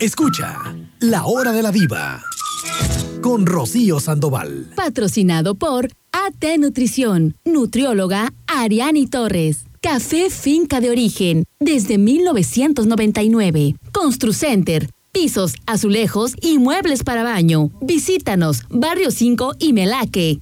Escucha 0.00 0.76
La 1.00 1.24
Hora 1.24 1.52
de 1.52 1.62
la 1.62 1.72
Diva 1.72 2.22
con 3.22 3.46
Rocío 3.46 3.98
Sandoval. 3.98 4.68
Patrocinado 4.76 5.54
por 5.54 5.88
AT 6.12 6.58
Nutrición, 6.58 7.34
nutrióloga 7.44 8.32
Ariani 8.46 9.06
Torres. 9.06 9.64
Café 9.80 10.28
Finca 10.28 10.80
de 10.80 10.90
Origen, 10.90 11.44
desde 11.60 11.96
1999. 11.96 13.76
Construcenter, 13.92 14.90
pisos, 15.12 15.54
azulejos 15.66 16.34
y 16.42 16.58
muebles 16.58 17.02
para 17.02 17.22
baño. 17.22 17.70
Visítanos, 17.80 18.64
Barrio 18.68 19.10
5 19.10 19.54
y 19.58 19.72
Melaque. 19.72 20.40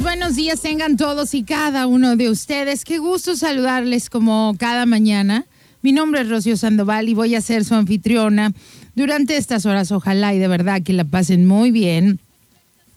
Buenos 0.00 0.36
días 0.36 0.60
tengan 0.62 0.96
todos 0.96 1.34
y 1.34 1.42
cada 1.42 1.86
uno 1.86 2.16
de 2.16 2.30
ustedes. 2.30 2.84
Qué 2.84 2.96
gusto 2.98 3.36
saludarles 3.36 4.08
como 4.08 4.56
cada 4.58 4.86
mañana. 4.86 5.44
Mi 5.82 5.92
nombre 5.92 6.22
es 6.22 6.30
Rocío 6.30 6.56
Sandoval 6.56 7.10
y 7.10 7.14
voy 7.14 7.34
a 7.34 7.42
ser 7.42 7.64
su 7.64 7.74
anfitriona 7.74 8.54
durante 8.94 9.36
estas 9.36 9.66
horas. 9.66 9.92
Ojalá 9.92 10.32
y 10.32 10.38
de 10.38 10.48
verdad 10.48 10.82
que 10.82 10.94
la 10.94 11.04
pasen 11.04 11.46
muy 11.46 11.70
bien, 11.70 12.20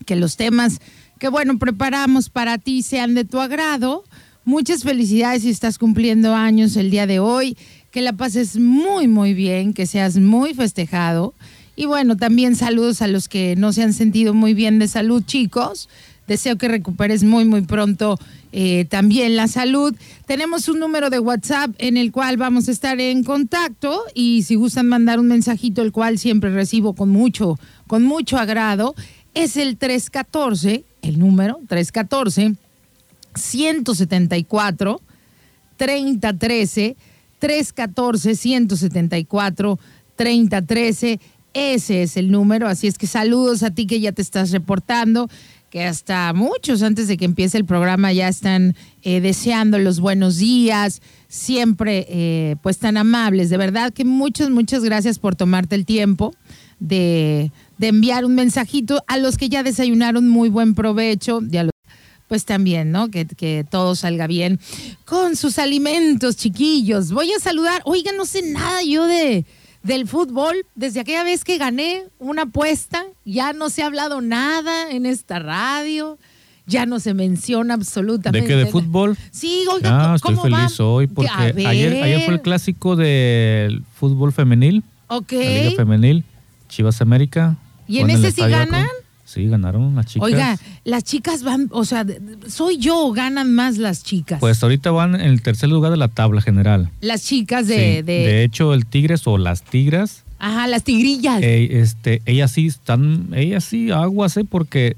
que 0.05 0.15
los 0.15 0.37
temas 0.37 0.79
que 1.19 1.27
bueno 1.27 1.59
preparamos 1.59 2.29
para 2.29 2.57
ti 2.59 2.81
sean 2.81 3.13
de 3.13 3.25
tu 3.25 3.41
agrado. 3.41 4.05
Muchas 4.45 4.83
felicidades 4.83 5.41
si 5.41 5.49
estás 5.49 5.77
cumpliendo 5.77 6.33
años 6.33 6.77
el 6.77 6.91
día 6.91 7.07
de 7.07 7.19
hoy, 7.19 7.57
que 7.91 8.01
la 8.01 8.13
pases 8.13 8.57
muy 8.57 9.09
muy 9.09 9.33
bien, 9.33 9.73
que 9.73 9.85
seas 9.85 10.17
muy 10.17 10.53
festejado. 10.53 11.33
Y 11.75 11.87
bueno, 11.87 12.15
también 12.15 12.55
saludos 12.55 13.01
a 13.01 13.07
los 13.07 13.27
que 13.27 13.57
no 13.57 13.73
se 13.73 13.83
han 13.83 13.91
sentido 13.91 14.33
muy 14.33 14.53
bien 14.53 14.79
de 14.79 14.87
salud, 14.87 15.23
chicos. 15.25 15.89
Deseo 16.27 16.57
que 16.57 16.67
recuperes 16.67 17.23
muy, 17.23 17.45
muy 17.45 17.61
pronto 17.61 18.19
eh, 18.51 18.85
también 18.85 19.35
la 19.35 19.47
salud. 19.47 19.93
Tenemos 20.25 20.69
un 20.69 20.79
número 20.79 21.09
de 21.09 21.19
WhatsApp 21.19 21.71
en 21.77 21.97
el 21.97 22.11
cual 22.11 22.37
vamos 22.37 22.67
a 22.67 22.71
estar 22.71 22.99
en 22.99 23.23
contacto 23.23 24.03
y 24.13 24.43
si 24.43 24.55
gustan 24.55 24.87
mandar 24.87 25.19
un 25.19 25.27
mensajito, 25.27 25.81
el 25.81 25.91
cual 25.91 26.17
siempre 26.17 26.51
recibo 26.51 26.93
con 26.93 27.09
mucho, 27.09 27.59
con 27.87 28.03
mucho 28.03 28.37
agrado, 28.37 28.95
es 29.33 29.57
el 29.57 29.77
314, 29.77 30.85
el 31.01 31.19
número 31.19 31.59
314 31.67 32.55
174 33.35 35.01
3013 35.77 36.95
314 37.39 38.35
174 38.35 39.79
3013 40.15 41.19
ese 41.55 42.03
es 42.03 42.17
el 42.17 42.31
número, 42.31 42.67
así 42.67 42.87
es 42.87 42.97
que 42.97 43.07
saludos 43.07 43.63
a 43.63 43.71
ti 43.71 43.87
que 43.87 44.01
ya 44.01 44.11
te 44.11 44.21
estás 44.21 44.51
reportando 44.51 45.29
que 45.75 45.83
hasta 45.83 46.31
muchos 46.31 46.81
antes 46.83 47.09
de 47.09 47.17
que 47.17 47.25
empiece 47.25 47.57
el 47.57 47.65
programa 47.65 48.13
ya 48.13 48.29
están 48.29 48.77
eh, 49.03 49.19
deseando 49.19 49.77
los 49.77 49.99
buenos 49.99 50.37
días, 50.37 51.01
siempre 51.27 52.07
eh, 52.07 52.55
pues 52.61 52.77
tan 52.77 52.95
amables. 52.95 53.49
De 53.49 53.57
verdad 53.57 53.91
que 53.91 54.05
muchas, 54.05 54.49
muchas 54.49 54.85
gracias 54.85 55.19
por 55.19 55.35
tomarte 55.35 55.75
el 55.75 55.85
tiempo 55.85 56.33
de, 56.79 57.51
de 57.77 57.87
enviar 57.89 58.23
un 58.23 58.35
mensajito 58.35 59.03
a 59.07 59.17
los 59.17 59.37
que 59.37 59.49
ya 59.49 59.63
desayunaron 59.63 60.29
muy 60.29 60.47
buen 60.47 60.75
provecho 60.75 61.41
pues 62.29 62.45
también, 62.45 62.91
¿no? 62.91 63.09
Que, 63.09 63.25
que, 63.25 63.65
todo 63.69 63.95
salga 63.95 64.27
bien 64.27 64.61
con 65.03 65.35
sus 65.35 65.59
alimentos, 65.59 66.37
chiquillos. 66.37 67.11
Voy 67.11 67.33
a 67.33 67.39
saludar, 67.41 67.81
oiga, 67.83 68.13
no 68.15 68.23
sé 68.25 68.43
nada 68.43 68.81
yo 68.81 69.07
de 69.07 69.45
del 69.85 70.07
fútbol, 70.07 70.65
desde 70.73 70.99
aquella 70.99 71.23
vez 71.23 71.43
que 71.43 71.57
gané 71.57 72.05
una 72.17 72.43
apuesta, 72.43 73.05
ya 73.23 73.53
no 73.53 73.69
se 73.69 73.83
ha 73.83 73.85
hablado 73.85 74.19
nada 74.19 74.91
en 74.91 75.05
esta 75.05 75.37
radio, 75.37 76.17
ya 76.65 76.87
no 76.87 76.99
se 76.99 77.13
menciona 77.13 77.75
absolutamente. 77.75 78.47
¿De 78.47 78.53
qué? 78.53 78.65
¿De 78.65 78.71
fútbol? 78.71 79.15
Sí, 79.29 79.63
oiga, 79.71 80.13
ah, 80.13 80.15
estoy 80.15 80.35
feliz 80.37 80.79
hoy 80.79 81.05
porque 81.05 81.31
ayer, 81.31 82.03
ayer 82.03 82.25
fue 82.25 82.33
el 82.33 82.41
clásico 82.41 82.95
del 82.95 83.83
fútbol 83.93 84.33
femenil. 84.33 84.83
Ok. 85.07 85.33
La 85.33 85.39
Liga 85.39 85.71
Femenil, 85.75 86.23
Chivas 86.67 86.99
América. 87.01 87.55
¿Y 87.87 87.99
en 87.99 88.09
ese 88.09 88.31
sí 88.31 88.41
ganan? 88.41 88.87
Sí, 89.25 89.47
ganaron 89.47 89.95
las 89.95 90.05
chicas. 90.05 90.23
Oiga, 90.25 90.59
las 90.83 91.03
chicas 91.03 91.41
van, 91.41 91.67
o 91.71 91.83
sea, 91.83 92.05
¿soy 92.47 92.77
yo 92.77 93.11
ganan 93.11 93.53
más 93.53 93.77
las 93.77 94.03
chicas? 94.03 94.39
Pues 94.39 94.61
ahorita 94.61 94.91
van 94.91 95.15
en 95.15 95.21
el 95.21 95.41
tercer 95.41 95.69
lugar 95.69 95.91
de 95.91 95.97
la 95.97 96.09
tabla 96.09 96.41
general. 96.41 96.91
Las 97.01 97.25
chicas 97.25 97.67
de... 97.67 97.97
Sí, 97.97 98.01
de... 98.03 98.43
hecho, 98.43 98.73
el 98.73 98.85
Tigres 98.85 99.25
o 99.25 99.39
las 99.39 99.63
Tigras. 99.63 100.23
Ajá, 100.37 100.67
las 100.67 100.83
tigrillas. 100.83 101.41
Eh, 101.41 101.79
este, 101.81 102.21
ellas 102.25 102.51
sí 102.51 102.67
están, 102.67 103.29
ellas 103.33 103.63
sí 103.63 103.89
aguas, 103.89 104.37
¿eh? 104.37 104.45
Porque 104.47 104.95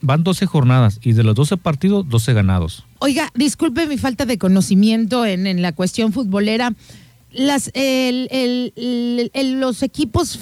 van 0.00 0.24
12 0.24 0.46
jornadas 0.46 0.98
y 1.02 1.12
de 1.12 1.22
los 1.22 1.34
12 1.34 1.56
partidos, 1.56 2.08
12 2.08 2.32
ganados. 2.32 2.84
Oiga, 2.98 3.28
disculpe 3.34 3.86
mi 3.86 3.98
falta 3.98 4.26
de 4.26 4.38
conocimiento 4.38 5.26
en, 5.26 5.46
en 5.46 5.60
la 5.60 5.72
cuestión 5.72 6.12
futbolera. 6.12 6.72
Las, 7.32 7.70
el, 7.74 8.28
el, 8.30 9.30
el, 9.34 9.60
los 9.60 9.82
equipos 9.82 10.38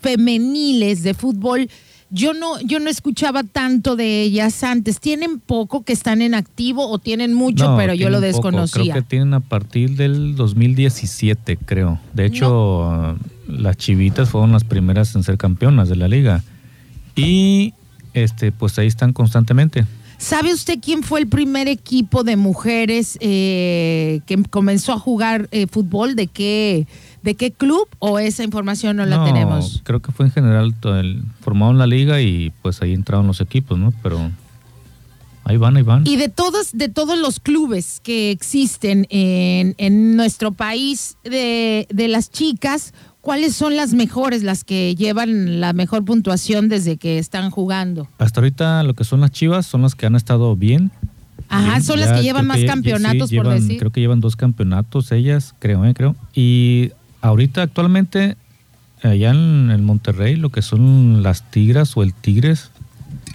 femeniles 0.00 1.02
de 1.02 1.14
fútbol 1.14 1.68
yo 2.12 2.34
no, 2.34 2.60
yo 2.60 2.78
no 2.78 2.90
escuchaba 2.90 3.42
tanto 3.42 3.96
de 3.96 4.20
ellas 4.20 4.62
antes. 4.62 5.00
¿Tienen 5.00 5.40
poco 5.40 5.82
que 5.82 5.94
están 5.94 6.20
en 6.20 6.34
activo 6.34 6.86
o 6.88 6.98
tienen 6.98 7.32
mucho, 7.32 7.70
no, 7.70 7.76
pero 7.78 7.94
yo 7.94 8.10
lo 8.10 8.20
desconocía? 8.20 8.82
Poco. 8.82 8.92
Creo 8.92 9.02
que 9.02 9.08
tienen 9.08 9.32
a 9.32 9.40
partir 9.40 9.96
del 9.96 10.36
2017, 10.36 11.56
creo. 11.56 11.98
De 12.12 12.26
hecho, 12.26 13.18
no. 13.48 13.56
las 13.56 13.78
chivitas 13.78 14.28
fueron 14.28 14.52
las 14.52 14.64
primeras 14.64 15.14
en 15.16 15.22
ser 15.22 15.38
campeonas 15.38 15.88
de 15.88 15.96
la 15.96 16.06
liga. 16.06 16.44
Y 17.16 17.72
este, 18.12 18.52
pues 18.52 18.78
ahí 18.78 18.88
están 18.88 19.14
constantemente. 19.14 19.86
¿Sabe 20.18 20.52
usted 20.52 20.78
quién 20.80 21.02
fue 21.02 21.18
el 21.18 21.26
primer 21.26 21.66
equipo 21.66 22.22
de 22.22 22.36
mujeres 22.36 23.18
eh, 23.20 24.20
que 24.24 24.40
comenzó 24.50 24.92
a 24.92 24.98
jugar 24.98 25.48
eh, 25.50 25.66
fútbol? 25.66 26.14
¿De 26.14 26.28
qué? 26.28 26.86
¿De 27.22 27.34
qué 27.34 27.52
club 27.52 27.86
o 27.98 28.18
esa 28.18 28.42
información 28.44 28.96
no 28.96 29.06
la 29.06 29.18
no, 29.18 29.24
tenemos? 29.24 29.80
Creo 29.84 30.00
que 30.00 30.10
fue 30.12 30.26
en 30.26 30.32
general 30.32 30.74
el, 30.84 31.22
formaron 31.40 31.78
la 31.78 31.86
liga 31.86 32.20
y 32.20 32.52
pues 32.62 32.82
ahí 32.82 32.92
entraron 32.94 33.26
los 33.26 33.40
equipos, 33.40 33.78
¿no? 33.78 33.92
Pero 34.02 34.30
ahí 35.44 35.56
van, 35.56 35.76
ahí 35.76 35.82
van. 35.82 36.06
Y 36.06 36.16
de 36.16 36.28
todos, 36.28 36.70
de 36.72 36.88
todos 36.88 37.18
los 37.18 37.38
clubes 37.40 38.00
que 38.02 38.30
existen 38.30 39.06
en, 39.10 39.74
en 39.78 40.16
nuestro 40.16 40.52
país 40.52 41.16
de, 41.24 41.86
de 41.90 42.08
las 42.08 42.30
chicas, 42.30 42.92
¿cuáles 43.20 43.54
son 43.54 43.76
las 43.76 43.92
mejores, 43.94 44.42
las 44.42 44.64
que 44.64 44.94
llevan 44.96 45.60
la 45.60 45.72
mejor 45.72 46.04
puntuación 46.04 46.68
desde 46.68 46.96
que 46.96 47.18
están 47.18 47.50
jugando? 47.50 48.08
Hasta 48.18 48.40
ahorita 48.40 48.82
lo 48.82 48.94
que 48.94 49.04
son 49.04 49.20
las 49.20 49.30
chivas 49.30 49.64
son 49.66 49.82
las 49.82 49.94
que 49.94 50.06
han 50.06 50.16
estado 50.16 50.56
bien. 50.56 50.90
Ajá, 51.48 51.70
bien. 51.72 51.82
son 51.84 52.00
las 52.00 52.12
que 52.18 52.22
llevan 52.22 52.46
más 52.46 52.64
campeonatos, 52.64 53.28
sí, 53.30 53.36
por 53.36 53.46
llevan- 53.46 53.60
decir. 53.60 53.78
Creo 53.78 53.90
que 53.92 54.00
llevan 54.00 54.20
dos 54.20 54.36
campeonatos 54.36 55.12
ellas, 55.12 55.54
creo, 55.58 55.84
¿eh? 55.84 55.92
creo. 55.94 56.16
Y 56.34 56.90
ahorita 57.22 57.62
actualmente 57.62 58.36
allá 59.02 59.30
en 59.30 59.84
Monterrey 59.84 60.36
lo 60.36 60.50
que 60.50 60.62
son 60.62 61.22
las 61.22 61.50
Tigras 61.50 61.96
o 61.96 62.02
el 62.02 62.12
Tigres. 62.14 62.70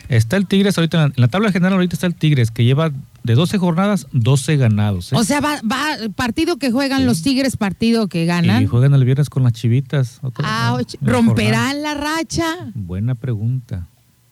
Está 0.09 0.38
el 0.38 0.46
Tigres 0.48 0.78
ahorita, 0.78 1.06
en 1.06 1.14
la, 1.18 1.28
tabla 1.28 1.52
general 1.52 1.74
ahorita 1.74 1.96
está 1.96 2.08
el 2.08 2.16
Tigres 2.16 2.52
que 2.52 2.64
lleva 2.64 2.92
de 3.24 3.36
12 3.36 3.58
jornadas, 3.58 4.08
12 4.14 4.56
ganados. 4.56 5.12
¿eh? 5.12 5.18
O 5.18 5.24
sea, 5.25 5.42
va, 5.42 5.59
va 5.70 5.98
partido 6.16 6.56
que 6.58 6.72
juegan 6.72 7.06
los 7.06 7.22
Tigres, 7.24 7.58
partido 7.58 8.08
que 8.08 8.25
ganan. 8.25 8.64
y 8.64 8.68
juegan 8.68 8.94
el 8.94 9.03
viernes 9.03 9.30
con 9.30 9.44
las 9.44 9.52
chivitas. 9.52 10.19
otra- 10.22 10.46
Ah, 10.48 10.74
una 10.74 10.81
och- 10.84 10.98
jornada. 11.00 11.18
¿Romperán 11.18 11.81
la 11.81 11.94
racha? 11.96 12.46
Buena 12.74 13.16
pregunta. 13.16 13.88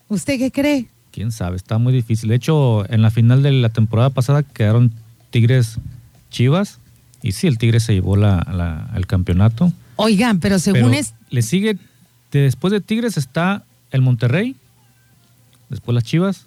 ¿Usted 0.07 0.37
qué 0.37 0.51
cree? 0.51 0.87
Quién 1.11 1.31
sabe, 1.33 1.57
está 1.57 1.77
muy 1.77 1.91
difícil. 1.93 2.29
De 2.29 2.35
hecho, 2.35 2.89
en 2.89 3.01
la 3.01 3.11
final 3.11 3.43
de 3.43 3.51
la 3.51 3.69
temporada 3.69 4.09
pasada 4.11 4.43
quedaron 4.43 4.93
Tigres 5.31 5.79
Chivas. 6.29 6.79
Y 7.25 7.31
sí, 7.31 7.47
el 7.47 7.57
Tigre 7.57 7.79
se 7.79 7.93
llevó 7.93 8.15
la, 8.17 8.45
la- 8.53 8.87
el 8.95 9.07
campeonato. 9.07 9.73
Oigan, 9.95 10.39
pero 10.39 10.59
según 10.59 10.91
Pero 10.91 10.93
es. 10.93 11.15
le 11.31 11.41
sigue, 11.41 11.77
de- 12.31 12.41
después 12.41 12.71
de 12.71 12.81
Tigres 12.81 13.17
está 13.17 13.63
el 13.89 14.01
Monterrey, 14.01 14.55
después 15.69 15.95
las 15.95 16.03
Chivas, 16.03 16.45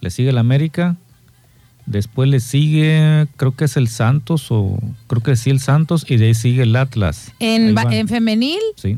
le 0.00 0.10
sigue 0.10 0.30
el 0.30 0.38
América, 0.38 0.94
después 1.86 2.28
le 2.28 2.38
sigue, 2.38 3.26
creo 3.36 3.56
que 3.56 3.64
es 3.64 3.76
el 3.76 3.88
Santos, 3.88 4.46
o 4.50 4.78
creo 5.08 5.20
que 5.22 5.34
sí 5.34 5.50
el 5.50 5.58
Santos, 5.60 6.06
y 6.08 6.16
de 6.16 6.26
ahí 6.26 6.34
sigue 6.34 6.62
el 6.62 6.76
Atlas. 6.76 7.32
En, 7.40 7.76
en 7.76 8.06
femenil, 8.08 8.60
Sí. 8.76 8.96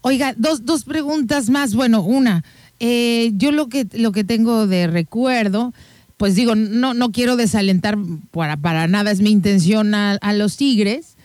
Oiga, 0.00 0.34
dos, 0.36 0.64
dos 0.66 0.84
preguntas 0.84 1.48
más. 1.50 1.74
Bueno, 1.74 2.02
una, 2.02 2.42
eh, 2.80 3.32
yo 3.36 3.52
lo 3.52 3.68
que, 3.68 3.86
lo 3.94 4.12
que 4.12 4.22
tengo 4.24 4.66
de 4.66 4.86
recuerdo, 4.86 5.72
pues 6.24 6.36
digo, 6.36 6.54
no, 6.54 6.94
no 6.94 7.12
quiero 7.12 7.36
desalentar 7.36 7.98
para, 8.30 8.56
para 8.56 8.88
nada, 8.88 9.10
es 9.10 9.20
mi 9.20 9.28
intención 9.30 9.94
a, 9.94 10.12
a 10.12 10.32
los 10.32 10.56
Tigres, 10.56 11.18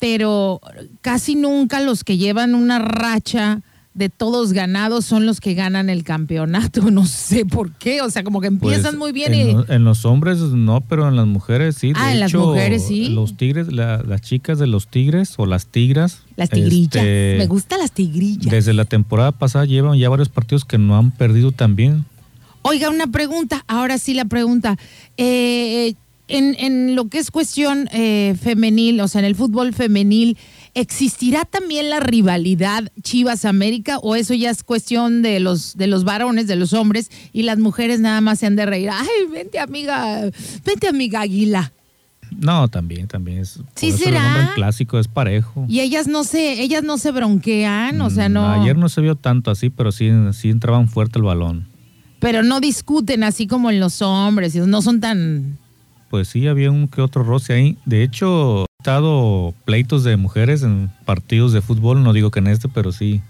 pero 0.00 0.60
casi 1.02 1.36
nunca 1.36 1.78
los 1.80 2.02
que 2.02 2.16
llevan 2.16 2.56
una 2.56 2.80
racha 2.80 3.60
de 3.94 4.08
todos 4.08 4.52
ganados 4.52 5.04
son 5.04 5.24
los 5.24 5.40
que 5.40 5.54
ganan 5.54 5.88
el 5.88 6.02
campeonato. 6.02 6.82
No 6.90 7.06
sé 7.06 7.46
por 7.46 7.70
qué. 7.74 8.02
O 8.02 8.10
sea, 8.10 8.24
como 8.24 8.40
que 8.40 8.48
empiezan 8.48 8.82
Pues, 8.82 8.98
muy 8.98 9.12
bien 9.12 9.34
en, 9.34 9.50
y. 9.50 9.52
lo- 9.52 9.68
en 9.70 9.84
los 9.84 10.04
hombres 10.04 10.38
no, 10.38 10.80
pero 10.80 11.06
en 11.08 11.14
las 11.14 11.28
mujeres 11.28 11.76
sí. 11.76 11.92
De 11.92 11.94
Ah, 12.00 12.12
en 12.12 12.18
las 12.18 12.34
mujeres 12.34 12.84
sí. 12.88 13.10
Los 13.10 13.36
tigres, 13.36 13.72
la- 13.72 14.02
las 14.02 14.20
chicas 14.20 14.58
de 14.58 14.66
los 14.66 14.88
tigres 14.88 15.34
o 15.36 15.46
las 15.46 15.66
tigras. 15.68 16.22
Las 16.34 16.50
tigrillas. 16.50 16.96
este, 17.04 17.36
Me 17.38 17.46
gustan 17.46 17.78
las 17.78 17.92
tigrillas. 17.92 18.50
Desde 18.50 18.72
la 18.72 18.84
temporada 18.84 19.30
pasada 19.30 19.64
llevan 19.64 19.96
ya 19.96 20.08
varios 20.08 20.28
partidos 20.28 20.64
que 20.64 20.76
no 20.78 20.98
han 20.98 21.12
perdido 21.12 21.52
también. 21.52 22.04
Oiga, 22.62 22.90
una 22.90 23.06
pregunta, 23.06 23.64
ahora 23.68 23.98
sí 23.98 24.14
la 24.14 24.24
pregunta. 24.26 24.76
Eh, 25.16 25.94
en, 26.28 26.54
en 26.58 26.94
lo 26.94 27.08
que 27.08 27.18
es 27.18 27.30
cuestión 27.30 27.88
eh, 27.92 28.36
femenil, 28.40 29.00
o 29.00 29.08
sea, 29.08 29.20
en 29.20 29.24
el 29.24 29.34
fútbol 29.34 29.74
femenil, 29.74 30.36
¿existirá 30.74 31.44
también 31.44 31.90
la 31.90 31.98
rivalidad 32.00 32.92
Chivas 33.02 33.44
América 33.44 33.98
o 33.98 34.14
eso 34.14 34.34
ya 34.34 34.50
es 34.50 34.62
cuestión 34.62 35.22
de 35.22 35.40
los, 35.40 35.76
de 35.76 35.88
los 35.88 36.04
varones, 36.04 36.46
de 36.46 36.56
los 36.56 36.72
hombres, 36.72 37.10
y 37.32 37.42
las 37.42 37.58
mujeres 37.58 37.98
nada 38.00 38.20
más 38.20 38.38
se 38.38 38.46
han 38.46 38.54
de 38.56 38.66
reír? 38.66 38.90
Ay, 38.90 39.08
vente 39.32 39.58
amiga, 39.58 40.30
vente 40.64 40.86
amiga 40.88 41.22
Águila. 41.22 41.72
No, 42.38 42.68
también, 42.68 43.08
también 43.08 43.38
es. 43.38 43.58
¿Sí 43.74 43.90
será? 43.90 44.22
nombran 44.22 44.54
clásico, 44.54 45.00
es 45.00 45.08
parejo. 45.08 45.64
Y 45.68 45.80
ellas 45.80 46.06
no 46.06 46.22
se, 46.22 46.62
ellas 46.62 46.84
no 46.84 46.96
se 46.96 47.10
bronquean, 47.10 48.00
o 48.02 48.08
sea, 48.10 48.28
Mm, 48.28 48.32
no. 48.34 48.48
Ayer 48.52 48.76
no 48.78 48.88
se 48.88 49.00
vio 49.00 49.16
tanto 49.16 49.50
así, 49.50 49.68
pero 49.68 49.90
sí, 49.90 50.08
sí 50.32 50.50
entraban 50.50 50.86
fuerte 50.88 51.18
el 51.18 51.24
balón. 51.24 51.66
Pero 52.20 52.42
no 52.42 52.60
discuten 52.60 53.24
así 53.24 53.46
como 53.46 53.70
en 53.70 53.80
los 53.80 54.02
hombres, 54.02 54.54
no 54.54 54.82
son 54.82 55.00
tan. 55.00 55.58
Pues 56.10 56.28
sí, 56.28 56.46
había 56.46 56.70
un 56.70 56.88
que 56.88 57.00
otro 57.00 57.22
roce 57.22 57.52
ahí. 57.54 57.78
De 57.86 58.02
hecho, 58.02 58.62
he 58.62 58.82
estado 58.82 59.54
pleitos 59.64 60.04
de 60.04 60.16
mujeres 60.16 60.62
en 60.62 60.90
partidos 61.04 61.52
de 61.52 61.62
fútbol, 61.62 62.02
no 62.02 62.12
digo 62.12 62.30
que 62.30 62.40
en 62.40 62.48
este, 62.48 62.68
pero 62.68 62.92
sí. 62.92 63.20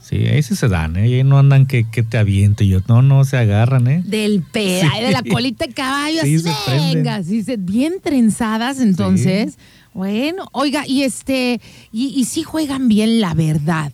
Sí, 0.00 0.16
ahí 0.26 0.42
sí 0.42 0.54
se 0.54 0.68
dan, 0.68 0.96
¿eh? 0.98 1.04
Ahí 1.04 1.24
no 1.24 1.38
andan 1.38 1.64
que, 1.64 1.88
que 1.90 2.02
te 2.02 2.18
aviente 2.18 2.66
yo. 2.66 2.80
No, 2.88 3.00
no, 3.00 3.24
se 3.24 3.38
agarran, 3.38 3.88
¿eh? 3.88 4.02
Del 4.04 4.42
peda, 4.42 4.90
Sí. 4.94 5.02
de 5.02 5.10
la 5.12 5.22
colita 5.22 5.66
de 5.66 5.72
caballo, 5.72 6.20
Sí, 6.22 6.36
así, 6.36 6.48
se 6.66 6.70
venga, 6.70 7.22
sí, 7.22 7.42
bien 7.58 7.94
trenzadas 8.02 8.80
entonces. 8.80 9.56
Bueno, 9.94 10.46
oiga, 10.52 10.86
y 10.86 11.04
este, 11.04 11.58
y, 11.90 12.08
y 12.08 12.24
sí 12.26 12.42
juegan 12.42 12.86
bien 12.88 13.20
la 13.22 13.32
verdad. 13.32 13.92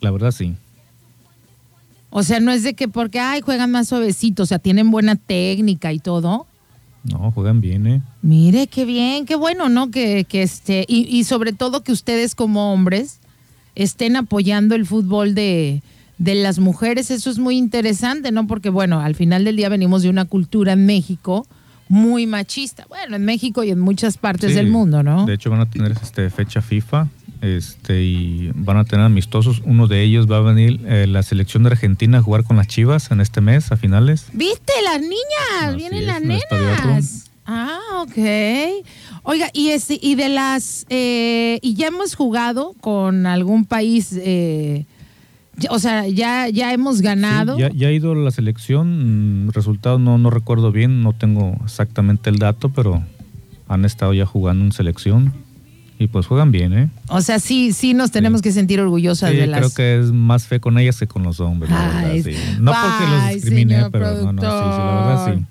La 0.00 0.10
verdad 0.12 0.30
sí. 0.30 0.54
O 2.10 2.22
sea, 2.22 2.40
no 2.40 2.50
es 2.50 2.62
de 2.64 2.74
que 2.74 2.88
porque, 2.88 3.20
ay, 3.20 3.40
juegan 3.40 3.70
más 3.70 3.88
suavecito, 3.88 4.42
o 4.42 4.46
sea, 4.46 4.58
tienen 4.58 4.90
buena 4.90 5.16
técnica 5.16 5.92
y 5.92 5.98
todo. 6.00 6.46
No, 7.04 7.30
juegan 7.30 7.60
bien, 7.60 7.86
¿eh? 7.86 8.02
Mire, 8.20 8.66
qué 8.66 8.84
bien, 8.84 9.24
qué 9.26 9.34
bueno, 9.36 9.68
¿no? 9.68 9.90
Que, 9.90 10.24
que 10.28 10.42
este, 10.42 10.84
y, 10.88 11.06
y 11.08 11.24
sobre 11.24 11.52
todo 11.52 11.82
que 11.82 11.92
ustedes 11.92 12.34
como 12.34 12.72
hombres 12.72 13.20
estén 13.74 14.16
apoyando 14.16 14.74
el 14.74 14.84
fútbol 14.84 15.34
de, 15.34 15.82
de 16.18 16.34
las 16.34 16.58
mujeres, 16.58 17.10
eso 17.10 17.30
es 17.30 17.38
muy 17.38 17.56
interesante, 17.56 18.32
¿no? 18.32 18.46
Porque, 18.46 18.68
bueno, 18.68 19.00
al 19.00 19.14
final 19.14 19.44
del 19.44 19.56
día 19.56 19.68
venimos 19.70 20.02
de 20.02 20.10
una 20.10 20.26
cultura 20.26 20.72
en 20.74 20.84
México 20.84 21.46
muy 21.88 22.26
machista. 22.26 22.84
Bueno, 22.88 23.16
en 23.16 23.24
México 23.24 23.64
y 23.64 23.70
en 23.70 23.80
muchas 23.80 24.18
partes 24.18 24.50
Sí. 24.50 24.56
del 24.56 24.68
mundo, 24.68 25.02
¿no? 25.02 25.24
De 25.26 25.34
hecho, 25.34 25.48
van 25.50 25.60
a 25.60 25.70
tener 25.70 25.92
este, 25.92 26.28
fecha 26.28 26.60
FIFA 26.60 27.08
este, 27.40 28.02
y 28.02 28.50
van 28.54 28.76
a 28.76 28.84
tener 28.84 29.04
amistosos. 29.06 29.62
Uno 29.64 29.86
de 29.86 30.02
ellos 30.02 30.30
va 30.30 30.38
a 30.38 30.40
venir 30.40 30.80
eh, 30.86 31.06
la 31.06 31.22
selección 31.22 31.62
de 31.62 31.70
Argentina 31.70 32.18
a 32.18 32.22
jugar 32.22 32.44
con 32.44 32.56
las 32.56 32.66
Chivas 32.66 33.10
en 33.10 33.20
este 33.20 33.40
mes, 33.40 33.72
a 33.72 33.76
finales. 33.76 34.26
¿Viste? 34.32 34.72
Las 34.84 35.00
niñas, 35.00 35.18
Así 35.62 35.76
vienen 35.76 36.00
es, 36.00 36.06
las 36.06 36.22
nenas. 36.22 37.30
Ah, 37.46 37.78
ok. 38.02 38.84
Oiga, 39.22 39.48
y 39.52 39.70
este, 39.70 39.98
y 40.00 40.14
de 40.14 40.28
las, 40.28 40.86
eh, 40.88 41.58
y 41.62 41.74
ya 41.74 41.88
hemos 41.88 42.14
jugado 42.14 42.74
con 42.80 43.26
algún 43.26 43.64
país, 43.64 44.14
eh, 44.16 44.86
o 45.68 45.78
sea, 45.78 46.06
ya, 46.06 46.48
ya 46.48 46.72
hemos 46.72 47.00
ganado. 47.00 47.56
Sí, 47.56 47.62
ya, 47.62 47.70
ya 47.70 47.88
ha 47.88 47.92
ido 47.92 48.14
la 48.14 48.30
selección, 48.30 49.46
mm, 49.46 49.50
resultados 49.50 50.00
no, 50.00 50.16
no 50.16 50.30
recuerdo 50.30 50.72
bien, 50.72 51.02
no 51.02 51.12
tengo 51.12 51.58
exactamente 51.64 52.30
el 52.30 52.38
dato, 52.38 52.68
pero 52.70 53.02
han 53.68 53.84
estado 53.84 54.14
ya 54.14 54.26
jugando 54.26 54.64
en 54.64 54.72
selección 54.72 55.32
y 56.00 56.06
pues 56.08 56.26
juegan 56.26 56.50
bien, 56.50 56.72
¿eh? 56.72 56.88
O 57.08 57.20
sea, 57.20 57.38
sí, 57.38 57.72
sí 57.74 57.92
nos 57.94 58.10
tenemos 58.10 58.40
que 58.42 58.50
sentir 58.52 58.80
orgullosas 58.80 59.30
Sí, 59.30 59.36
de 59.36 59.46
las. 59.46 59.60
creo 59.60 59.74
que 59.74 60.00
es 60.00 60.12
más 60.12 60.46
fe 60.46 60.58
con 60.58 60.78
ellas 60.78 60.98
que 60.98 61.06
con 61.06 61.22
los 61.22 61.38
hombres. 61.40 61.70
la 61.70 61.98
Ay, 62.00 62.22
verdad, 62.22 62.30
sí. 62.32 62.56
No 62.58 62.72
porque 62.72 63.06
los 63.10 63.34
discrimine, 63.34 63.90
pero 63.90 64.14
no, 64.22 64.32
no, 64.32 64.40
sí, 64.42 64.48
sí, 64.48 64.78
la 64.78 65.04
verdad 65.06 65.34
sí. 65.34 65.44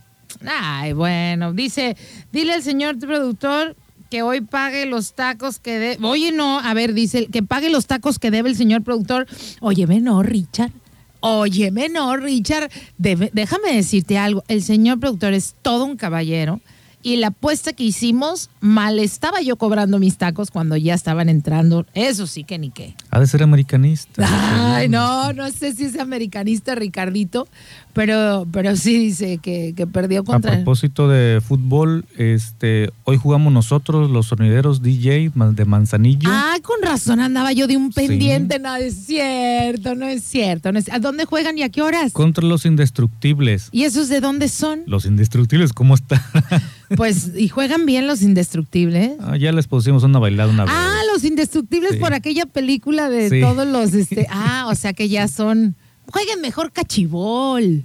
Ay, 0.48 0.94
bueno, 0.94 1.54
dice, 1.54 1.96
dile 2.31 2.54
al 2.54 2.63
señor 2.63 2.98
productor 2.98 3.75
que 4.10 4.24
hoy 4.24 4.42
pague 4.42 4.88
los 4.88 5.13
tacos 5.13 5.60
que 5.60 5.78
debe. 5.78 6.04
Oye, 6.04 6.31
no, 6.31 6.57
a 6.60 6.74
ver, 6.74 6.94
dice, 6.96 7.28
que 7.28 7.44
pague 7.44 7.69
los 7.69 7.86
tacos 7.86 8.18
que 8.18 8.31
debe 8.31 8.50
el 8.50 8.56
señor 8.56 8.81
productor. 8.81 9.28
Óyeme, 9.60 10.00
no, 10.01 10.24
Richard. 10.24 10.72
Óyeme, 11.19 11.90
no, 11.90 12.16
Richard. 12.18 12.72
Debe- 12.98 13.30
déjame 13.34 13.75
decirte 13.75 14.18
algo. 14.18 14.44
El 14.48 14.63
señor 14.63 15.00
productor 15.00 15.34
es 15.34 15.54
todo 15.62 15.86
un 15.86 15.96
caballero. 15.96 16.60
Y 17.01 17.16
la 17.16 17.28
apuesta 17.28 17.72
que 17.72 17.86
hicimos, 17.86 18.50
mal 18.60 19.00
estaba 19.00 19.42
yo 19.42 19.56
cobrando 19.56 20.00
mis 20.00 20.18
tacos 20.18 20.51
cuando 20.51 20.75
ya 20.75 20.94
estaban 20.94 21.30
entrando. 21.30 21.86
Eso 21.94 22.28
sí 22.28 22.44
que 22.44 22.57
ni 22.60 22.72
qué. 22.72 22.94
Ha 23.10 23.22
de 23.22 23.28
ser 23.28 23.42
americanista. 23.42 24.75
Ay, 24.75 24.90
no, 24.90 25.31
no 25.31 25.50
sé 25.50 25.74
si 25.74 25.86
es 25.86 25.98
americanista 25.98 26.75
Ricardito, 26.75 27.48
pero, 27.94 28.46
pero 28.51 28.75
sí 28.75 28.98
dice 28.98 29.38
que, 29.38 29.74
que 29.78 29.88
perdió 29.88 30.22
A 30.22 30.24
contra. 30.25 30.51
propósito 30.56 31.07
de 31.07 31.40
fútbol, 31.40 32.04
este, 32.18 32.90
hoy 33.06 33.16
jugamos 33.16 33.54
nosotros 33.54 34.10
los 34.12 34.28
sonideros 34.28 34.81
DJ 34.81 35.31
de 35.34 35.66
Manzanillo. 35.66 36.30
Ah, 36.31 36.57
con 36.62 36.81
razón 36.81 37.22
andaba 37.22 37.54
yo 37.54 37.68
de 37.68 37.78
un 37.78 37.94
Sí. 37.94 38.07
pendiente. 38.07 38.60
No 38.60 38.75
es 38.75 39.06
cierto, 39.06 39.96
no 39.96 40.06
es 40.06 40.22
cierto. 40.24 40.74
no 40.74 40.80
es- 40.80 40.92
¿A 40.92 41.00
dónde 41.00 41.24
juegan 41.24 41.57
y 41.57 41.63
a 41.63 41.69
qué 41.69 41.81
horas? 41.81 42.12
Contra 42.12 42.46
los 42.46 42.66
indestructibles. 42.66 43.69
¿Y 43.72 43.84
esos 43.86 44.10
de 44.10 44.19
dónde 44.19 44.50
son? 44.50 44.81
Los 44.86 45.06
indestructibles, 45.06 45.72
¿cómo 45.72 45.96
están? 45.96 46.19
Pues, 46.95 47.31
y 47.36 47.47
juegan 47.50 47.86
bien 47.86 48.07
los 48.07 48.21
indestructibles. 48.21 49.12
Ah, 49.19 49.38
ya 49.38 49.51
les 49.51 49.68
pusimos 49.68 50.03
una 50.03 50.18
bailada 50.19 50.51
una 50.51 50.65
vez. 50.65 50.74
Ah, 50.75 51.01
los 51.13 51.24
indestructibles 51.24 51.91
Sí. 51.94 51.97
por 51.97 52.13
aquella 52.13 52.45
película 52.45 53.09
de 53.09 53.30
Sí. 53.30 53.41
todos 53.41 53.68
los, 53.68 53.94
este, 53.94 54.25
ah, 54.31 54.65
o 54.69 54.75
sea 54.75 54.94
que 54.94 55.07
ya 55.07 55.27
son, 55.27 55.75
jueguen 56.12 56.41
mejor 56.41 56.71
cachibol. 56.71 57.83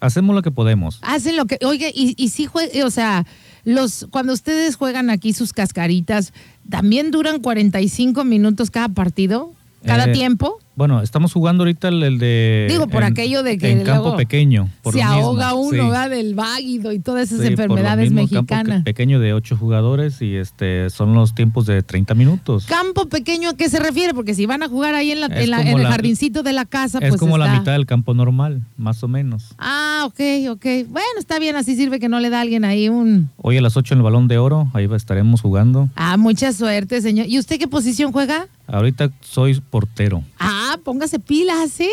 Hacemos 0.00 0.34
lo 0.34 0.42
que 0.42 0.50
podemos. 0.50 0.98
Hacen 1.02 1.36
lo 1.36 1.44
que, 1.46 1.58
oye, 1.64 1.92
y, 1.94 2.14
y 2.16 2.30
sí 2.30 2.46
jue- 2.46 2.82
o 2.84 2.90
sea, 2.90 3.24
los, 3.64 4.06
cuando 4.10 4.32
ustedes 4.32 4.76
juegan 4.76 5.10
aquí 5.10 5.32
sus 5.32 5.52
cascaritas, 5.52 6.32
¿también 6.70 7.10
duran 7.10 7.40
45 7.40 8.24
minutos 8.24 8.70
cada 8.70 8.88
partido? 8.88 9.52
¿Cada 9.84 10.06
Eh, 10.06 10.12
tiempo? 10.12 10.58
Bueno, 10.74 11.02
estamos 11.02 11.34
jugando 11.34 11.64
ahorita 11.64 11.88
el, 11.88 12.02
el 12.02 12.18
de. 12.18 12.66
Digo, 12.70 12.86
por 12.86 13.02
en- 13.02 13.12
aquello 13.12 13.42
de 13.42 13.58
que 13.58 13.70
En 13.70 13.82
campo 13.84 14.02
luego 14.04 14.16
pequeño. 14.16 14.70
Por 14.82 14.94
Se 14.94 15.02
ahoga 15.02 15.52
uno, 15.52 15.70
sí. 15.70 15.76
¿verdad? 15.76 16.08
Del 16.08 16.34
váguido 16.34 16.92
y 16.92 16.98
todas 16.98 17.30
esas 17.30 17.46
Sí, 17.46 17.50
por 17.54 17.66
lo 17.68 17.74
enfermedades 17.74 18.10
mismo, 18.10 18.22
mexicanas. 18.32 18.78
que- 18.78 18.84
pequeño 18.84 19.20
de 19.20 19.34
ocho 19.34 19.56
jugadores 19.56 20.22
y 20.22 20.34
este 20.36 20.88
son 20.88 21.12
los 21.14 21.34
tiempos 21.34 21.66
de 21.66 21.82
30 21.82 22.14
minutos. 22.14 22.64
Campo 22.64 23.06
pequeño, 23.06 23.50
¿a 23.50 23.54
qué 23.56 23.68
se 23.68 23.80
refiere? 23.80 24.14
Porque 24.14 24.34
si 24.34 24.46
van 24.46 24.62
a 24.62 24.68
jugar 24.68 24.94
ahí 24.94 25.10
en, 25.12 25.20
la, 25.20 25.26
Es 25.26 25.44
en, 25.44 25.50
la- 25.50 25.58
como 25.58 25.68
en 25.72 25.76
el 25.76 25.82
la- 25.82 25.90
jardincito 25.90 26.42
de 26.42 26.54
la 26.54 26.64
casa, 26.64 27.00
es 27.02 27.08
pues 27.10 27.20
como 27.20 27.36
la 27.36 27.52
mitad 27.58 27.72
del 27.72 27.84
campo 27.84 28.14
normal, 28.14 28.62
más 28.78 29.02
o 29.04 29.08
menos. 29.08 29.54
Ah, 29.58 30.04
ok, 30.06 30.20
ok. 30.52 30.64
Bueno, 30.88 31.06
está 31.18 31.38
bien, 31.38 31.54
así 31.54 31.76
sirve 31.76 32.00
que 32.00 32.08
no 32.08 32.18
le 32.18 32.30
da 32.30 32.38
a 32.38 32.40
alguien 32.40 32.64
ahí 32.64 32.88
un... 32.88 33.28
Hoy 33.36 33.58
a 33.58 33.60
las 33.60 33.76
8 33.76 33.92
en 33.92 33.98
el 33.98 34.04
Balón 34.04 34.26
de 34.26 34.38
Oro, 34.38 34.70
ahí 34.72 34.88
estaremos 34.94 35.42
jugando. 35.42 35.90
Ah, 35.96 36.16
mucha 36.16 36.50
suerte, 36.54 37.02
señor. 37.02 37.26
¿Y 37.28 37.38
usted 37.38 37.58
qué 37.58 37.68
posición 37.68 38.10
juega? 38.10 38.48
Ahorita 38.68 39.10
soy 39.20 39.60
portero. 39.60 40.22
Ah, 40.38 40.61
póngase 40.84 41.18
pilas, 41.18 41.70
¿sí? 41.70 41.90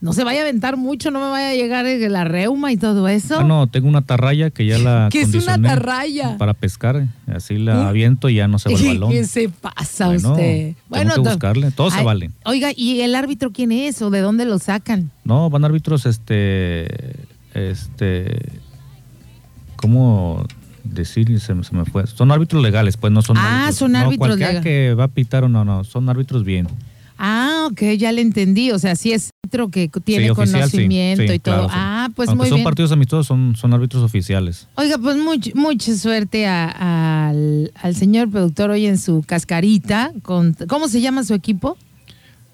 No 0.00 0.12
se 0.12 0.22
vaya 0.22 0.40
a 0.40 0.42
aventar 0.42 0.76
mucho, 0.76 1.10
no 1.10 1.18
me 1.18 1.30
vaya 1.30 1.48
a 1.50 1.54
llegar 1.54 1.86
eh, 1.86 2.10
la 2.10 2.24
reuma 2.24 2.70
y 2.72 2.76
todo 2.76 3.08
eso. 3.08 3.38
Ah, 3.40 3.44
no, 3.44 3.68
tengo 3.68 3.88
una 3.88 4.02
tarraya 4.02 4.50
que 4.50 4.66
ya 4.66 4.76
la 4.78 5.08
¿Qué 5.12 5.22
es 5.22 5.32
una 5.34 5.60
tarraya? 5.62 6.36
Para 6.36 6.52
pescar, 6.52 7.06
así 7.26 7.56
la 7.56 7.80
¿Un- 7.80 7.86
aviento 7.86 8.28
y 8.28 8.34
ya 8.34 8.46
no 8.46 8.58
se 8.58 8.68
va 8.70 8.78
el 8.78 8.86
balón. 8.86 9.10
¿Qué 9.12 9.24
se 9.24 9.48
pasa 9.48 10.06
Bueno, 10.08 10.32
usted? 10.32 10.74
tengo 10.92 11.08
que 11.08 11.14
to- 11.14 11.22
buscarle, 11.22 11.70
todo 11.70 11.90
se 11.90 12.00
Ay, 12.00 12.04
vale. 12.04 12.30
Oiga, 12.44 12.70
¿y 12.76 13.00
el 13.00 13.14
árbitro 13.14 13.50
quién 13.50 13.72
es 13.72 14.02
o 14.02 14.10
de 14.10 14.20
dónde 14.20 14.44
lo 14.44 14.58
sacan? 14.58 15.10
No, 15.24 15.48
van 15.48 15.64
árbitros, 15.64 16.04
este, 16.04 17.16
este, 17.54 18.36
¿cómo 19.76 20.44
decir? 20.82 21.40
Se, 21.40 21.54
me- 21.54 21.64
se 21.64 21.74
me 21.74 21.84
fue. 21.86 22.06
Son 22.06 22.30
árbitros 22.30 22.62
legales, 22.62 22.98
pues 22.98 23.10
no 23.12 23.22
son 23.22 23.38
Ah, 23.38 23.56
árbitros. 23.68 23.76
son 23.78 23.92
no, 23.92 23.98
árbitros 24.00 24.18
cualquiera 24.18 24.52
legales. 24.52 24.64
que 24.64 24.94
va 24.94 25.04
a 25.04 25.08
pitar 25.08 25.44
o 25.44 25.48
no, 25.48 25.64
no, 25.64 25.84
son 25.84 26.08
árbitros 26.10 26.44
bien. 26.44 26.66
Ah, 27.18 27.68
ok, 27.70 27.82
ya 27.98 28.12
le 28.12 28.20
entendí. 28.22 28.70
O 28.70 28.78
sea, 28.78 28.96
sí 28.96 29.12
es 29.12 29.30
árbitro 29.44 29.68
que 29.68 29.88
tiene 30.04 30.24
Sí, 30.24 30.30
oficial, 30.30 30.60
conocimiento 30.62 31.22
sí, 31.22 31.32
y 31.34 31.38
todo. 31.38 31.54
claro. 31.66 31.68
Ah, 31.70 32.08
pues 32.14 32.28
Aunque 32.28 32.42
muy 32.42 32.48
son 32.48 32.56
bien. 32.56 32.64
partidos 32.64 32.92
amistosos, 32.92 33.26
son, 33.26 33.54
son 33.56 33.72
árbitros 33.74 34.02
oficiales. 34.02 34.66
Oiga, 34.76 34.98
pues 34.98 35.16
much- 35.16 35.54
mucha 35.54 35.94
suerte 35.96 36.46
a- 36.46 37.28
al, 37.28 37.72
al 37.80 37.94
señor 37.94 38.30
productor 38.30 38.70
hoy 38.70 38.86
en 38.86 38.98
su 38.98 39.22
cascarita. 39.26 40.12
Con, 40.22 40.54
¿Cómo 40.68 40.88
se 40.88 41.00
llama 41.00 41.24
su 41.24 41.34
equipo? 41.34 41.76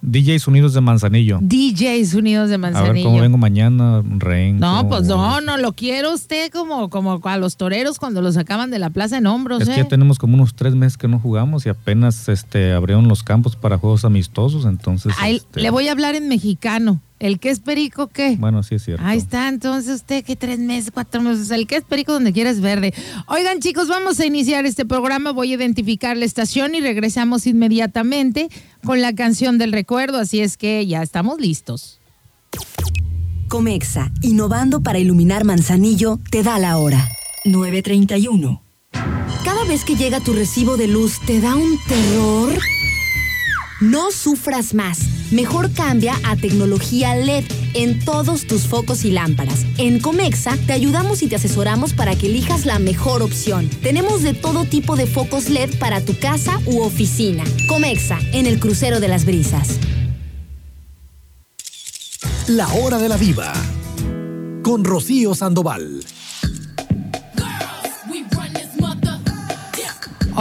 DJs 0.02 0.48
Unidos 0.48 0.74
de 0.74 0.80
Manzanillo. 0.80 1.38
DJs 1.42 2.14
Unidos 2.14 2.48
de 2.48 2.54
A 2.54 2.58
ver 2.58 2.72
Manzanillo. 2.72 3.08
cómo 3.08 3.20
vengo 3.20 3.38
mañana, 3.38 4.02
Ren. 4.18 4.58
No, 4.58 4.88
pues 4.88 5.04
no, 5.06 5.40
no, 5.40 5.56
lo 5.56 5.72
quiero 5.72 6.14
usted 6.14 6.50
como, 6.50 6.90
como 6.90 7.20
a 7.22 7.36
los 7.36 7.56
toreros 7.56 7.98
cuando 7.98 8.22
los 8.22 8.34
sacaban 8.34 8.70
de 8.70 8.78
la 8.78 8.90
plaza 8.90 9.18
en 9.18 9.26
hombros, 9.26 9.62
Es 9.62 9.68
¿eh? 9.68 9.72
que 9.72 9.76
ya 9.78 9.88
tenemos 9.88 10.18
como 10.18 10.34
unos 10.34 10.54
tres 10.54 10.74
meses 10.74 10.96
que 10.96 11.08
no 11.08 11.18
jugamos 11.18 11.66
y 11.66 11.68
apenas 11.68 12.28
este, 12.28 12.72
abrieron 12.72 13.08
los 13.08 13.22
campos 13.22 13.56
para 13.56 13.78
juegos 13.78 14.04
amistosos, 14.04 14.64
entonces... 14.64 15.14
Este, 15.26 15.60
le 15.60 15.70
voy 15.70 15.88
a 15.88 15.92
hablar 15.92 16.14
en 16.14 16.28
mexicano. 16.28 17.00
¿El 17.20 17.38
que 17.38 17.50
es 17.50 17.60
perico 17.60 18.08
qué? 18.08 18.36
Bueno, 18.38 18.62
sí 18.62 18.76
es 18.76 18.84
cierto. 18.84 19.04
Ahí 19.04 19.18
está, 19.18 19.48
entonces 19.48 19.96
usted 19.96 20.24
que 20.24 20.36
tres 20.36 20.58
meses, 20.58 20.90
cuatro 20.90 21.20
meses, 21.20 21.50
el 21.50 21.66
que 21.66 21.76
es 21.76 21.84
perico 21.84 22.14
donde 22.14 22.32
quiera 22.32 22.48
es 22.48 22.62
verde. 22.62 22.94
Oigan 23.26 23.60
chicos, 23.60 23.88
vamos 23.88 24.18
a 24.20 24.26
iniciar 24.26 24.64
este 24.64 24.86
programa, 24.86 25.30
voy 25.32 25.52
a 25.52 25.56
identificar 25.56 26.16
la 26.16 26.24
estación 26.24 26.74
y 26.74 26.80
regresamos 26.80 27.46
inmediatamente 27.46 28.48
con 28.82 29.02
la 29.02 29.14
canción 29.14 29.58
del 29.58 29.72
recuerdo, 29.72 30.18
así 30.18 30.40
es 30.40 30.56
que 30.56 30.86
ya 30.86 31.02
estamos 31.02 31.38
listos. 31.38 32.00
Comexa, 33.48 34.10
innovando 34.22 34.80
para 34.80 34.98
iluminar 34.98 35.44
Manzanillo, 35.44 36.18
te 36.30 36.42
da 36.42 36.58
la 36.58 36.78
hora. 36.78 37.06
931. 37.44 38.62
Cada 39.44 39.64
vez 39.64 39.84
que 39.84 39.96
llega 39.96 40.20
tu 40.20 40.32
recibo 40.32 40.78
de 40.78 40.86
luz, 40.86 41.18
¿te 41.26 41.40
da 41.40 41.54
un 41.54 41.78
terror? 41.86 42.58
No 43.80 44.10
sufras 44.12 44.74
más. 44.74 44.98
Mejor 45.30 45.72
cambia 45.72 46.14
a 46.24 46.36
tecnología 46.36 47.16
LED 47.16 47.44
en 47.72 48.04
todos 48.04 48.46
tus 48.46 48.66
focos 48.66 49.06
y 49.06 49.10
lámparas. 49.10 49.64
En 49.78 50.00
Comexa 50.00 50.58
te 50.66 50.74
ayudamos 50.74 51.22
y 51.22 51.28
te 51.28 51.36
asesoramos 51.36 51.94
para 51.94 52.14
que 52.14 52.26
elijas 52.26 52.66
la 52.66 52.78
mejor 52.78 53.22
opción. 53.22 53.70
Tenemos 53.82 54.22
de 54.22 54.34
todo 54.34 54.66
tipo 54.66 54.96
de 54.96 55.06
focos 55.06 55.48
LED 55.48 55.78
para 55.78 56.02
tu 56.02 56.18
casa 56.18 56.60
u 56.66 56.80
oficina. 56.80 57.42
Comexa, 57.68 58.18
en 58.32 58.46
el 58.46 58.60
crucero 58.60 59.00
de 59.00 59.08
las 59.08 59.24
brisas. 59.24 59.78
La 62.48 62.68
hora 62.74 62.98
de 62.98 63.08
la 63.08 63.16
viva. 63.16 63.50
Con 64.62 64.84
Rocío 64.84 65.34
Sandoval. 65.34 66.04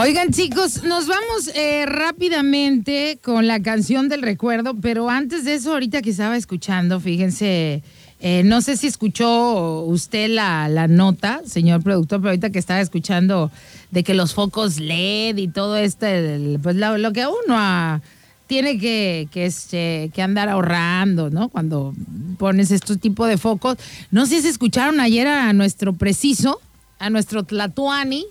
Oigan 0.02 0.30
chicos, 0.30 0.82
nos 0.82 1.06
vamos 1.08 1.48
eh, 1.54 1.84
rápidamente 1.84 3.18
con 3.22 3.46
la 3.46 3.60
canción 3.60 4.08
del 4.08 4.22
recuerdo, 4.22 4.74
pero 4.80 5.10
antes 5.10 5.44
de 5.44 5.52
eso, 5.52 5.74
ahorita 5.74 6.00
que 6.00 6.08
estaba 6.08 6.38
escuchando, 6.38 7.00
fíjense, 7.00 7.82
eh, 8.18 8.40
no 8.42 8.62
sé 8.62 8.78
si 8.78 8.86
escuchó 8.86 9.82
usted 9.82 10.30
la, 10.30 10.70
la 10.70 10.88
nota, 10.88 11.42
señor 11.44 11.82
productor, 11.82 12.20
pero 12.20 12.30
ahorita 12.30 12.48
que 12.48 12.58
estaba 12.58 12.80
escuchando 12.80 13.50
de 13.90 14.02
que 14.02 14.14
los 14.14 14.32
focos 14.32 14.80
LED 14.80 15.36
y 15.36 15.48
todo 15.48 15.76
este, 15.76 16.58
pues 16.62 16.76
lo, 16.76 17.12
que 17.12 17.26
uno 17.26 17.56
ah, 17.58 18.00
tiene 18.46 18.78
que, 18.78 19.28
que, 19.30 19.44
este, 19.44 20.10
que 20.14 20.22
andar 20.22 20.48
ahorrando, 20.48 21.28
¿no? 21.28 21.50
Cuando 21.50 21.92
pones 22.38 22.70
estos 22.70 22.98
tipos 23.00 23.28
de 23.28 23.36
focos. 23.36 23.76
No 24.10 24.24
sé 24.24 24.40
si 24.40 24.48
escucharon 24.48 24.98
ayer 24.98 25.26
a 25.26 25.52
nuestro 25.52 25.92
preciso, 25.92 26.58
a 26.98 27.10
nuestro 27.10 27.42
Tlatuani, 27.42 28.24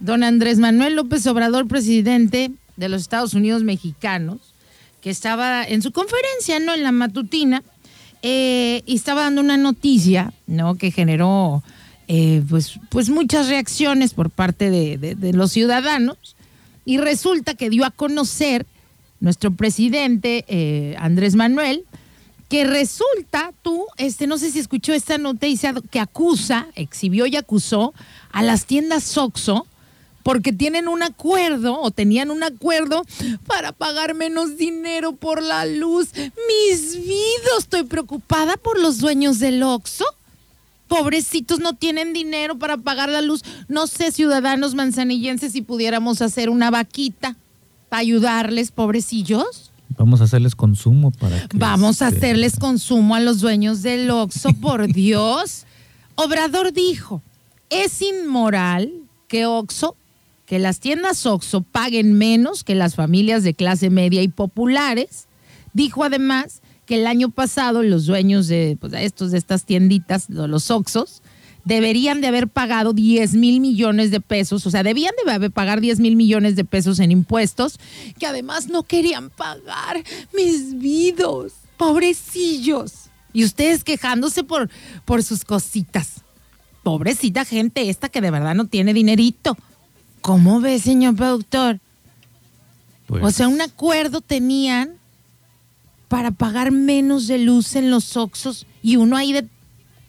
don 0.00 0.24
Andrés 0.24 0.58
Manuel 0.58 0.96
López 0.96 1.26
Obrador, 1.26 1.68
presidente 1.68 2.50
de 2.76 2.88
los 2.88 3.02
Estados 3.02 3.34
Unidos 3.34 3.62
mexicanos, 3.62 4.38
que 5.02 5.10
estaba 5.10 5.62
en 5.62 5.82
su 5.82 5.92
conferencia, 5.92 6.58
¿no? 6.58 6.74
En 6.74 6.82
la 6.82 6.92
matutina, 6.92 7.62
eh, 8.22 8.82
y 8.86 8.96
estaba 8.96 9.22
dando 9.22 9.42
una 9.42 9.58
noticia, 9.58 10.32
¿no? 10.46 10.76
Que 10.76 10.90
generó, 10.90 11.62
eh, 12.08 12.42
pues, 12.48 12.80
pues 12.88 13.10
muchas 13.10 13.48
reacciones 13.48 14.14
por 14.14 14.30
parte 14.30 14.70
de, 14.70 15.32
los 15.32 15.52
ciudadanos, 15.52 16.36
y 16.84 16.98
resulta 16.98 17.54
que 17.54 17.70
dio 17.70 17.84
a 17.84 17.90
conocer 17.90 18.66
nuestro 19.20 19.52
presidente, 19.52 20.46
eh, 20.48 20.96
Andrés 20.98 21.36
Manuel, 21.36 21.84
que 22.48 22.64
resulta, 22.64 23.52
tú, 23.62 23.86
este, 23.96 24.26
no 24.26 24.38
sé 24.38 24.50
si 24.50 24.58
escuchó 24.58 24.92
esta 24.92 25.18
noticia 25.18 25.74
que 25.90 26.00
acusa, 26.00 26.66
exhibió 26.74 27.26
y 27.26 27.36
acusó 27.36 27.94
a 28.32 28.42
las 28.42 28.64
tiendas 28.64 29.16
Oxxo 29.16 29.66
porque 30.22 30.52
tienen 30.52 30.88
un 30.88 31.02
acuerdo 31.02 31.80
o 31.80 31.90
tenían 31.90 32.30
un 32.30 32.42
acuerdo 32.42 33.04
para 33.46 33.72
pagar 33.72 34.14
menos 34.14 34.56
dinero 34.56 35.12
por 35.12 35.42
la 35.42 35.66
luz. 35.66 36.10
Mis 36.14 36.96
vidos, 36.96 37.58
estoy 37.60 37.84
preocupada 37.84 38.56
por 38.56 38.80
los 38.80 38.98
dueños 38.98 39.38
del 39.38 39.62
Oxxo. 39.62 40.04
Pobrecitos 40.88 41.60
no 41.60 41.74
tienen 41.74 42.12
dinero 42.12 42.58
para 42.58 42.76
pagar 42.76 43.08
la 43.08 43.20
luz. 43.20 43.42
No 43.68 43.86
sé, 43.86 44.10
ciudadanos 44.10 44.74
manzanillenses, 44.74 45.52
si 45.52 45.62
pudiéramos 45.62 46.20
hacer 46.20 46.50
una 46.50 46.70
vaquita 46.70 47.36
para 47.88 48.00
ayudarles, 48.00 48.72
pobrecillos. 48.72 49.70
Vamos 49.96 50.20
a 50.20 50.24
hacerles 50.24 50.54
consumo 50.54 51.10
para 51.10 51.46
que... 51.46 51.56
Vamos 51.56 52.02
a 52.02 52.08
este, 52.08 52.18
hacerles 52.18 52.56
consumo 52.56 53.14
a 53.14 53.20
los 53.20 53.40
dueños 53.40 53.82
del 53.82 54.10
Oxxo, 54.10 54.52
por 54.54 54.86
Dios. 54.92 55.66
Obrador 56.14 56.72
dijo, 56.72 57.22
es 57.68 58.02
inmoral 58.02 58.92
que 59.28 59.46
Oxxo, 59.46 59.96
que 60.50 60.58
las 60.58 60.80
tiendas 60.80 61.26
Oxxo 61.26 61.60
paguen 61.62 62.14
menos 62.14 62.64
que 62.64 62.74
las 62.74 62.96
familias 62.96 63.44
de 63.44 63.54
clase 63.54 63.88
media 63.88 64.20
y 64.20 64.26
populares. 64.26 65.28
Dijo 65.74 66.02
además 66.02 66.60
que 66.86 66.96
el 66.96 67.06
año 67.06 67.28
pasado 67.30 67.84
los 67.84 68.06
dueños 68.06 68.48
de 68.48 68.76
pues, 68.80 68.92
estos 68.94 69.30
de 69.30 69.38
estas 69.38 69.64
tienditas, 69.64 70.28
lo- 70.28 70.48
los 70.48 70.72
Oxxos, 70.72 71.22
deberían 71.64 72.20
de 72.20 72.26
haber 72.26 72.48
pagado 72.48 72.92
10 72.92 73.34
mil 73.34 73.60
millones 73.60 74.10
de 74.10 74.20
pesos, 74.20 74.66
o 74.66 74.70
sea, 74.72 74.82
debían 74.82 75.12
de 75.24 75.30
haber 75.30 75.52
pagar 75.52 75.80
10 75.80 76.00
mil 76.00 76.16
millones 76.16 76.56
de 76.56 76.64
pesos 76.64 76.98
en 76.98 77.12
impuestos, 77.12 77.78
que 78.18 78.26
además 78.26 78.66
no 78.66 78.82
querían 78.82 79.30
pagar 79.30 80.02
mis 80.34 80.76
vidos, 80.80 81.52
pobrecillos. 81.76 82.92
Y 83.32 83.44
ustedes 83.44 83.84
quejándose 83.84 84.42
por, 84.42 84.68
por 85.04 85.22
sus 85.22 85.44
cositas. 85.44 86.22
Pobrecita 86.82 87.44
gente 87.44 87.88
esta 87.88 88.08
que 88.08 88.20
de 88.20 88.32
verdad 88.32 88.56
no 88.56 88.64
tiene 88.66 88.92
dinerito. 88.92 89.56
¿Cómo 90.20 90.60
ve, 90.60 90.78
señor 90.78 91.16
productor? 91.16 91.80
pues, 93.06 93.24
O 93.24 93.30
sea, 93.30 93.48
un 93.48 93.60
acuerdo 93.60 94.20
tenían 94.20 94.92
para 96.08 96.30
pagar 96.30 96.72
menos 96.72 97.26
de 97.26 97.38
luz 97.38 97.76
en 97.76 97.90
los 97.90 98.16
Oxxos 98.16 98.66
y 98.82 98.96
uno 98.96 99.16
ahí 99.16 99.32
de, 99.32 99.46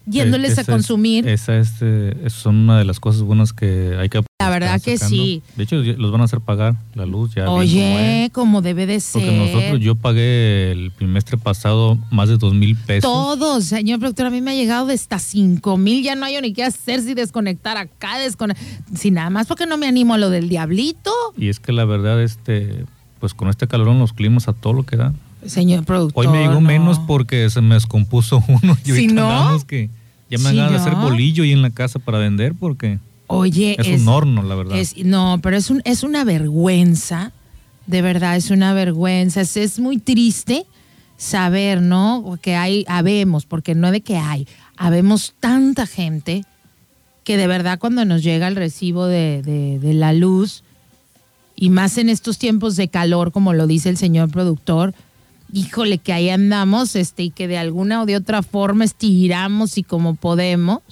yéndoles 0.06 0.52
esa 0.52 0.60
a 0.60 0.62
es- 0.62 0.68
consumir. 0.68 1.26
esa 1.28 1.56
es, 1.58 1.72
eh, 1.80 2.14
son 2.28 2.56
una 2.56 2.78
de 2.78 2.84
las 2.84 3.00
cosas 3.00 3.22
buenas 3.22 3.52
que 3.52 3.96
hay 3.98 4.08
que 4.08 4.22
La 4.40 4.50
verdad 4.50 4.80
que 4.82 4.98
sí. 4.98 5.42
De 5.56 5.64
hecho, 5.64 5.76
los 5.76 6.10
van 6.10 6.20
a 6.20 6.24
hacer 6.24 6.40
pagar 6.40 6.74
la 6.94 7.06
luz 7.06 7.34
ya. 7.34 7.48
Oye, 7.50 8.28
como 8.32 8.60
debe 8.62 8.86
de 8.86 8.98
ser. 9.00 9.22
Porque 9.22 9.36
nosotros, 9.36 9.80
yo 9.80 9.94
pagué 9.94 10.72
el 10.72 10.90
trimestre 10.92 11.38
pasado 11.38 11.98
más 12.10 12.28
de 12.28 12.36
dos 12.38 12.52
mil 12.54 12.74
pesos. 12.76 13.02
Todos, 13.10 13.64
señor 13.64 14.00
productor, 14.00 14.26
a 14.26 14.30
mí 14.30 14.40
me 14.40 14.50
ha 14.50 14.54
llegado 14.54 14.86
de 14.86 14.94
hasta 14.94 15.18
cinco 15.18 15.76
mil, 15.76 16.02
ya 16.02 16.14
no 16.16 16.24
hay 16.26 16.40
ni 16.40 16.52
qué 16.52 16.64
hacer 16.64 17.00
si 17.02 17.14
desconectar 17.14 17.76
acá, 17.76 18.18
desconectar, 18.18 18.64
si 18.94 19.10
nada 19.10 19.30
más 19.30 19.46
porque 19.46 19.66
no 19.66 19.76
me 19.76 19.86
animo 19.86 20.14
a 20.14 20.18
lo 20.18 20.30
del 20.30 20.48
diablito, 20.48 21.12
Y 21.36 21.48
es 21.48 21.60
que 21.60 21.72
la 21.72 21.84
verdad, 21.84 22.20
este, 22.22 22.84
pues 23.20 23.34
con 23.34 23.48
este 23.48 23.68
calorón 23.68 23.98
los 24.00 24.12
climas 24.12 24.48
a 24.48 24.52
todo 24.52 24.72
lo 24.72 24.82
que 24.82 24.96
da. 24.96 25.12
Señor 25.46 25.84
productor. 25.84 26.26
Hoy 26.26 26.32
me 26.32 26.46
no. 26.46 26.60
menos 26.60 26.98
porque 27.00 27.48
se 27.50 27.60
me 27.60 27.74
descompuso 27.74 28.42
uno. 28.48 28.76
Y 28.84 28.92
Si 28.92 29.06
no, 29.08 29.58
que 29.66 29.90
ya 30.30 30.38
me 30.38 30.50
si 30.50 30.58
hagan 30.58 30.72
de 30.72 30.78
hacer 30.78 30.94
bolillo 30.94 31.44
y 31.44 31.52
en 31.52 31.62
la 31.62 31.70
casa 31.70 31.98
para 31.98 32.18
vender 32.18 32.54
porque 32.54 32.98
Oye, 33.26 33.76
es, 33.78 34.00
un 34.00 34.08
horno, 34.08 34.42
la 34.42 34.54
verdad. 34.54 34.78
es- 34.78 34.96
no, 35.04 35.38
pero 35.42 35.56
es, 35.56 35.70
un, 35.70 35.80
es 35.84 36.02
una 36.02 36.24
vergüenza, 36.24 37.32
de 37.86 38.02
verdad, 38.02 38.36
es 38.36 38.50
una 38.50 38.72
vergüenza. 38.74 39.40
Es, 39.40 39.56
es 39.56 39.78
muy 39.78 39.98
triste 39.98 40.66
saber, 41.16 41.80
¿no? 41.82 42.38
Que 42.42 42.56
hay, 42.56 42.84
habemos, 42.88 43.46
porque 43.46 43.74
no 43.74 43.90
de 43.90 44.00
que 44.02 44.16
hay, 44.16 44.46
habemos 44.76 45.34
tanta 45.40 45.86
gente 45.86 46.44
que 47.24 47.36
de 47.36 47.46
verdad 47.46 47.78
cuando 47.78 48.04
nos 48.04 48.22
llega 48.22 48.48
el 48.48 48.56
recibo 48.56 49.06
de, 49.06 49.42
de- 49.42 49.78
de 49.78 49.94
la 49.94 50.12
luz, 50.12 50.62
y 51.54 51.70
más 51.70 51.96
en 51.98 52.08
estos 52.08 52.38
tiempos 52.38 52.74
de 52.76 52.88
calor, 52.88 53.30
como 53.30 53.52
lo 53.52 53.66
dice 53.66 53.88
el 53.90 53.96
señor 53.96 54.30
productor, 54.30 54.94
híjole, 55.52 55.98
que 55.98 56.12
ahí 56.12 56.30
andamos, 56.30 56.96
este, 56.96 57.24
y 57.24 57.30
que 57.30 57.48
de 57.48 57.58
alguna 57.58 58.02
o 58.02 58.06
de 58.06 58.16
otra 58.16 58.42
forma 58.42 58.84
estiramos 58.84 59.78
y 59.78 59.82
como 59.82 60.14
podemos 60.14 60.82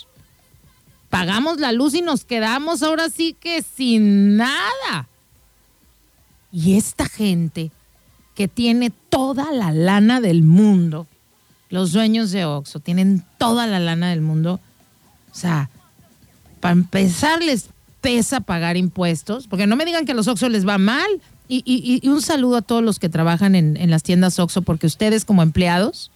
pagamos 1.10 1.58
la 1.58 1.72
luz 1.72 1.92
y 1.94 2.00
nos 2.00 2.24
quedamos 2.24 2.82
ahora 2.82 3.10
sí 3.10 3.36
que 3.38 3.62
sin 3.62 4.36
nada. 4.36 5.08
Y 6.52 6.76
esta 6.76 7.06
gente 7.06 7.70
que 8.34 8.48
tiene 8.48 8.90
toda 9.10 9.52
la 9.52 9.72
lana 9.72 10.20
del 10.20 10.42
mundo, 10.42 11.06
los 11.68 11.92
dueños 11.92 12.30
de 12.30 12.44
Oxxo 12.44 12.80
tienen 12.80 13.24
toda 13.38 13.66
la 13.66 13.78
lana 13.78 14.10
del 14.10 14.22
mundo, 14.22 14.60
o 15.30 15.34
sea, 15.34 15.68
para 16.60 16.72
empezar 16.72 17.42
les 17.42 17.68
pesa 18.00 18.40
pagar 18.40 18.76
impuestos, 18.76 19.46
porque 19.46 19.66
no 19.66 19.76
me 19.76 19.84
digan 19.84 20.06
que 20.06 20.12
a 20.12 20.14
los 20.14 20.28
Oxxo 20.28 20.48
les 20.48 20.66
va 20.66 20.78
mal. 20.78 21.08
Y, 21.52 21.64
y- 21.66 21.98
y 22.00 22.08
un 22.08 22.22
saludo 22.22 22.58
a 22.58 22.62
todos 22.62 22.82
los 22.84 23.00
que 23.00 23.08
trabajan 23.08 23.56
en, 23.56 23.90
las 23.90 24.04
tiendas 24.04 24.38
Oxxo, 24.38 24.62
porque 24.62 24.86
ustedes 24.86 25.24
como 25.24 25.42
empleados 25.42 26.12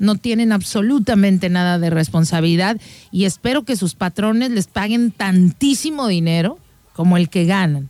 no 0.00 0.16
tienen 0.16 0.50
absolutamente 0.50 1.48
nada 1.48 1.78
de 1.78 1.88
responsabilidad 1.88 2.80
y 3.12 3.26
espero 3.26 3.64
que 3.64 3.76
sus 3.76 3.94
patrones 3.94 4.50
les 4.50 4.66
paguen 4.66 5.12
tantísimo 5.12 6.08
dinero 6.08 6.58
como 6.94 7.16
el 7.16 7.28
que 7.28 7.44
ganan. 7.44 7.88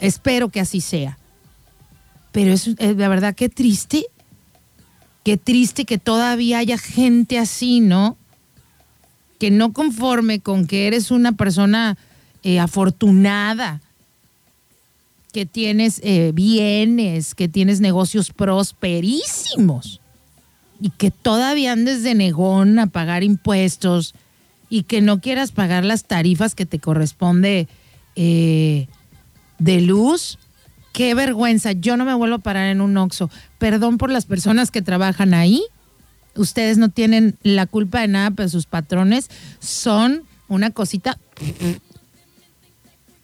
Espero 0.00 0.48
que 0.48 0.60
así 0.60 0.80
sea. 0.80 1.18
Pero 2.32 2.54
es, 2.54 2.66
es 2.78 2.96
la 2.96 3.08
verdad 3.08 3.34
qué 3.34 3.50
triste, 3.50 4.06
qué 5.24 5.36
triste 5.36 5.84
que 5.84 5.98
todavía 5.98 6.56
haya 6.58 6.78
gente 6.78 7.38
así, 7.38 7.80
¿no? 7.80 8.16
Que 9.38 9.50
no 9.50 9.74
conforme 9.74 10.40
con 10.40 10.66
que 10.66 10.86
eres 10.86 11.10
una 11.10 11.32
persona 11.32 11.98
eh, 12.42 12.60
afortunada, 12.60 13.82
que 15.36 15.44
tienes 15.44 16.00
eh, 16.02 16.32
bienes, 16.32 17.34
que 17.34 17.46
tienes 17.46 17.82
negocios 17.82 18.32
prosperísimos 18.32 20.00
y 20.80 20.88
que 20.88 21.10
todavía 21.10 21.72
andes 21.72 22.02
de 22.02 22.14
negón 22.14 22.78
a 22.78 22.86
pagar 22.86 23.22
impuestos 23.22 24.14
y 24.70 24.84
que 24.84 25.02
no 25.02 25.20
quieras 25.20 25.52
pagar 25.52 25.84
las 25.84 26.04
tarifas 26.04 26.54
que 26.54 26.64
te 26.64 26.78
corresponde 26.78 27.68
eh, 28.14 28.88
de 29.58 29.82
luz. 29.82 30.38
Qué 30.94 31.12
vergüenza, 31.12 31.72
yo 31.72 31.98
no 31.98 32.06
me 32.06 32.14
vuelvo 32.14 32.36
a 32.36 32.38
parar 32.38 32.70
en 32.70 32.80
un 32.80 32.96
Oxxo. 32.96 33.28
Perdón 33.58 33.98
por 33.98 34.10
las 34.10 34.24
personas 34.24 34.70
que 34.70 34.80
trabajan 34.80 35.34
ahí. 35.34 35.62
Ustedes 36.34 36.78
no 36.78 36.88
tienen 36.88 37.36
la 37.42 37.66
culpa 37.66 38.00
de 38.00 38.08
nada, 38.08 38.30
pero 38.30 38.48
sus 38.48 38.64
patrones 38.64 39.28
son 39.60 40.22
una 40.48 40.70
cosita 40.70 41.18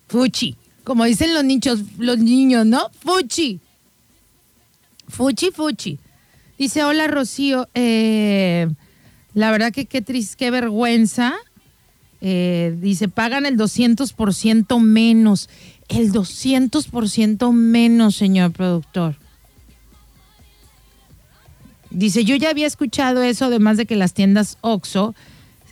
fuchi. 0.08 0.58
Como 0.84 1.04
dicen 1.04 1.32
los 1.34 1.44
niños, 1.44 1.80
los 1.98 2.18
niños, 2.18 2.66
¿no? 2.66 2.90
Fuchi. 3.00 3.60
Fuchi, 5.08 5.50
fuchi. 5.50 5.98
Dice, 6.58 6.84
hola 6.84 7.06
Rocío, 7.06 7.68
eh, 7.74 8.68
la 9.34 9.50
verdad 9.50 9.72
que 9.72 9.86
qué 9.86 10.02
triste, 10.02 10.36
qué 10.36 10.50
vergüenza. 10.50 11.34
Eh, 12.20 12.76
dice, 12.80 13.08
pagan 13.08 13.46
el 13.46 13.56
200% 13.56 14.80
menos. 14.80 15.48
El 15.88 16.12
200% 16.12 17.52
menos, 17.52 18.16
señor 18.16 18.52
productor. 18.52 19.16
Dice, 21.90 22.24
yo 22.24 22.36
ya 22.36 22.50
había 22.50 22.66
escuchado 22.66 23.22
eso, 23.22 23.46
además 23.46 23.76
de 23.76 23.86
que 23.86 23.96
las 23.96 24.14
tiendas 24.14 24.56
OXO 24.62 25.14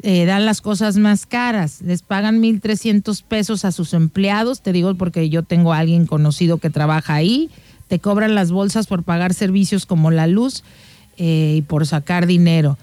eh, 0.02 0.24
dan 0.24 0.46
las 0.46 0.60
cosas 0.60 0.96
más 0.96 1.26
caras. 1.26 1.82
Les 1.82 2.02
pagan 2.02 2.40
1.300 2.40 3.22
pesos 3.22 3.64
a 3.64 3.72
sus 3.72 3.92
empleados. 3.92 4.62
Te 4.62 4.72
digo 4.72 4.94
porque 4.94 5.28
yo 5.28 5.42
tengo 5.42 5.72
a 5.72 5.78
alguien 5.78 6.06
conocido 6.06 6.58
que 6.58 6.70
trabaja 6.70 7.14
ahí. 7.14 7.50
Te 7.88 7.98
cobran 7.98 8.34
las 8.34 8.50
bolsas 8.50 8.86
por 8.86 9.02
pagar 9.02 9.34
servicios 9.34 9.84
como 9.84 10.10
la 10.10 10.26
luz 10.26 10.62
eh, 11.16 11.54
y 11.58 11.62
por 11.62 11.86
sacar 11.86 12.26
dinero. 12.26 12.78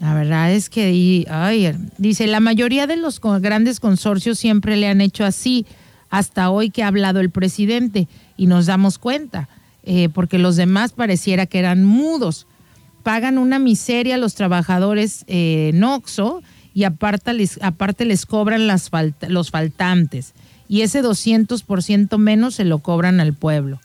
La 0.00 0.14
verdad 0.14 0.52
es 0.52 0.70
que, 0.70 1.26
ay, 1.30 1.74
dice, 1.98 2.26
la 2.26 2.40
mayoría 2.40 2.86
de 2.86 2.96
los 2.96 3.20
grandes 3.20 3.80
consorcios 3.80 4.38
siempre 4.38 4.76
le 4.76 4.88
han 4.88 5.00
hecho 5.00 5.24
así, 5.24 5.66
hasta 6.10 6.50
hoy 6.50 6.70
que 6.70 6.82
ha 6.82 6.88
hablado 6.88 7.20
el 7.20 7.30
presidente, 7.30 8.08
y 8.36 8.46
nos 8.46 8.66
damos 8.66 8.98
cuenta, 8.98 9.48
eh, 9.82 10.08
porque 10.10 10.38
los 10.38 10.56
demás 10.56 10.92
pareciera 10.92 11.46
que 11.46 11.58
eran 11.58 11.84
mudos. 11.84 12.46
Pagan 13.04 13.38
una 13.38 13.60
miseria 13.60 14.16
a 14.16 14.18
los 14.18 14.34
trabajadores 14.34 15.24
eh, 15.28 15.70
en 15.72 15.84
Oxxo 15.84 16.42
y 16.74 16.82
aparte 16.82 17.32
les, 17.34 17.62
aparte 17.62 18.04
les 18.04 18.26
cobran 18.26 18.66
las 18.66 18.90
los 19.28 19.50
faltantes. 19.52 20.32
Y 20.68 20.80
ese 20.80 21.02
200% 21.04 22.18
menos 22.18 22.56
se 22.56 22.64
lo 22.64 22.78
cobran 22.80 23.20
al 23.20 23.34
pueblo. 23.34 23.78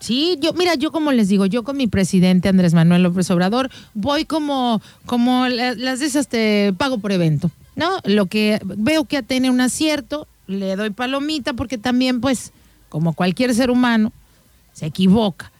Sí, 0.00 0.36
yo, 0.40 0.52
mira, 0.52 0.74
yo 0.74 0.92
como 0.92 1.12
les 1.12 1.28
digo, 1.28 1.46
yo 1.46 1.62
con 1.64 1.78
mi 1.78 1.86
presidente 1.86 2.50
Andrés 2.50 2.74
Manuel 2.74 3.02
López 3.02 3.30
Obrador 3.30 3.70
voy 3.94 4.26
como, 4.26 4.82
como 5.06 5.48
la- 5.48 5.74
las 5.74 6.00
de 6.00 6.06
esas 6.06 6.28
te 6.28 6.74
pago 6.76 6.98
por 6.98 7.10
evento, 7.10 7.50
¿no? 7.74 7.88
Lo 8.04 8.26
que 8.26 8.60
veo 8.64 9.06
que 9.06 9.22
tiene 9.22 9.48
un 9.50 9.62
acierto, 9.62 10.28
le 10.46 10.76
doy 10.76 10.90
palomita 10.90 11.54
porque 11.54 11.78
también, 11.78 12.20
pues, 12.20 12.52
como 12.90 13.14
cualquier 13.14 13.54
ser 13.54 13.70
humano, 13.70 14.12
se 14.74 14.84
equivoca. 14.84 15.50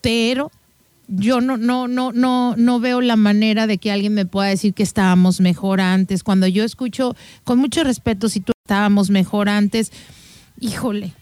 Pero 0.00 0.50
yo 1.08 1.40
no, 1.40 1.56
no, 1.56 1.88
no, 1.88 2.12
no, 2.12 2.54
no 2.56 2.80
veo 2.80 3.00
la 3.00 3.16
manera 3.16 3.66
de 3.66 3.78
que 3.78 3.90
alguien 3.92 4.14
me 4.14 4.24
pueda 4.26 4.48
decir 4.48 4.72
que 4.72 4.82
estábamos 4.82 5.40
mejor 5.40 5.80
antes. 5.80 6.22
Cuando 6.22 6.46
yo 6.46 6.64
escucho, 6.64 7.14
con 7.44 7.58
mucho 7.58 7.84
respeto, 7.84 8.28
si 8.28 8.40
tú 8.40 8.52
estábamos 8.64 9.10
mejor 9.10 9.48
antes, 9.48 9.92
híjole, 10.60 11.12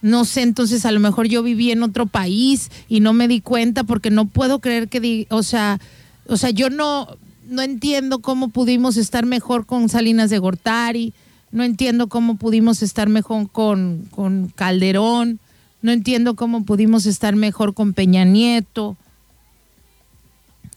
no 0.00 0.24
sé, 0.24 0.42
entonces 0.42 0.86
a 0.86 0.92
lo 0.92 1.00
mejor 1.00 1.26
yo 1.26 1.42
viví 1.42 1.70
en 1.72 1.82
otro 1.82 2.06
país 2.06 2.70
y 2.88 3.00
no 3.00 3.12
me 3.12 3.28
di 3.28 3.40
cuenta 3.40 3.84
porque 3.84 4.10
no 4.10 4.26
puedo 4.26 4.60
creer 4.60 4.88
que, 4.88 5.00
di- 5.00 5.26
o 5.30 5.42
sea, 5.42 5.80
o 6.26 6.36
sea, 6.36 6.50
yo 6.50 6.70
no, 6.70 7.08
no 7.48 7.62
entiendo 7.62 8.20
cómo 8.20 8.48
pudimos 8.48 8.96
estar 8.96 9.26
mejor 9.26 9.66
con 9.66 9.88
Salinas 9.88 10.30
de 10.30 10.38
Gortari, 10.38 11.12
no 11.50 11.64
entiendo 11.64 12.06
cómo 12.06 12.36
pudimos 12.36 12.82
estar 12.82 13.08
mejor 13.08 13.50
con, 13.50 14.06
con 14.10 14.52
Calderón, 14.54 15.40
no 15.82 15.90
entiendo 15.92 16.34
cómo 16.36 16.64
pudimos 16.64 17.04
estar 17.06 17.34
mejor 17.34 17.74
con 17.74 17.92
Peña 17.92 18.24
Nieto. 18.24 18.96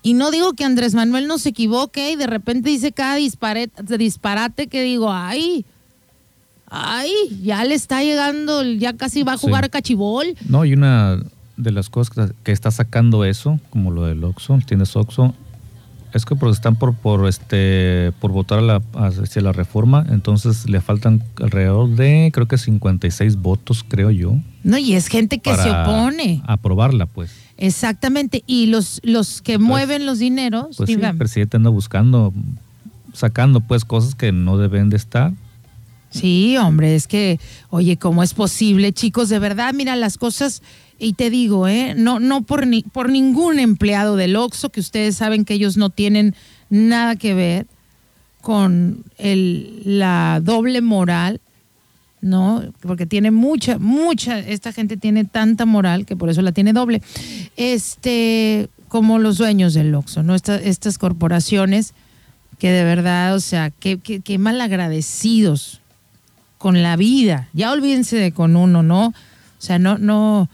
Y 0.03 0.13
no 0.13 0.31
digo 0.31 0.53
que 0.53 0.63
Andrés 0.65 0.95
Manuel 0.95 1.27
no 1.27 1.37
se 1.37 1.49
equivoque 1.49 2.11
y 2.11 2.15
de 2.15 2.25
repente 2.27 2.69
dice 2.69 2.91
cada 2.91 3.15
disparate, 3.15 4.67
que 4.67 4.81
digo, 4.83 5.11
ay, 5.11 5.65
ay, 6.69 7.11
ya 7.43 7.63
le 7.65 7.75
está 7.75 8.01
llegando, 8.01 8.63
ya 8.63 8.93
casi 8.93 9.23
va 9.23 9.33
a 9.33 9.37
Sí. 9.37 9.45
jugar 9.47 9.69
cachibol. 9.69 10.25
No, 10.47 10.65
y 10.65 10.73
una 10.73 11.19
de 11.57 11.71
las 11.71 11.89
cosas 11.89 12.31
que, 12.43 12.51
está 12.51 12.71
sacando 12.71 13.25
eso, 13.25 13.59
como 13.69 13.91
lo 13.91 14.05
del 14.05 14.23
Oxxo, 14.23 14.57
tienes 14.65 14.95
Oxxo, 14.95 15.35
es 16.13 16.25
que 16.25 16.35
pues 16.35 16.55
están 16.55 16.75
por, 16.75 16.93
por 16.95 17.27
este 17.27 18.11
por 18.19 18.31
votar 18.31 18.59
a 18.59 18.61
la, 18.61 18.81
hacia 18.95 19.41
la 19.41 19.53
reforma, 19.53 20.05
entonces 20.09 20.67
le 20.69 20.81
faltan 20.81 21.23
alrededor 21.41 21.89
de 21.89 22.31
creo 22.33 22.47
que 22.47 22.57
56 22.57 23.37
votos, 23.37 23.85
creo 23.87 24.11
yo, 24.11 24.33
No, 24.63 24.77
y 24.77 24.93
es 24.93 25.07
gente 25.07 25.39
que 25.39 25.55
se 25.55 25.69
opone. 25.69 26.41
aprobarla, 26.47 27.05
pues. 27.05 27.31
Exactamente. 27.61 28.43
Y 28.47 28.65
los, 28.65 28.99
los 29.03 29.43
que 29.43 29.59
mueven 29.59 30.07
los 30.07 30.17
dineros, 30.17 30.77
Pues 30.77 30.87
sí, 30.87 30.93
el 30.99 31.17
presidente 31.17 31.57
anda 31.57 31.69
buscando, 31.69 32.33
sacando 33.13 33.61
pues 33.61 33.85
cosas 33.85 34.15
que 34.15 34.31
no 34.31 34.57
deben 34.57 34.89
de 34.89 34.97
estar. 34.97 35.31
Sí, 36.09 36.57
hombre, 36.57 36.95
es 36.95 37.07
que, 37.07 37.39
oye, 37.69 37.97
¿cómo 37.97 38.23
es 38.23 38.33
posible, 38.33 38.93
chicos? 38.93 39.29
De 39.29 39.37
verdad, 39.37 39.75
mira 39.75 39.95
las 39.95 40.17
cosas, 40.17 40.63
y 40.97 41.13
te 41.13 41.29
digo, 41.29 41.67
¿eh? 41.67 41.93
No, 41.95 42.19
no 42.19 42.41
por, 42.41 42.65
ni, 42.65 42.81
por 42.81 43.09
ningún 43.09 43.59
empleado 43.59 44.15
del 44.15 44.35
Oxxo, 44.35 44.69
que 44.69 44.79
ustedes 44.79 45.15
saben 45.15 45.45
que 45.45 45.53
ellos 45.53 45.77
no 45.77 45.91
tienen 45.91 46.35
nada 46.71 47.15
que 47.15 47.35
ver 47.35 47.67
con 48.41 49.05
el, 49.19 49.83
la 49.85 50.41
doble 50.43 50.81
moral, 50.81 51.41
¿no? 52.21 52.63
Porque 52.81 53.05
tiene 53.05 53.31
mucha, 53.31 53.77
mucha, 53.79 54.39
esta 54.39 54.71
gente 54.71 54.95
tiene 54.97 55.25
tanta 55.25 55.65
moral 55.65 56.05
que 56.05 56.15
por 56.15 56.29
eso 56.29 56.41
la 56.41 56.51
tiene 56.51 56.71
doble. 56.73 57.01
Este, 57.57 58.69
como 58.87 59.19
los 59.19 59.37
dueños 59.37 59.73
del 59.73 59.93
Oxxo, 59.95 60.23
¿no? 60.23 60.35
Esta- 60.35 60.57
estas 60.57 60.97
corporaciones 60.97 61.93
que 62.59 62.71
de 62.71 62.83
verdad, 62.83 63.35
o 63.35 63.39
sea, 63.39 63.71
qué, 63.71 63.97
qué, 63.97 64.19
qué 64.19 64.37
mal 64.37 64.61
agradecidos 64.61 65.81
con 66.59 66.83
la 66.83 66.95
vida. 66.95 67.47
Ya 67.53 67.71
olvídense 67.71 68.17
de 68.17 68.31
con 68.33 68.55
uno, 68.55 68.83
¿no? 68.83 69.07
O 69.07 69.13
sea, 69.57 69.79
no, 69.79 69.97
no, 69.97 70.47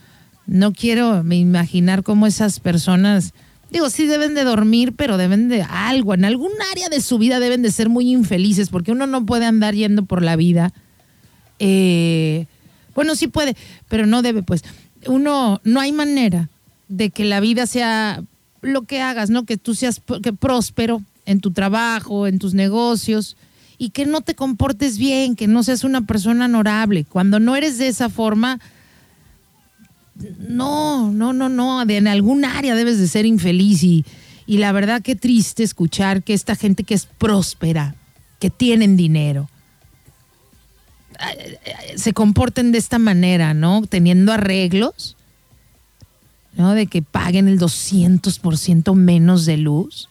no 0.45 0.71
quiero 0.71 1.23
me 1.23 1.35
imaginar 1.37 2.03
cómo 2.03 2.27
esas 2.27 2.61
personas, 2.61 3.33
digo, 3.71 3.89
sí 3.89 4.05
deben 4.05 4.35
de 4.35 4.45
dormir, 4.45 4.93
pero 4.95 5.17
deben 5.17 5.49
de 5.49 5.63
algo, 5.63 6.13
en 6.13 6.23
algún 6.23 6.51
área 6.71 6.87
de 6.87 7.01
su 7.01 7.17
vida 7.17 7.39
deben 7.41 7.61
de 7.61 7.71
ser 7.71 7.89
muy 7.89 8.09
infelices, 8.11 8.69
porque 8.69 8.93
uno 8.93 9.05
no 9.05 9.25
puede 9.25 9.45
andar 9.45 9.75
yendo 9.75 10.05
por 10.05 10.23
la 10.23 10.37
vida. 10.37 10.71
Eh, 11.59 12.45
bueno, 12.95 13.15
sí 13.15 13.27
puede, 13.27 13.55
pero 13.87 14.05
no 14.05 14.21
debe, 14.21 14.43
pues. 14.43 14.63
Uno, 15.05 15.61
no 15.63 15.79
hay 15.79 15.91
manera 15.91 16.49
de 16.87 17.09
que 17.11 17.25
la 17.25 17.39
vida 17.39 17.67
sea 17.67 18.23
lo 18.61 18.83
que 18.83 19.01
hagas, 19.01 19.29
¿no? 19.29 19.45
Que 19.45 19.57
tú 19.57 19.75
seas 19.75 20.01
que 20.23 20.33
próspero 20.33 21.01
en 21.25 21.39
tu 21.39 21.51
trabajo, 21.51 22.27
en 22.27 22.39
tus 22.39 22.53
negocios 22.53 23.37
y 23.77 23.91
que 23.91 24.05
no 24.05 24.21
te 24.21 24.33
comportes 24.33 24.97
bien, 24.97 25.35
que 25.35 25.47
no 25.47 25.63
seas 25.63 25.83
una 25.83 26.01
persona 26.01 26.45
honorable. 26.45 27.05
Cuando 27.05 27.39
no 27.39 27.55
eres 27.55 27.77
de 27.77 27.87
esa 27.87 28.09
forma, 28.09 28.59
no, 30.39 31.11
no, 31.11 31.33
no, 31.33 31.49
no, 31.49 31.85
de, 31.85 31.97
en 31.97 32.07
algún 32.07 32.45
área 32.45 32.75
debes 32.75 32.97
de 32.97 33.07
ser 33.07 33.25
infeliz 33.25 33.83
y, 33.83 34.05
y 34.47 34.57
la 34.57 34.71
verdad 34.71 35.01
que 35.01 35.15
triste 35.15 35.63
escuchar 35.63 36.23
que 36.23 36.33
esta 36.33 36.55
gente 36.55 36.83
que 36.83 36.95
es 36.95 37.05
próspera, 37.05 37.95
que 38.39 38.49
tienen 38.49 38.97
dinero, 38.97 39.49
se 41.95 42.13
comporten 42.13 42.71
de 42.71 42.77
esta 42.77 42.99
manera, 42.99 43.53
¿no? 43.53 43.83
Teniendo 43.87 44.31
arreglos, 44.31 45.15
¿no? 46.55 46.73
De 46.73 46.87
que 46.87 47.01
paguen 47.01 47.47
el 47.47 47.59
200% 47.59 48.95
menos 48.95 49.45
de 49.45 49.57
luz. 49.57 50.09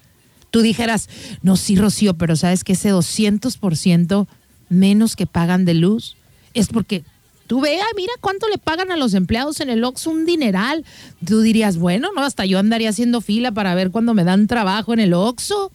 Tú 0.51 0.61
dijeras, 0.63 1.09
no, 1.43 1.57
sí, 1.57 1.77
Rocío, 1.77 2.15
pero 2.15 2.37
sabes 2.37 2.65
que 2.65 2.73
ese 2.73 2.93
200% 2.93 4.27
menos 4.69 5.17
que 5.17 5.27
pagan 5.27 5.65
de 5.65 5.75
luz 5.75 6.17
es 6.55 6.69
porque 6.69 7.05
tú 7.47 7.61
veas, 7.61 7.87
mira 7.97 8.13
cuánto 8.21 8.49
le 8.49 8.59
pagan 8.59 8.91
a 8.91 8.97
los 8.97 9.15
empleados 9.15 9.61
en 9.61 9.71
el 9.71 9.85
Oxxo, 9.85 10.11
un 10.11 10.25
dineral. 10.25 10.85
Tú 11.25 11.41
dirías, 11.41 11.79
bueno, 11.79 12.11
no, 12.15 12.23
hasta 12.23 12.47
yo 12.47 12.59
andaría 12.59 12.91
haciendo 12.91 13.21
fila 13.21 13.53
para 13.53 13.75
ver 13.75 13.91
cuando 13.91 14.15
me 14.15 14.25
dan 14.25 14.47
trabajo 14.47 14.93
en 14.93 15.01
el 15.01 15.15
Oxxo. 15.15 15.71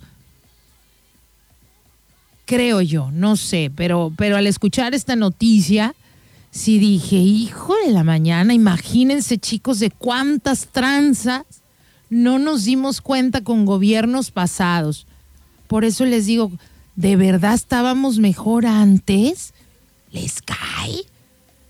Creo 2.52 2.82
yo, 2.82 3.12
no 3.12 3.38
sé, 3.38 3.72
pero, 3.74 4.12
pero 4.18 4.36
al 4.36 4.46
escuchar 4.46 4.94
esta 4.94 5.16
noticia, 5.16 5.96
sí 6.50 6.80
dije, 6.80 7.16
hijo 7.16 7.74
de 7.86 7.94
la 7.94 8.04
mañana, 8.04 8.54
imagínense 8.54 9.38
chicos 9.38 9.80
de 9.80 9.90
cuántas 9.90 10.68
tranzas 10.68 11.46
no 12.10 12.40
nos 12.40 12.66
dimos 12.66 13.00
cuenta 13.00 13.40
con 13.40 13.64
gobiernos 13.64 14.32
pasados. 14.32 15.08
Por 15.68 15.86
eso 15.86 16.04
les 16.04 16.26
digo, 16.26 16.52
¿de 16.98 17.16
verdad 17.16 17.54
estábamos 17.54 18.20
mejor 18.20 18.66
antes? 18.66 19.54
¿Les 20.12 20.42
cae? 20.42 21.06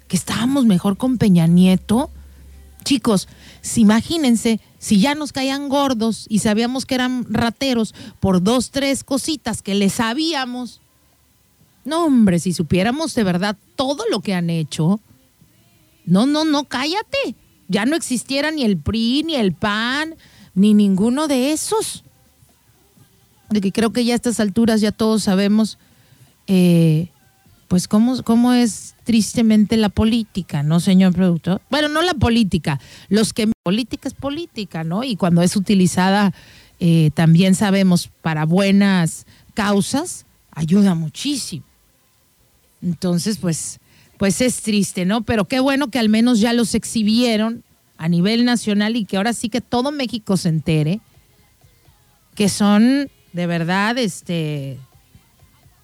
¿Que 0.08 0.18
estábamos 0.18 0.66
mejor 0.66 0.98
con 0.98 1.20
Peña 1.20 1.46
Nieto? 1.46 2.10
Chicos, 2.84 3.28
si 3.62 3.82
imagínense, 3.82 4.60
si 4.82 5.00
ya 5.00 5.14
nos 5.14 5.32
caían 5.32 5.70
gordos 5.70 6.26
y 6.28 6.40
sabíamos 6.40 6.88
que 6.88 6.96
eran 6.96 7.24
rateros 7.30 7.94
por 8.20 8.42
dos, 8.42 8.72
tres 8.72 9.04
cositas 9.04 9.62
que 9.62 9.76
les 9.76 9.94
sabíamos. 9.94 10.82
No, 11.86 12.06
hombre, 12.06 12.40
si 12.40 12.52
supiéramos 12.52 13.14
de 13.14 13.24
verdad 13.24 13.56
todo 13.76 14.04
lo 14.10 14.22
que 14.22 14.34
han 14.34 14.50
hecho. 14.50 15.00
No, 16.04 16.26
no, 16.26 16.46
no, 16.46 16.64
cállate. 16.64 17.36
Ya 17.68 17.86
no 17.86 17.96
existiera 17.96 18.50
ni 18.50 18.64
el 18.64 18.76
PRI, 18.76 19.22
ni 19.24 19.36
el 19.36 19.54
PAN, 19.54 20.16
ni 20.56 20.74
ninguno 20.74 21.28
de 21.28 21.52
esos. 21.52 22.04
De 23.52 23.62
que 23.62 23.72
creo 23.72 23.94
que 23.94 24.04
ya 24.04 24.14
a 24.14 24.16
estas 24.16 24.40
alturas 24.40 24.82
ya 24.82 24.92
todos 24.92 25.22
sabemos, 25.22 25.78
eh, 26.48 27.11
pues, 27.72 27.88
cómo, 27.88 28.22
cómo 28.24 28.52
es 28.52 28.96
tristemente 29.06 29.78
la 29.78 29.88
política, 29.88 30.62
¿no, 30.62 30.82
señor 30.82 31.14
productor? 31.14 31.62
Bueno, 31.70 31.88
no 31.88 32.02
la 32.02 32.14
política, 32.14 32.82
los 33.08 33.32
que 33.32 33.50
política 33.64 34.10
es 34.10 34.14
política, 34.14 34.84
¿no? 34.84 35.06
Y 35.06 35.16
cuando 35.16 35.42
es 35.42 35.56
utilizada, 35.56 36.34
eh, 36.82 37.12
también 37.14 37.56
sabemos, 37.56 38.10
para 38.22 38.44
buenas 38.44 39.26
causas, 39.54 40.26
ayuda 40.52 40.96
muchísimo. 40.96 41.64
Entonces, 42.82 43.38
pues, 43.38 43.80
pues 44.18 44.42
es 44.42 44.64
triste, 44.64 45.06
¿no? 45.06 45.22
Pero 45.22 45.46
qué 45.46 45.62
bueno 45.62 45.88
que 45.90 46.00
al 46.00 46.10
menos 46.10 46.42
ya 46.42 46.52
los 46.52 46.76
exhibieron 46.76 47.64
a 47.98 48.10
nivel 48.10 48.44
nacional 48.44 48.98
y 48.98 49.06
que 49.06 49.16
ahora 49.16 49.32
sí 49.32 49.48
que 49.48 49.62
todo 49.62 49.94
México 49.94 50.36
se 50.36 50.50
entere 50.50 51.00
que 52.36 52.50
son 52.50 53.10
de 53.32 53.48
verdad, 53.48 53.98
este, 53.98 54.78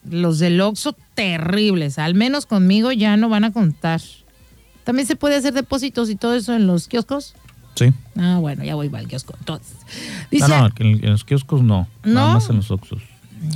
los 0.03 0.39
del 0.39 0.59
Oxxo 0.59 0.97
terribles. 1.17 1.97
Al 1.99 2.13
menos 2.13 2.45
conmigo 2.45 2.91
ya 2.91 3.17
no 3.17 3.27
van 3.27 3.43
a 3.43 3.51
contar. 3.51 3.99
¿También 4.83 5.07
se 5.07 5.15
puede 5.17 5.35
hacer 5.35 5.53
depósitos 5.53 6.09
y 6.09 6.15
todo 6.15 6.35
eso 6.35 6.53
en 6.55 6.67
los 6.67 6.87
kioscos? 6.87 7.33
Sí. 7.75 7.91
Ah, 8.15 8.37
bueno, 8.39 8.63
ya 8.63 8.75
voy 8.75 8.89
al 8.93 9.07
kiosco. 9.07 9.35
Entonces, 9.39 9.75
No, 9.81 10.27
dice, 10.31 10.47
no, 10.47 10.69
en, 10.77 11.03
en 11.03 11.09
los 11.11 11.23
kioscos 11.25 11.61
no. 11.63 11.87
Nada 12.03 12.27
¿No? 12.27 12.33
más 12.35 12.49
en 12.49 12.55
los 12.57 12.71
Oxxos. 12.71 13.01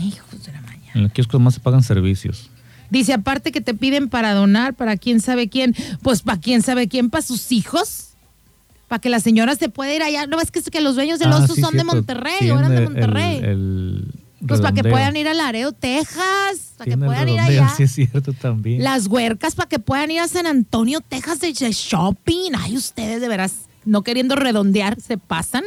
hijos 0.03 0.43
de 0.43 0.51
la 0.51 0.61
mañana. 0.61 0.91
En 0.95 1.03
los 1.03 1.11
kioscos 1.13 1.39
más 1.39 1.53
se 1.53 1.59
pagan 1.59 1.83
servicios. 1.83 2.49
Dice, 2.89 3.13
aparte 3.13 3.51
que 3.53 3.61
te 3.61 3.73
piden 3.73 4.09
para 4.09 4.33
donar, 4.33 4.73
para 4.73 4.97
quién 4.97 5.21
sabe 5.21 5.47
quién, 5.47 5.73
pues 6.01 6.23
para 6.23 6.41
quién 6.41 6.61
sabe 6.61 6.87
quién, 6.89 7.09
para 7.09 7.21
sus 7.21 7.51
hijos. 7.53 8.09
Para 8.89 8.99
que 8.99 9.09
la 9.09 9.21
señora 9.21 9.55
se 9.55 9.69
pueda 9.69 9.93
ir 9.95 10.03
allá. 10.03 10.27
No 10.27 10.41
es 10.41 10.51
que, 10.51 10.59
es 10.59 10.69
que 10.69 10.81
los 10.81 10.95
dueños 10.95 11.17
del 11.19 11.31
Ah, 11.31 11.47
sí, 11.47 11.61
son 11.61 11.77
de. 11.77 11.85
Monterrey 11.85 12.49
o 12.51 12.59
eran 12.59 12.71
de 12.71 12.77
el- 12.79 12.83
Monterrey. 12.83 13.37
el 13.37 14.05
pues 14.47 14.61
para 14.61 14.73
que 14.73 14.83
puedan 14.83 15.15
ir 15.15 15.27
a 15.27 15.33
Laredo, 15.33 15.71
Texas. 15.71 16.73
Para 16.77 16.91
que 16.91 16.97
puedan 16.97 17.29
ir 17.29 17.39
allá. 17.39 17.69
Sí, 17.77 17.83
es 17.83 17.91
cierto 17.91 18.33
también. 18.33 18.83
Las 18.83 19.07
huercas 19.07 19.55
para 19.55 19.69
que 19.69 19.79
puedan 19.79 20.11
ir 20.11 20.19
a 20.19 20.27
San 20.27 20.47
Antonio, 20.47 21.01
Texas 21.01 21.39
de 21.39 21.53
de 21.53 21.71
shopping. 21.71 22.51
Ay, 22.57 22.77
ustedes 22.77 23.21
de 23.21 23.27
veras, 23.27 23.67
no 23.85 24.03
queriendo 24.03 24.35
redondear, 24.35 24.99
se 24.99 25.17
pasan. 25.17 25.63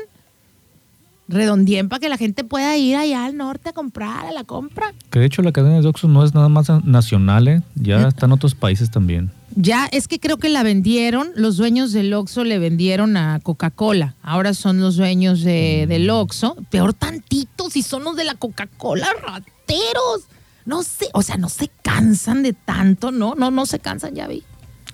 Redondeen 1.28 1.88
para 1.88 2.00
que 2.00 2.08
la 2.08 2.16
gente 2.18 2.44
pueda 2.44 2.76
ir 2.76 2.96
allá 2.96 3.24
al 3.24 3.36
norte 3.36 3.70
a 3.70 3.72
comprar, 3.72 4.26
a 4.26 4.32
la 4.32 4.44
compra. 4.44 4.92
Que 5.10 5.18
de 5.20 5.26
hecho 5.26 5.40
la 5.42 5.52
cadena 5.52 5.80
de 5.80 5.86
Oxxo 5.88 6.06
no 6.08 6.22
es 6.24 6.34
nada 6.34 6.48
más 6.48 6.68
nacional, 6.84 7.48
¿eh? 7.48 7.62
ya 7.76 8.08
está 8.08 8.26
en 8.26 8.32
otros 8.32 8.54
países 8.54 8.90
también. 8.90 9.30
Ya, 9.56 9.86
es 9.92 10.08
que 10.08 10.18
creo 10.18 10.36
que 10.38 10.48
la 10.48 10.62
vendieron, 10.64 11.28
los 11.36 11.56
dueños 11.56 11.92
del 11.92 12.12
Oxxo 12.12 12.44
le 12.44 12.58
vendieron 12.58 13.16
a 13.16 13.38
Coca-Cola. 13.40 14.16
Ahora 14.22 14.52
son 14.52 14.80
los 14.80 14.96
dueños 14.96 15.42
de- 15.42 15.86
del 15.88 16.10
Oxxo. 16.10 16.56
Peor 16.70 16.92
tantito 16.92 17.70
si 17.70 17.82
son 17.82 18.04
los 18.04 18.16
de 18.16 18.24
la 18.24 18.34
Coca-Cola, 18.34 19.06
rateros. 19.22 20.22
No 20.66 20.82
sé, 20.82 21.06
o 21.12 21.22
sea, 21.22 21.36
no 21.36 21.48
se 21.48 21.70
cansan 21.82 22.42
de 22.42 22.52
tanto, 22.52 23.12
¿no? 23.12 23.34
No, 23.34 23.50
no 23.50 23.64
se 23.66 23.78
cansan, 23.78 24.14
ya 24.14 24.26
vi. 24.26 24.42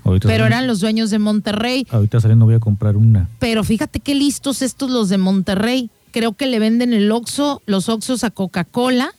Ahorita 0.05 0.29
Pero 0.29 0.47
eran 0.47 0.67
los 0.67 0.81
dueños 0.81 1.11
de 1.11 1.19
Monterrey. 1.19 1.87
Ahorita 1.91 2.21
saliendo 2.21 2.45
voy 2.45 2.55
a 2.55 2.61
comprar 2.61 2.97
una. 2.97 3.29
Pero 3.39 3.63
fíjate 3.65 4.01
qué 4.01 4.15
listos 4.15 4.63
estos 4.63 4.91
los 4.91 5.09
de 5.09 5.19
Monterrey. 5.19 5.91
Creo 6.11 6.33
que 6.33 6.47
le 6.47 6.59
venden 6.59 6.93
el 6.93 7.11
Oxxo, 7.13 7.63
los 7.67 7.89
Oxxos 7.89 8.25
a 8.25 8.31
Coca-Cola, 8.31 9.15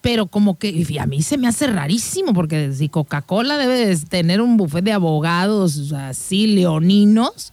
pero 0.00 0.26
como 0.26 0.58
que 0.58 0.68
y 0.68 0.98
a 0.98 1.06
mí 1.06 1.22
se 1.22 1.38
me 1.38 1.46
hace 1.46 1.68
rarísimo 1.68 2.34
porque 2.34 2.72
si 2.72 2.88
Coca-Cola 2.88 3.56
debe 3.56 3.86
de 3.86 3.96
tener 3.96 4.40
un 4.40 4.56
buffet 4.56 4.84
de 4.84 4.92
abogados 4.92 5.92
así 5.92 6.48
leoninos, 6.48 7.52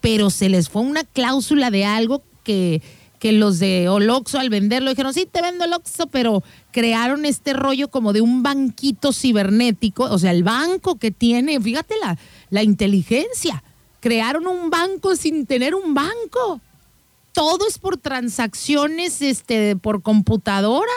pero 0.00 0.30
se 0.30 0.48
les 0.48 0.68
fue 0.70 0.82
una 0.82 1.04
cláusula 1.04 1.70
de 1.70 1.84
algo 1.84 2.22
que, 2.42 2.80
que 3.18 3.32
los 3.32 3.58
de 3.58 3.88
Oloxo 3.88 4.38
al 4.38 4.48
venderlo 4.48 4.90
dijeron, 4.90 5.12
sí, 5.12 5.28
te 5.30 5.42
vendo 5.42 5.66
el 5.66 5.74
Oxxo, 5.74 6.06
pero 6.06 6.42
crearon 6.72 7.26
este 7.26 7.52
rollo 7.52 7.88
como 7.88 8.14
de 8.14 8.22
un 8.22 8.42
banquito 8.42 9.12
cibernético, 9.12 10.04
o 10.04 10.18
sea, 10.18 10.30
el 10.30 10.44
banco 10.44 10.96
que 10.96 11.10
tiene, 11.10 11.60
fíjate 11.60 11.94
la, 12.00 12.16
la 12.48 12.62
inteligencia, 12.62 13.62
crearon 14.00 14.46
un 14.46 14.70
banco 14.70 15.16
sin 15.16 15.44
tener 15.44 15.74
un 15.74 15.92
banco. 15.92 16.60
Todo 17.32 17.66
es 17.68 17.78
por 17.78 17.96
transacciones 17.96 19.22
este, 19.22 19.76
por 19.76 20.02
computadora. 20.02 20.92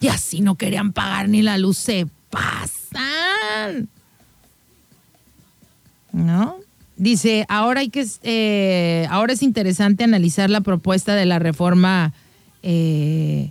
Y 0.00 0.08
así 0.08 0.40
no 0.40 0.56
querían 0.56 0.92
pagar 0.92 1.28
ni 1.28 1.42
la 1.42 1.58
luz, 1.58 1.78
se 1.78 2.06
pasan. 2.30 3.88
¿No? 6.12 6.56
Dice, 6.96 7.46
ahora 7.48 7.80
hay 7.80 7.88
que, 7.88 8.06
eh, 8.22 9.06
ahora 9.10 9.32
es 9.32 9.42
interesante 9.42 10.04
analizar 10.04 10.50
la 10.50 10.60
propuesta 10.60 11.14
de 11.14 11.26
la 11.26 11.38
reforma 11.38 12.12
eh, 12.62 13.50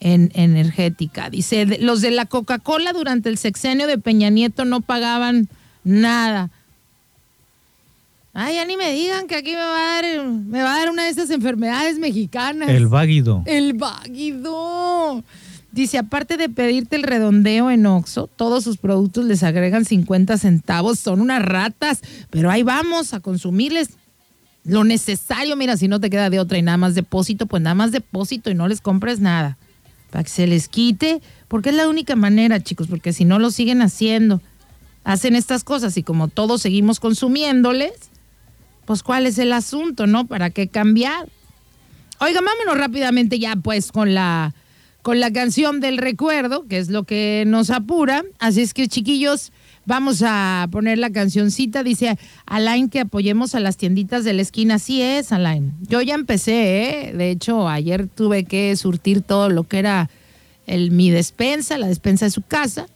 en- 0.00 0.30
energética. 0.34 1.28
Dice, 1.30 1.78
los 1.80 2.00
de 2.00 2.10
la 2.10 2.26
Coca-Cola 2.26 2.92
durante 2.92 3.28
el 3.28 3.38
sexenio 3.38 3.86
de 3.86 3.98
Peña 3.98 4.30
Nieto 4.30 4.64
no 4.64 4.80
pagaban 4.82 5.48
nada. 5.84 6.50
Ay, 8.38 8.56
ya 8.56 8.66
ni 8.66 8.76
me 8.76 8.92
digan 8.92 9.26
que 9.28 9.34
aquí 9.34 9.52
me 9.52 9.56
va 9.56 9.96
a 9.96 10.02
dar, 10.02 10.26
me 10.26 10.62
va 10.62 10.74
a 10.74 10.78
dar 10.80 10.90
una 10.90 11.04
de 11.04 11.08
esas 11.08 11.30
enfermedades 11.30 11.98
mexicanas. 11.98 12.68
El 12.68 12.86
váguido. 12.86 13.42
El 13.46 13.72
váguido. 13.72 15.24
Dice, 15.72 15.96
aparte 15.96 16.36
de 16.36 16.50
pedirte 16.50 16.96
el 16.96 17.02
redondeo 17.02 17.70
en 17.70 17.86
Oxxo, 17.86 18.26
todos 18.26 18.62
sus 18.62 18.76
productos 18.76 19.24
les 19.24 19.42
agregan 19.42 19.86
50 19.86 20.36
centavos. 20.36 20.98
Son 20.98 21.22
unas 21.22 21.42
ratas, 21.42 22.02
pero 22.28 22.50
ahí 22.50 22.62
vamos 22.62 23.14
a 23.14 23.20
consumirles 23.20 23.88
lo 24.64 24.84
necesario. 24.84 25.56
Mira, 25.56 25.78
si 25.78 25.88
no 25.88 25.98
te 25.98 26.10
queda 26.10 26.28
de 26.28 26.38
otra 26.38 26.58
y 26.58 26.62
nada 26.62 26.76
más 26.76 26.94
depósito, 26.94 27.46
pues 27.46 27.62
nada 27.62 27.74
más 27.74 27.90
depósito 27.90 28.50
y 28.50 28.54
no 28.54 28.68
les 28.68 28.82
compres 28.82 29.18
nada. 29.18 29.56
Para 30.10 30.24
que 30.24 30.30
se 30.30 30.46
les 30.46 30.68
quite, 30.68 31.22
porque 31.48 31.70
es 31.70 31.74
la 31.74 31.88
única 31.88 32.16
manera, 32.16 32.62
chicos, 32.62 32.86
porque 32.86 33.14
si 33.14 33.24
no 33.24 33.38
lo 33.38 33.50
siguen 33.50 33.80
haciendo, 33.80 34.42
hacen 35.04 35.36
estas 35.36 35.64
cosas 35.64 35.96
y 35.96 36.02
como 36.02 36.28
todos 36.28 36.60
seguimos 36.60 37.00
consumiéndoles, 37.00 38.10
pues 38.86 39.02
cuál 39.02 39.26
es 39.26 39.38
el 39.38 39.52
asunto, 39.52 40.06
¿no? 40.06 40.26
¿Para 40.26 40.50
qué 40.50 40.68
cambiar? 40.68 41.28
Oiga, 42.20 42.40
vámonos 42.40 42.78
rápidamente 42.78 43.38
ya 43.38 43.56
pues 43.56 43.92
con 43.92 44.14
la 44.14 44.54
con 45.02 45.20
la 45.20 45.32
canción 45.32 45.78
del 45.80 45.98
recuerdo, 45.98 46.66
que 46.66 46.78
es 46.78 46.88
lo 46.88 47.04
que 47.04 47.44
nos 47.46 47.70
apura. 47.70 48.24
Así 48.40 48.62
es 48.62 48.74
que 48.74 48.88
chiquillos, 48.88 49.52
vamos 49.84 50.20
a 50.26 50.66
poner 50.72 50.98
la 50.98 51.10
cancioncita. 51.10 51.84
Dice 51.84 52.18
Alain 52.44 52.88
que 52.88 53.00
apoyemos 53.00 53.54
a 53.54 53.60
las 53.60 53.76
tienditas 53.76 54.24
de 54.24 54.32
la 54.32 54.42
esquina. 54.42 54.74
Así 54.74 55.00
es, 55.00 55.30
Alain. 55.30 55.74
Yo 55.82 56.02
ya 56.02 56.16
empecé, 56.16 57.10
¿eh? 57.10 57.12
De 57.12 57.30
hecho, 57.30 57.68
ayer 57.68 58.08
tuve 58.08 58.44
que 58.44 58.74
surtir 58.74 59.22
todo 59.22 59.48
lo 59.48 59.62
que 59.62 59.78
era 59.78 60.10
el, 60.66 60.90
mi 60.90 61.10
despensa, 61.10 61.78
la 61.78 61.86
despensa 61.86 62.24
de 62.24 62.32
su 62.32 62.42
casa. 62.42 62.86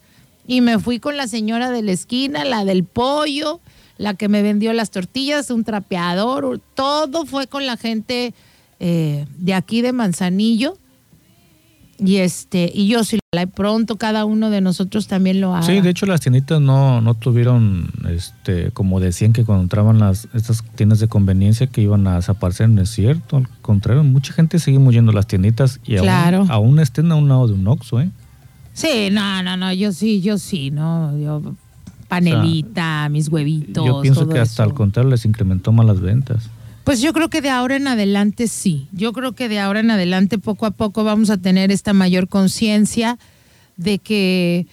Y 0.48 0.62
me 0.62 0.80
fui 0.80 0.98
con 0.98 1.16
la 1.16 1.28
señora 1.28 1.70
de 1.70 1.82
la 1.82 1.92
esquina, 1.92 2.44
la 2.44 2.64
del 2.64 2.82
pollo, 2.82 3.60
la 4.00 4.14
que 4.14 4.28
me 4.30 4.40
vendió 4.42 4.72
las 4.72 4.90
tortillas, 4.90 5.50
un 5.50 5.62
trapeador, 5.62 6.58
todo 6.74 7.26
fue 7.26 7.46
con 7.46 7.66
la 7.66 7.76
gente 7.76 8.32
eh, 8.80 9.26
de 9.36 9.52
aquí 9.54 9.82
de 9.82 9.92
Manzanillo. 9.92 10.78
Y 11.98 12.16
este, 12.16 12.70
y 12.74 12.88
yo 12.88 13.04
si 13.04 13.18
la 13.34 13.46
pronto 13.46 13.96
cada 13.96 14.24
uno 14.24 14.48
de 14.48 14.62
nosotros 14.62 15.06
también 15.06 15.42
lo 15.42 15.54
haga. 15.54 15.66
Sí, 15.66 15.82
de 15.82 15.90
hecho 15.90 16.06
las 16.06 16.22
tienditas 16.22 16.58
no, 16.58 17.02
no 17.02 17.12
tuvieron, 17.12 17.90
este, 18.08 18.70
como 18.70 19.00
decían 19.00 19.34
que 19.34 19.44
cuando 19.44 19.64
entraban 19.64 19.98
las, 19.98 20.26
estas 20.32 20.64
tiendas 20.76 20.98
de 21.00 21.08
conveniencia 21.08 21.66
que 21.66 21.82
iban 21.82 22.06
a 22.06 22.16
desaparecer, 22.16 22.70
no 22.70 22.80
es 22.80 22.88
cierto, 22.88 23.36
al 23.36 23.48
contrario, 23.60 24.02
mucha 24.02 24.32
gente 24.32 24.58
seguimos 24.58 24.94
yendo 24.94 25.12
a 25.12 25.14
las 25.14 25.26
tienditas 25.26 25.78
y 25.84 25.96
Claro. 25.96 26.38
aún, 26.38 26.50
aún 26.50 26.80
estén 26.80 27.12
a 27.12 27.16
un 27.16 27.28
lado 27.28 27.48
de 27.48 27.52
un 27.52 27.68
Oxxo, 27.68 28.00
¿eh? 28.00 28.10
Sí, 28.72 29.10
no, 29.12 29.42
no, 29.42 29.58
no, 29.58 29.70
yo 29.74 29.92
sí, 29.92 30.22
yo 30.22 30.38
sí, 30.38 30.70
no, 30.70 31.18
yo 31.18 31.42
panelita, 32.10 33.08
mis 33.08 33.28
huevitos. 33.28 33.86
Yo 33.86 34.02
pienso 34.02 34.22
todo 34.22 34.34
que 34.34 34.40
hasta 34.40 34.62
eso. 34.64 34.70
al 34.70 34.74
contrario 34.74 35.10
les 35.10 35.24
incrementó 35.24 35.72
más 35.72 35.86
las 35.86 36.00
ventas. 36.00 36.50
Pues 36.84 37.00
yo 37.00 37.12
creo 37.12 37.30
que 37.30 37.40
de 37.40 37.50
ahora 37.50 37.76
en 37.76 37.86
adelante 37.86 38.48
sí. 38.48 38.88
Yo 38.92 39.12
creo 39.12 39.32
que 39.32 39.48
de 39.48 39.60
ahora 39.60 39.80
en 39.80 39.90
adelante 39.90 40.38
poco 40.38 40.66
a 40.66 40.72
poco 40.72 41.04
vamos 41.04 41.30
a 41.30 41.38
tener 41.38 41.70
esta 41.70 41.92
mayor 41.92 42.28
conciencia 42.28 43.18
de 43.76 43.98
que, 43.98 44.66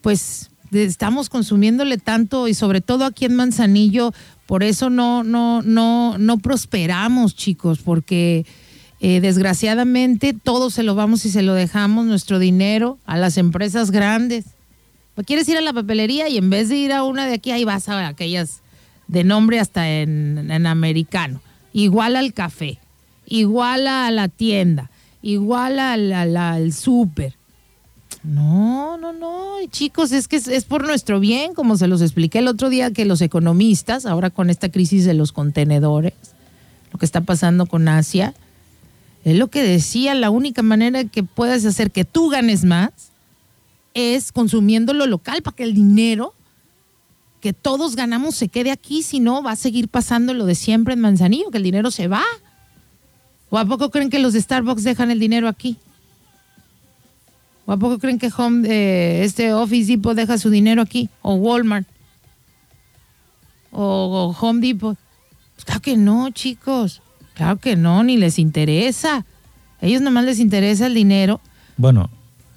pues, 0.00 0.50
estamos 0.70 1.28
consumiéndole 1.28 1.98
tanto 1.98 2.48
y 2.48 2.54
sobre 2.54 2.80
todo 2.80 3.04
aquí 3.04 3.24
en 3.24 3.34
Manzanillo, 3.34 4.12
por 4.46 4.62
eso 4.62 4.88
no, 4.88 5.24
no, 5.24 5.62
no, 5.62 6.16
no 6.18 6.38
prosperamos, 6.38 7.34
chicos, 7.34 7.80
porque 7.80 8.46
eh, 9.00 9.20
desgraciadamente 9.20 10.32
todo 10.32 10.70
se 10.70 10.82
lo 10.82 10.94
vamos 10.94 11.24
y 11.26 11.30
se 11.30 11.42
lo 11.42 11.54
dejamos, 11.54 12.06
nuestro 12.06 12.38
dinero, 12.38 12.98
a 13.04 13.16
las 13.16 13.36
empresas 13.36 13.90
grandes. 13.90 14.53
¿O 15.16 15.22
quieres 15.22 15.48
ir 15.48 15.56
a 15.56 15.60
la 15.60 15.72
papelería 15.72 16.28
y 16.28 16.38
en 16.38 16.50
vez 16.50 16.68
de 16.68 16.76
ir 16.76 16.92
a 16.92 17.04
una 17.04 17.26
de 17.26 17.34
aquí, 17.34 17.50
ahí 17.50 17.64
vas 17.64 17.88
a 17.88 18.06
aquellas 18.08 18.60
de 19.06 19.22
nombre 19.24 19.60
hasta 19.60 19.88
en, 19.90 20.50
en 20.50 20.66
americano. 20.66 21.40
Igual 21.72 22.16
al 22.16 22.32
café, 22.32 22.78
igual 23.26 23.86
a 23.86 24.10
la 24.10 24.28
tienda, 24.28 24.90
igual 25.22 25.78
al, 25.78 26.12
al- 26.12 26.36
al 26.36 26.72
súper. 26.72 27.34
No, 28.22 28.96
no, 28.96 29.12
no, 29.12 29.56
chicos, 29.70 30.10
es 30.12 30.28
que 30.28 30.36
es, 30.36 30.48
es 30.48 30.64
por 30.64 30.86
nuestro 30.86 31.20
bien, 31.20 31.52
como 31.54 31.76
se 31.76 31.88
los 31.88 32.00
expliqué 32.00 32.38
el 32.38 32.48
otro 32.48 32.70
día, 32.70 32.90
que 32.90 33.04
los 33.04 33.20
economistas, 33.20 34.06
ahora 34.06 34.30
con 34.30 34.48
esta 34.48 34.70
crisis 34.70 35.04
de 35.04 35.12
los 35.14 35.32
contenedores, 35.32 36.14
lo 36.92 36.98
que 36.98 37.04
está 37.04 37.20
pasando 37.20 37.66
con 37.66 37.86
Asia, 37.86 38.32
es 39.24 39.36
lo 39.36 39.48
que 39.48 39.62
decía, 39.62 40.14
la 40.14 40.30
única 40.30 40.62
manera 40.62 41.04
que 41.04 41.22
puedes 41.22 41.66
hacer 41.66 41.90
que 41.90 42.04
tú 42.04 42.30
ganes 42.30 42.64
más 42.64 42.90
es 43.94 44.32
consumiendo 44.32 44.92
lo 44.92 45.06
local 45.06 45.42
para 45.42 45.56
que 45.56 45.62
el 45.62 45.74
dinero 45.74 46.34
que 47.40 47.52
todos 47.52 47.94
ganamos 47.94 48.34
se 48.34 48.48
quede 48.48 48.70
aquí, 48.70 49.02
si 49.02 49.20
no 49.20 49.42
va 49.42 49.52
a 49.52 49.56
seguir 49.56 49.88
pasando 49.88 50.32
lo 50.32 50.46
de 50.46 50.54
siempre 50.54 50.94
en 50.94 51.00
Manzanillo, 51.00 51.50
que 51.50 51.58
el 51.58 51.62
dinero 51.62 51.90
se 51.90 52.08
va. 52.08 52.22
¿O 53.50 53.58
a 53.58 53.66
poco 53.66 53.90
creen 53.90 54.08
que 54.08 54.18
los 54.18 54.32
de 54.32 54.40
Starbucks 54.40 54.82
dejan 54.82 55.10
el 55.10 55.20
dinero 55.20 55.46
aquí? 55.46 55.76
¿O 57.66 57.72
a 57.72 57.76
poco 57.76 57.98
creen 57.98 58.18
que 58.18 58.30
Home, 58.34 58.66
eh, 58.66 59.24
este 59.24 59.52
Office 59.52 59.92
Depot 59.92 60.16
deja 60.16 60.38
su 60.38 60.50
dinero 60.50 60.80
aquí? 60.80 61.10
¿O 61.20 61.34
Walmart? 61.34 61.86
¿O, 63.70 64.34
Home 64.40 64.66
Depot? 64.66 64.96
Pues 65.54 65.64
claro 65.64 65.82
que 65.82 65.96
no, 65.96 66.30
chicos. 66.30 67.02
Claro 67.34 67.58
que 67.58 67.76
no, 67.76 68.02
ni 68.04 68.16
les 68.16 68.38
interesa. 68.38 69.26
A 69.80 69.86
ellos 69.86 70.00
nomás 70.00 70.24
les 70.24 70.38
interesa 70.38 70.86
el 70.86 70.94
dinero. 70.94 71.40
Bueno, 71.76 72.08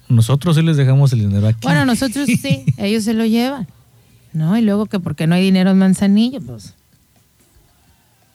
nosotros 0.08 0.56
sí 0.56 0.62
les 0.62 0.76
dejamos 0.76 1.12
el 1.12 1.20
dinero 1.20 1.46
aquí. 1.46 1.60
Bueno, 1.62 1.84
nosotros 1.84 2.26
sí, 2.26 2.64
ellos 2.76 3.04
se 3.04 3.14
lo 3.14 3.24
llevan. 3.26 3.66
¿No? 4.32 4.56
Y 4.56 4.62
luego 4.62 4.86
que 4.86 5.00
porque 5.00 5.26
no 5.26 5.34
hay 5.34 5.42
dinero 5.42 5.70
en 5.70 5.78
Manzanillo, 5.78 6.40
pues. 6.40 6.74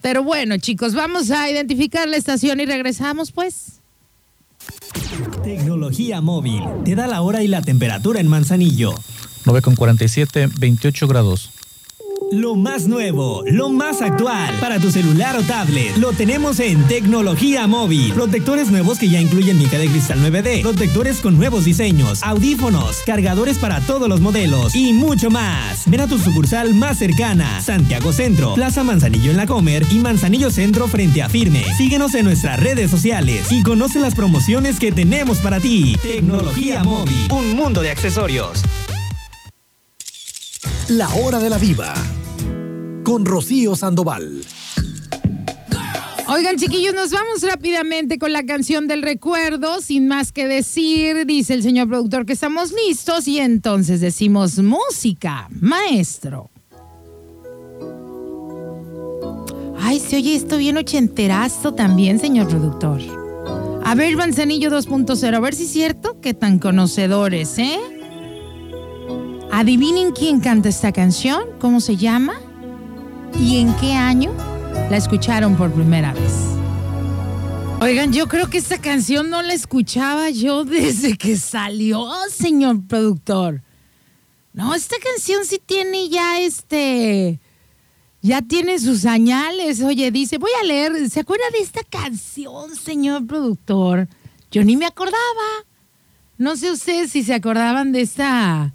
Pero 0.02 0.24
bueno, 0.24 0.58
chicos, 0.58 0.94
vamos 0.96 1.32
a 1.32 1.50
identificar 1.50 2.08
la 2.08 2.18
estación 2.18 2.60
y 2.60 2.66
regresamos, 2.66 3.32
pues. 3.32 3.80
Tecnología 5.44 6.20
móvil. 6.20 6.64
Te 6.84 6.96
da 6.96 7.08
la 7.08 7.22
hora 7.22 7.44
y 7.44 7.48
la 7.48 7.62
temperatura 7.62 8.20
en 8.20 8.28
Manzanillo. 8.28 8.94
9 9.46 9.62
con 9.62 9.76
47, 9.76 10.50
28 10.60 11.08
grados. 11.08 11.52
Lo 12.34 12.56
más 12.56 12.88
nuevo, 12.88 13.44
lo 13.46 13.70
más 13.70 14.02
actual 14.02 14.56
para 14.60 14.80
tu 14.80 14.90
celular 14.90 15.38
o 15.38 15.44
tablet. 15.44 15.96
Lo 15.98 16.14
tenemos 16.14 16.60
en 16.60 16.82
Tecnología 16.88 17.68
Móvil. 17.68 18.12
Protectores 18.12 18.72
nuevos 18.72 18.98
que 18.98 19.08
ya 19.08 19.22
incluyen 19.22 19.60
mica 19.60 19.78
de 19.78 19.86
cristal 19.86 20.20
9D. 20.20 20.64
Protectores 20.64 21.20
con 21.20 21.38
nuevos 21.38 21.64
diseños, 21.64 22.24
audífonos, 22.24 23.04
cargadores 23.06 23.60
para 23.60 23.82
todos 23.82 24.10
los 24.10 24.20
modelos 24.20 24.74
y 24.74 24.94
mucho 24.94 25.30
más. 25.30 25.84
Ven 25.86 26.02
a 26.02 26.08
tu 26.08 26.18
sucursal 26.18 26.74
más 26.74 26.98
cercana. 26.98 27.62
Santiago 27.62 28.12
Centro, 28.12 28.56
Plaza 28.56 28.84
Manzanillo 28.84 29.30
en 29.30 29.38
la 29.38 29.46
Comer 29.46 29.86
y 29.92 30.00
Manzanillo 30.00 30.50
Centro 30.50 30.88
frente 30.88 31.22
a 31.22 31.30
Firme. 31.30 31.64
Síguenos 31.78 32.16
en 32.16 32.26
nuestras 32.26 32.60
redes 32.60 32.90
sociales 32.90 33.52
y 33.52 33.62
conoce 33.62 34.00
las 34.00 34.16
promociones 34.16 34.80
que 34.80 34.92
tenemos 34.92 35.38
para 35.38 35.60
ti. 35.60 35.96
Tecnología 36.02 36.84
Móvil. 36.84 37.28
Un 37.32 37.56
mundo 37.56 37.84
de 37.84 37.92
accesorios. 37.92 38.64
La 40.88 41.10
hora 41.10 41.38
de 41.38 41.52
la 41.52 41.60
diva. 41.60 41.94
Con 43.04 43.26
Rocío 43.26 43.76
Sandoval. 43.76 44.44
Oigan, 46.28 46.58
chiquillos, 46.58 46.94
nos 46.94 47.12
vamos 47.12 47.42
rápidamente 47.42 48.18
con 48.18 48.32
la 48.32 48.46
canción 48.46 48.88
del 48.88 49.02
recuerdo. 49.02 49.82
Sin 49.82 50.08
más 50.08 50.32
que 50.32 50.48
decir, 50.48 51.26
dice 51.26 51.54
el 51.54 51.64
señor 51.64 51.90
productor 51.90 52.26
que 52.26 52.34
estamos 52.34 52.72
listos 52.72 53.28
y 53.28 53.40
entonces 53.40 54.00
decimos 54.00 54.58
música, 54.60 55.50
maestro. 55.60 56.50
Ay, 59.80 60.00
se 60.00 60.16
oye 60.16 60.36
esto 60.36 60.58
bien 60.58 60.78
ochenterazo 60.78 61.74
también, 61.74 62.20
señor 62.20 62.48
productor. 62.48 63.02
A 63.84 63.96
ver, 63.96 64.16
Manzanillo 64.16 64.72
2.0, 64.72 65.36
a 65.36 65.40
ver 65.42 65.54
si 65.54 65.64
es 65.64 65.72
cierto 65.72 66.22
que 66.22 66.34
tan 66.34 66.58
conocedores, 66.58 67.60
¿eh? 67.60 67.80
Adivinen 69.52 70.14
quién 70.14 70.40
canta 70.40 70.70
esta 70.70 70.94
canción, 70.94 71.44
cómo 71.60 71.82
se 71.82 71.98
llama 71.98 72.34
y 73.40 73.58
en 73.60 73.74
qué 73.76 73.94
año 73.94 74.34
la 74.90 74.98
escucharon 74.98 75.56
por 75.56 75.72
primera 75.72 76.14
vez. 76.14 76.34
Oigan, 77.82 78.14
yo 78.14 78.28
creo 78.28 78.50
que 78.50 78.58
esta 78.58 78.80
canción 78.80 79.30
no 79.30 79.42
la 79.42 79.54
escuchaba 79.54 80.30
yo 80.30 80.64
desde 80.66 81.18
que 81.18 81.36
salió, 81.38 82.08
señor 82.30 82.86
productor. 82.88 83.62
No, 84.54 84.74
esta 84.76 84.96
canción 85.04 85.46
sí 85.46 85.60
tiene 85.66 86.10
ya 86.10 86.40
este. 86.40 87.40
Ya 88.22 88.42
tiene 88.42 88.80
sus 88.80 89.00
señales. 89.00 89.82
Oye, 89.82 90.12
dice, 90.12 90.38
voy 90.38 90.52
a 90.62 90.64
leer. 90.64 91.10
¿Se 91.10 91.20
acuerda 91.20 91.44
de 91.52 91.60
esta 91.60 91.82
canción, 91.84 92.76
señor 92.76 93.26
productor? 93.28 94.08
Yo 94.52 94.64
ni 94.64 94.78
me 94.78 94.86
acordaba. 94.86 95.18
No 96.38 96.56
sé 96.56 96.72
ustedes 96.72 97.12
si 97.12 97.24
se 97.24 97.34
acordaban 97.34 97.92
de 97.92 98.02
esta. 98.02 98.74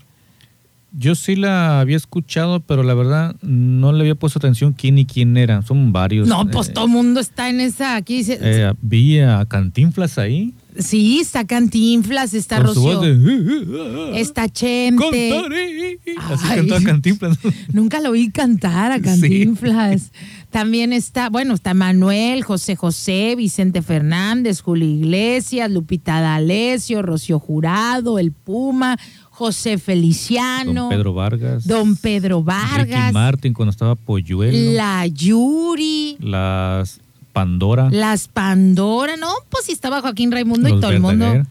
Yo 0.92 1.14
sí 1.14 1.36
la 1.36 1.80
había 1.80 1.96
escuchado, 1.98 2.60
pero 2.60 2.82
la 2.82 2.94
verdad 2.94 3.36
no 3.42 3.92
le 3.92 4.00
había 4.00 4.14
puesto 4.14 4.38
atención 4.38 4.72
quién 4.72 4.96
y 4.98 5.04
quién 5.04 5.36
era. 5.36 5.60
Son 5.62 5.92
varios. 5.92 6.26
No, 6.26 6.48
pues 6.50 6.68
Eh, 6.68 6.72
todo 6.72 6.86
el 6.86 6.90
mundo 6.90 7.20
está 7.20 7.50
en 7.50 7.60
esa. 7.60 7.94
Aquí 7.96 8.18
dice. 8.18 8.38
eh, 8.40 8.72
vi 8.80 9.18
a 9.20 9.44
Cantinflas 9.46 10.16
ahí. 10.18 10.54
Sí, 10.78 11.18
está 11.20 11.44
Cantinflas, 11.44 12.34
está 12.34 12.58
con 12.58 12.66
Rocío. 12.66 13.00
de... 13.00 14.20
Está 14.20 14.48
Chente. 14.48 15.30
Contaré. 15.32 15.98
Así 16.18 16.44
Ay. 16.48 16.56
cantaba 16.58 16.80
Cantinflas. 16.82 17.38
Nunca 17.72 18.00
lo 18.00 18.10
oí 18.10 18.30
cantar 18.30 18.92
a 18.92 19.00
Cantinflas. 19.00 20.12
También 20.50 20.92
está, 20.92 21.28
bueno, 21.28 21.54
está 21.54 21.74
Manuel, 21.74 22.42
José 22.44 22.76
José, 22.76 23.34
Vicente 23.36 23.82
Fernández, 23.82 24.60
Julio 24.62 24.88
Iglesias, 24.88 25.70
Lupita 25.70 26.20
D'Alessio, 26.20 27.02
Rocío 27.02 27.38
Jurado, 27.38 28.18
El 28.18 28.32
Puma, 28.32 28.96
José 29.38 29.78
Feliciano, 29.78 30.82
Don 30.82 30.88
Pedro 30.90 31.14
Vargas. 31.14 31.64
Don 31.64 31.96
Pedro 31.96 32.38
Ricky 32.40 32.46
Vargas, 32.46 33.12
Martin 33.12 33.54
cuando 33.54 33.70
estaba 33.70 33.94
Polluelo. 33.94 34.72
la 34.72 35.06
Yuri, 35.06 36.16
Las 36.18 36.98
Pandora. 37.32 37.88
las 37.92 38.26
Pandora, 38.26 39.16
no, 39.16 39.32
pues 39.48 39.66
sí 39.66 39.72
estaba 39.72 40.00
Joaquín 40.00 40.32
Raimundo 40.32 40.68
y 40.68 40.80
todo 40.80 40.90
el 40.90 40.98
mundo. 40.98 41.46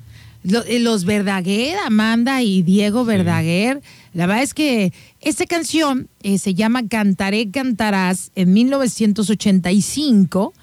Eh, 0.68 0.80
Los 0.82 1.06
Verdaguer, 1.06 1.78
Amanda 1.86 2.42
y 2.42 2.62
Diego 2.62 3.06
Verdaguer. 3.06 3.82
La 4.14 4.28
verdad 4.28 4.44
es 4.44 4.54
que 4.54 4.92
esta 5.22 5.46
canción 5.46 6.10
eh, 6.24 6.40
se 6.40 6.56
llama 6.56 6.90
Cantaré, 6.90 7.50
Cantarás 7.52 8.32
en 8.36 8.52
1985. 8.52 10.54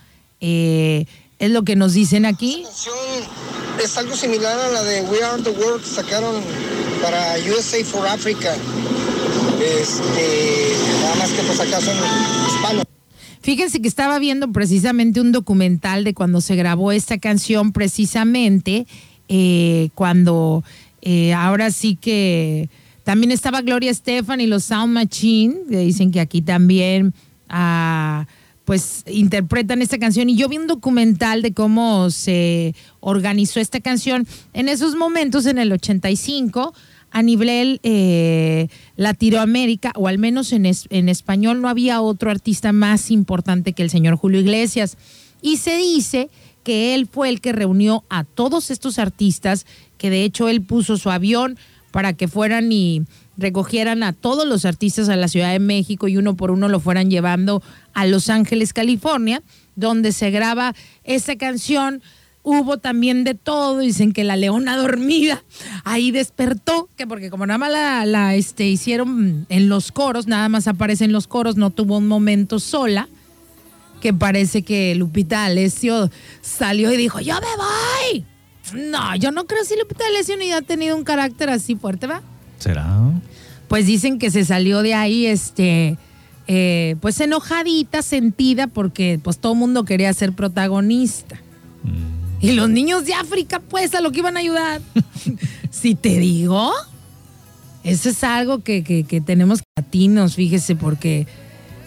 eh, 0.43 1.07
es 1.39 1.51
lo 1.51 1.63
que 1.63 1.77
nos 1.77 1.95
dicen 1.95 2.27
aquí. 2.27 2.65
canción 2.65 2.95
es 3.83 3.97
algo 3.99 4.15
similar 4.15 4.59
a 4.59 4.69
la 4.71 4.83
de 4.83 5.03
We 5.03 5.23
Are 5.23 5.43
the 5.43 5.51
World 5.51 5.83
que 5.83 5.89
sacaron 5.89 6.43
para 7.03 7.37
USA 7.51 7.85
for 7.85 8.07
Africa. 8.07 8.55
Este, 9.61 10.73
nada 11.03 11.15
más 11.17 11.31
que 11.31 11.43
pues 11.43 11.61
acá 11.61 11.81
son 11.81 11.97
hispanos. 12.49 12.85
Fíjense 13.41 13.83
que 13.83 13.89
estaba 13.89 14.19
viendo 14.19 14.51
precisamente 14.53 15.21
un 15.21 15.33
documental 15.33 16.05
de 16.05 16.15
cuando 16.15 16.41
se 16.41 16.57
grabó 16.57 16.93
esta 16.93 17.19
canción, 17.19 17.73
precisamente 17.73 18.87
eh, 19.29 19.91
cuando 19.95 20.65
eh, 21.03 21.35
ahora 21.35 21.71
sí 21.71 21.97
que 21.97 22.71
también 23.03 23.31
estaba 23.31 23.61
Gloria 23.61 23.91
Estefan 23.91 24.41
y 24.41 24.47
los 24.47 24.65
Sound 24.65 24.95
Machine, 24.95 25.57
que 25.69 25.79
dicen 25.81 26.11
que 26.11 26.21
aquí 26.21 26.41
también 26.41 27.13
ah, 27.51 28.27
pues 28.65 29.05
interpretan 29.07 29.83
esta 29.83 29.99
canción. 29.99 30.31
Y 30.31 30.37
yo 30.37 30.49
vi 30.49 30.59
un 30.59 30.67
documental 30.67 31.43
de 31.43 31.53
cómo 31.53 32.11
se 32.11 32.75
organizó 33.01 33.61
esta 33.61 33.81
canción 33.81 34.27
en 34.53 34.69
esos 34.69 34.97
momentos, 34.97 35.47
en 35.47 35.59
el 35.59 35.73
85 35.73 36.75
a 37.11 37.23
nivel 37.23 37.79
eh, 37.85 38.67
Latinoamérica, 38.97 39.93
o 39.95 40.09
al 40.09 40.19
menos 40.19 40.53
en, 40.53 40.67
en 40.67 41.09
español, 41.09 41.63
no 41.63 41.69
había 41.69 42.01
otro 42.01 42.29
artista 42.29 42.73
más 42.73 43.13
importante 43.13 43.73
que 43.73 43.85
el 43.85 43.91
señor 43.91 44.17
Julio 44.17 44.41
Iglesias. 44.41 44.97
Y 45.41 45.59
se 45.59 45.77
dice 45.77 46.29
que 46.65 46.95
él 46.95 47.07
fue 47.07 47.29
el 47.29 47.41
que 47.41 47.53
reunió 47.53 48.03
a 48.09 48.25
todos 48.25 48.73
estos 48.73 48.99
artistas, 48.99 49.65
que 49.97 50.11
de 50.11 50.25
hecho 50.25 50.49
él 50.49 50.63
puso 50.63 50.97
su 50.97 51.09
avión 51.09 51.57
para 51.93 52.15
que 52.15 52.27
fueran 52.27 52.73
y 52.73 53.03
recogieran 53.37 54.03
a 54.03 54.13
todos 54.13 54.47
los 54.47 54.65
artistas 54.65 55.09
a 55.09 55.17
la 55.17 55.29
Ciudad 55.29 55.53
de 55.53 55.59
México 55.59 56.09
y 56.09 56.17
uno 56.17 56.37
por 56.37 56.51
uno 56.51 56.69
lo 56.69 56.81
fueran 56.81 57.11
llevando 57.11 57.63
a 57.93 58.07
Los 58.07 58.29
Ángeles, 58.29 58.73
California, 58.73 59.43
donde 59.77 60.13
se 60.13 60.31
graba 60.31 60.75
esta 61.05 61.37
canción 61.37 62.03
hubo 62.45 62.79
también 62.79 63.25
de 63.25 63.35
todo. 63.35 63.81
Dicen 63.81 64.13
que 64.13 64.23
la 64.23 64.37
leona 64.37 64.77
dormida 64.77 65.43
ahí 65.83 66.13
despertó, 66.13 66.89
que 66.97 67.09
porque 67.09 67.31
como 67.31 67.47
nada 67.47 67.59
más 67.59 67.73
la, 67.73 68.07
la, 68.07 68.37
este, 68.37 68.69
hicieron 68.69 69.47
en 69.49 69.69
los 69.69 69.91
coros, 69.91 70.29
nada 70.29 70.49
más 70.49 70.69
aparece 70.69 71.05
en 71.05 71.13
los 71.13 71.27
coros, 71.27 71.57
no 71.57 71.71
tuvo 71.71 71.99
un 71.99 72.07
momento 72.07 72.61
sola. 72.61 73.09
Que 74.01 74.13
parece 74.13 74.63
que 74.63 74.95
Lupita 74.95 75.47
Alessio 75.47 76.11
salió 76.43 76.93
y 76.93 76.97
dijo: 76.99 77.21
¡Yo 77.21 77.35
me 77.35 77.47
voy! 77.57 78.25
No, 78.91 79.17
yo 79.17 79.31
no 79.31 79.47
creo 79.47 79.65
si 79.65 79.77
Lupita 79.79 80.07
Alessio 80.07 80.37
ni 80.37 80.53
ha 80.53 80.61
tenido 80.61 80.95
un 80.95 81.05
carácter 81.05 81.49
así 81.49 81.75
fuerte, 81.75 82.07
¿va? 82.07 82.23
¿Será? 82.65 83.13
Pues 83.69 83.85
dicen 83.85 84.19
que 84.19 84.31
se 84.31 84.43
salió 84.47 84.81
de 84.81 84.95
ahí, 84.95 85.27
este, 85.27 85.99
eh, 86.47 86.97
pues 87.03 87.21
enojadita, 87.21 88.01
sentida, 88.01 88.69
porque 88.69 89.21
pues 89.23 89.37
todo 89.37 89.53
el 89.53 89.59
mundo 89.59 89.85
quería 89.85 90.11
ser 90.15 90.33
protagonista. 90.33 91.39
Y 92.41 92.53
los 92.53 92.71
niños 92.71 93.05
de 93.05 93.13
África, 93.13 93.61
pues, 93.61 93.95
a 93.95 94.01
lo 94.01 94.13
que 94.13 94.21
iban 94.21 94.39
a 94.39 94.41
ayudar. 94.41 94.81
si 95.71 95.95
te 95.95 96.19
digo, 96.19 96.73
eso 97.83 98.09
es 98.09 98.25
algo 98.25 98.61
que, 98.63 98.83
que, 98.83 99.05
que 99.05 99.21
tenemos 99.21 99.61
latinos, 99.77 100.37
fíjese, 100.37 100.75
porque 100.75 101.27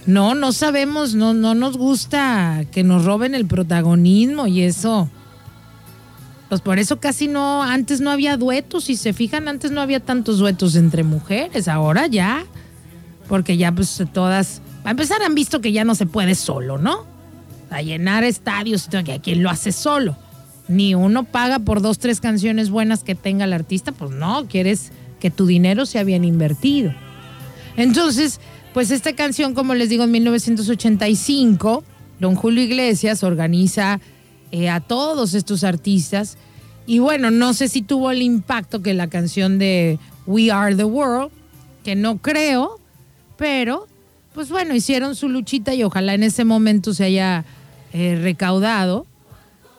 no, 0.05 0.35
no 0.35 0.51
sabemos, 0.51 1.15
no, 1.15 1.33
no 1.33 1.55
nos 1.55 1.75
gusta 1.75 2.65
que 2.71 2.83
nos 2.83 3.03
roben 3.03 3.33
el 3.33 3.47
protagonismo 3.47 4.45
y 4.45 4.61
eso. 4.61 5.09
Pues 6.49 6.61
por 6.61 6.79
eso 6.79 6.99
casi 6.99 7.27
no, 7.27 7.61
antes 7.63 7.99
no 7.99 8.09
había 8.09 8.37
duetos, 8.37 8.85
si 8.85 8.95
se 8.95 9.13
fijan, 9.13 9.47
antes 9.47 9.71
no 9.71 9.81
había 9.81 9.99
tantos 9.99 10.37
duetos 10.39 10.75
entre 10.75 11.03
mujeres, 11.03 11.67
ahora 11.67 12.07
ya, 12.07 12.45
porque 13.27 13.57
ya 13.57 13.73
pues 13.73 14.01
todas, 14.13 14.61
a 14.85 14.91
empezar 14.91 15.21
han 15.21 15.35
visto 15.35 15.59
que 15.59 15.73
ya 15.73 15.83
no 15.83 15.93
se 15.93 16.05
puede 16.05 16.35
solo, 16.35 16.77
¿no? 16.77 17.05
A 17.69 17.81
llenar 17.81 18.23
estadios, 18.23 18.87
que 18.87 19.11
a 19.11 19.19
quien 19.19 19.43
lo 19.43 19.49
hace 19.49 19.73
solo. 19.73 20.15
Ni 20.69 20.95
uno 20.95 21.25
paga 21.25 21.59
por 21.59 21.81
dos, 21.81 21.99
tres 21.99 22.21
canciones 22.21 22.69
buenas 22.69 23.03
que 23.03 23.15
tenga 23.15 23.43
el 23.43 23.51
artista, 23.51 23.91
pues 23.91 24.11
no, 24.11 24.47
quieres 24.47 24.91
que 25.19 25.29
tu 25.29 25.45
dinero 25.45 25.85
sea 25.85 26.03
bien 26.03 26.23
invertido. 26.23 26.93
Entonces, 27.75 28.39
pues 28.73 28.91
esta 28.91 29.13
canción, 29.13 29.53
como 29.53 29.73
les 29.75 29.89
digo, 29.89 30.05
en 30.05 30.11
1985, 30.11 31.83
don 32.19 32.35
Julio 32.35 32.63
Iglesias 32.63 33.23
organiza 33.23 33.99
eh, 34.51 34.69
a 34.69 34.79
todos 34.79 35.33
estos 35.33 35.63
artistas. 35.63 36.37
Y 36.85 36.99
bueno, 36.99 37.31
no 37.31 37.53
sé 37.53 37.67
si 37.67 37.81
tuvo 37.81 38.11
el 38.11 38.21
impacto 38.21 38.81
que 38.81 38.93
la 38.93 39.07
canción 39.07 39.59
de 39.59 39.99
We 40.25 40.51
Are 40.51 40.75
the 40.75 40.83
World, 40.85 41.31
que 41.83 41.95
no 41.95 42.17
creo, 42.17 42.79
pero 43.37 43.87
pues 44.33 44.49
bueno, 44.49 44.75
hicieron 44.75 45.15
su 45.15 45.29
luchita 45.29 45.73
y 45.73 45.83
ojalá 45.83 46.13
en 46.13 46.23
ese 46.23 46.45
momento 46.45 46.93
se 46.93 47.05
haya 47.05 47.43
eh, 47.91 48.19
recaudado 48.21 49.05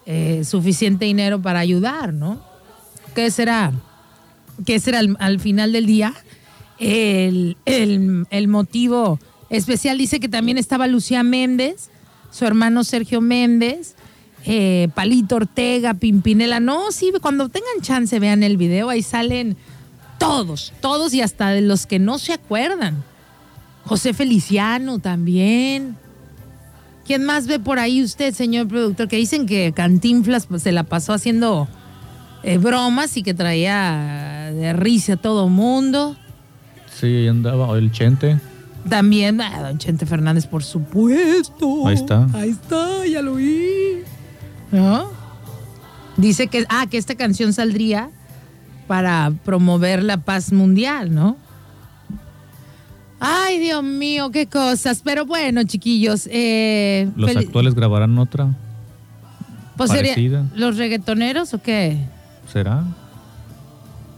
eh, 0.07 0.43
suficiente 0.45 1.05
dinero 1.05 1.41
para 1.41 1.61
ayudar, 1.61 2.13
¿no? 2.13 2.41
¿Qué 3.15 3.31
será? 3.31 3.73
¿Qué 4.67 4.81
será 4.81 4.99
al, 5.01 5.17
al 5.21 5.39
final 5.41 5.73
del 5.73 5.87
día? 5.87 6.13
El, 6.79 7.57
el- 7.67 8.27
el 8.31 8.49
motivo 8.49 9.19
especial 9.51 9.97
dice 9.99 10.21
que 10.21 10.29
también 10.29 10.59
estaba 10.59 10.87
Lucía 10.87 11.23
Méndez, 11.23 11.91
su 12.31 12.45
hermano 12.45 12.85
Sergio 12.85 13.21
Méndez, 13.21 13.95
eh, 14.45 14.89
Palito 14.95 15.37
Ortega, 15.37 15.95
Pimpinela. 15.95 16.61
No, 16.61 16.91
sí, 16.93 17.13
cuando 17.21 17.49
tengan 17.49 17.81
chance 17.83 18.19
vean 18.19 18.43
el 18.43 18.57
video, 18.57 18.89
ahí 18.89 19.03
salen 19.03 19.57
todos, 20.19 20.73
todos 20.81 21.15
y 21.15 21.23
hasta 21.23 21.51
de 21.51 21.61
los 21.61 21.87
que 21.87 21.99
no 21.99 22.19
se 22.19 22.33
acuerdan. 22.33 23.05
José 23.85 24.13
Feliciano 24.13 24.99
también. 24.99 25.97
¿Quién 27.07 27.25
más 27.25 27.47
ve 27.47 27.59
por 27.59 27.79
ahí 27.79 28.03
usted, 28.03 28.35
señor 28.35 28.69
productor? 28.69 29.09
Que 29.09 29.17
dicen 29.17 29.47
que 29.47 29.73
Cantinflas 29.73 30.47
pues, 30.47 30.63
se 30.63 30.73
la 30.73 30.85
pasó 30.85 31.15
haciendo 31.15 31.67
eh, 32.43 32.59
bromas 32.59 33.17
y 33.17 33.23
que 33.23 33.33
traía 33.33 34.53
de 34.53 34.75
risa 34.75 35.15
a 35.15 35.17
todo 35.17 35.49
mundo. 35.49 36.17
Sí, 36.95 37.07
ahí 37.07 37.29
andaba. 37.29 37.79
El 37.79 37.91
Chente. 37.93 38.39
También, 38.89 39.41
ah, 39.41 39.63
don 39.63 39.79
Chente 39.79 40.05
Fernández, 40.05 40.47
por 40.47 40.63
supuesto. 40.63 41.87
Ahí 41.87 41.95
está. 41.95 42.27
Ahí 42.35 42.51
está, 42.51 43.07
ya 43.07 43.23
lo 43.23 43.37
vi. 43.37 43.88
¿No? 44.73 45.11
Dice 46.17 46.49
que, 46.49 46.65
ah, 46.69 46.87
que 46.91 46.99
esta 46.99 47.15
canción 47.15 47.53
saldría 47.53 48.11
para 48.87 49.33
promover 49.45 50.03
la 50.03 50.17
paz 50.19 50.53
mundial, 50.53 51.15
¿no? 51.15 51.37
Ay, 53.21 53.59
Dios 53.59 53.83
mío, 53.83 54.31
qué 54.31 54.47
cosas. 54.47 55.01
Pero 55.05 55.27
bueno, 55.27 55.63
chiquillos. 55.65 56.29
Eh, 56.31 57.09
Los 57.17 57.37
actuales 57.37 57.75
grabarán 57.75 58.17
otra. 58.19 58.49
pues 59.77 59.91
sería-. 59.91 60.45
¿Los 60.55 60.77
reggaetoneros 60.77 61.55
o 61.55 61.63
qué? 61.63 61.99
¿Será? 62.53 62.85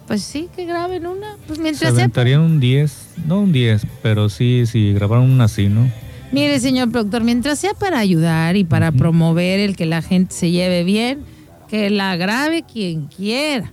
Pues 0.06 0.22
sí, 0.22 0.48
que 0.54 0.64
graben 0.64 1.06
una. 1.06 1.36
Pues 1.46 1.58
Se 1.58 1.62
mientras 1.62 1.92
aventarían 1.92 2.40
un 2.40 2.60
10. 2.60 3.08
No 3.26 3.40
un 3.40 3.52
10, 3.52 3.86
pero 4.02 4.28
sí, 4.28 4.64
sí, 4.66 4.92
grabaron 4.92 5.30
una 5.30 5.44
así, 5.44 5.68
¿no? 5.68 5.88
Mire, 6.32 6.60
señor 6.60 6.92
productor, 6.92 7.24
mientras 7.24 7.58
sea 7.58 7.74
para 7.74 7.98
ayudar 7.98 8.56
y 8.56 8.62
para 8.62 8.92
promover 8.92 9.58
el 9.58 9.74
que 9.74 9.84
la 9.84 10.00
gente 10.00 10.32
se 10.32 10.52
lleve 10.52 10.84
bien, 10.84 11.24
que 11.68 11.90
la 11.90 12.16
grabe 12.16 12.62
quien 12.62 13.08
quiera. 13.08 13.72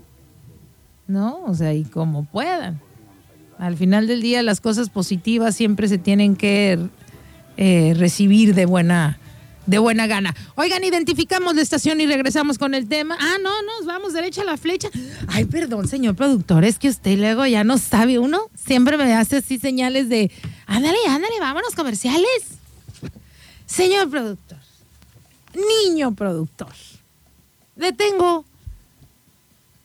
¿No? 1.08 1.44
O 1.46 1.54
sea, 1.54 1.74
y 1.74 1.84
como 1.84 2.26
puedan. 2.26 2.82
Al 3.60 3.78
final 3.78 4.08
del 4.08 4.22
día, 4.22 4.42
las 4.42 4.60
cosas 4.60 4.90
positivas 4.90 5.56
siempre 5.56 5.88
se 5.88 6.00
tienen 6.00 6.36
que 6.36 6.80
eh, 7.58 7.94
recibir 7.96 8.56
de 8.56 8.66
buena, 8.66 9.20
de 9.68 9.78
buena 9.78 10.08
gana. 10.08 10.36
Oigan, 10.56 10.84
identificamos 10.84 11.56
la 11.56 11.62
estación 11.62 12.02
y 12.02 12.08
regresamos 12.08 12.58
con 12.58 12.74
el 12.74 12.88
tema. 12.88 13.18
Ah, 13.20 13.38
no, 13.42 13.52
nos 13.64 13.86
vamos 13.86 14.14
derecha 14.14 14.42
a 14.42 14.46
la 14.46 14.58
flecha. 14.58 14.90
Ay, 15.28 15.46
perdón, 15.46 15.88
señor 15.88 16.16
productor, 16.16 16.66
es 16.66 16.80
que 16.80 16.90
usted 16.90 17.18
luego 17.20 17.46
ya 17.46 17.64
no 17.64 17.78
sabe 17.78 18.18
uno. 18.18 18.42
Siempre 18.56 18.98
me 18.98 19.14
hace 19.14 19.38
así 19.38 19.60
señales 19.60 20.10
de, 20.10 20.32
ándale, 20.68 20.98
ándale, 21.10 21.34
vámonos 21.40 21.74
comerciales. 21.76 22.58
Señor 23.66 24.10
productor, 24.10 24.60
niño 25.86 26.14
productor, 26.16 26.72
le 27.76 27.92
tengo 27.92 28.46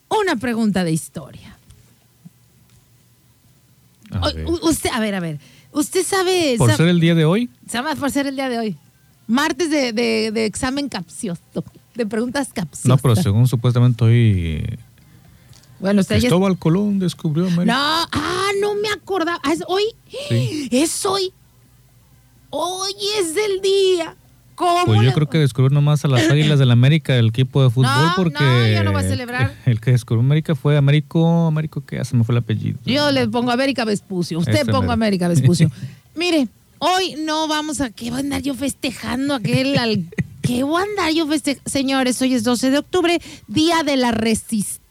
una 0.08 0.36
pregunta 0.36 0.84
de 0.84 0.92
historia. 0.92 1.56
A 4.12 4.30
ver. 4.30 4.46
usted, 4.46 4.90
a 4.92 5.00
ver, 5.00 5.14
a 5.14 5.20
ver, 5.20 5.40
usted 5.72 6.04
sabe... 6.04 6.54
Por 6.58 6.68
sabe- 6.70 6.76
ser 6.76 6.88
el 6.88 7.00
día 7.00 7.14
de 7.14 7.24
hoy, 7.24 7.48
Sabe 7.68 7.96
por 7.96 8.10
ser 8.10 8.26
el 8.26 8.36
día 8.36 8.48
de 8.50 8.58
hoy. 8.58 8.76
Martes 9.26 9.70
de, 9.70 9.92
de- 9.92 10.30
de 10.32 10.44
examen 10.44 10.88
capcioso, 10.88 11.40
de 11.94 12.06
preguntas 12.06 12.50
capciosas. 12.52 12.86
no, 12.86 12.98
pero 12.98 13.16
según 13.16 13.48
supuestamente 13.48 14.04
hoy 14.04 14.78
Bueno, 15.82 16.00
usted 16.00 16.14
ya... 16.14 16.20
Cristóbal 16.20 16.56
Colón 16.58 16.98
descubrió 16.98 17.46
América. 17.48 17.74
No, 17.74 18.08
ah, 18.12 18.50
no 18.60 18.74
me 18.76 18.88
acordaba. 18.88 19.38
Ah, 19.42 19.52
¿Es 19.52 19.62
hoy? 19.66 19.82
Sí. 20.28 20.68
Es 20.70 21.04
hoy. 21.04 21.32
Hoy 22.50 22.92
es 23.20 23.34
el 23.36 23.60
día. 23.60 24.16
¿Cómo? 24.54 24.84
Pues 24.84 24.98
yo 25.00 25.08
le- 25.08 25.12
creo 25.12 25.28
que 25.28 25.38
descubrió 25.38 25.70
nomás 25.70 26.04
a 26.04 26.08
las 26.08 26.30
Águilas 26.30 26.58
del 26.58 26.70
América, 26.70 27.16
el 27.16 27.28
equipo 27.28 27.64
de 27.64 27.70
fútbol, 27.70 27.90
No, 27.90 28.12
porque 28.14 28.44
no, 28.44 28.68
yo 28.68 28.84
no 28.84 28.92
voy 28.92 29.02
a 29.02 29.08
celebrar. 29.08 29.54
El 29.66 29.80
que 29.80 29.90
descubrió 29.90 30.20
América 30.20 30.54
fue 30.54 30.76
Américo, 30.76 31.46
Américo 31.46 31.80
que 31.84 31.96
ya 31.96 32.04
se 32.04 32.14
me 32.16 32.22
fue 32.22 32.34
el 32.34 32.38
apellido. 32.38 32.78
Yo 32.84 33.10
le 33.10 33.26
pongo 33.28 33.50
América 33.50 33.84
Vespucio. 33.84 34.38
Usted 34.38 34.66
pongo. 34.66 34.92
América 34.92 35.26
Vespucio. 35.28 35.70
Mire, 36.14 36.46
hoy 36.78 37.16
no 37.18 37.48
vamos 37.48 37.80
a. 37.80 37.90
¿Qué 37.90 38.10
voy 38.10 38.18
a 38.18 38.20
andar 38.20 38.42
yo 38.42 38.54
festejando 38.54 39.34
aquel. 39.34 39.78
Al, 39.78 40.04
¿Qué 40.42 40.62
voy 40.62 40.80
a 40.82 40.84
andar 40.84 41.12
yo 41.12 41.26
festejando? 41.26 41.68
Señores, 41.70 42.20
hoy 42.20 42.34
es 42.34 42.44
12 42.44 42.70
de 42.70 42.78
octubre, 42.78 43.20
Día 43.48 43.82
de 43.82 43.96
la 43.96 44.12
Resistencia. 44.12 44.81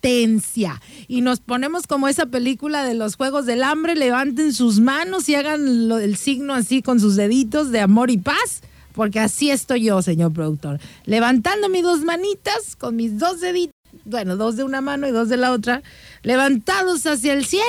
Y 1.08 1.22
nos 1.22 1.40
ponemos 1.40 1.88
como 1.88 2.08
esa 2.08 2.26
película 2.26 2.84
de 2.84 2.96
los 2.96 3.16
Juegos 3.16 3.46
del 3.46 3.64
Hambre. 3.64 3.96
Levanten 3.96 4.54
sus 4.54 4.80
manos 4.80 5.30
y 5.30 5.36
hagan 5.36 5.92
el 5.92 6.18
signo 6.18 6.54
así 6.54 6.82
con 6.82 7.00
sus 7.00 7.16
deditos 7.16 7.72
de 7.72 7.82
amor 7.82 8.10
y 8.10 8.18
paz. 8.18 8.62
Porque 8.94 9.20
así 9.20 9.52
estoy 9.52 9.84
yo, 9.84 10.02
señor 10.02 10.34
productor. 10.34 10.80
Levantando 11.06 11.70
mis 11.70 11.84
dos 11.84 12.02
manitas 12.02 12.76
con 12.76 12.96
mis 12.96 13.18
dos 13.20 13.40
deditos, 13.40 13.76
bueno, 14.06 14.36
dos 14.36 14.58
de 14.58 14.64
una 14.64 14.82
mano 14.82 15.08
y 15.08 15.12
dos 15.12 15.30
de 15.30 15.38
la 15.38 15.52
otra, 15.52 15.82
levantados 16.24 17.06
hacia 17.06 17.34
el 17.34 17.46
cielo. 17.46 17.64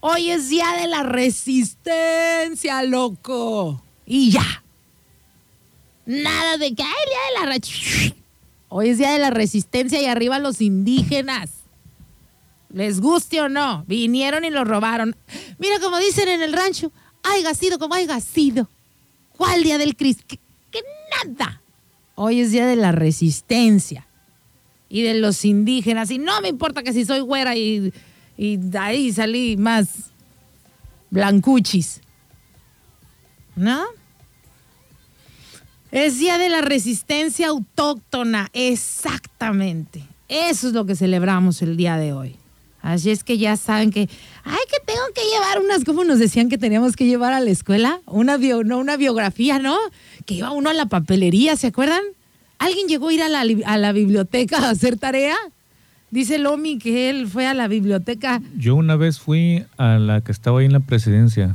Hoy 0.00 0.30
es 0.30 0.50
día 0.50 0.70
de 0.80 0.88
la 0.88 1.02
resistencia, 1.02 2.82
loco. 2.82 3.82
Y 4.04 4.32
ya. 4.32 4.62
Nada 6.04 6.58
de 6.58 6.74
que, 6.74 6.82
ay, 6.82 6.88
día 7.06 7.18
de 7.28 7.40
la 7.40 7.52
Hoy 8.76 8.88
es 8.88 8.98
día 8.98 9.12
de 9.12 9.20
la 9.20 9.30
resistencia 9.30 10.02
y 10.02 10.06
arriba 10.06 10.40
los 10.40 10.60
indígenas. 10.60 11.48
Les 12.72 13.00
guste 13.00 13.40
o 13.40 13.48
no, 13.48 13.84
vinieron 13.86 14.44
y 14.44 14.50
lo 14.50 14.64
robaron. 14.64 15.14
Mira 15.60 15.78
como 15.78 16.00
dicen 16.00 16.28
en 16.28 16.42
el 16.42 16.52
rancho, 16.52 16.90
haya 17.22 17.54
sido 17.54 17.78
como 17.78 17.94
haya 17.94 18.18
sido. 18.18 18.68
¿Cuál 19.36 19.62
día 19.62 19.78
del 19.78 19.94
Cristo? 19.94 20.24
Que, 20.26 20.40
que 20.72 20.80
nada. 21.24 21.62
Hoy 22.16 22.40
es 22.40 22.50
día 22.50 22.66
de 22.66 22.74
la 22.74 22.90
resistencia 22.90 24.08
y 24.88 25.02
de 25.02 25.14
los 25.14 25.44
indígenas. 25.44 26.10
Y 26.10 26.18
no 26.18 26.40
me 26.40 26.48
importa 26.48 26.82
que 26.82 26.92
si 26.92 27.04
soy 27.04 27.20
güera 27.20 27.54
y, 27.54 27.92
y 28.36 28.56
de 28.56 28.78
ahí 28.78 29.12
salí 29.12 29.56
más 29.56 30.10
blancuchis. 31.10 32.00
¿No? 33.54 33.84
Es 35.94 36.18
Día 36.18 36.38
de 36.38 36.48
la 36.48 36.60
Resistencia 36.60 37.46
Autóctona, 37.46 38.48
exactamente. 38.52 40.02
Eso 40.28 40.66
es 40.66 40.74
lo 40.74 40.86
que 40.86 40.96
celebramos 40.96 41.62
el 41.62 41.76
día 41.76 41.96
de 41.96 42.12
hoy. 42.12 42.34
Así 42.82 43.12
es 43.12 43.22
que 43.22 43.38
ya 43.38 43.56
saben 43.56 43.92
que, 43.92 44.08
ay, 44.42 44.58
que 44.68 44.84
tengo 44.84 45.04
que 45.14 45.20
llevar 45.22 45.64
unas, 45.64 45.84
¿cómo 45.84 46.02
nos 46.02 46.18
decían 46.18 46.48
que 46.48 46.58
teníamos 46.58 46.96
que 46.96 47.06
llevar 47.06 47.32
a 47.32 47.38
la 47.38 47.50
escuela? 47.50 48.00
Una, 48.06 48.38
bio, 48.38 48.64
no, 48.64 48.78
una 48.78 48.96
biografía, 48.96 49.60
¿no? 49.60 49.76
Que 50.26 50.34
iba 50.34 50.50
uno 50.50 50.68
a 50.68 50.74
la 50.74 50.86
papelería, 50.86 51.54
¿se 51.54 51.68
acuerdan? 51.68 52.02
¿Alguien 52.58 52.88
llegó 52.88 53.10
a 53.10 53.14
ir 53.14 53.22
a 53.22 53.28
la, 53.28 53.44
a 53.64 53.78
la 53.78 53.92
biblioteca 53.92 54.58
a 54.66 54.70
hacer 54.70 54.98
tarea? 54.98 55.36
Dice 56.10 56.38
Lomi 56.38 56.76
que 56.76 57.08
él 57.08 57.28
fue 57.28 57.46
a 57.46 57.54
la 57.54 57.68
biblioteca. 57.68 58.42
Yo 58.58 58.74
una 58.74 58.96
vez 58.96 59.20
fui 59.20 59.64
a 59.76 59.98
la 59.98 60.22
que 60.22 60.32
estaba 60.32 60.58
ahí 60.58 60.66
en 60.66 60.72
la 60.72 60.80
presidencia. 60.80 61.54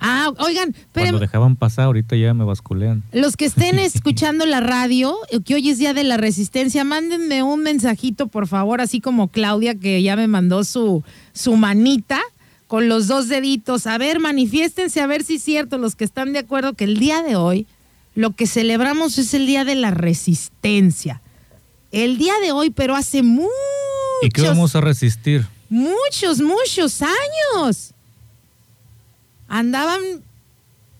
Ah, 0.00 0.32
oigan, 0.38 0.74
pero 0.92 1.06
Cuando 1.06 1.18
dejaban 1.20 1.56
pasar, 1.56 1.84
ahorita 1.84 2.16
ya 2.16 2.32
me 2.34 2.44
basculean. 2.44 3.02
los 3.12 3.36
que 3.36 3.44
estén 3.44 3.78
escuchando 3.78 4.46
la 4.46 4.60
radio, 4.60 5.16
que 5.44 5.54
hoy 5.54 5.68
es 5.68 5.78
Día 5.78 5.92
de 5.94 6.04
la 6.04 6.16
Resistencia, 6.16 6.84
mándenme 6.84 7.42
un 7.42 7.62
mensajito, 7.62 8.26
por 8.28 8.46
favor, 8.46 8.80
así 8.80 9.00
como 9.00 9.28
Claudia, 9.28 9.74
que 9.74 10.02
ya 10.02 10.16
me 10.16 10.26
mandó 10.26 10.64
su, 10.64 11.02
su 11.32 11.56
manita 11.56 12.20
con 12.66 12.88
los 12.88 13.08
dos 13.08 13.28
deditos. 13.28 13.86
A 13.86 13.98
ver, 13.98 14.20
manifiéstense, 14.20 15.00
a 15.00 15.06
ver 15.06 15.22
si 15.24 15.34
es 15.36 15.42
cierto, 15.42 15.76
los 15.76 15.96
que 15.96 16.04
están 16.04 16.32
de 16.32 16.38
acuerdo 16.40 16.72
que 16.74 16.84
el 16.84 16.98
día 16.98 17.22
de 17.22 17.36
hoy, 17.36 17.66
lo 18.14 18.30
que 18.32 18.46
celebramos 18.46 19.18
es 19.18 19.34
el 19.34 19.46
Día 19.46 19.64
de 19.64 19.74
la 19.74 19.90
Resistencia. 19.90 21.20
El 21.92 22.18
día 22.18 22.34
de 22.42 22.52
hoy, 22.52 22.70
pero 22.70 22.94
hace 22.96 23.22
muchos, 23.22 23.50
¿Y 24.22 24.28
qué 24.30 24.42
vamos 24.42 24.74
a 24.76 24.80
resistir? 24.80 25.46
muchos, 25.68 26.40
muchos 26.40 27.02
años. 27.02 27.92
Andaban 29.50 30.00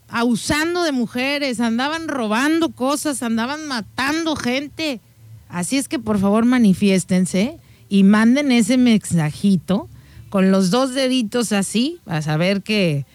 abusando 0.08 0.82
de 0.82 0.90
mujeres, 0.90 1.60
andaban 1.60 2.08
robando 2.08 2.70
cosas, 2.70 3.22
andaban 3.22 3.68
matando 3.68 4.34
gente. 4.34 5.00
Así 5.48 5.78
es 5.78 5.86
que 5.86 6.00
por 6.00 6.18
favor 6.18 6.44
manifiéstense 6.44 7.58
y 7.88 8.02
manden 8.02 8.50
ese 8.50 8.76
mensajito 8.76 9.88
con 10.30 10.50
los 10.50 10.70
dos 10.70 10.94
deditos 10.94 11.52
así, 11.52 12.00
para 12.04 12.22
saber 12.22 12.62
que, 12.62 13.06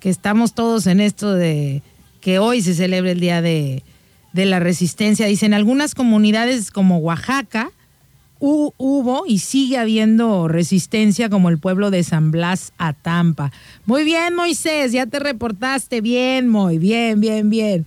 que 0.00 0.10
estamos 0.10 0.54
todos 0.54 0.86
en 0.86 1.00
esto 1.00 1.32
de 1.32 1.82
que 2.20 2.38
hoy 2.38 2.60
se 2.60 2.74
celebra 2.74 3.10
el 3.10 3.20
Día 3.20 3.40
de, 3.40 3.82
de 4.34 4.44
la 4.44 4.60
Resistencia. 4.60 5.26
Dicen 5.26 5.54
algunas 5.54 5.94
comunidades 5.94 6.70
como 6.70 6.98
Oaxaca, 6.98 7.70
hubo 8.44 9.24
y 9.26 9.38
sigue 9.38 9.78
habiendo 9.78 10.48
resistencia 10.48 11.30
como 11.30 11.48
el 11.48 11.58
pueblo 11.58 11.90
de 11.90 12.02
San 12.02 12.30
Blas 12.30 12.72
a 12.76 12.92
Tampa. 12.92 13.52
Muy 13.86 14.04
bien, 14.04 14.34
Moisés, 14.34 14.92
ya 14.92 15.06
te 15.06 15.18
reportaste. 15.18 16.00
Bien, 16.00 16.48
muy 16.48 16.78
bien, 16.78 17.20
bien, 17.20 17.48
bien. 17.48 17.86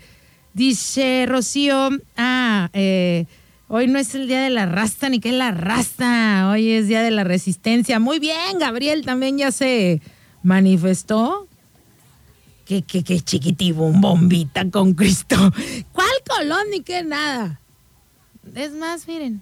Dice 0.53 1.25
Rocío, 1.27 1.89
ah, 2.15 2.69
eh, 2.73 3.25
hoy 3.67 3.87
no 3.87 3.99
es 3.99 4.15
el 4.15 4.27
día 4.27 4.41
de 4.41 4.49
la 4.49 4.65
rasta, 4.65 5.09
ni 5.09 5.19
que 5.19 5.31
la 5.31 5.51
rasta, 5.51 6.49
hoy 6.51 6.71
es 6.71 6.87
día 6.87 7.03
de 7.03 7.11
la 7.11 7.23
resistencia. 7.23 7.99
Muy 7.99 8.17
bien, 8.17 8.57
Gabriel 8.59 9.05
también 9.05 9.37
ya 9.37 9.51
se 9.51 10.01
manifestó. 10.41 11.47
Que, 12.65 12.81
que, 12.81 13.03
que 13.03 13.21
chiquitibum, 13.21 14.01
bombita 14.01 14.69
con 14.69 14.93
Cristo. 14.93 15.37
¿Cuál 15.93 16.09
Colón 16.27 16.67
ni 16.71 16.81
qué 16.81 17.01
nada? 17.03 17.61
Es 18.55 18.73
más, 18.73 19.07
miren, 19.07 19.41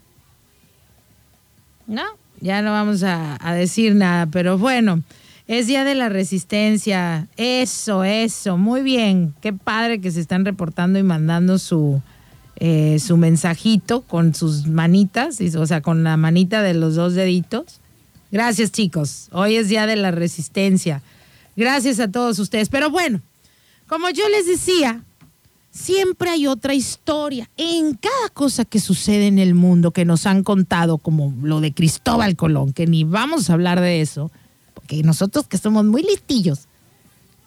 no, 1.87 2.03
ya 2.41 2.61
no 2.61 2.71
vamos 2.71 3.03
a, 3.03 3.37
decir 3.53 3.95
nada, 3.95 4.25
pero 4.25 4.57
bueno, 4.57 5.01
es 5.47 5.67
Día 5.67 5.83
de 5.83 5.95
la 5.95 6.09
Resistencia. 6.09 7.27
Eso, 7.37 8.03
eso, 8.03 8.57
muy 8.57 8.81
bien. 8.81 9.33
Qué 9.41 9.53
padre 9.53 10.01
que 10.01 10.11
se 10.11 10.19
están 10.19 10.45
reportando 10.45 10.99
y 10.99 11.03
mandando 11.03 11.59
su, 11.59 12.01
eh, 12.57 12.97
su 12.99 13.17
mensajito 13.17 14.01
con 14.01 14.33
sus 14.33 14.67
manitas, 14.67 15.39
o 15.55 15.65
sea, 15.65 15.81
con 15.81 16.03
la 16.03 16.17
manita 16.17 16.61
de 16.61 16.73
los 16.73 16.95
dos 16.95 17.13
deditos. 17.13 17.79
Gracias, 18.31 18.71
chicos. 18.71 19.29
Hoy 19.31 19.55
es 19.55 19.69
Día 19.69 19.85
de 19.85 19.95
la 19.95 20.11
Resistencia. 20.11 21.01
Gracias 21.55 21.99
a 21.99 22.11
todos 22.11 22.39
ustedes. 22.39 22.69
Pero 22.69 22.89
bueno, 22.89 23.21
como 23.87 24.09
yo 24.09 24.27
les 24.29 24.47
decía, 24.47 25.03
siempre 25.75 26.29
hay 26.29 26.47
otra 26.47 26.73
historia 26.73 27.49
en 27.57 27.95
cada 27.95 28.29
cosa 28.33 28.63
que 28.63 28.79
sucede 28.79 29.27
en 29.27 29.37
el 29.37 29.53
mundo 29.53 29.91
que 29.91 30.05
nos 30.05 30.25
han 30.25 30.43
contado, 30.43 30.97
como 30.97 31.33
lo 31.43 31.59
de 31.59 31.73
Cristóbal 31.73 32.35
Colón, 32.37 32.71
que 32.71 32.87
ni 32.87 33.03
vamos 33.03 33.49
a 33.49 33.53
hablar 33.53 33.81
de 33.81 34.01
eso, 34.01 34.31
porque 34.73 35.03
nosotros 35.03 35.47
que 35.47 35.57
somos 35.57 35.83
muy 35.83 36.01
listillos, 36.01 36.67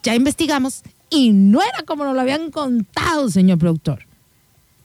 ya 0.03 0.15
investigamos 0.15 0.83
y 1.09 1.31
no 1.33 1.61
era 1.61 1.83
como 1.85 2.05
nos 2.05 2.13
lo 2.13 2.21
habían 2.21 2.51
contado, 2.51 3.29
señor 3.29 3.57
productor. 3.57 4.05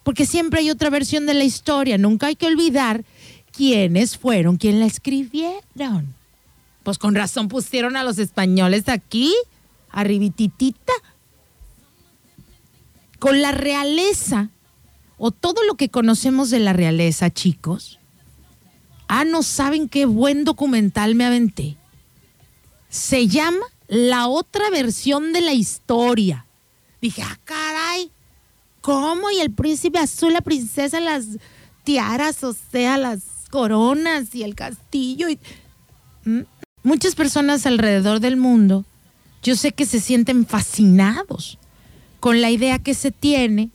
Porque 0.02 0.26
siempre 0.26 0.60
hay 0.60 0.70
otra 0.70 0.88
versión 0.90 1.26
de 1.26 1.34
la 1.34 1.44
historia, 1.44 1.98
nunca 1.98 2.28
hay 2.28 2.36
que 2.36 2.46
olvidar 2.46 3.04
quiénes 3.52 4.16
fueron 4.16 4.56
quien 4.56 4.80
la 4.80 4.86
escribieron. 4.86 6.14
Pues 6.82 6.98
con 6.98 7.14
razón 7.14 7.48
pusieron 7.48 7.96
a 7.96 8.04
los 8.04 8.18
españoles 8.18 8.88
aquí, 8.88 9.34
arribititita 9.90 10.92
con 13.24 13.40
la 13.40 13.52
realeza 13.52 14.50
o 15.16 15.30
todo 15.30 15.64
lo 15.64 15.76
que 15.76 15.88
conocemos 15.88 16.50
de 16.50 16.58
la 16.58 16.74
realeza, 16.74 17.30
chicos. 17.30 17.98
Ah, 19.08 19.24
no 19.24 19.42
saben 19.42 19.88
qué 19.88 20.04
buen 20.04 20.44
documental 20.44 21.14
me 21.14 21.24
aventé. 21.24 21.78
Se 22.90 23.26
llama 23.26 23.64
La 23.88 24.26
otra 24.26 24.68
versión 24.68 25.32
de 25.32 25.40
la 25.40 25.54
historia. 25.54 26.44
Dije, 27.00 27.22
ah, 27.22 27.38
caray, 27.44 28.10
¿cómo? 28.82 29.30
Y 29.30 29.40
el 29.40 29.50
príncipe 29.50 30.00
azul, 30.00 30.34
la 30.34 30.42
princesa, 30.42 31.00
las 31.00 31.24
tiaras, 31.82 32.44
o 32.44 32.52
sea, 32.52 32.98
las 32.98 33.22
coronas 33.50 34.34
y 34.34 34.42
el 34.42 34.54
castillo. 34.54 35.30
y-. 35.30 35.38
Muchas 36.82 37.14
personas 37.14 37.64
alrededor 37.64 38.20
del 38.20 38.36
mundo, 38.36 38.84
yo 39.42 39.56
sé 39.56 39.72
que 39.72 39.86
se 39.86 40.00
sienten 40.00 40.44
fascinados 40.44 41.58
con 42.24 42.40
la 42.40 42.50
idea 42.50 42.78
que 42.78 42.94
se 42.94 43.10
tiene 43.10 43.68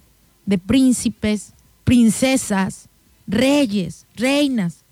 de 0.47 0.57
príncipes, 0.57 1.53
princesas, 1.83 2.89
reyes, 3.27 4.07
reinas. 4.15 4.85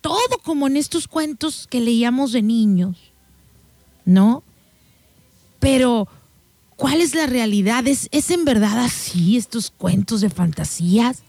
Todo 0.00 0.40
como 0.42 0.66
en 0.66 0.76
estos 0.76 1.06
cuentos 1.06 1.68
que 1.70 1.80
leíamos 1.80 2.32
de 2.32 2.42
niños, 2.42 2.96
¿no? 4.04 4.42
Pero, 5.60 6.08
¿cuál 6.74 7.02
es 7.02 7.14
la 7.14 7.28
realidad? 7.28 7.86
¿Es, 7.86 8.08
es 8.10 8.28
en 8.32 8.44
verdad 8.44 8.80
así 8.80 9.36
estos 9.36 9.70
cuentos 9.70 10.20
de 10.20 10.28
fantasías? 10.28 11.22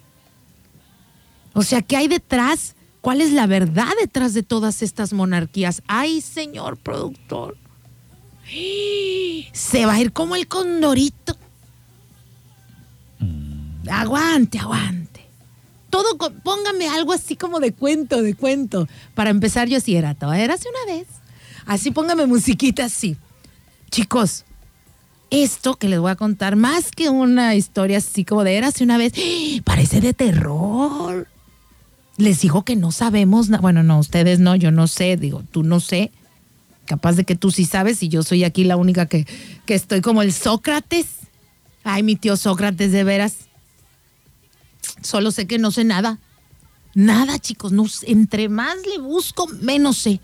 O 1.53 1.61
sea, 1.61 1.83
¿qué 1.83 1.97
hay 1.97 2.07
detrás? 2.07 2.75
¿Cuál 3.01 3.21
es 3.21 3.31
la 3.31 3.45
verdad 3.45 3.91
detrás 4.01 4.33
de 4.33 4.41
todas 4.41 4.81
estas 4.81 5.13
monarquías? 5.13 5.83
Ay, 5.85 6.21
señor 6.21 6.77
productor. 6.77 7.57
Se 9.53 9.85
va 9.85 9.93
a 9.95 9.99
ir 10.01 10.11
como 10.13 10.35
el 10.35 10.47
condorito. 10.47 11.35
Aguante, 13.89 14.59
aguante. 14.59 15.21
Todo, 15.89 16.17
con- 16.17 16.33
póngame 16.41 16.87
algo 16.87 17.13
así 17.13 17.35
como 17.35 17.59
de 17.59 17.71
cuento, 17.73 18.21
de 18.21 18.33
cuento. 18.33 18.87
Para 19.13 19.29
empezar, 19.29 19.67
yo 19.67 19.79
sí 19.79 19.95
era 19.95 20.13
todo. 20.15 20.33
Era 20.33 20.55
hace 20.55 20.67
una 20.69 20.93
vez. 20.93 21.07
Así 21.65 21.91
póngame 21.91 22.25
musiquita 22.25 22.85
así. 22.85 23.17
Chicos, 23.91 24.43
esto 25.29 25.75
que 25.75 25.87
les 25.89 25.99
voy 25.99 26.11
a 26.11 26.15
contar, 26.15 26.55
más 26.55 26.91
que 26.91 27.09
una 27.09 27.55
historia 27.55 27.99
así 27.99 28.25
como 28.25 28.43
de 28.43 28.55
érase 28.57 28.83
una 28.83 28.97
vez, 28.97 29.13
parece 29.63 30.01
de 30.01 30.13
terror. 30.13 31.27
Les 32.17 32.41
digo 32.41 32.63
que 32.63 32.75
no 32.75 32.91
sabemos, 32.91 33.49
bueno, 33.61 33.83
no, 33.83 33.99
ustedes 33.99 34.39
no, 34.39 34.55
yo 34.55 34.71
no 34.71 34.87
sé, 34.87 35.17
digo, 35.17 35.43
tú 35.51 35.63
no 35.63 35.79
sé. 35.79 36.11
Capaz 36.85 37.13
de 37.13 37.23
que 37.23 37.35
tú 37.35 37.51
sí 37.51 37.65
sabes 37.65 38.01
y 38.03 38.09
yo 38.09 38.23
soy 38.23 38.43
aquí 38.43 38.63
la 38.63 38.77
única 38.77 39.05
que, 39.07 39.25
que 39.65 39.73
estoy 39.75 40.01
como 40.01 40.21
el 40.21 40.31
Sócrates. 40.33 41.07
Ay, 41.83 42.03
mi 42.03 42.15
tío 42.15 42.37
Sócrates, 42.37 42.91
de 42.91 43.03
veras. 43.03 43.35
Solo 45.01 45.31
sé 45.31 45.47
que 45.47 45.57
no 45.57 45.71
sé 45.71 45.83
nada. 45.83 46.19
Nada, 46.93 47.39
chicos, 47.39 47.71
no 47.71 47.85
entre 48.03 48.49
más 48.49 48.75
le 48.89 48.99
busco, 48.99 49.47
menos 49.61 49.97
sé. 49.97 50.21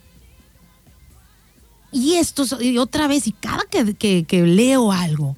Y 1.91 2.13
esto, 2.15 2.43
es- 2.43 2.55
y 2.61 2.77
otra 2.77 3.07
vez, 3.07 3.27
y 3.27 3.31
cada 3.33 3.63
que, 3.69 3.93
que- 3.95 4.23
que 4.23 4.43
leo 4.43 4.91
algo, 4.91 5.35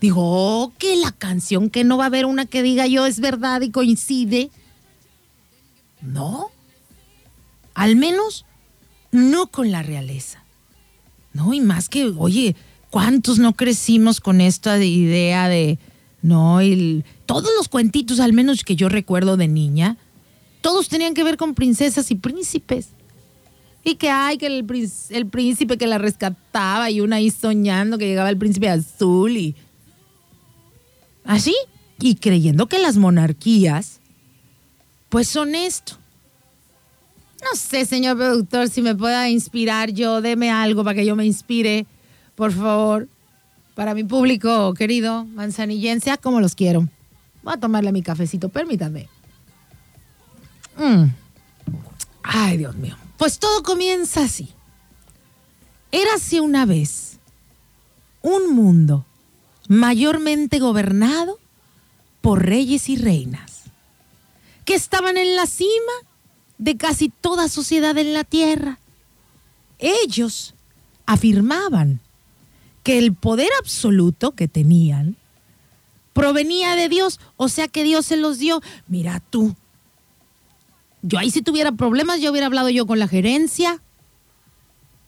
digo, 0.00 0.20
oh, 0.24 0.72
que 0.78 0.94
la 0.96 1.10
canción, 1.10 1.68
que 1.70 1.82
no 1.84 1.96
va 1.98 2.04
a 2.04 2.06
haber 2.06 2.26
una 2.26 2.46
que 2.46 2.62
diga 2.62 2.86
yo 2.86 3.06
es 3.06 3.18
verdad 3.20 3.60
y 3.62 3.70
coincide. 3.70 4.50
No. 6.00 6.50
Al 7.74 7.96
menos 7.96 8.44
no 9.10 9.48
con 9.48 9.70
la 9.72 9.82
realeza. 9.82 10.44
No, 11.32 11.54
y 11.54 11.60
más 11.60 11.88
que, 11.88 12.06
oye, 12.16 12.56
¿cuántos 12.90 13.38
no 13.38 13.54
crecimos 13.54 14.20
con 14.20 14.40
esta 14.40 14.76
de- 14.76 14.86
idea 14.86 15.48
de, 15.48 15.78
no, 16.22 16.60
el- 16.60 17.04
todos 17.26 17.50
los 17.56 17.68
cuentitos, 17.68 18.18
al 18.20 18.32
menos 18.32 18.64
que 18.64 18.76
yo 18.76 18.88
recuerdo 18.88 19.36
de 19.36 19.48
niña, 19.48 19.96
todos 20.60 20.88
tenían 20.88 21.14
que 21.14 21.24
ver 21.24 21.36
con 21.36 21.54
princesas 21.54 22.10
y 22.10 22.16
príncipes. 22.16 22.88
Y 23.82 23.94
que, 23.94 24.10
ay, 24.10 24.36
que 24.36 24.46
el, 24.46 24.66
el 25.10 25.26
príncipe 25.26 25.78
que 25.78 25.86
la 25.86 25.96
rescataba 25.98 26.90
y 26.90 27.00
una 27.00 27.16
ahí 27.16 27.30
soñando 27.30 27.96
que 27.96 28.06
llegaba 28.08 28.28
el 28.28 28.36
príncipe 28.36 28.68
azul 28.68 29.36
y... 29.36 29.54
Así, 31.24 31.54
y 32.00 32.16
creyendo 32.16 32.66
que 32.66 32.78
las 32.78 32.96
monarquías, 32.96 34.00
pues 35.08 35.28
son 35.28 35.54
esto. 35.54 35.96
No 37.42 37.56
sé, 37.56 37.86
señor 37.86 38.16
productor, 38.16 38.68
si 38.68 38.82
me 38.82 38.94
pueda 38.94 39.28
inspirar 39.28 39.90
yo, 39.90 40.20
deme 40.20 40.50
algo 40.50 40.84
para 40.84 40.94
que 40.94 41.06
yo 41.06 41.16
me 41.16 41.24
inspire, 41.24 41.86
por 42.34 42.52
favor, 42.52 43.08
para 43.74 43.94
mi 43.94 44.04
público 44.04 44.74
querido 44.74 45.24
manzanillense, 45.24 46.16
como 46.18 46.40
los 46.40 46.54
quiero. 46.54 46.86
Voy 47.42 47.54
a 47.54 47.56
tomarle 47.60 47.92
mi 47.92 48.02
cafecito, 48.02 48.50
permítame. 48.50 49.08
Mm. 50.76 51.04
Ay, 52.22 52.58
Dios 52.58 52.76
mío. 52.76 52.96
Pues 53.16 53.38
todo 53.38 53.62
comienza 53.62 54.24
así. 54.24 54.52
Érase 55.92 56.40
una 56.40 56.66
vez 56.66 57.18
un 58.22 58.54
mundo 58.54 59.04
mayormente 59.68 60.58
gobernado 60.58 61.38
por 62.20 62.44
reyes 62.44 62.88
y 62.88 62.96
reinas, 62.96 63.62
que 64.64 64.74
estaban 64.74 65.16
en 65.16 65.36
la 65.36 65.46
cima 65.46 65.92
de 66.60 66.76
casi 66.76 67.08
toda 67.08 67.48
sociedad 67.48 67.96
en 67.96 68.12
la 68.12 68.22
tierra. 68.22 68.78
Ellos 69.78 70.54
afirmaban 71.06 72.00
que 72.84 72.98
el 72.98 73.14
poder 73.14 73.48
absoluto 73.58 74.32
que 74.32 74.46
tenían 74.46 75.16
provenía 76.12 76.76
de 76.76 76.90
Dios, 76.90 77.18
o 77.38 77.48
sea 77.48 77.66
que 77.66 77.82
Dios 77.82 78.04
se 78.04 78.18
los 78.18 78.38
dio. 78.38 78.60
Mira 78.88 79.20
tú, 79.30 79.56
yo 81.00 81.18
ahí 81.18 81.30
si 81.30 81.40
tuviera 81.40 81.72
problemas, 81.72 82.20
yo 82.20 82.30
hubiera 82.30 82.46
hablado 82.46 82.68
yo 82.68 82.86
con 82.86 82.98
la 82.98 83.08
gerencia. 83.08 83.80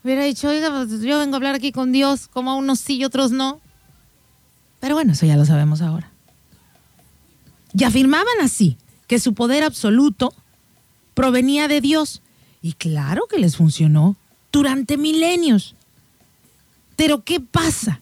Hubiera 0.03 0.23
dicho, 0.23 0.49
oiga, 0.49 0.71
pues, 0.71 1.01
yo 1.01 1.19
vengo 1.19 1.35
a 1.35 1.37
hablar 1.37 1.53
aquí 1.53 1.71
con 1.71 1.91
Dios, 1.91 2.27
como 2.27 2.49
a 2.49 2.55
unos 2.55 2.79
sí 2.79 2.97
y 2.97 3.05
otros 3.05 3.31
no. 3.31 3.61
Pero 4.79 4.95
bueno, 4.95 5.13
eso 5.13 5.27
ya 5.27 5.37
lo 5.37 5.45
sabemos 5.45 5.81
ahora. 5.83 6.11
Y 7.77 7.83
afirmaban 7.83 8.41
así, 8.41 8.77
que 9.07 9.19
su 9.19 9.35
poder 9.35 9.63
absoluto 9.63 10.33
provenía 11.13 11.67
de 11.67 11.81
Dios. 11.81 12.21
Y 12.61 12.73
claro 12.73 13.27
que 13.29 13.39
les 13.39 13.57
funcionó 13.57 14.15
durante 14.51 14.97
milenios. 14.97 15.75
Pero 16.95 17.23
¿qué 17.23 17.39
pasa? 17.39 18.01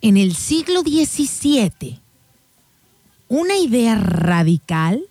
En 0.00 0.16
el 0.16 0.34
siglo 0.34 0.80
XVII, 0.80 2.00
una 3.28 3.56
idea 3.56 3.96
radical 3.96 5.02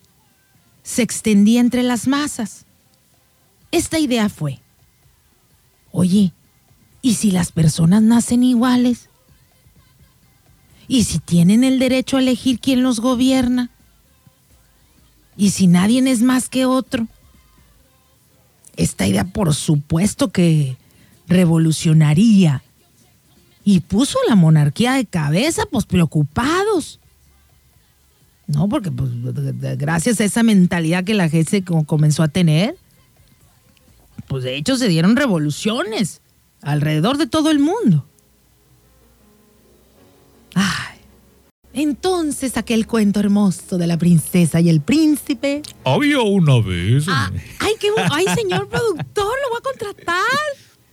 se 0.83 1.01
extendía 1.01 1.59
entre 1.59 1.83
las 1.83 2.07
masas. 2.07 2.65
Esta 3.71 3.99
idea 3.99 4.29
fue, 4.29 4.59
oye, 5.91 6.33
¿y 7.01 7.13
si 7.15 7.31
las 7.31 7.51
personas 7.51 8.01
nacen 8.01 8.43
iguales? 8.43 9.09
¿Y 10.87 11.03
si 11.03 11.19
tienen 11.19 11.63
el 11.63 11.77
derecho 11.77 12.17
a 12.17 12.21
elegir 12.21 12.59
quién 12.59 12.81
los 12.81 12.99
gobierna? 12.99 13.69
¿Y 15.39 15.51
si 15.51 15.67
nadie 15.67 16.03
es 16.11 16.21
más 16.21 16.49
que 16.49 16.65
otro? 16.65 17.07
Esta 18.75 19.07
idea, 19.07 19.23
por 19.23 19.55
supuesto 19.55 20.33
que 20.33 20.75
revolucionaría 21.29 22.61
y 23.63 23.79
puso 23.79 24.19
la 24.27 24.35
monarquía 24.35 24.95
de 24.95 25.05
cabeza, 25.05 25.63
pues 25.71 25.85
preocupados. 25.85 26.99
No, 28.47 28.67
porque 28.67 28.91
pues, 28.91 29.11
gracias 29.77 30.19
a 30.19 30.25
esa 30.25 30.43
mentalidad 30.43 31.05
que 31.05 31.13
la 31.13 31.29
gente 31.29 31.63
comenzó 31.63 32.21
a 32.23 32.27
tener, 32.27 32.75
pues 34.27 34.43
de 34.43 34.57
hecho 34.57 34.75
se 34.75 34.89
dieron 34.89 35.15
revoluciones 35.15 36.19
alrededor 36.61 37.17
de 37.17 37.27
todo 37.27 37.49
el 37.49 37.59
mundo. 37.59 38.05
Ay, 40.53 40.88
entonces 41.73 42.57
aquel 42.57 42.87
cuento 42.87 43.19
hermoso 43.19 43.77
de 43.77 43.87
la 43.87 43.97
princesa 43.97 44.59
y 44.59 44.69
el 44.69 44.81
príncipe. 44.81 45.61
Había 45.85 46.19
una 46.21 46.59
vez. 46.59 47.05
Ah, 47.07 47.31
ay, 47.59 47.73
qué, 47.79 47.89
ay, 48.11 48.25
señor 48.35 48.67
productor, 48.69 49.25
lo 49.43 49.49
voy 49.49 49.59
a 49.59 49.61
contratar. 49.61 50.23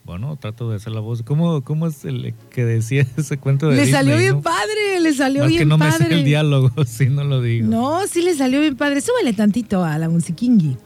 Bueno, 0.04 0.36
trato 0.36 0.70
de 0.70 0.76
hacer 0.76 0.92
la 0.92 1.00
voz. 1.00 1.22
¿Cómo, 1.24 1.64
cómo 1.64 1.88
es 1.88 2.04
el 2.04 2.32
que 2.50 2.64
decía 2.64 3.04
ese 3.16 3.38
cuento 3.38 3.68
de 3.68 3.76
Le 3.76 3.82
Disney, 3.82 3.92
salió 4.00 4.16
bien 4.18 4.34
no? 4.34 4.42
padre, 4.42 5.00
le 5.00 5.12
salió 5.14 5.40
No, 5.40 5.44
es 5.46 5.50
bien 5.50 5.58
que 5.60 5.66
no 5.66 5.78
me 5.78 5.88
padre. 5.88 6.06
sé 6.08 6.14
el 6.14 6.24
diálogo, 6.24 6.84
si 6.86 7.06
no 7.06 7.24
lo 7.24 7.40
digo. 7.42 7.66
No, 7.68 8.06
sí 8.06 8.22
le 8.22 8.34
salió 8.34 8.60
bien 8.60 8.76
padre. 8.76 9.00
Súbele 9.00 9.32
tantito 9.32 9.82
a 9.82 9.98
la 9.98 10.08
musiquingui. 10.08 10.76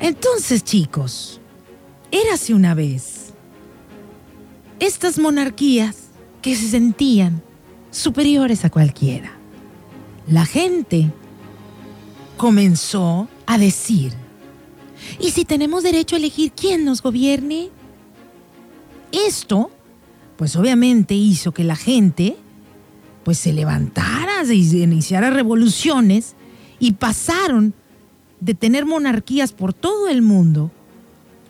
Entonces, 0.00 0.62
chicos, 0.64 1.40
érase 2.10 2.54
una 2.54 2.74
vez 2.74 3.34
estas 4.80 5.18
monarquías 5.18 5.96
que 6.40 6.54
se 6.54 6.68
sentían 6.68 7.42
superiores 7.90 8.64
a 8.64 8.70
cualquiera. 8.70 9.32
La 10.26 10.44
gente 10.44 11.10
comenzó 12.36 13.28
a 13.46 13.58
decir, 13.58 14.12
¿y 15.20 15.30
si 15.30 15.44
tenemos 15.44 15.82
derecho 15.82 16.16
a 16.16 16.18
elegir 16.18 16.52
quién 16.52 16.84
nos 16.84 17.02
gobierne? 17.02 17.70
Esto, 19.12 19.70
pues 20.36 20.54
obviamente 20.56 21.14
hizo 21.14 21.52
que 21.52 21.64
la 21.64 21.76
gente 21.76 22.36
pues 23.24 23.38
se 23.38 23.52
levantara, 23.52 24.44
se 24.44 24.54
iniciara 24.54 25.30
revoluciones 25.30 26.34
y 26.78 26.92
pasaron 26.92 27.74
de 28.40 28.54
tener 28.54 28.86
monarquías 28.86 29.52
por 29.52 29.74
todo 29.74 30.08
el 30.08 30.22
mundo 30.22 30.70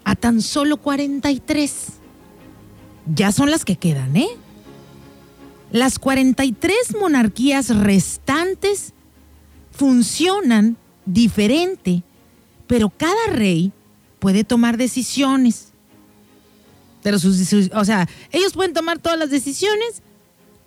a 0.04 0.16
tan 0.16 0.40
solo 0.40 0.78
43. 0.78 1.86
Ya 3.14 3.30
son 3.30 3.50
las 3.50 3.64
que 3.64 3.76
quedan, 3.76 4.16
¿eh? 4.16 4.28
Las 5.70 5.98
43 5.98 6.96
monarquías 6.98 7.68
restantes 7.76 8.94
funcionan 9.70 10.76
diferente, 11.04 12.02
pero 12.66 12.90
cada 12.90 13.26
rey 13.30 13.72
puede 14.18 14.44
tomar 14.44 14.76
decisiones. 14.76 15.72
Pero 17.02 17.18
sus, 17.18 17.52
o 17.74 17.84
sea, 17.84 18.08
ellos 18.32 18.54
pueden 18.54 18.72
tomar 18.72 18.98
todas 18.98 19.18
las 19.18 19.30
decisiones, 19.30 20.02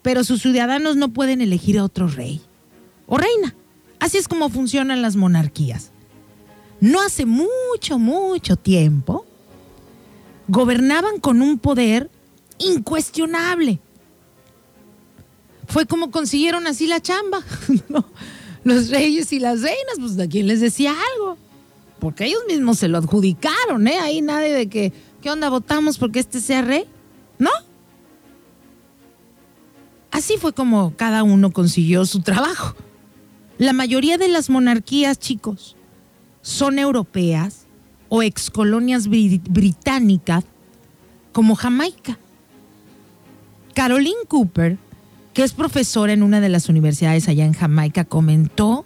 pero 0.01 0.23
sus 0.23 0.41
ciudadanos 0.41 0.95
no 0.95 1.09
pueden 1.09 1.41
elegir 1.41 1.77
a 1.77 1.83
otro 1.83 2.07
rey 2.07 2.41
o 3.07 3.17
reina. 3.17 3.55
Así 3.99 4.17
es 4.17 4.27
como 4.27 4.49
funcionan 4.49 5.01
las 5.01 5.15
monarquías. 5.15 5.91
No 6.79 7.01
hace 7.01 7.25
mucho, 7.25 7.99
mucho 7.99 8.55
tiempo, 8.55 9.25
gobernaban 10.47 11.19
con 11.19 11.41
un 11.41 11.59
poder 11.59 12.09
incuestionable. 12.57 13.79
Fue 15.72 15.86
como 15.86 16.11
consiguieron 16.11 16.67
así 16.67 16.88
la 16.88 16.99
chamba. 17.01 17.41
Los 18.63 18.89
reyes 18.89 19.32
y 19.34 19.39
las 19.39 19.61
reinas, 19.61 19.95
pues 19.99 20.19
a 20.19 20.28
quién 20.28 20.45
les 20.47 20.59
decía 20.61 20.93
algo. 21.15 21.38
Porque 21.99 22.26
ellos 22.26 22.41
mismos 22.47 22.78
se 22.78 22.88
lo 22.88 22.97
adjudicaron, 22.99 23.88
¿eh? 23.88 23.97
Ahí 23.99 24.22
nadie 24.22 24.53
de 24.53 24.67
que, 24.69 24.93
¿qué 25.22 25.32
onda 25.32 25.49
votamos 25.49 25.97
porque 25.97 26.19
este 26.19 26.39
sea 26.41 26.61
rey? 26.61 26.86
¿No? 27.39 27.49
Así 30.11 30.36
fue 30.38 30.53
como 30.53 30.93
cada 30.95 31.24
uno 31.24 31.51
consiguió 31.51 32.05
su 32.05 32.19
trabajo. 32.22 32.76
La 33.57 33.74
mayoría 33.74 34.17
de 34.17 34.28
las 34.28 34.49
monarquías, 34.49 35.17
chicos, 35.19 35.76
son 36.41 36.80
europeas 36.80 37.65
o 38.09 38.22
excolonias 38.24 39.07
bri- 39.07 39.41
británicas 39.49 40.43
como 41.32 41.55
Jamaica. 41.55 42.19
Caroline 43.74 44.26
Cooper, 44.28 44.78
que 45.34 45.43
es 45.43 45.53
profesora 45.53 46.13
en 46.13 46.23
una 46.23 46.41
de 46.41 46.49
las 46.49 46.69
universidades 46.69 47.27
allá 47.27 47.45
en 47.45 47.53
Jamaica, 47.53 48.05
comentó 48.05 48.86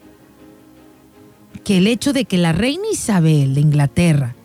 que 1.64 1.78
el 1.78 1.88
hecho 1.88 2.14
de 2.14 2.26
que 2.26 2.38
la 2.38 2.54
reina 2.54 2.86
Isabel 2.92 3.56
de 3.56 3.62
Inglaterra 3.62 4.36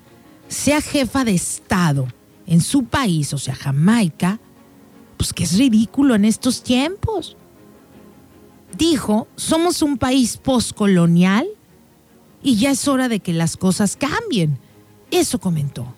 sea 0.48 0.80
jefa 0.80 1.24
de 1.24 1.34
Estado 1.34 2.08
en 2.46 2.60
su 2.60 2.84
país, 2.84 3.32
o 3.34 3.38
sea, 3.38 3.54
Jamaica, 3.54 4.40
pues 5.16 5.32
que 5.32 5.44
es 5.44 5.58
ridículo 5.58 6.14
en 6.14 6.24
estos 6.24 6.62
tiempos. 6.62 7.36
Dijo, 8.76 9.28
somos 9.36 9.82
un 9.82 9.98
país 9.98 10.38
postcolonial 10.38 11.46
y 12.42 12.56
ya 12.56 12.70
es 12.70 12.88
hora 12.88 13.08
de 13.08 13.20
que 13.20 13.34
las 13.34 13.56
cosas 13.56 13.96
cambien. 13.96 14.58
Eso 15.10 15.38
comentó. 15.38 15.94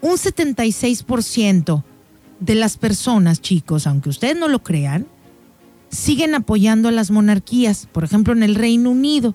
Un 0.00 0.12
76% 0.12 1.82
de 2.40 2.54
las 2.54 2.76
personas, 2.76 3.40
chicos, 3.40 3.86
aunque 3.86 4.08
ustedes 4.08 4.36
no 4.36 4.48
lo 4.48 4.62
crean, 4.62 5.06
siguen 5.90 6.34
apoyando 6.34 6.88
a 6.88 6.92
las 6.92 7.10
monarquías, 7.10 7.86
por 7.92 8.04
ejemplo, 8.04 8.32
en 8.32 8.42
el 8.42 8.54
Reino 8.54 8.90
Unido. 8.90 9.34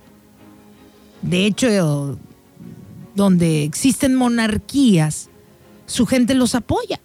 De 1.22 1.46
hecho, 1.46 2.18
donde 3.14 3.64
existen 3.64 4.14
monarquías, 4.14 5.30
su 5.86 6.06
gente 6.06 6.34
los 6.34 6.54
apoya. 6.54 7.00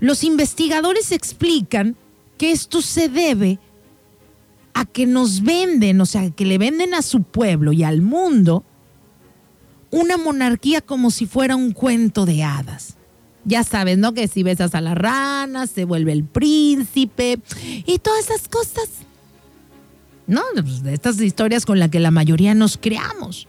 Los 0.00 0.24
investigadores 0.24 1.12
explican 1.12 1.96
que 2.36 2.52
esto 2.52 2.82
se 2.82 3.08
debe 3.08 3.58
a 4.74 4.84
que 4.84 5.06
nos 5.06 5.42
venden, 5.42 6.00
o 6.00 6.06
sea, 6.06 6.30
que 6.30 6.44
le 6.44 6.56
venden 6.56 6.94
a 6.94 7.02
su 7.02 7.22
pueblo 7.22 7.72
y 7.72 7.82
al 7.82 8.00
mundo 8.00 8.64
una 9.90 10.16
monarquía 10.16 10.80
como 10.80 11.10
si 11.10 11.26
fuera 11.26 11.56
un 11.56 11.72
cuento 11.72 12.26
de 12.26 12.44
hadas. 12.44 12.97
Ya 13.44 13.64
sabes, 13.64 13.98
¿no? 13.98 14.14
Que 14.14 14.28
si 14.28 14.42
besas 14.42 14.74
a 14.74 14.80
la 14.80 14.94
rana, 14.94 15.66
se 15.66 15.84
vuelve 15.84 16.12
el 16.12 16.24
príncipe 16.24 17.40
y 17.86 17.98
todas 17.98 18.26
esas 18.26 18.48
cosas. 18.48 18.88
¿No? 20.26 20.42
Pues, 20.52 20.82
estas 20.84 21.20
historias 21.20 21.64
con 21.64 21.78
las 21.78 21.88
que 21.88 22.00
la 22.00 22.10
mayoría 22.10 22.54
nos 22.54 22.76
creamos. 22.76 23.48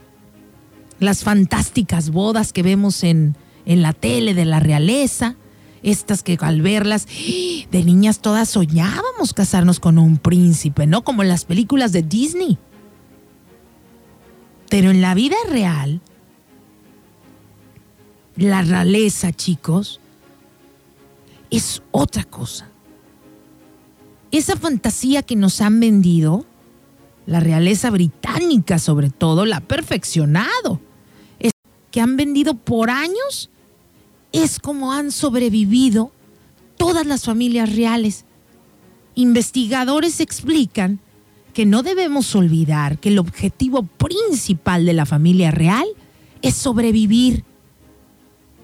Las 1.00 1.24
fantásticas 1.24 2.12
bodas 2.12 2.54
que 2.54 2.64
vemos 2.64 3.04
en, 3.04 3.36
en 3.66 3.82
la 3.82 3.94
tele 3.94 4.34
de 4.34 4.46
la 4.46 4.60
realeza. 4.60 5.36
Estas 5.82 6.24
que 6.24 6.38
al 6.42 6.62
verlas, 6.62 7.08
de 7.08 7.84
niñas 7.84 8.20
todas 8.20 8.50
soñábamos 8.50 9.34
casarnos 9.34 9.80
con 9.80 9.98
un 9.98 10.18
príncipe, 10.18 10.88
¿no? 10.88 11.04
Como 11.04 11.24
en 11.24 11.30
las 11.30 11.46
películas 11.46 11.94
de 11.94 12.04
Disney. 12.04 12.58
Pero 14.70 14.92
en 14.92 15.02
la 15.02 15.14
vida 15.14 15.38
real, 15.50 16.02
la 18.40 18.62
realeza, 18.62 19.32
chicos, 19.32 20.00
es 21.50 21.82
otra 21.92 22.24
cosa. 22.24 22.70
Esa 24.32 24.56
fantasía 24.56 25.24
que 25.24 25.36
nos 25.36 25.62
han 25.62 25.80
vendido, 25.80 26.46
la 27.26 27.40
realeza 27.40 27.90
británica 27.90 28.80
sobre 28.80 29.10
todo, 29.10 29.46
la 29.46 29.58
ha 29.58 29.62
perfeccionado. 29.62 30.80
Es 31.40 31.52
que 31.92 32.02
han 32.02 32.16
vendido 32.16 32.54
por 32.54 32.90
años, 32.90 33.50
es 34.32 34.60
como 34.60 34.94
han 34.94 35.12
sobrevivido 35.12 36.12
todas 36.78 37.06
las 37.06 37.26
familias 37.26 37.76
reales. 37.76 38.26
Investigadores 39.16 40.20
explican 40.20 41.00
que 41.54 41.66
no 41.66 41.82
debemos 41.84 42.36
olvidar 42.36 43.00
que 43.00 43.10
el 43.10 43.20
objetivo 43.20 43.84
principal 43.84 44.86
de 44.86 44.94
la 44.94 45.06
familia 45.06 45.52
real 45.52 45.88
es 46.42 46.56
sobrevivir 46.56 47.44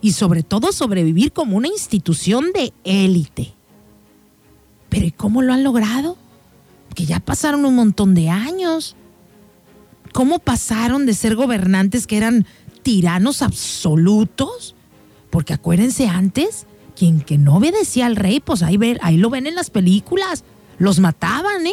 y 0.06 0.12
sobre 0.12 0.44
todo 0.44 0.72
sobrevivir 0.72 1.32
como 1.32 1.58
una 1.58 1.68
institución 1.68 2.52
de 2.54 2.72
élite. 2.84 3.56
Pero 4.88 5.08
¿y 5.08 5.12
cómo 5.12 5.42
lo 5.42 5.52
han 5.52 5.64
logrado? 5.64 6.16
Que 6.94 7.08
ya 7.08 7.20
pasaron 7.20 7.66
un 7.66 7.74
montón 7.74 8.14
de 8.14 8.30
años. 8.30 8.96
¿Cómo 10.14 10.38
pasaron 10.38 11.08
de 11.08 11.16
ser 11.16 11.36
gobernantes 11.36 12.06
que 12.06 12.18
eran 12.18 12.46
tiranos 12.84 13.42
absolutos? 13.42 14.76
Porque 15.32 15.56
acuérdense 15.56 16.08
antes, 16.08 16.68
quien 16.96 17.20
que 17.20 17.40
no 17.40 17.56
obedecía 17.56 18.06
al 18.06 18.16
rey, 18.16 18.40
pues 18.40 18.62
ahí, 18.62 18.78
ahí 19.02 19.18
lo 19.18 19.32
ven 19.32 19.48
en 19.48 19.56
las 19.56 19.72
películas, 19.72 20.44
los 20.78 21.00
mataban, 21.00 21.66
¿eh? 21.66 21.72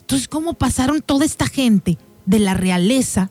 Entonces, 0.00 0.28
¿cómo 0.28 0.52
pasaron 0.52 1.00
toda 1.00 1.24
esta 1.24 1.46
gente 1.46 1.96
de 2.26 2.40
la 2.40 2.52
realeza 2.52 3.30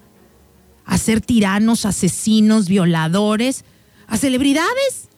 a 0.85 0.97
ser 0.97 1.21
tiranos, 1.21 1.85
asesinos, 1.85 2.67
violadores, 2.67 3.63
a 4.07 4.17
celebridades? 4.17 5.09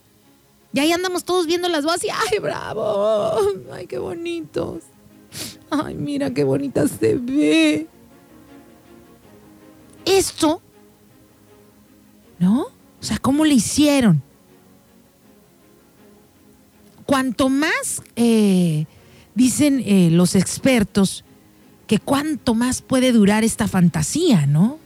Y 0.73 0.79
ahí 0.79 0.91
andamos 0.91 1.23
todos 1.23 1.47
viendo 1.47 1.69
las 1.69 1.85
voces 1.85 2.05
y 2.05 2.09
¡ay, 2.09 2.39
bravo! 2.39 3.33
¡Ay, 3.71 3.87
qué 3.87 3.97
bonitos! 3.97 4.83
¡Ay, 5.69 5.95
mira 5.95 6.33
qué 6.33 6.43
bonita 6.43 6.87
se 6.87 7.15
ve! 7.15 7.87
Esto, 10.03 10.61
¿no? 12.39 12.63
O 12.63 13.03
sea, 13.03 13.17
¿cómo 13.17 13.45
le 13.45 13.55
hicieron? 13.55 14.21
Cuanto 17.05 17.49
más, 17.49 18.01
eh, 18.15 18.85
dicen 19.33 19.81
eh, 19.85 20.09
los 20.11 20.35
expertos, 20.35 21.23
que 21.87 21.99
cuánto 21.99 22.55
más 22.55 22.81
puede 22.81 23.11
durar 23.11 23.43
esta 23.43 23.67
fantasía, 23.67 24.45
¿no? 24.45 24.79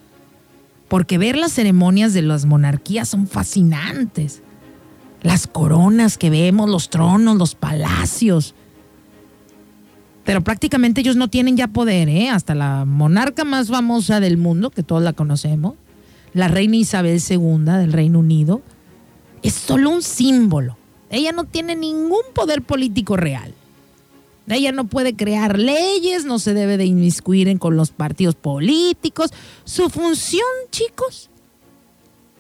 Porque 0.90 1.18
ver 1.18 1.38
las 1.38 1.54
ceremonias 1.54 2.14
de 2.14 2.24
las 2.24 2.46
monarquías 2.46 3.08
son 3.08 3.28
fascinantes. 3.28 4.42
Las 5.22 5.48
coronas 5.48 6.18
que 6.18 6.30
vemos, 6.30 6.70
los 6.70 6.90
tronos, 6.90 7.38
los 7.38 7.56
palacios. 7.56 8.56
Pero 10.26 10.44
prácticamente 10.44 11.02
ellos 11.02 11.16
no 11.16 11.30
tienen 11.30 11.58
ya 11.58 11.68
poder, 11.68 12.10
¿eh? 12.10 12.30
Hasta 12.30 12.56
la 12.56 12.86
monarca 12.86 13.46
más 13.46 13.70
famosa 13.70 14.20
del 14.20 14.38
mundo, 14.38 14.70
que 14.70 14.84
todos 14.84 15.02
la 15.02 15.14
conocemos, 15.14 15.76
la 16.34 16.48
reina 16.48 16.76
Isabel 16.76 17.22
II 17.28 17.64
del 17.66 17.94
Reino 17.94 18.20
Unido, 18.20 18.62
es 19.42 19.54
solo 19.54 19.90
un 19.90 20.02
símbolo. 20.02 20.78
Ella 21.10 21.32
no 21.32 21.46
tiene 21.46 21.76
ningún 21.76 22.22
poder 22.34 22.62
político 22.62 23.18
real. 23.18 23.54
Ella 24.50 24.72
no 24.72 24.88
puede 24.88 25.16
crear 25.16 25.60
leyes, 25.60 26.26
no 26.26 26.40
se 26.40 26.54
debe 26.54 26.78
de 26.78 26.86
inmiscuir 26.86 27.48
en 27.48 27.60
con 27.60 27.78
los 27.78 27.92
partidos 27.92 28.36
políticos. 28.36 29.32
Su 29.64 29.90
función, 29.90 30.46
chicos, 30.72 31.30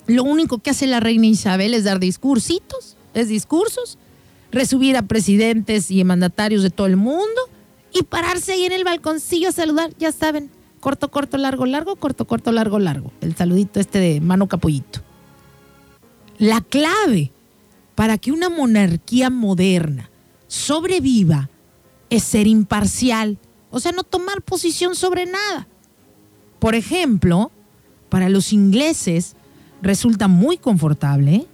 lo 0.08 0.24
único 0.24 0.58
que 0.58 0.72
hace 0.72 0.88
la 0.88 1.00
reina 1.00 1.28
Isabel 1.28 1.74
es 1.74 1.84
dar 1.84 2.00
discursitos, 2.00 2.98
es 3.14 3.28
discursos, 3.28 4.00
recibir 4.52 4.98
a 4.98 5.04
presidentes 5.04 5.92
y 5.92 6.04
mandatarios 6.04 6.64
de 6.64 6.72
todo 6.72 6.88
el 6.88 6.98
mundo 6.98 7.42
y 7.94 8.04
pararse 8.04 8.54
ahí 8.54 8.64
en 8.64 8.72
el 8.72 8.84
balconcillo 8.84 9.50
a 9.50 9.52
saludar, 9.52 9.92
ya 10.00 10.12
saben, 10.12 10.50
corto, 10.80 11.12
corto, 11.12 11.38
largo, 11.38 11.68
largo, 11.68 11.96
corto, 11.96 12.26
corto, 12.26 12.52
largo, 12.52 12.80
largo. 12.80 13.12
El 13.22 13.36
saludito 13.36 13.80
este 13.80 14.00
de 14.00 14.20
mano 14.20 14.48
capullito. 14.48 15.02
La 16.40 16.62
clave 16.62 17.32
para 17.94 18.18
que 18.18 18.32
una 18.32 18.50
monarquía 18.50 19.30
moderna 19.30 20.10
sobreviva 20.48 21.50
es 22.10 22.24
ser 22.24 22.48
imparcial, 22.48 23.38
o 23.72 23.80
sea, 23.80 23.92
no 23.92 24.04
tomar 24.04 24.42
posición 24.42 24.96
sobre 24.96 25.26
nada. 25.26 25.68
Por 26.60 26.76
ejemplo, 26.76 27.52
para 28.10 28.30
los 28.30 28.52
ingleses 28.52 29.36
resulta 29.82 30.28
muy 30.28 30.58
confortable 30.58 31.46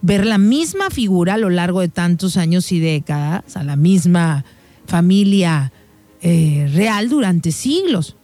ver 0.00 0.26
la 0.26 0.38
misma 0.38 0.90
figura 0.90 1.34
a 1.34 1.38
lo 1.38 1.50
largo 1.50 1.80
de 1.80 1.88
tantos 1.88 2.36
años 2.36 2.72
y 2.72 2.80
décadas, 2.80 3.56
a 3.56 3.62
la 3.62 3.76
misma 3.76 4.44
familia 4.86 5.72
eh, 6.20 6.68
real 6.72 7.08
durante 7.08 7.52
siglos. 7.52 8.16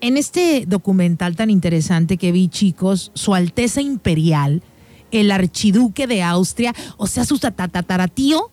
En 0.00 0.16
este 0.16 0.64
documental 0.66 1.36
tan 1.36 1.50
interesante 1.50 2.16
que 2.16 2.32
vi, 2.32 2.48
chicos, 2.48 3.10
Su 3.14 3.34
Alteza 3.34 3.80
Imperial, 3.80 4.62
el 5.10 5.30
archiduque 5.30 6.06
de 6.06 6.22
Austria, 6.22 6.74
o 6.96 7.06
sea, 7.06 7.24
su 7.24 7.38
tatataratío, 7.38 8.50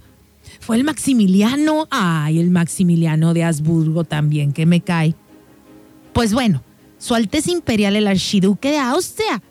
fue 0.64 0.78
el 0.78 0.86
Maximiliano. 0.86 1.88
Ay, 1.91 2.39
el 2.39 2.49
Maximiliano 2.49 3.34
de 3.34 3.43
Habsburgo 3.43 4.05
también, 4.05 4.53
que 4.53 4.66
me 4.66 4.82
cae. 4.82 5.14
Pues 6.14 6.34
bueno, 6.34 6.64
su 6.97 7.16
Alteza 7.16 7.51
Imperial, 7.51 7.95
el 7.97 8.07
Archiduque 8.07 8.72
de 8.72 8.78
Austria, 8.78 9.43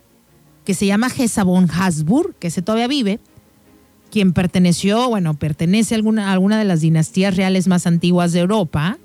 que 0.64 0.74
se 0.74 0.86
llama 0.86 1.10
Gesa 1.10 1.44
von 1.44 1.68
Habsburg, 1.70 2.34
que 2.36 2.50
se 2.50 2.62
todavía 2.62 2.88
vive, 2.88 3.20
quien 4.10 4.32
perteneció, 4.32 5.08
bueno, 5.08 5.34
pertenece 5.34 5.94
a 5.94 5.96
alguna, 5.96 6.32
alguna 6.32 6.58
de 6.58 6.64
las 6.64 6.80
dinastías 6.80 7.36
reales 7.36 7.68
más 7.68 7.86
antiguas 7.86 8.32
de 8.32 8.40
Europa, 8.40 8.98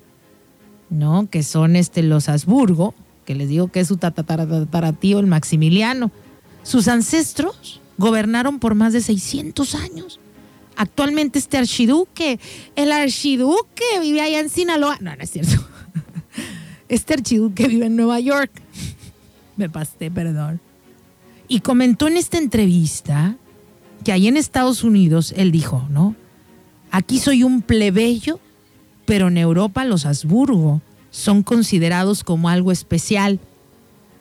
¿no? 0.90 1.30
Que 1.30 1.44
son 1.44 1.76
este, 1.76 2.04
los 2.04 2.30
Habsburgo, 2.30 2.96
que 3.26 3.36
les 3.36 3.50
digo 3.50 3.68
que 3.68 3.82
es 3.82 3.88
su 3.90 3.98
tataratío, 3.98 5.20
el 5.20 5.28
Maximiliano. 5.28 6.12
Sus 6.64 6.88
ancestros 6.88 7.82
gobernaron 7.98 8.60
por 8.60 8.76
más 8.76 8.94
de 8.94 9.02
600 9.02 9.76
años 9.76 10.20
actualmente 10.78 11.40
este 11.40 11.58
archiduque. 11.58 12.40
El 12.76 12.92
archiduque 12.92 14.00
vive 14.02 14.22
allá 14.22 14.40
en 14.40 14.50
Sinaloa. 14.50 14.98
No, 15.02 15.16
no 15.16 15.22
es 15.22 15.32
cierto. 15.32 15.56
Este 16.90 17.16
archiduque 17.16 17.68
vive 17.68 17.88
en 17.88 17.98
Nueva 17.98 18.18
York. 18.22 18.50
Me 19.58 19.70
pasé, 19.70 20.10
perdón. 20.10 20.62
Y 21.50 21.60
comentó 21.60 22.08
en 22.08 22.16
esta 22.16 22.38
entrevista 22.38 23.36
que 24.06 24.14
ahí 24.14 24.28
en 24.28 24.38
Estados 24.38 24.86
Unidos 24.86 25.34
él 25.36 25.52
dijo, 25.52 25.86
¿no? 25.90 26.16
Aquí 26.92 27.20
soy 27.20 27.44
un 27.44 27.62
plebeyo, 27.62 28.40
pero 29.06 29.28
en 29.28 29.38
Europa 29.38 29.84
los 29.84 30.06
Habsburgo 30.06 30.82
son 31.12 31.44
considerados 31.44 32.24
como 32.24 32.48
algo 32.48 32.72
especial. 32.72 33.40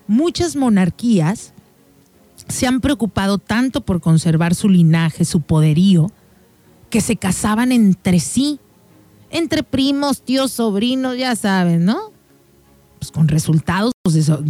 Muchas 0.09 0.57
monarquías 0.57 1.53
se 2.49 2.67
han 2.67 2.81
preocupado 2.81 3.39
tanto 3.39 3.81
por 3.81 4.01
conservar 4.01 4.55
su 4.55 4.69
linaje, 4.69 5.25
su 5.25 5.41
poderío, 5.41 6.11
que 6.91 7.01
se 7.01 7.17
casaban 7.17 7.73
entre 7.73 8.21
sí, 8.21 8.61
entre 9.31 9.63
primos, 9.63 10.23
tíos, 10.23 10.53
sobrinos, 10.53 11.17
ya 11.17 11.35
saben, 11.37 11.85
¿no? 11.85 12.13
Pues 12.99 13.11
con 13.11 13.29
resultados 13.29 13.93
de 14.05 14.41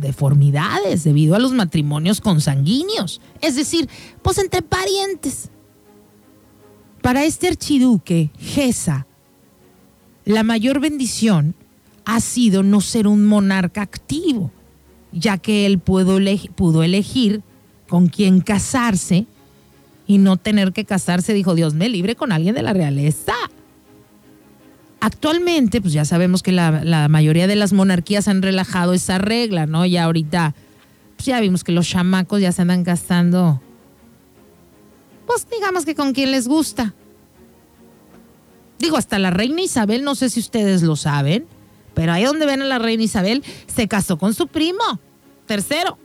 deformidades 0.00 1.04
debido 1.04 1.34
a 1.34 1.38
los 1.38 1.52
matrimonios 1.52 2.20
consanguíneos, 2.20 3.20
es 3.40 3.56
decir, 3.56 3.88
pues 4.22 4.38
entre 4.38 4.62
parientes. 4.62 5.50
Para 7.02 7.24
este 7.24 7.48
archiduque, 7.48 8.30
Gesa, 8.38 9.06
la 10.24 10.42
mayor 10.42 10.80
bendición 10.80 11.54
ha 12.04 12.20
sido 12.20 12.62
no 12.62 12.80
ser 12.80 13.06
un 13.06 13.24
monarca 13.26 13.82
activo, 13.82 14.50
ya 15.12 15.38
que 15.38 15.66
él 15.66 15.78
pudo 15.78 16.18
elegir 16.18 17.42
con 17.88 18.08
quién 18.08 18.40
casarse 18.40 19.26
y 20.06 20.18
no 20.18 20.36
tener 20.36 20.72
que 20.72 20.84
casarse, 20.84 21.34
dijo 21.34 21.54
Dios 21.54 21.74
me 21.74 21.88
libre 21.88 22.14
con 22.14 22.32
alguien 22.32 22.54
de 22.54 22.62
la 22.62 22.72
realeza. 22.72 23.34
Actualmente, 25.00 25.80
pues 25.80 25.92
ya 25.92 26.04
sabemos 26.04 26.42
que 26.42 26.52
la, 26.52 27.06
mayoría 27.08 27.46
de 27.46 27.56
las 27.56 27.72
monarquías 27.72 28.28
han 28.28 28.42
relajado 28.42 28.92
esa 28.92 29.18
regla, 29.18 29.66
¿no? 29.66 29.84
Ya 29.86 30.04
ahorita 30.04 30.54
pues 31.16 31.26
ya 31.26 31.40
vimos 31.40 31.64
que 31.64 31.72
los 31.72 31.88
chamacos 31.88 32.40
ya 32.40 32.52
se 32.52 32.62
andan 32.62 32.84
gastando, 32.84 33.60
pues 35.26 35.46
digamos 35.50 35.84
que 35.84 35.94
con 35.94 36.12
quien 36.12 36.30
les 36.30 36.46
gusta. 36.46 36.94
Digo, 38.78 38.98
hasta 38.98 39.18
la 39.18 39.30
reina 39.30 39.62
Isabel, 39.62 40.04
no 40.04 40.14
sé 40.14 40.28
si 40.28 40.40
ustedes 40.40 40.82
lo 40.82 40.96
saben, 40.96 41.46
pero 41.94 42.12
ahí 42.12 42.24
donde 42.24 42.44
ven 42.44 42.60
a 42.60 42.66
la 42.66 42.78
reina 42.78 43.02
Isabel, 43.02 43.42
se 43.66 43.88
casó 43.88 44.18
con 44.18 44.34
su 44.34 44.46
primo, 44.46 45.00
tercero. 45.46 45.98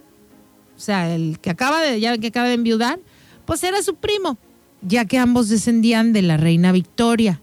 O 0.77 0.79
sea, 0.79 1.13
el 1.13 1.37
que 1.39 1.49
acaba 1.49 1.81
de, 1.81 1.99
ya 1.99 2.17
que 2.17 2.27
acaba 2.27 2.47
de 2.47 2.53
enviudar, 2.53 2.99
pues 3.51 3.65
era 3.65 3.83
su 3.83 3.95
primo, 3.95 4.37
ya 4.81 5.03
que 5.03 5.17
ambos 5.17 5.49
descendían 5.49 6.13
de 6.13 6.21
la 6.21 6.37
reina 6.37 6.71
Victoria. 6.71 7.41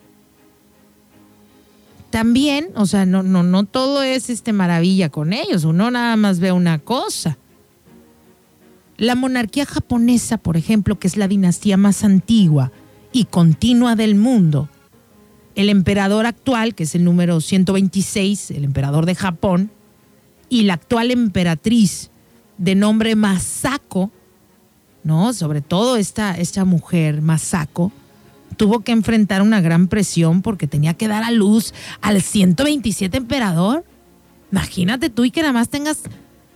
También, 2.08 2.68
o 2.76 2.86
sea, 2.86 3.04
no, 3.04 3.22
no, 3.22 3.42
no 3.42 3.64
todo 3.64 4.02
es 4.02 4.30
este 4.30 4.54
maravilla 4.54 5.10
con 5.10 5.34
ellos, 5.34 5.64
uno 5.64 5.90
nada 5.90 6.16
más 6.16 6.40
ve 6.40 6.50
una 6.50 6.78
cosa. 6.78 7.36
La 8.96 9.16
monarquía 9.16 9.66
japonesa, 9.66 10.38
por 10.38 10.56
ejemplo, 10.56 10.98
que 10.98 11.08
es 11.08 11.18
la 11.18 11.28
dinastía 11.28 11.76
más 11.76 12.02
antigua 12.04 12.72
y 13.12 13.26
continua 13.26 13.94
del 13.94 14.14
mundo, 14.14 14.70
el 15.56 15.68
emperador 15.68 16.24
actual, 16.24 16.74
que 16.74 16.84
es 16.84 16.94
el 16.94 17.04
número 17.04 17.42
126, 17.42 18.52
el 18.52 18.64
emperador 18.64 19.04
de 19.04 19.14
Japón, 19.14 19.70
y 20.48 20.62
la 20.62 20.72
actual 20.72 21.10
emperatriz 21.10 22.10
de 22.56 22.76
nombre 22.76 23.14
Masako, 23.14 24.10
¿no? 25.04 25.32
Sobre 25.32 25.60
todo 25.60 25.96
esta, 25.96 26.36
esta 26.36 26.64
mujer, 26.64 27.22
Masako, 27.22 27.92
tuvo 28.56 28.80
que 28.80 28.92
enfrentar 28.92 29.42
una 29.42 29.60
gran 29.60 29.88
presión 29.88 30.42
porque 30.42 30.66
tenía 30.66 30.94
que 30.94 31.08
dar 31.08 31.22
a 31.22 31.30
luz 31.30 31.74
al 32.00 32.22
127 32.22 33.16
emperador. 33.16 33.84
Imagínate 34.52 35.10
tú 35.10 35.24
y 35.24 35.30
que 35.30 35.40
nada 35.40 35.52
más 35.52 35.68
tengas 35.68 36.02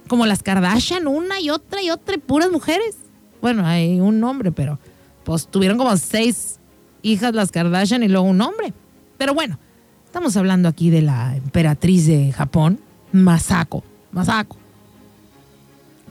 como 0.09 0.27
las 0.27 0.43
Kardashian, 0.43 1.07
una 1.07 1.41
y 1.41 1.51
otra 1.51 1.83
y 1.83 1.91
otra, 1.91 2.15
y 2.17 2.19
puras 2.19 2.51
mujeres. 2.51 2.97
Bueno, 3.41 3.67
hay 3.67 4.01
un 4.01 4.23
hombre, 4.25 4.53
pero 4.53 4.79
pues 5.25 5.47
tuvieron 5.47 5.79
como 5.79 5.97
seis 5.97 6.59
hijas 7.03 7.35
las 7.35 7.51
Kardashian 7.51 8.03
y 8.03 8.09
luego 8.09 8.27
un 8.27 8.41
hombre. 8.41 8.73
Pero 9.19 9.35
bueno, 9.35 9.59
estamos 10.05 10.37
hablando 10.37 10.69
aquí 10.69 10.91
de 10.91 11.03
la 11.03 11.37
emperatriz 11.37 12.07
de 12.07 12.33
Japón, 12.33 12.81
Masako. 13.13 13.85
Masako. 14.11 14.57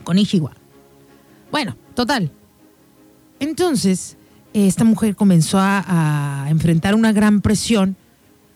Con 0.04 0.18
Ishiwa. 0.18 0.52
Bueno, 1.50 1.76
total. 1.94 2.30
Entonces, 3.40 4.16
esta 4.52 4.84
mujer 4.84 5.16
comenzó 5.16 5.58
a, 5.60 6.46
enfrentar 6.48 6.94
una 6.94 7.12
gran 7.12 7.40
presión, 7.40 7.96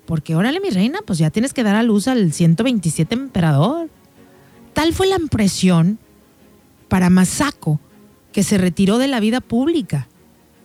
porque 0.04 0.36
órale, 0.36 0.60
mi 0.60 0.70
reina, 0.70 1.00
pues 1.06 1.18
ya 1.18 1.30
tienes 1.30 1.52
que 1.52 1.62
dar 1.62 1.74
a 1.74 1.82
luz 1.82 2.08
al 2.08 2.32
127 2.32 3.14
emperador. 3.14 3.88
Tal 4.74 4.92
fue 4.92 5.06
la 5.06 5.18
presión 5.30 5.98
para 6.88 7.10
Masako, 7.10 7.80
que 8.32 8.42
se 8.42 8.58
retiró 8.58 8.98
de 8.98 9.08
la 9.08 9.20
vida 9.20 9.40
pública. 9.40 10.08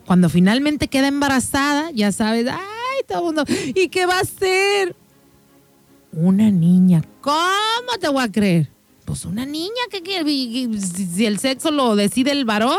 Cuando 0.05 0.30
finalmente 0.30 0.88
queda 0.88 1.07
embarazada, 1.07 1.89
ya 1.91 2.11
sabes, 2.11 2.47
¡ay! 2.47 2.57
Todo 3.07 3.24
mundo, 3.24 3.45
¿y 3.74 3.88
qué 3.88 4.05
va 4.05 4.19
a 4.19 4.26
ser? 4.26 4.95
Una 6.11 6.51
niña. 6.51 7.03
¿Cómo 7.22 7.97
te 7.99 8.09
voy 8.09 8.24
a 8.24 8.32
creer? 8.32 8.69
Pues 9.12 9.26
una 9.26 9.45
niña, 9.45 9.82
que, 9.91 10.80
si 10.80 11.26
el 11.26 11.38
sexo 11.38 11.70
lo 11.70 11.97
decide 11.97 12.32
el 12.32 12.45
varón. 12.45 12.78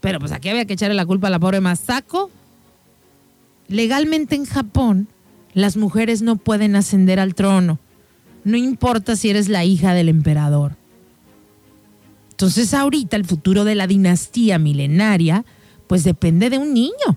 Pero 0.00 0.18
pues 0.18 0.32
aquí 0.32 0.48
había 0.48 0.64
que 0.64 0.72
echarle 0.72 0.96
la 0.96 1.06
culpa 1.06 1.28
a 1.28 1.30
la 1.30 1.38
pobre 1.38 1.60
Masako. 1.60 2.28
Legalmente 3.68 4.34
en 4.34 4.46
Japón, 4.46 5.06
las 5.54 5.76
mujeres 5.76 6.22
no 6.22 6.34
pueden 6.34 6.74
ascender 6.74 7.20
al 7.20 7.36
trono. 7.36 7.78
No 8.42 8.56
importa 8.56 9.14
si 9.14 9.30
eres 9.30 9.48
la 9.48 9.64
hija 9.64 9.94
del 9.94 10.08
emperador. 10.08 10.74
Entonces 12.32 12.74
ahorita 12.74 13.14
el 13.14 13.24
futuro 13.24 13.62
de 13.62 13.76
la 13.76 13.86
dinastía 13.86 14.58
milenaria, 14.58 15.44
pues 15.86 16.02
depende 16.02 16.50
de 16.50 16.58
un 16.58 16.74
niño. 16.74 17.16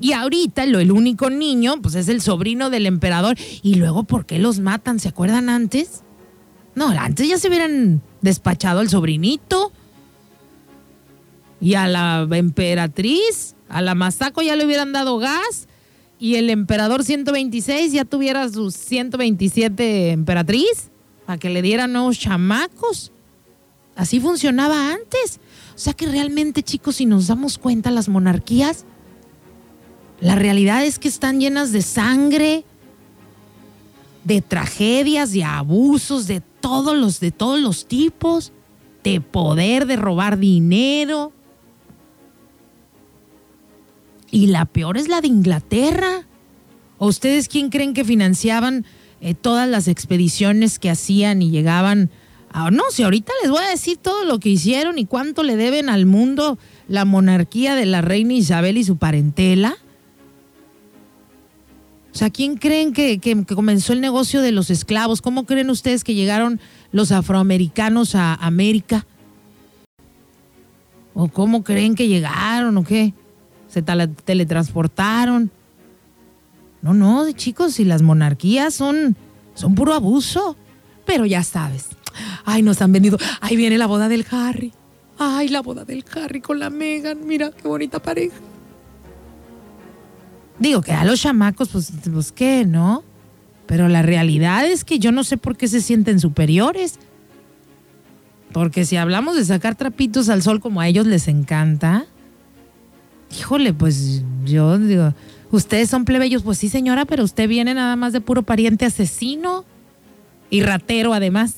Y 0.00 0.12
ahorita 0.12 0.64
lo, 0.64 0.80
el 0.80 0.90
único 0.90 1.28
niño, 1.28 1.82
pues 1.82 1.96
es 1.96 2.08
el 2.08 2.22
sobrino 2.22 2.70
del 2.70 2.86
emperador. 2.86 3.36
Y 3.62 3.74
luego, 3.74 4.04
¿por 4.04 4.24
qué 4.24 4.38
los 4.38 4.58
matan? 4.58 5.00
¿Se 5.00 5.10
acuerdan 5.10 5.50
antes? 5.50 6.03
No, 6.74 6.88
antes 6.88 7.28
ya 7.28 7.38
se 7.38 7.48
hubieran 7.48 8.02
despachado 8.20 8.80
al 8.80 8.88
sobrinito. 8.88 9.72
Y 11.60 11.74
a 11.74 11.88
la 11.88 12.26
emperatriz, 12.30 13.54
a 13.68 13.80
la 13.80 13.94
Masako 13.94 14.42
ya 14.42 14.56
le 14.56 14.66
hubieran 14.66 14.92
dado 14.92 15.18
gas. 15.18 15.68
Y 16.18 16.36
el 16.36 16.50
emperador 16.50 17.04
126 17.04 17.92
ya 17.92 18.04
tuviera 18.04 18.48
sus 18.48 18.74
127 18.74 20.10
emperatriz. 20.10 20.90
Para 21.26 21.38
que 21.38 21.50
le 21.50 21.62
dieran 21.62 21.92
nuevos 21.92 22.18
chamacos. 22.18 23.12
Así 23.96 24.20
funcionaba 24.20 24.92
antes. 24.92 25.40
O 25.74 25.78
sea 25.78 25.92
que 25.92 26.06
realmente, 26.06 26.62
chicos, 26.62 26.96
si 26.96 27.06
nos 27.06 27.28
damos 27.28 27.58
cuenta, 27.58 27.90
las 27.90 28.08
monarquías 28.08 28.84
la 30.20 30.36
realidad 30.36 30.84
es 30.84 30.98
que 30.98 31.08
están 31.08 31.40
llenas 31.40 31.72
de 31.72 31.82
sangre, 31.82 32.64
de 34.24 34.40
tragedias, 34.40 35.32
de 35.32 35.44
abusos, 35.44 36.26
de 36.26 36.40
todos 36.64 36.96
los, 36.96 37.20
de 37.20 37.30
todos 37.30 37.60
los 37.60 37.84
tipos, 37.84 38.50
de 39.02 39.20
poder, 39.20 39.84
de 39.84 39.96
robar 39.96 40.38
dinero. 40.38 41.30
Y 44.30 44.46
la 44.46 44.64
peor 44.64 44.96
es 44.96 45.08
la 45.08 45.20
de 45.20 45.28
Inglaterra. 45.28 46.26
¿O 46.96 47.08
ustedes 47.08 47.48
quién 47.48 47.68
creen 47.68 47.92
que 47.92 48.02
financiaban 48.02 48.86
eh, 49.20 49.34
todas 49.34 49.68
las 49.68 49.88
expediciones 49.88 50.78
que 50.78 50.88
hacían 50.88 51.42
y 51.42 51.50
llegaban? 51.50 52.08
A, 52.50 52.70
no, 52.70 52.84
si 52.90 53.02
ahorita 53.02 53.30
les 53.42 53.50
voy 53.50 53.62
a 53.62 53.68
decir 53.68 53.98
todo 53.98 54.24
lo 54.24 54.40
que 54.40 54.48
hicieron 54.48 54.98
y 54.98 55.04
cuánto 55.04 55.42
le 55.42 55.56
deben 55.56 55.90
al 55.90 56.06
mundo 56.06 56.56
la 56.88 57.04
monarquía 57.04 57.74
de 57.74 57.84
la 57.84 58.00
reina 58.00 58.32
Isabel 58.32 58.78
y 58.78 58.84
su 58.84 58.96
parentela. 58.96 59.76
O 62.14 62.16
sea, 62.16 62.30
¿quién 62.30 62.56
creen 62.56 62.92
que, 62.92 63.18
que, 63.18 63.44
comenzó 63.44 63.92
el 63.92 64.00
negocio 64.00 64.40
de 64.40 64.52
los 64.52 64.70
esclavos? 64.70 65.20
¿Cómo 65.20 65.46
creen 65.46 65.68
ustedes 65.68 66.04
que 66.04 66.14
llegaron 66.14 66.60
los 66.92 67.10
afroamericanos 67.10 68.14
a 68.14 68.34
América? 68.34 69.04
¿O 71.12 71.26
cómo 71.26 71.64
creen 71.64 71.96
que 71.96 72.06
llegaron 72.06 72.76
o 72.76 72.84
qué? 72.84 73.14
¿Se 73.66 73.82
teletransportaron? 73.82 75.50
No, 76.82 76.94
no, 76.94 77.30
chicos, 77.32 77.74
si 77.74 77.84
las 77.84 78.02
monarquías 78.02 78.74
son, 78.74 79.16
son 79.54 79.74
puro 79.74 79.92
abuso. 79.92 80.56
Pero 81.04 81.26
ya 81.26 81.42
sabes. 81.42 81.88
Ay, 82.44 82.62
nos 82.62 82.80
han 82.80 82.92
venido. 82.92 83.18
Ahí 83.40 83.56
viene 83.56 83.76
la 83.76 83.88
boda 83.88 84.08
del 84.08 84.24
Harry. 84.30 84.72
Ay, 85.18 85.48
la 85.48 85.62
boda 85.62 85.84
del 85.84 86.04
Harry 86.14 86.40
con 86.40 86.60
la 86.60 86.70
Megan. 86.70 87.26
Mira 87.26 87.50
qué 87.50 87.66
bonita 87.66 88.00
pareja. 88.00 88.36
Digo 90.58 90.82
que 90.82 90.92
a 90.92 91.04
los 91.04 91.20
chamacos, 91.20 91.68
pues, 91.70 91.92
pues 92.12 92.32
qué, 92.32 92.64
¿no? 92.64 93.02
Pero 93.66 93.88
la 93.88 94.02
realidad 94.02 94.66
es 94.66 94.84
que 94.84 94.98
yo 94.98 95.10
no 95.10 95.24
sé 95.24 95.36
por 95.36 95.56
qué 95.56 95.68
se 95.68 95.80
sienten 95.80 96.20
superiores. 96.20 96.98
Porque 98.52 98.84
si 98.84 98.96
hablamos 98.96 99.36
de 99.36 99.44
sacar 99.44 99.74
trapitos 99.74 100.28
al 100.28 100.42
sol 100.42 100.60
como 100.60 100.80
a 100.80 100.86
ellos 100.86 101.06
les 101.06 101.26
encanta, 101.26 102.06
híjole, 103.36 103.72
pues 103.72 104.22
yo 104.44 104.78
digo, 104.78 105.12
ustedes 105.50 105.90
son 105.90 106.04
plebeyos, 106.04 106.42
pues 106.42 106.58
sí 106.58 106.68
señora, 106.68 107.04
pero 107.04 107.24
usted 107.24 107.48
viene 107.48 107.74
nada 107.74 107.96
más 107.96 108.12
de 108.12 108.20
puro 108.20 108.42
pariente 108.42 108.84
asesino 108.84 109.64
y 110.50 110.62
ratero 110.62 111.14
además. 111.14 111.56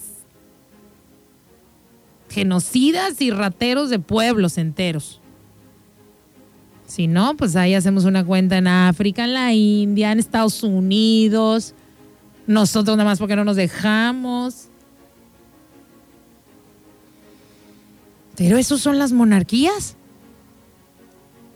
Genocidas 2.30 3.20
y 3.20 3.30
rateros 3.30 3.90
de 3.90 3.98
pueblos 3.98 4.56
enteros. 4.56 5.20
Si 6.86 7.08
no, 7.08 7.36
pues 7.36 7.56
ahí 7.56 7.74
hacemos 7.74 8.04
una 8.04 8.24
cuenta 8.24 8.58
en 8.58 8.68
África, 8.68 9.24
en 9.24 9.34
la 9.34 9.52
India, 9.52 10.12
en 10.12 10.18
Estados 10.18 10.62
Unidos. 10.62 11.74
Nosotros 12.46 12.96
nada 12.96 13.10
más 13.10 13.18
porque 13.18 13.34
no 13.36 13.44
nos 13.44 13.56
dejamos. 13.56 14.68
Pero 18.36 18.56
esos 18.56 18.80
son 18.80 18.98
las 18.98 19.12
monarquías. 19.12 19.96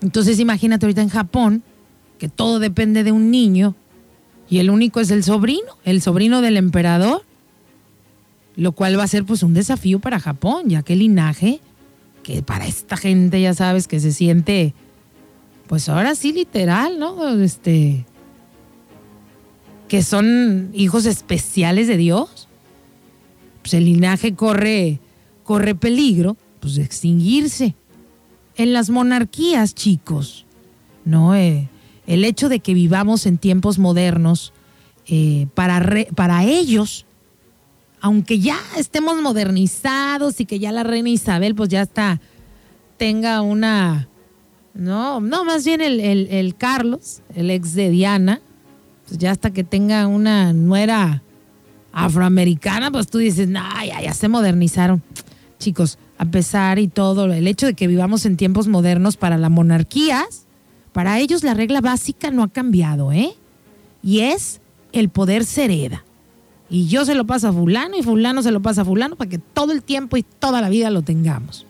Entonces 0.03 0.41
imagínate 0.41 0.87
ahorita 0.87 1.03
en 1.03 1.11
Japón, 1.11 1.63
que 2.19 2.29
todo 2.29 2.59
depende 2.59 3.05
de 3.05 3.13
un 3.13 3.31
niño 3.31 3.75
y 4.49 4.59
el 4.59 4.71
único 4.71 5.01
es 5.01 5.11
el 5.11 5.23
sobrino, 5.23 5.79
el 5.85 6.03
sobrino 6.03 6.41
del 6.41 6.57
emperador, 6.57 7.23
lo 8.57 8.73
cual 8.73 8.99
va 8.99 9.05
a 9.05 9.09
ser 9.09 9.25
pues 9.25 9.43
un 9.43 9.55
desafío 9.55 10.01
para 10.01 10.19
Japón, 10.19 10.69
ya 10.69 10.83
que 10.83 10.95
el 10.95 11.01
linaje, 11.01 11.61
que 12.23 12.43
para 12.43 12.67
esta 12.67 12.97
gente 12.97 13.41
ya 13.41 13.55
sabes 13.55 13.87
que 13.87 14.01
se 14.01 14.13
siente 14.13 14.75
pues 15.71 15.89
ahora 15.89 16.17
sí 16.17 16.33
literal, 16.33 16.99
¿no? 16.99 17.39
Este, 17.39 18.05
que 19.87 20.03
son 20.03 20.71
hijos 20.75 21.07
especiales 21.07 21.87
de 21.87 21.97
Dios. 21.97 22.49
Pues 23.63 23.75
el 23.75 23.85
linaje 23.85 24.35
corre, 24.35 24.99
corre 25.45 25.77
peligro, 25.77 26.37
pues 26.59 26.75
de 26.75 26.83
extinguirse. 26.83 27.77
En 28.57 28.73
las 28.73 28.91
monarquías, 28.91 29.77
chicos, 29.77 30.45
¿no? 31.05 31.37
Eh, 31.37 31.69
el 32.09 32.25
hecho 32.25 32.49
de 32.49 32.59
que 32.59 32.75
vivamos 32.75 33.25
en 33.27 33.39
tiempos 33.39 33.79
modernos, 33.79 34.53
eh, 35.07 35.47
para, 35.55 36.05
para 36.17 36.43
ellos, 36.43 37.07
aunque 38.01 38.41
ya 38.41 38.59
estemos 38.77 39.23
modernizados 39.23 40.41
y 40.41 40.47
que 40.47 40.59
ya 40.59 40.73
la 40.73 40.83
reina 40.83 41.11
Isabel 41.11 41.55
pues 41.55 41.69
ya 41.69 41.83
está, 41.83 42.21
tenga 42.97 43.41
una, 43.41 44.10
no, 44.75 45.21
no, 45.21 45.45
más 45.45 45.65
bien 45.65 45.81
el, 45.81 46.01
el- 46.01 46.29
el 46.29 46.55
Carlos, 46.57 47.23
el 47.35 47.51
ex 47.51 47.75
de 47.75 47.91
Diana, 47.91 48.41
pues 49.07 49.19
ya 49.19 49.31
hasta 49.33 49.51
que 49.53 49.65
tenga 49.65 50.07
una 50.07 50.53
nuera 50.53 51.23
afroamericana, 51.93 52.91
pues 52.91 53.09
tú 53.09 53.19
dices, 53.19 53.49
nah, 53.49 53.85
ya, 53.85 54.01
ya 54.01 54.15
se 54.15 54.29
modernizaron. 54.29 55.03
Chicos, 55.59 55.99
a 56.19 56.25
pesar 56.25 56.79
y 56.79 56.89
todo, 56.89 57.25
el 57.33 57.47
hecho 57.47 57.67
de 57.67 57.75
que 57.75 57.87
vivamos 57.87 58.25
en 58.27 58.37
tiempos 58.37 58.69
modernos 58.69 59.17
para 59.17 59.37
las 59.37 59.51
monarquías, 59.51 60.47
para 60.93 61.19
ellos 61.19 61.43
la 61.45 61.55
regla 61.55 61.81
básica 61.81 62.31
no 62.31 62.43
ha 62.43 62.49
cambiado, 62.49 63.13
¿eh? 63.13 63.35
Y 64.03 64.21
es 64.21 64.61
el 64.93 65.09
poder 65.09 65.45
se 65.45 65.65
hereda. 65.65 66.05
Y 66.71 66.87
yo 66.87 67.05
se 67.05 67.15
lo 67.15 67.27
paso 67.27 67.49
a 67.49 67.53
fulano 67.53 67.97
y 67.99 68.03
fulano 68.03 68.43
se 68.43 68.53
lo 68.53 68.63
pasa 68.63 68.83
a 68.83 68.85
fulano 68.85 69.17
para 69.17 69.29
que 69.29 69.39
todo 69.39 69.73
el 69.73 69.83
tiempo 69.83 70.17
y 70.17 70.23
toda 70.23 70.61
la 70.61 70.69
vida 70.69 70.91
lo 70.91 71.03
tengamos. 71.03 71.67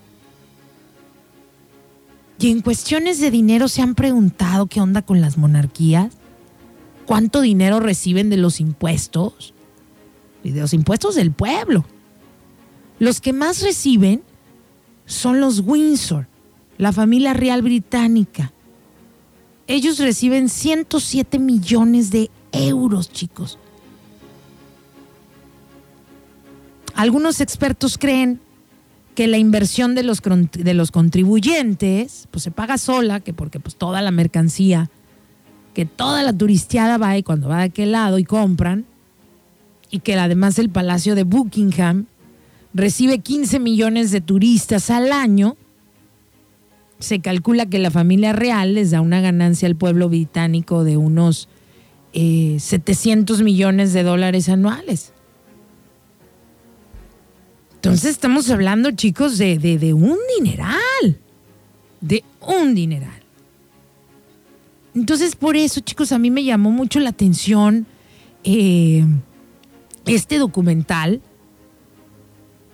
Y 2.41 2.51
en 2.51 2.63
cuestiones 2.63 3.21
de 3.21 3.31
dinero 3.31 3.69
se 3.69 3.83
han 3.83 3.95
preguntado 3.95 4.67
qué 4.67 4.81
onda 4.81 5.03
con 5.03 5.21
las 5.21 5.37
monarquías, 5.37 6.17
cuánto 7.05 7.43
dinero 7.43 7.81
reciben 7.81 8.31
de 8.31 8.39
los 8.39 8.61
impuestos 8.61 9.53
y 10.43 10.53
de 10.53 10.63
los 10.63 10.73
impuestos 10.73 11.17
del 11.17 11.33
pueblo. 11.33 11.85
Los 12.99 13.21
que 13.21 13.35
más 13.35 13.61
reciben 13.61 14.23
son 15.05 15.41
los 15.41 15.61
Windsor, 15.61 16.29
la 16.79 16.93
familia 16.93 17.35
real 17.35 17.61
británica. 17.61 18.55
Ellos 19.67 19.99
reciben 19.99 20.49
107 20.49 21.39
millones 21.39 22.11
de 22.11 22.31
euros, 22.53 23.13
chicos. 23.13 23.59
Algunos 26.95 27.43
expertos 27.43 27.99
creen 27.99 28.41
que 29.15 29.27
la 29.27 29.39
inversión 29.39 29.95
de 29.95 30.03
los, 30.03 30.21
de 30.23 30.75
los 30.75 30.91
contribuyentes 30.91 32.29
pues 32.31 32.45
se 32.45 32.51
paga 32.51 32.79
sola, 32.79 33.21
que 33.21 33.33
porque 33.33 33.61
pues 33.61 33.77
toda 33.77 34.03
la 34.03 34.11
mercancía, 34.11 34.91
que 35.75 35.87
toda 35.87 36.23
la 36.23 36.33
turisteada 36.33 36.99
va 36.99 37.17
y 37.17 37.23
cuando 37.23 37.49
va 37.49 37.59
de 37.59 37.65
aquel 37.65 37.93
lado 37.93 38.19
y 38.19 38.25
compran, 38.25 38.87
y 39.91 40.01
que 40.01 40.15
además 40.15 40.59
el 40.59 40.71
Palacio 40.71 41.15
de 41.15 41.25
Buckingham 41.25 42.07
recibe 42.73 43.19
15 43.19 43.59
millones 43.59 44.11
de 44.11 44.21
turistas 44.21 44.91
al 44.91 45.13
año, 45.13 45.57
se 47.01 47.21
calcula 47.21 47.67
que 47.67 47.79
la 47.79 47.91
familia 47.91 48.33
real 48.33 48.75
les 48.75 48.91
da 48.91 49.01
una 49.01 49.21
ganancia 49.21 49.67
al 49.67 49.75
pueblo 49.75 50.09
británico 50.09 50.85
de 50.85 50.97
unos 50.97 51.49
eh, 52.13 52.57
700 52.61 53.43
millones 53.43 53.93
de 53.93 54.03
dólares 54.03 54.49
anuales. 54.49 55.13
Entonces 57.81 58.11
estamos 58.11 58.51
hablando, 58.51 58.91
chicos, 58.91 59.39
de, 59.39 59.57
de- 59.57 59.95
un 59.95 60.19
dineral. 60.39 61.19
De 62.03 62.23
un 62.47 62.75
dineral. 62.75 63.23
Entonces, 64.95 65.35
por 65.35 65.57
eso, 65.57 65.81
chicos, 65.81 66.13
a 66.13 66.19
mí 66.19 66.31
me 66.31 66.45
llamó 66.45 66.71
mucho 66.71 67.01
la 67.01 67.09
atención 67.09 67.87
eh, 68.45 69.03
este 70.05 70.37
documental, 70.37 71.23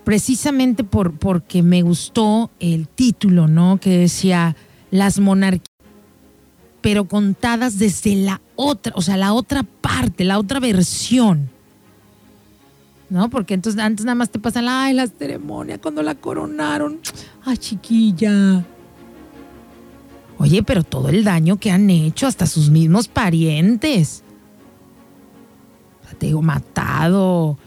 precisamente 0.03 0.83
por, 0.83 1.17
porque 1.21 1.63
me 1.63 1.83
gustó 1.83 2.51
el 2.59 2.89
título, 2.89 3.47
¿no? 3.47 3.79
Que 3.79 3.99
decía 3.99 4.57
Las 4.91 5.21
monarquías, 5.21 5.71
pero 6.81 7.05
contadas 7.05 7.79
desde 7.79 8.17
la 8.17 8.41
otra, 8.57 8.93
o 8.97 9.03
sea, 9.03 9.17
la 9.17 9.33
otra 9.35 9.63
parte, 9.63 10.25
la 10.25 10.41
otra 10.41 10.59
versión. 10.59 11.49
¿No? 13.09 13.31
Porque 13.31 13.55
entonces 13.55 13.81
antes 13.81 14.05
nada 14.05 14.17
más 14.17 14.31
te 14.31 14.39
pasan, 14.39 14.67
ay, 14.69 14.95
la 14.95 15.07
ceremonia 15.07 15.79
cuando 15.79 16.03
la 16.03 16.15
coronaron. 16.15 17.01
Ay, 17.45 17.57
chiquilla. 17.59 18.65
Oye, 20.39 20.63
pero 20.63 20.85
todo 20.85 21.09
el 21.09 21.25
daño 21.25 21.59
que 21.59 21.71
han 21.71 21.89
hecho 21.89 22.27
hasta 22.27 22.47
sus 22.47 22.71
mismos 22.71 23.09
parientes. 23.09 24.23
Te 26.19 26.27
digo, 26.27 26.43
matado. 26.43 27.59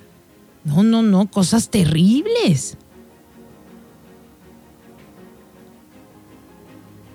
No, 0.63 0.83
no, 0.83 1.03
no, 1.03 1.29
cosas 1.29 1.69
terribles. 1.69 2.77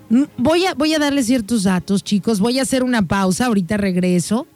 Mm, 0.09 0.23
Voy 0.37 0.65
a, 0.65 0.73
voy 0.73 0.93
a 0.93 0.99
darles 0.99 1.25
ciertos 1.25 1.63
datos, 1.63 2.03
chicos. 2.03 2.39
Voy 2.39 2.59
a 2.59 2.61
hacer 2.61 2.83
una 2.83 3.01
pausa, 3.01 3.47
ahorita 3.47 3.77
regreso. 3.77 4.47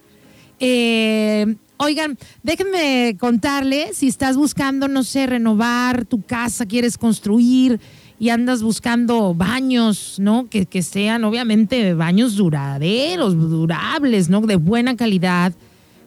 Eh, 0.59 1.55
oigan, 1.79 2.17
déjenme 2.43 3.15
contarles 3.17 3.97
si 3.97 4.07
estás 4.07 4.35
buscando, 4.35 4.87
no 4.87 5.03
sé, 5.03 5.25
renovar 5.25 6.05
tu 6.05 6.21
casa, 6.21 6.65
quieres 6.65 6.97
construir 6.97 7.79
y 8.19 8.29
andas 8.29 8.61
buscando 8.61 9.33
baños, 9.33 10.17
¿no? 10.19 10.49
Que, 10.49 10.65
que 10.65 10.83
sean 10.83 11.23
obviamente 11.23 11.93
baños 11.93 12.35
duraderos, 12.35 13.33
durables, 13.33 14.29
¿no? 14.29 14.41
De 14.41 14.57
buena 14.57 14.97
calidad, 14.97 15.53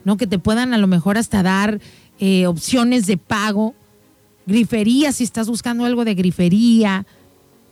¿no? 0.04 0.18
Que 0.18 0.26
te 0.26 0.38
puedan 0.38 0.74
a 0.74 0.78
lo 0.78 0.86
mejor 0.86 1.16
hasta 1.16 1.42
dar 1.42 1.80
eh, 2.20 2.46
opciones 2.46 3.06
de 3.06 3.16
pago, 3.16 3.74
grifería, 4.44 5.10
si 5.12 5.24
estás 5.24 5.48
buscando 5.48 5.86
algo 5.86 6.04
de 6.04 6.14
grifería, 6.14 7.06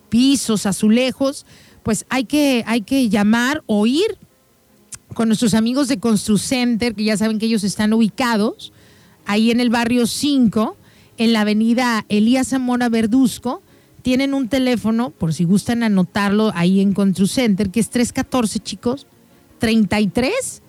pisos, 0.08 0.64
azulejos, 0.64 1.44
pues 1.82 2.06
hay 2.08 2.24
que, 2.24 2.64
hay 2.66 2.80
que 2.80 3.10
llamar 3.10 3.62
o 3.66 3.86
ir 3.86 4.16
con 5.14 5.28
nuestros 5.28 5.54
amigos 5.54 5.88
de 5.88 5.98
ConstruCenter, 5.98 6.94
que 6.94 7.04
ya 7.04 7.16
saben 7.16 7.38
que 7.38 7.46
ellos 7.46 7.64
están 7.64 7.92
ubicados 7.92 8.72
ahí 9.26 9.50
en 9.50 9.60
el 9.60 9.70
barrio 9.70 10.06
5, 10.06 10.76
en 11.18 11.32
la 11.32 11.42
avenida 11.42 12.04
Elías 12.08 12.48
Zamora 12.48 12.88
Verduzco. 12.88 13.62
Tienen 14.02 14.32
un 14.32 14.48
teléfono, 14.48 15.10
por 15.10 15.34
si 15.34 15.44
gustan 15.44 15.82
anotarlo 15.82 16.52
ahí 16.54 16.80
en 16.80 16.94
ConstruCenter, 16.94 17.70
que 17.70 17.80
es 17.80 17.90
314, 17.90 18.58
chicos, 18.60 19.06
33 19.58 20.62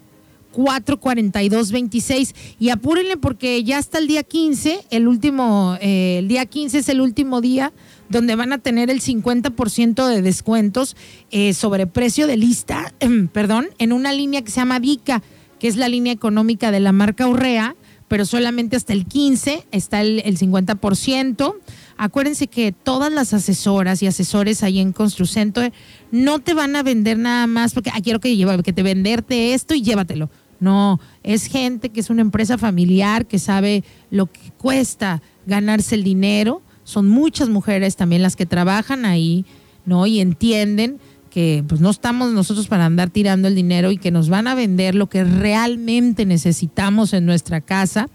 442 0.51 1.71
26 1.71 2.35
y 2.59 2.69
apúrenle 2.69 3.17
porque 3.17 3.63
ya 3.63 3.77
hasta 3.77 3.99
el 3.99 4.07
día 4.07 4.23
15, 4.23 4.85
el 4.89 5.07
último, 5.07 5.77
eh, 5.81 6.17
el 6.19 6.27
día 6.27 6.45
15 6.45 6.79
es 6.79 6.89
el 6.89 7.01
último 7.01 7.41
día 7.41 7.71
donde 8.11 8.35
van 8.35 8.53
a 8.53 8.57
tener 8.57 8.89
el 8.89 9.01
50% 9.01 10.07
de 10.07 10.21
descuentos 10.21 10.95
eh, 11.31 11.53
sobre 11.53 11.87
precio 11.87 12.27
de 12.27 12.37
lista, 12.37 12.93
perdón, 13.33 13.67
en 13.77 13.93
una 13.93 14.13
línea 14.13 14.41
que 14.41 14.51
se 14.51 14.59
llama 14.59 14.79
Vica, 14.79 15.23
que 15.59 15.67
es 15.67 15.77
la 15.77 15.89
línea 15.89 16.13
económica 16.13 16.71
de 16.71 16.79
la 16.79 16.91
marca 16.91 17.27
Urrea, 17.27 17.75
pero 18.07 18.25
solamente 18.25 18.75
hasta 18.75 18.91
el 18.91 19.05
15 19.05 19.67
está 19.71 20.01
el, 20.01 20.21
el 20.25 20.37
50%. 20.37 21.55
Acuérdense 21.95 22.47
que 22.47 22.73
todas 22.73 23.09
las 23.11 23.33
asesoras 23.33 24.03
y 24.03 24.07
asesores 24.07 24.63
ahí 24.63 24.79
en 24.79 24.91
ConstruCenter 24.91 25.71
no 26.11 26.39
te 26.39 26.53
van 26.53 26.75
a 26.75 26.83
vender 26.83 27.17
nada 27.17 27.47
más 27.47 27.73
porque 27.73 27.89
ah, 27.93 28.01
quiero 28.03 28.19
que, 28.19 28.35
que 28.65 28.73
te 28.73 28.83
venderte 28.83 29.53
esto 29.53 29.75
y 29.75 29.81
llévatelo. 29.81 30.29
No, 30.59 30.99
es 31.23 31.45
gente 31.45 31.89
que 31.89 32.01
es 32.01 32.09
una 32.09 32.21
empresa 32.21 32.57
familiar 32.57 33.25
que 33.25 33.39
sabe 33.39 33.83
lo 34.09 34.25
que 34.25 34.51
cuesta 34.57 35.21
ganarse 35.45 35.95
el 35.95 36.03
dinero. 36.03 36.61
Son 36.91 37.07
muchas 37.07 37.49
mujeres 37.49 37.95
también 37.95 38.21
las 38.21 38.35
que 38.35 38.45
trabajan 38.45 39.05
ahí, 39.05 39.45
¿no? 39.85 40.05
Y 40.07 40.19
entienden 40.19 40.99
que 41.29 41.63
pues 41.67 41.79
no 41.79 41.89
estamos 41.89 42.33
nosotros 42.33 42.67
para 42.67 42.85
andar 42.85 43.09
tirando 43.09 43.47
el 43.47 43.55
dinero 43.55 43.91
y 43.91 43.97
que 43.97 44.11
nos 44.11 44.27
van 44.27 44.47
a 44.47 44.55
vender 44.55 44.95
lo 44.95 45.07
que 45.07 45.23
realmente 45.23 46.25
necesitamos 46.25 47.13
en 47.13 47.25
nuestra 47.25 47.61
casa 47.61 48.09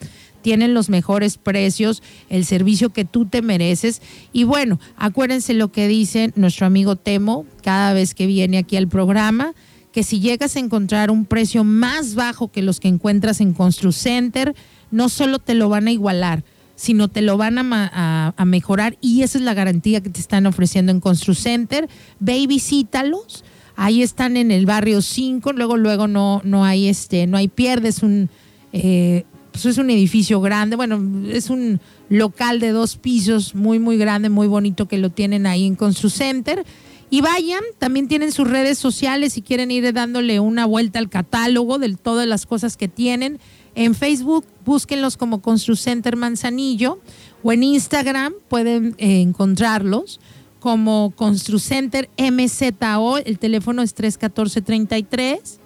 tienen 0.47 0.75
los 0.75 0.91
mejores 0.91 1.39
precios, 1.39 2.05
el 2.29 2.45
servicio 2.45 2.91
que 2.91 3.05
tú 3.05 3.27
te 3.27 3.43
mereces. 3.43 4.01
Y 4.33 4.45
bueno, 4.45 4.79
acuérdense 4.97 5.55
lo 5.55 5.73
que 5.73 5.89
dice 5.89 6.31
nuestro 6.37 6.67
amigo 6.67 6.95
Temo 6.95 7.45
cada 7.65 7.93
vez 7.93 8.15
que 8.15 8.29
viene 8.29 8.59
aquí 8.59 8.77
al 8.77 8.87
programa, 8.87 9.55
que 9.91 10.05
si 10.05 10.21
llegas 10.21 10.55
a 10.55 10.61
encontrar 10.61 11.11
un 11.11 11.25
precio 11.25 11.65
más 11.65 12.15
bajo 12.15 12.53
que 12.53 12.63
los 12.63 12.79
que 12.79 12.87
encuentras 12.87 13.41
en 13.41 13.55
ConstruCenter, 13.55 14.55
no 14.93 15.09
solo 15.09 15.41
te 15.41 15.55
lo 15.55 15.69
van 15.69 15.89
a 15.89 15.91
igualar, 15.91 16.45
sino 16.77 17.09
te 17.09 17.23
lo 17.23 17.37
van 17.37 17.59
a, 17.59 18.35
a 18.37 18.45
mejorar 18.45 18.97
y 19.01 19.23
esa 19.23 19.39
es 19.39 19.45
la 19.45 19.55
garantía 19.55 20.03
que 20.03 20.11
te 20.11 20.21
están 20.21 20.47
ofreciendo 20.47 20.93
en 20.93 21.01
ConstruCenter. 21.01 21.89
Ve 22.21 22.39
y 22.39 22.47
visítalos. 22.47 23.45
Ahí 23.75 24.03
están 24.03 24.37
en 24.37 24.51
el 24.51 24.65
barrio 24.65 25.03
5, 25.03 25.53
luego 25.53 25.77
luego 25.77 26.07
no 26.07 26.41
no 26.45 26.65
hay 26.65 26.89
este 26.89 27.27
no 27.27 27.37
hay 27.37 27.49
pierdes 27.49 28.03
un 28.03 28.31
eh, 28.73 29.25
pues 29.53 29.65
es 29.65 29.79
un 29.79 29.89
edificio 29.89 30.43
grande, 30.43 30.77
bueno, 30.77 31.03
es 31.31 31.49
un 31.49 31.81
local 32.11 32.61
de 32.61 32.73
dos 32.73 32.97
pisos 32.97 33.55
muy 33.55 33.79
muy 33.79 33.97
grande, 33.97 34.29
muy 34.29 34.47
bonito 34.47 34.87
que 34.87 34.99
lo 34.99 35.11
tienen 35.11 35.47
ahí 35.47 35.67
en 35.67 35.77
ConstruCenter. 35.77 36.65
Y 37.09 37.21
vayan, 37.21 37.63
también 37.79 38.09
tienen 38.09 38.33
sus 38.33 38.51
redes 38.51 38.79
sociales 38.79 39.33
si 39.33 39.41
quieren 39.41 39.71
ir 39.71 39.93
dándole 39.93 40.41
una 40.41 40.67
vuelta 40.67 40.99
al 40.99 41.09
catálogo 41.09 41.79
de 41.79 41.95
todas 41.95 42.27
las 42.27 42.47
cosas 42.47 42.77
que 42.77 42.89
tienen. 42.89 43.39
En 43.77 43.95
Facebook, 43.95 44.47
búsquenlos 44.65 45.19
como 45.19 45.43
ConstruCenter 45.43 46.17
Manzanillo 46.17 46.99
o 47.43 47.53
en 47.53 47.63
Instagram 47.63 48.33
pueden 48.49 48.95
eh, 48.97 49.21
encontrarlos 49.21 50.19
como 50.61 51.13
ConstruCenter 51.15 52.09
MZO. 52.19 53.19
El 53.19 53.39
teléfono 53.39 53.83
es 53.83 53.95
314-33 53.95 55.59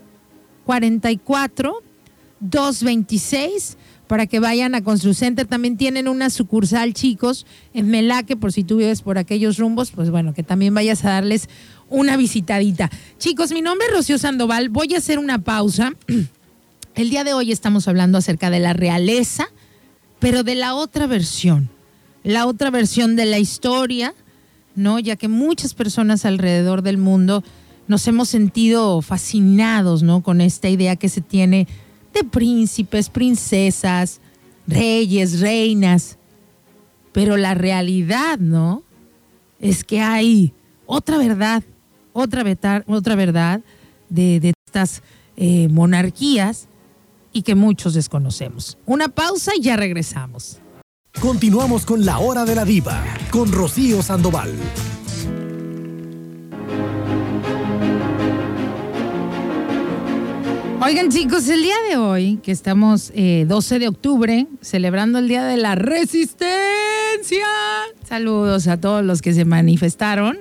44 0.67 1.83
226 2.41 3.77
para 4.09 4.27
que 4.27 4.41
vayan 4.41 4.75
a 4.75 4.83
Construcenter. 4.83 5.47
También 5.47 5.77
tienen 5.77 6.09
una 6.09 6.31
sucursal, 6.31 6.95
chicos, 6.95 7.47
en 7.75 7.91
Melaque, 7.91 8.37
por 8.37 8.53
si 8.53 8.65
tú 8.65 8.79
vives 8.79 9.03
por 9.03 9.19
aquellos 9.19 9.57
rumbos, 9.57 9.93
pues 9.93 10.11
bueno, 10.11 10.35
que 10.35 10.43
también 10.43 10.75
vayas 10.75 11.05
a 11.05 11.11
darles 11.11 11.49
una 11.89 12.17
visitadita. 12.17 12.91
Chicos, 13.19 13.53
mi 13.53 13.63
nombre 13.63 13.87
es 13.87 13.95
Rocío 13.95 14.19
Sandoval. 14.19 14.69
Voy 14.69 14.95
a 14.95 14.99
hacer 14.99 15.21
una 15.21 15.39
pausa. 15.39 15.93
El 16.95 17.09
día 17.09 17.22
de 17.22 17.34
hoy 17.34 17.53
estamos 17.53 17.86
hablando 17.86 18.18
acerca 18.18 18.51
de 18.51 18.59
la 18.59 18.72
realeza, 18.72 19.49
pero 20.18 20.43
de 20.43 20.57
la 20.57 20.74
otra 20.74 21.07
versión, 21.07 21.70
la 22.24 22.47
otra 22.47 22.70
versión 22.70 23.14
de 23.14 23.26
la 23.26 23.38
historia, 23.38 24.12
¿no? 24.74 24.99
Ya 24.99 25.14
que 25.16 25.28
muchas 25.28 25.74
personas 25.74 26.24
alrededor 26.24 26.82
del 26.82 26.99
mundo 26.99 27.45
nos 27.86 28.07
hemos 28.09 28.28
sentido 28.28 29.03
fascinados, 29.03 30.03
¿no? 30.03 30.22
Con 30.22 30.41
esta 30.41 30.68
idea 30.68 30.97
que 30.97 31.09
se 31.09 31.20
tiene 31.20 31.68
de 32.12 32.24
príncipes, 32.24 33.09
princesas, 33.09 34.20
reyes, 34.66 35.41
reinas. 35.41 36.18
Pero 37.12 37.36
la 37.36 37.55
realidad, 37.55 38.38
¿no? 38.38 38.82
Es 39.61 39.84
que 39.84 40.01
hay 40.01 40.53
otra 40.86 41.18
verdad, 41.18 41.62
otra, 42.12 42.45
otra 42.88 43.14
verdad 43.14 43.61
de, 44.09 44.55
estas 44.66 45.03
eh, 45.36 45.68
monarquías 45.68 46.68
y 47.33 47.43
que 47.43 47.55
muchos 47.55 47.95
desconocemos. 47.95 48.78
Una 48.87 49.09
pausa 49.09 49.53
y 49.57 49.62
ya 49.62 49.76
regresamos. 49.76 50.61
Continuamos 51.20 51.85
con 51.85 52.05
la 52.05 52.18
hora 52.18 52.45
de 52.45 52.55
la 52.55 52.64
diva, 52.64 53.03
con 53.31 53.53
Rocío 53.53 54.03
Sandoval. 54.03 54.55
Oigan 60.83 61.11
chicos, 61.11 61.47
el 61.49 61.62
día 61.62 61.76
de 61.91 61.99
hoy, 61.99 62.41
que 62.43 62.53
estamos 62.53 63.12
12 63.12 63.14
eh, 63.14 63.78
de 63.78 63.89
octubre, 63.89 64.47
celebrando 64.62 65.18
el 65.18 65.28
Día 65.28 65.45
de 65.45 65.59
la 65.59 65.74
Resistencia. 65.74 66.49
Saludos 68.09 68.66
a 68.66 68.81
todos 68.81 69.05
los 69.05 69.20
que 69.20 69.35
se 69.35 69.45
manifestaron 69.45 70.39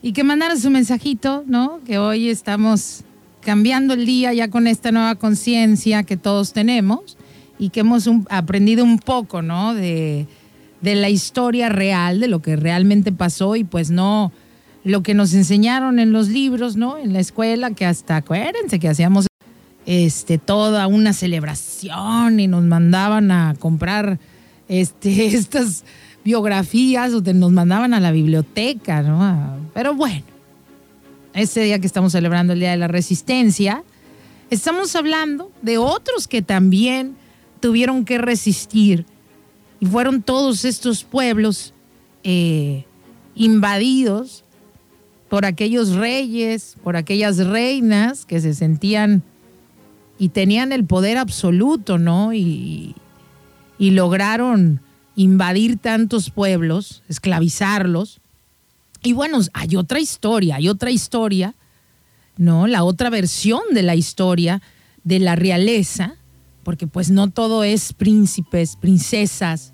y 0.00 0.14
que 0.14 0.24
mandaron 0.24 0.58
su 0.58 0.70
mensajito, 0.70 1.44
¿no? 1.46 1.80
Que 1.84 1.98
hoy 1.98 2.30
estamos 2.30 3.04
cambiando 3.42 3.94
el 3.94 4.06
día 4.06 4.32
ya 4.32 4.48
con 4.48 4.66
esta 4.66 4.92
nueva 4.92 5.16
conciencia 5.16 6.04
que 6.04 6.16
todos 6.16 6.52
tenemos 6.52 7.16
y 7.58 7.68
que 7.68 7.80
hemos 7.80 8.08
aprendido 8.30 8.84
un 8.84 8.98
poco, 8.98 9.42
¿no? 9.42 9.74
De, 9.74 10.26
la 10.82 11.08
historia 11.08 11.68
real, 11.68 12.18
de 12.18 12.26
lo 12.26 12.42
que 12.42 12.56
realmente 12.56 13.12
pasó 13.12 13.54
y 13.54 13.62
pues 13.62 13.90
no 13.90 14.32
lo 14.82 15.04
que 15.04 15.14
nos 15.14 15.32
enseñaron 15.32 16.00
en 16.00 16.10
los 16.10 16.28
libros, 16.28 16.76
¿no? 16.76 16.98
En 16.98 17.12
la 17.12 17.20
escuela, 17.20 17.70
que 17.70 17.86
hasta 17.86 18.16
acuérdense 18.16 18.80
que 18.80 18.88
hacíamos 18.88 19.28
este, 19.86 20.38
toda 20.38 20.88
una 20.88 21.12
celebración 21.12 22.40
y 22.40 22.48
nos 22.48 22.64
mandaban 22.64 23.30
a 23.30 23.54
comprar 23.60 24.18
este, 24.68 25.26
estas 25.36 25.84
biografías 26.24 27.12
o 27.14 27.20
nos 27.20 27.52
mandaban 27.52 27.94
a 27.94 28.00
la 28.00 28.10
biblioteca, 28.10 29.02
¿no? 29.02 29.56
Pero 29.72 29.94
bueno, 29.94 30.24
ese 31.34 31.62
día 31.62 31.78
que 31.78 31.86
estamos 31.86 32.12
celebrando 32.12 32.52
el 32.52 32.60
Día 32.60 32.72
de 32.72 32.76
la 32.76 32.88
Resistencia, 32.88 33.84
estamos 34.50 34.94
hablando 34.96 35.50
de 35.62 35.78
otros 35.78 36.28
que 36.28 36.42
también 36.42 37.16
tuvieron 37.60 38.04
que 38.04 38.18
resistir 38.18 39.06
y 39.80 39.86
fueron 39.86 40.22
todos 40.22 40.64
estos 40.64 41.04
pueblos 41.04 41.74
eh, 42.24 42.84
invadidos 43.34 44.44
por 45.28 45.44
aquellos 45.44 45.94
reyes, 45.94 46.76
por 46.84 46.96
aquellas 46.96 47.38
reinas 47.38 48.26
que 48.26 48.40
se 48.40 48.54
sentían 48.54 49.22
y 50.18 50.28
tenían 50.28 50.72
el 50.72 50.84
poder 50.84 51.18
absoluto, 51.18 51.98
¿no? 51.98 52.32
Y 52.32 52.94
lograron 53.78 54.80
invadir 55.16 55.78
tantos 55.78 56.30
pueblos, 56.30 57.02
esclavizarlos. 57.08 58.20
Y 59.02 59.12
bueno, 59.12 59.40
hay 59.52 59.76
otra 59.76 60.00
historia, 60.00 60.56
hay 60.56 60.68
otra 60.68 60.90
historia, 60.90 61.54
¿no? 62.36 62.66
La 62.66 62.84
otra 62.84 63.10
versión 63.10 63.62
de 63.72 63.82
la 63.82 63.96
historia 63.96 64.62
de 65.04 65.18
la 65.18 65.34
realeza, 65.34 66.14
porque 66.62 66.86
pues 66.86 67.10
no 67.10 67.30
todo 67.30 67.64
es 67.64 67.92
príncipes, 67.92 68.76
princesas, 68.76 69.72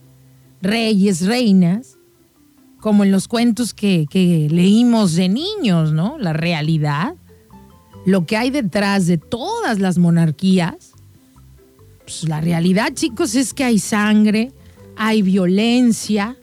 reyes, 0.63 1.27
reinas, 1.27 1.99
como 2.81 3.05
en 3.05 3.11
los 3.11 3.29
cuentos 3.29 3.75
que, 3.75 4.07
que 4.09 4.49
leímos 4.51 5.15
de 5.15 5.29
niños, 5.29 5.93
¿no? 5.93 6.17
La 6.19 6.33
realidad 6.33 7.15
lo 8.09 8.25
que 8.25 8.39
hay 8.39 8.49
detrás 8.51 9.07
de 9.07 9.19
todas 9.19 9.81
las 9.81 9.99
monarquías, 9.99 10.93
pues 12.05 12.27
la 12.27 12.41
realidad, 12.41 12.95
chicos, 12.95 13.35
es 13.35 13.53
que 13.53 13.65
hay 13.65 13.79
sangre, 13.79 14.51
hay 14.97 15.21
violencia, 15.21 16.35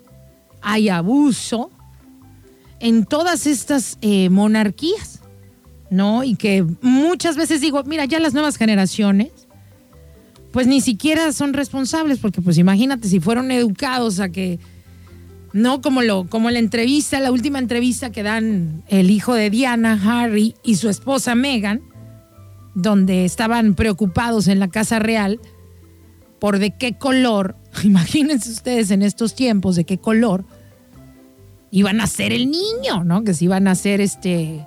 hay 0.62 0.90
abuso 0.90 1.72
en 2.86 3.04
todas 3.04 3.48
estas 3.48 3.98
eh, 4.02 4.30
monarquías, 4.30 5.20
¿no? 5.90 6.24
Y 6.24 6.36
que 6.36 6.64
muchas 6.84 7.36
veces 7.36 7.60
digo, 7.60 7.84
mira, 7.84 8.06
ya 8.06 8.20
las 8.20 8.34
nuevas 8.34 8.58
generaciones, 8.58 9.32
pues 10.52 10.68
ni 10.68 10.82
siquiera 10.82 11.34
son 11.34 11.54
responsables, 11.54 12.20
porque 12.20 12.44
pues 12.44 12.60
imagínate 12.60 13.08
si 13.08 13.20
fueron 13.20 13.50
educados 13.50 14.20
a 14.20 14.30
que 14.30 14.60
no 15.52 15.82
como 15.82 16.04
lo 16.04 16.30
como 16.30 16.52
la 16.52 16.60
entrevista, 16.60 17.20
la 17.20 17.32
última 17.32 17.58
entrevista 17.58 18.12
que 18.12 18.22
dan 18.22 18.84
el 18.88 19.10
hijo 19.10 19.34
de 19.34 19.50
Diana, 19.50 20.00
Harry 20.06 20.54
y 20.62 20.76
su 20.76 20.88
esposa 20.88 21.34
Meghan, 21.34 21.82
donde 22.76 23.26
estaban 23.26 23.74
preocupados 23.74 24.48
en 24.48 24.60
la 24.60 24.68
casa 24.68 25.00
real 25.00 25.40
por 26.38 26.60
de 26.60 26.78
qué 26.78 27.00
color, 27.00 27.58
imagínense 27.84 28.52
ustedes 28.52 28.92
en 28.92 29.02
estos 29.02 29.34
tiempos 29.34 29.76
de 29.76 29.86
qué 29.86 29.98
color 29.98 30.46
iban 31.76 32.00
a 32.00 32.08
ser 32.08 32.32
el 32.32 32.50
niño, 32.50 33.04
¿no? 33.04 33.26
Que 33.26 33.34
si 33.34 33.46
iban 33.46 33.68
a 33.68 33.76
ser 33.76 34.00
este 34.00 34.66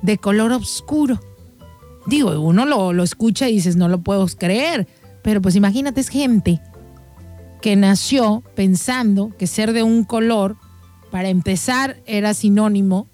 de 0.00 0.16
color 0.16 0.50
oscuro. 0.50 1.20
Digo, 2.06 2.40
uno 2.40 2.64
lo, 2.64 2.94
lo 2.94 3.02
escucha 3.02 3.50
y 3.50 3.56
dices, 3.56 3.76
no 3.76 3.86
lo 3.86 4.00
puedo 4.00 4.26
creer, 4.26 4.88
pero 5.22 5.42
pues 5.42 5.56
imagínate, 5.56 6.00
es 6.00 6.08
gente 6.08 6.62
que 7.60 7.76
nació 7.76 8.42
pensando 8.54 9.36
que 9.36 9.46
ser 9.46 9.74
de 9.74 9.82
un 9.82 10.04
color, 10.04 10.56
para 11.10 11.28
empezar, 11.28 11.98
era 12.06 12.32
sinónimo 12.32 13.06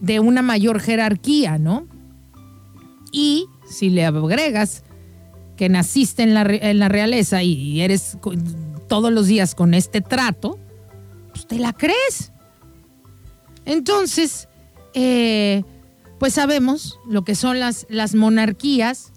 de 0.00 0.20
una 0.20 0.42
mayor 0.42 0.78
jerarquía, 0.78 1.58
¿no? 1.58 1.88
Y 3.10 3.46
si 3.68 3.90
le 3.90 4.04
agregas 4.04 4.84
que 5.56 5.68
naciste 5.68 6.22
en 6.22 6.34
la, 6.34 6.42
en 6.42 6.78
la 6.78 6.88
realeza 6.88 7.42
y 7.42 7.80
eres 7.80 8.16
todos 8.86 9.12
los 9.12 9.26
días 9.26 9.56
con 9.56 9.74
este 9.74 10.00
trato, 10.02 10.60
pues 11.34 11.46
te 11.46 11.58
la 11.58 11.72
crees. 11.72 12.32
Entonces, 13.66 14.48
eh, 14.94 15.64
pues 16.18 16.34
sabemos 16.34 17.00
lo 17.06 17.24
que 17.24 17.34
son 17.34 17.58
las, 17.58 17.86
las 17.90 18.14
monarquías 18.14 19.12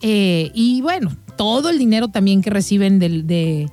eh, 0.00 0.50
y 0.54 0.80
bueno, 0.80 1.16
todo 1.36 1.68
el 1.68 1.78
dinero 1.78 2.08
también 2.08 2.40
que 2.42 2.50
reciben 2.50 2.98
de, 2.98 3.68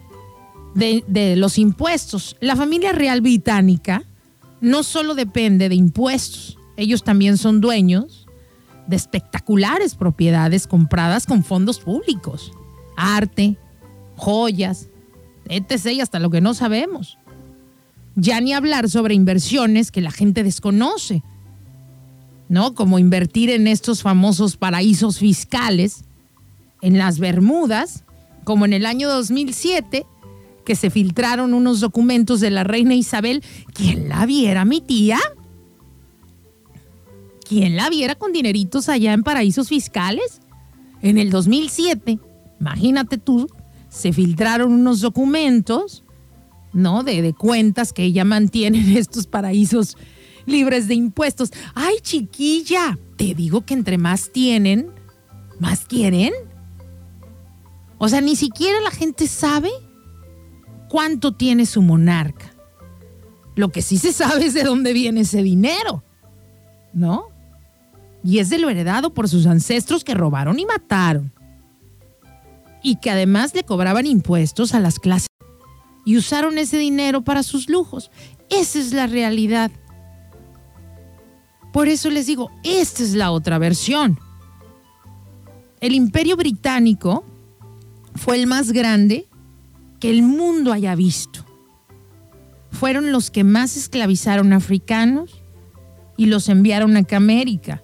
de, 0.76 1.36
los 1.38 1.58
impuestos. 1.58 2.36
La 2.42 2.56
familia 2.56 2.92
real 2.92 3.22
británica 3.22 4.04
no 4.60 4.84
solo 4.84 5.16
depende 5.16 5.70
de 5.70 5.76
impuestos, 5.76 6.58
ellos 6.78 7.04
también 7.04 7.38
son 7.38 7.62
dueños 7.62 8.28
de 8.88 8.96
espectaculares 8.96 9.96
propiedades 9.96 10.68
compradas 10.68 11.26
con 11.26 11.44
fondos 11.44 11.80
públicos, 11.80 12.52
arte, 12.98 13.58
joyas, 14.18 14.90
etc. 15.46 15.88
y 15.94 16.02
hasta 16.02 16.20
lo 16.20 16.30
que 16.30 16.42
no 16.42 16.54
sabemos. 16.54 17.18
Ya 18.16 18.42
ni 18.42 18.54
hablar 18.54 18.90
sobre 18.90 19.14
inversiones 19.14 19.92
que 19.92 20.02
la 20.02 20.12
gente 20.12 20.44
desconoce, 20.44 21.24
¿no? 22.50 22.76
Como 22.76 23.00
invertir 23.00 23.50
en 23.50 23.68
estos 23.68 24.02
famosos 24.02 24.58
paraísos 24.58 25.20
fiscales 25.20 26.04
en 26.82 26.98
las 26.98 27.20
Bermudas, 27.20 28.04
como 28.44 28.66
en 28.66 28.74
el 28.74 28.86
año 28.86 29.08
2007, 29.10 30.06
que 30.66 30.76
se 30.76 30.90
filtraron 30.90 31.54
unos 31.54 31.80
documentos 31.80 32.40
de 32.40 32.52
la 32.52 32.64
reina 32.64 32.96
Isabel. 32.96 33.44
¿Quién 33.74 34.10
la 34.10 34.26
viera, 34.26 34.66
mi 34.66 34.82
tía? 34.82 35.20
¿Quién 37.48 37.76
la 37.76 37.90
viera 37.90 38.16
con 38.16 38.32
dineritos 38.32 38.90
allá 38.90 39.14
en 39.14 39.24
paraísos 39.24 39.70
fiscales? 39.70 40.42
En 41.02 41.18
el 41.18 41.32
2007, 41.32 42.20
imagínate 42.60 43.18
tú, 43.18 43.50
se 43.90 44.14
filtraron 44.14 44.72
unos 44.72 45.02
documentos, 45.02 46.04
¿no? 46.74 47.04
De, 47.04 47.22
de 47.22 47.34
cuentas 47.34 47.94
que 47.94 48.04
ella 48.04 48.24
mantiene 48.24 48.80
en 48.80 48.98
estos 48.98 49.28
paraísos 49.28 49.98
libres 50.46 50.88
de 50.88 50.96
impuestos. 50.96 51.52
Ay, 51.76 51.96
chiquilla, 52.02 52.98
te 53.18 53.36
digo 53.36 53.62
que 53.66 53.74
entre 53.74 53.98
más 53.98 54.32
tienen, 54.32 54.92
más 55.60 55.86
quieren. 55.86 56.34
O 57.98 58.10
sea, 58.10 58.22
ni 58.22 58.36
siquiera 58.36 58.80
la 58.82 58.92
gente 58.92 59.28
sabe 59.28 59.70
cuánto 60.90 61.34
tiene 61.34 61.66
su 61.66 61.82
monarca. 61.82 62.54
Lo 63.56 63.70
que 63.70 63.82
sí 63.82 63.98
se 63.98 64.14
sabe 64.14 64.46
es 64.46 64.54
de 64.54 64.64
dónde 64.64 64.94
viene 64.94 65.22
ese 65.22 65.44
dinero, 65.44 66.04
¿no? 66.94 67.26
Y 68.24 68.40
es 68.40 68.50
de 68.50 68.58
lo 68.58 68.70
heredado 68.70 69.14
por 69.14 69.28
sus 69.28 69.46
ancestros 69.46 70.04
que 70.04 70.14
robaron 70.14 70.60
y 70.60 70.66
mataron. 70.66 71.34
Y 72.84 72.96
que 72.96 73.12
además 73.12 73.54
le 73.54 73.64
cobraban 73.64 74.06
impuestos 74.06 74.74
a 74.74 74.80
las 74.80 75.00
clases. 75.00 75.28
Y 76.06 76.18
usaron 76.18 76.58
ese 76.58 76.78
dinero 76.78 77.24
para 77.24 77.44
sus 77.44 77.70
lujos. 77.70 78.12
Esa 78.50 78.80
es 78.80 78.94
la 78.94 79.08
realidad. 79.08 79.72
Por 81.72 81.88
eso 81.88 82.10
les 82.10 82.28
digo, 82.28 82.52
esta 82.64 83.04
es 83.04 83.14
la 83.14 83.32
otra 83.32 83.58
versión. 83.58 84.20
El 85.80 85.96
imperio 85.96 86.36
británico 86.36 87.24
fue 88.16 88.36
el 88.36 88.48
más 88.48 88.72
grande 88.72 89.28
que 90.00 90.10
el 90.10 90.24
mundo 90.24 90.74
haya 90.74 90.96
visto. 90.96 91.46
Fueron 92.72 93.12
los 93.12 93.32
que 93.32 93.44
más 93.44 93.78
esclavizaron 93.78 94.54
africanos 94.54 95.42
y 96.18 96.26
los 96.26 96.50
enviaron 96.50 96.98
a 96.98 97.06
América. 97.16 97.84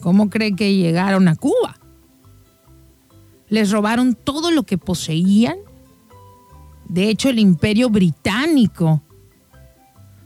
¿Cómo 0.00 0.30
cree 0.30 0.54
que 0.54 0.74
llegaron 0.74 1.28
a 1.28 1.36
Cuba? 1.36 1.78
Les 3.48 3.70
robaron 3.70 4.14
todo 4.14 4.50
lo 4.50 4.64
que 4.64 4.78
poseían. 4.78 5.56
De 6.88 7.08
hecho, 7.08 7.28
el 7.28 7.38
imperio 7.38 7.90
británico 7.90 9.02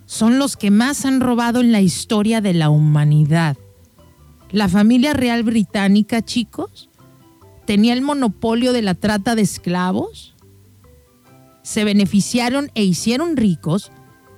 son 0.06 0.38
los 0.38 0.56
que 0.56 0.70
más 0.70 1.04
han 1.04 1.20
robado 1.20 1.60
en 1.60 1.72
la 1.72 1.80
historia 1.80 2.40
de 2.40 2.52
la 2.52 2.68
humanidad. 2.68 3.56
La 4.50 4.68
familia 4.68 5.12
real 5.14 5.44
británica, 5.44 6.22
chicos, 6.22 6.88
tenía 7.64 7.92
el 7.92 8.02
monopolio 8.02 8.72
de 8.72 8.82
la 8.82 8.94
trata 8.94 9.36
de 9.36 9.42
esclavos. 9.42 10.34
Se 11.62 11.84
beneficiaron 11.84 12.70
e 12.74 12.82
hicieron 12.82 13.36
ricos 13.36 13.92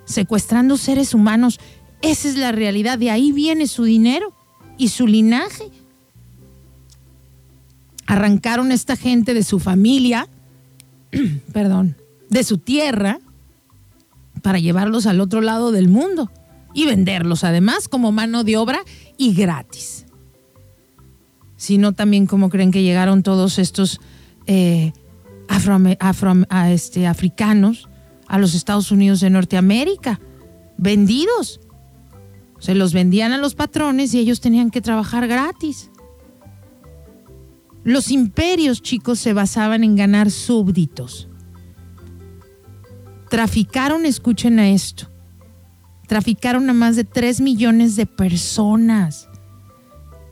secuestrando 0.04 0.76
seres 0.76 1.14
humanos. 1.14 1.58
Esa 2.02 2.28
es 2.28 2.36
la 2.36 2.52
realidad. 2.52 2.98
De 2.98 3.10
ahí 3.10 3.32
viene 3.32 3.66
su 3.66 3.84
dinero 3.84 4.34
y 4.76 4.88
su 4.88 5.06
linaje. 5.06 5.70
Arrancaron 8.06 8.72
esta 8.72 8.96
gente 8.96 9.32
de 9.32 9.42
su 9.42 9.58
familia, 9.58 10.28
perdón, 11.52 11.96
de 12.32 12.44
su 12.44 12.58
tierra, 12.58 13.20
para 14.42 14.58
llevarlos 14.58 15.06
al 15.06 15.20
otro 15.20 15.40
lado 15.40 15.70
del 15.70 15.88
mundo 15.88 16.30
y 16.74 16.86
venderlos 16.86 17.44
además 17.44 17.86
como 17.88 18.10
mano 18.10 18.42
de 18.42 18.56
obra 18.56 18.80
y 19.16 19.34
gratis. 19.34 20.06
Sino 21.56 21.92
también 21.92 22.26
como 22.26 22.48
creen 22.48 22.72
que 22.72 22.82
llegaron 22.82 23.22
todos 23.22 23.58
estos 23.58 24.00
eh, 24.46 24.92
este, 26.70 27.06
africanos 27.06 27.88
a 28.26 28.38
los 28.38 28.54
Estados 28.54 28.90
Unidos 28.90 29.20
de 29.20 29.30
Norteamérica, 29.30 30.18
vendidos 30.78 31.60
se 32.58 32.76
los 32.76 32.92
vendían 32.92 33.32
a 33.32 33.38
los 33.38 33.56
patrones 33.56 34.14
y 34.14 34.20
ellos 34.20 34.40
tenían 34.40 34.70
que 34.70 34.80
trabajar 34.80 35.26
gratis. 35.26 35.90
Los 37.82 38.12
imperios, 38.12 38.80
chicos, 38.82 39.18
se 39.18 39.32
basaban 39.32 39.82
en 39.82 39.96
ganar 39.96 40.30
súbditos. 40.30 41.28
Traficaron, 43.32 44.04
escuchen 44.04 44.58
a 44.58 44.68
esto, 44.68 45.08
traficaron 46.06 46.68
a 46.68 46.74
más 46.74 46.96
de 46.96 47.04
3 47.04 47.40
millones 47.40 47.96
de 47.96 48.04
personas. 48.04 49.26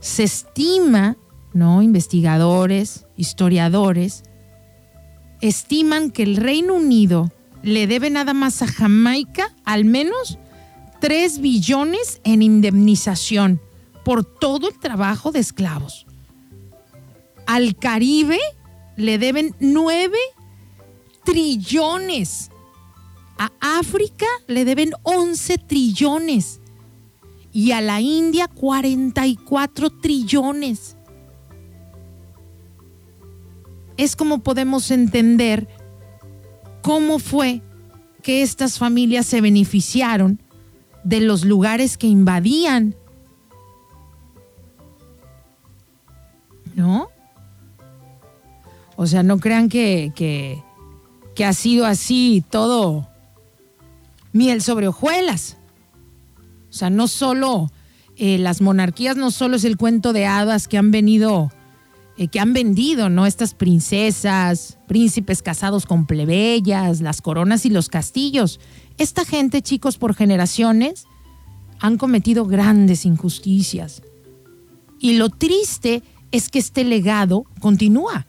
Se 0.00 0.24
estima, 0.24 1.16
¿no? 1.54 1.80
Investigadores, 1.80 3.06
historiadores, 3.16 4.22
estiman 5.40 6.10
que 6.10 6.24
el 6.24 6.36
Reino 6.36 6.74
Unido 6.74 7.32
le 7.62 7.86
debe 7.86 8.10
nada 8.10 8.34
más 8.34 8.60
a 8.60 8.66
Jamaica 8.66 9.50
al 9.64 9.86
menos 9.86 10.38
3 11.00 11.40
billones 11.40 12.20
en 12.22 12.42
indemnización 12.42 13.62
por 14.04 14.26
todo 14.26 14.68
el 14.68 14.78
trabajo 14.78 15.32
de 15.32 15.38
esclavos. 15.38 16.04
Al 17.46 17.76
Caribe 17.76 18.40
le 18.96 19.16
deben 19.16 19.56
9 19.58 20.18
trillones. 21.24 22.50
A 23.40 23.50
África 23.78 24.26
le 24.48 24.66
deben 24.66 24.90
11 25.02 25.56
trillones. 25.56 26.60
Y 27.52 27.72
a 27.72 27.80
la 27.80 28.02
India 28.02 28.48
44 28.48 29.88
trillones. 29.88 30.94
Es 33.96 34.14
como 34.14 34.40
podemos 34.40 34.90
entender 34.90 35.68
cómo 36.82 37.18
fue 37.18 37.62
que 38.22 38.42
estas 38.42 38.78
familias 38.78 39.24
se 39.24 39.40
beneficiaron 39.40 40.42
de 41.02 41.20
los 41.20 41.46
lugares 41.46 41.96
que 41.96 42.08
invadían. 42.08 42.94
¿No? 46.74 47.08
O 48.96 49.06
sea, 49.06 49.22
no 49.22 49.38
crean 49.38 49.70
que, 49.70 50.12
que, 50.14 50.62
ha 51.42 51.54
sido 51.54 51.86
así 51.86 52.44
todo 52.50 53.09
miel 54.32 54.62
sobre 54.62 54.88
hojuelas. 54.88 55.56
O 56.68 56.72
sea, 56.72 56.90
no 56.90 57.08
solo 57.08 57.70
eh, 58.16 58.38
las 58.38 58.60
monarquías, 58.60 59.16
no 59.16 59.30
solo 59.30 59.56
es 59.56 59.64
el 59.64 59.76
cuento 59.76 60.12
de 60.12 60.26
hadas 60.26 60.68
que 60.68 60.78
han 60.78 60.90
venido, 60.90 61.50
eh, 62.16 62.28
que 62.28 62.38
han 62.38 62.52
vendido, 62.52 63.08
¿no? 63.08 63.26
Estas 63.26 63.54
princesas, 63.54 64.78
príncipes 64.86 65.42
casados 65.42 65.86
con 65.86 66.06
plebeyas, 66.06 67.00
las 67.00 67.22
coronas 67.22 67.66
y 67.66 67.70
los 67.70 67.88
castillos. 67.88 68.60
Esta 68.98 69.24
gente, 69.24 69.62
chicos, 69.62 69.98
por 69.98 70.14
generaciones, 70.14 71.06
han 71.80 71.96
cometido 71.96 72.44
grandes 72.44 73.04
injusticias. 73.04 74.02
Y 75.00 75.14
lo 75.14 75.30
triste 75.30 76.02
es 76.30 76.50
que 76.50 76.58
este 76.58 76.84
legado 76.84 77.44
continúa, 77.60 78.26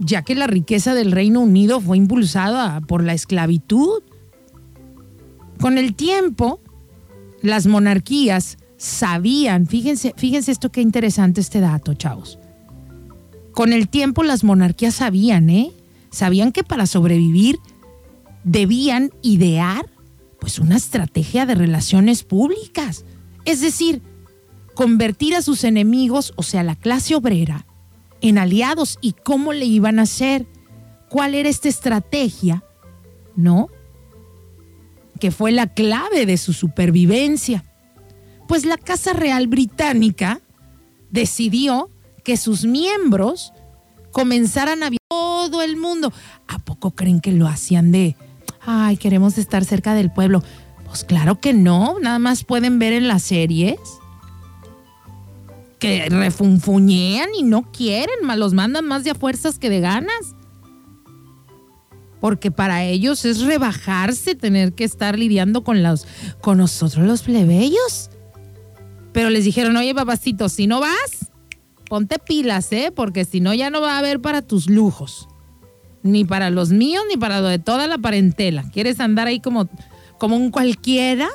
ya 0.00 0.22
que 0.22 0.34
la 0.34 0.46
riqueza 0.46 0.94
del 0.94 1.12
Reino 1.12 1.40
Unido 1.40 1.80
fue 1.80 1.98
impulsada 1.98 2.80
por 2.80 3.04
la 3.04 3.12
esclavitud. 3.12 4.02
Con 5.60 5.76
el 5.76 5.94
tiempo, 5.94 6.58
las 7.42 7.66
monarquías 7.66 8.56
sabían, 8.78 9.66
fíjense, 9.66 10.14
fíjense 10.16 10.50
esto 10.50 10.72
qué 10.72 10.80
interesante 10.80 11.42
este 11.42 11.60
dato, 11.60 11.94
chavos. 11.94 12.38
Con 13.52 13.74
el 13.74 13.88
tiempo 13.88 14.22
las 14.22 14.42
monarquías 14.42 14.94
sabían, 14.94 15.50
¿eh? 15.50 15.70
Sabían 16.10 16.50
que 16.50 16.64
para 16.64 16.86
sobrevivir 16.86 17.58
debían 18.42 19.10
idear 19.22 19.84
pues 20.40 20.58
una 20.58 20.76
estrategia 20.78 21.44
de 21.44 21.54
relaciones 21.54 22.24
públicas. 22.24 23.04
Es 23.44 23.60
decir, 23.60 24.00
convertir 24.74 25.34
a 25.34 25.42
sus 25.42 25.64
enemigos, 25.64 26.32
o 26.36 26.42
sea, 26.42 26.62
la 26.62 26.74
clase 26.74 27.14
obrera, 27.14 27.66
en 28.20 28.38
aliados 28.38 28.98
y 29.00 29.12
cómo 29.12 29.52
le 29.52 29.66
iban 29.66 29.98
a 29.98 30.02
hacer, 30.02 30.46
cuál 31.08 31.34
era 31.34 31.48
esta 31.48 31.68
estrategia, 31.68 32.64
¿no? 33.36 33.68
Que 35.18 35.30
fue 35.30 35.52
la 35.52 35.66
clave 35.66 36.26
de 36.26 36.36
su 36.36 36.52
supervivencia. 36.52 37.64
Pues 38.48 38.64
la 38.64 38.76
Casa 38.76 39.12
Real 39.12 39.46
Británica 39.46 40.40
decidió 41.10 41.90
que 42.24 42.36
sus 42.36 42.64
miembros 42.64 43.52
comenzaran 44.12 44.82
a 44.82 44.90
todo 45.08 45.62
el 45.62 45.76
mundo. 45.76 46.12
¿A 46.48 46.58
poco 46.58 46.92
creen 46.92 47.20
que 47.20 47.32
lo 47.32 47.46
hacían 47.46 47.92
de 47.92 48.16
ay, 48.60 48.96
queremos 48.96 49.38
estar 49.38 49.64
cerca 49.64 49.94
del 49.94 50.10
pueblo. 50.10 50.42
Pues 50.86 51.04
claro 51.04 51.40
que 51.40 51.52
no, 51.52 51.98
nada 52.00 52.18
más 52.18 52.44
pueden 52.44 52.78
ver 52.78 52.92
en 52.92 53.08
las 53.08 53.22
series 53.22 53.78
que 55.80 56.08
refunfuñean 56.08 57.30
y 57.36 57.42
no 57.42 57.72
quieren, 57.72 58.14
los 58.36 58.54
mandan 58.54 58.86
más 58.86 59.02
de 59.02 59.10
a 59.10 59.14
fuerzas 59.14 59.58
que 59.58 59.68
de 59.68 59.80
ganas. 59.80 60.36
Porque 62.20 62.50
para 62.50 62.84
ellos 62.84 63.24
es 63.24 63.40
rebajarse 63.40 64.34
tener 64.34 64.74
que 64.74 64.84
estar 64.84 65.18
lidiando 65.18 65.64
con 65.64 65.82
los 65.82 66.06
con 66.40 66.58
nosotros 66.58 67.06
los 67.06 67.22
plebeyos. 67.22 68.10
Pero 69.12 69.30
les 69.30 69.44
dijeron, 69.44 69.76
oye, 69.76 69.94
papacito, 69.94 70.48
si 70.48 70.68
no 70.68 70.80
vas, 70.80 71.32
ponte 71.88 72.18
pilas, 72.18 72.70
¿eh? 72.72 72.92
Porque 72.94 73.24
si 73.24 73.40
no, 73.40 73.54
ya 73.54 73.70
no 73.70 73.80
va 73.80 73.94
a 73.94 73.98
haber 73.98 74.20
para 74.20 74.42
tus 74.42 74.68
lujos 74.68 75.26
ni 76.02 76.24
para 76.24 76.50
los 76.50 76.70
míos, 76.70 77.04
ni 77.08 77.16
para 77.16 77.40
lo 77.40 77.48
de 77.48 77.58
toda 77.58 77.86
la 77.86 77.98
parentela. 77.98 78.64
¿Quieres 78.70 79.00
andar 79.00 79.26
ahí 79.26 79.40
como, 79.40 79.68
como 80.18 80.36
un 80.36 80.50
cualquiera? 80.50 81.28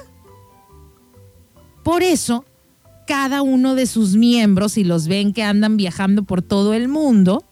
Por 1.83 2.03
eso, 2.03 2.45
cada 3.05 3.41
uno 3.41 3.75
de 3.75 3.85
sus 3.85 4.15
miembros, 4.15 4.73
si 4.73 4.83
los 4.83 5.07
ven 5.07 5.33
que 5.33 5.43
andan 5.43 5.77
viajando 5.77 6.23
por 6.23 6.41
todo 6.41 6.73
el 6.73 6.87
mundo, 6.87 7.43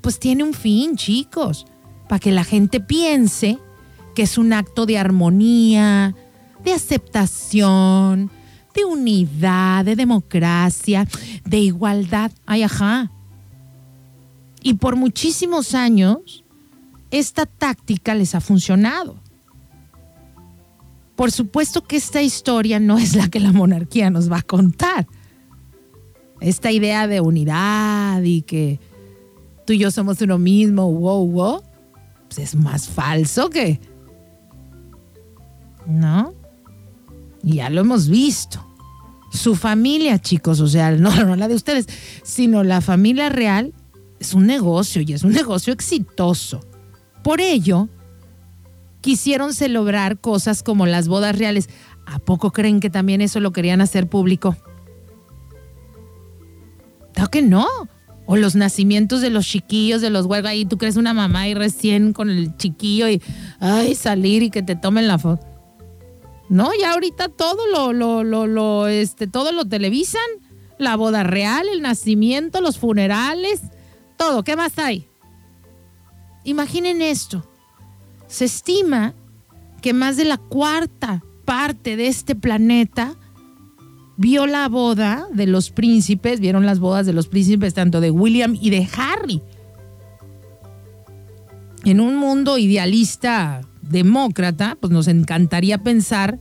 pues 0.00 0.18
tiene 0.18 0.44
un 0.44 0.54
fin, 0.54 0.96
chicos, 0.96 1.66
para 2.08 2.18
que 2.18 2.30
la 2.30 2.44
gente 2.44 2.80
piense 2.80 3.58
que 4.14 4.22
es 4.22 4.38
un 4.38 4.52
acto 4.52 4.86
de 4.86 4.98
armonía, 4.98 6.14
de 6.64 6.72
aceptación, 6.72 8.30
de 8.74 8.84
unidad, 8.84 9.84
de 9.84 9.96
democracia, 9.96 11.06
de 11.44 11.58
igualdad. 11.58 12.30
Ay, 12.46 12.62
ajá. 12.62 13.10
Y 14.62 14.74
por 14.74 14.96
muchísimos 14.96 15.74
años, 15.74 16.44
esta 17.10 17.46
táctica 17.46 18.14
les 18.14 18.34
ha 18.34 18.40
funcionado. 18.40 19.16
Por 21.16 21.32
supuesto 21.32 21.82
que 21.82 21.96
esta 21.96 22.20
historia 22.20 22.78
no 22.78 22.98
es 22.98 23.16
la 23.16 23.28
que 23.28 23.40
la 23.40 23.52
monarquía 23.52 24.10
nos 24.10 24.30
va 24.30 24.38
a 24.38 24.42
contar. 24.42 25.06
Esta 26.40 26.70
idea 26.70 27.08
de 27.08 27.22
unidad 27.22 28.22
y 28.22 28.42
que 28.42 28.78
tú 29.66 29.72
y 29.72 29.78
yo 29.78 29.90
somos 29.90 30.20
uno 30.20 30.38
mismo, 30.38 30.92
wow, 30.92 31.26
wow, 31.26 31.62
pues 32.28 32.38
es 32.38 32.54
más 32.54 32.88
falso 32.88 33.48
que... 33.48 33.80
¿No? 35.86 36.34
Ya 37.42 37.70
lo 37.70 37.80
hemos 37.80 38.08
visto. 38.08 38.62
Su 39.32 39.54
familia, 39.54 40.18
chicos, 40.18 40.60
o 40.60 40.66
sea, 40.66 40.90
no, 40.92 41.14
no 41.24 41.34
la 41.36 41.48
de 41.48 41.54
ustedes, 41.54 41.86
sino 42.22 42.62
la 42.62 42.82
familia 42.82 43.30
real 43.30 43.72
es 44.18 44.34
un 44.34 44.46
negocio 44.46 45.00
y 45.02 45.14
es 45.14 45.24
un 45.24 45.32
negocio 45.32 45.72
exitoso. 45.72 46.60
Por 47.22 47.40
ello, 47.40 47.88
quisieron 49.06 49.54
celebrar 49.54 50.18
cosas 50.18 50.64
como 50.64 50.84
las 50.84 51.06
bodas 51.06 51.38
reales. 51.38 51.68
¿A 52.06 52.18
poco 52.18 52.50
creen 52.50 52.80
que 52.80 52.90
también 52.90 53.20
eso 53.20 53.38
lo 53.38 53.52
querían 53.52 53.80
hacer 53.80 54.08
público? 54.08 54.56
Claro 57.14 57.30
que 57.30 57.40
no. 57.40 57.68
O 58.26 58.36
los 58.36 58.56
nacimientos 58.56 59.20
de 59.20 59.30
los 59.30 59.46
chiquillos, 59.46 60.00
de 60.00 60.10
los 60.10 60.26
huelgas, 60.26 60.50
ahí 60.50 60.64
tú 60.64 60.76
crees 60.76 60.96
una 60.96 61.14
mamá 61.14 61.46
y 61.46 61.54
recién 61.54 62.12
con 62.12 62.30
el 62.30 62.56
chiquillo 62.56 63.08
y 63.08 63.22
ay, 63.60 63.94
salir 63.94 64.42
y 64.42 64.50
que 64.50 64.64
te 64.64 64.74
tomen 64.74 65.06
la 65.06 65.20
foto. 65.20 65.46
No, 66.48 66.70
ya 66.76 66.94
ahorita 66.94 67.28
todo 67.28 67.64
lo, 67.68 67.92
lo, 67.92 68.24
lo, 68.24 68.88
este, 68.88 69.28
todo 69.28 69.52
lo 69.52 69.66
televisan. 69.66 70.20
La 70.78 70.96
boda 70.96 71.22
real, 71.22 71.68
el 71.68 71.80
nacimiento, 71.80 72.60
los 72.60 72.76
funerales, 72.76 73.60
todo. 74.16 74.42
¿Qué 74.42 74.56
más 74.56 74.76
hay? 74.80 75.06
Imaginen 76.42 77.02
esto. 77.02 77.48
Se 78.26 78.44
estima 78.44 79.14
que 79.82 79.92
más 79.92 80.16
de 80.16 80.24
la 80.24 80.38
cuarta 80.38 81.22
parte 81.44 81.96
de 81.96 82.08
este 82.08 82.34
planeta 82.34 83.14
vio 84.16 84.46
la 84.46 84.68
boda 84.68 85.28
de 85.32 85.46
los 85.46 85.70
príncipes, 85.70 86.40
vieron 86.40 86.66
las 86.66 86.80
bodas 86.80 87.06
de 87.06 87.12
los 87.12 87.28
príncipes 87.28 87.74
tanto 87.74 88.00
de 88.00 88.10
William 88.10 88.56
y 88.60 88.70
de 88.70 88.88
Harry. 88.96 89.42
En 91.84 92.00
un 92.00 92.16
mundo 92.16 92.58
idealista 92.58 93.60
demócrata, 93.82 94.76
pues 94.80 94.92
nos 94.92 95.06
encantaría 95.06 95.78
pensar 95.78 96.40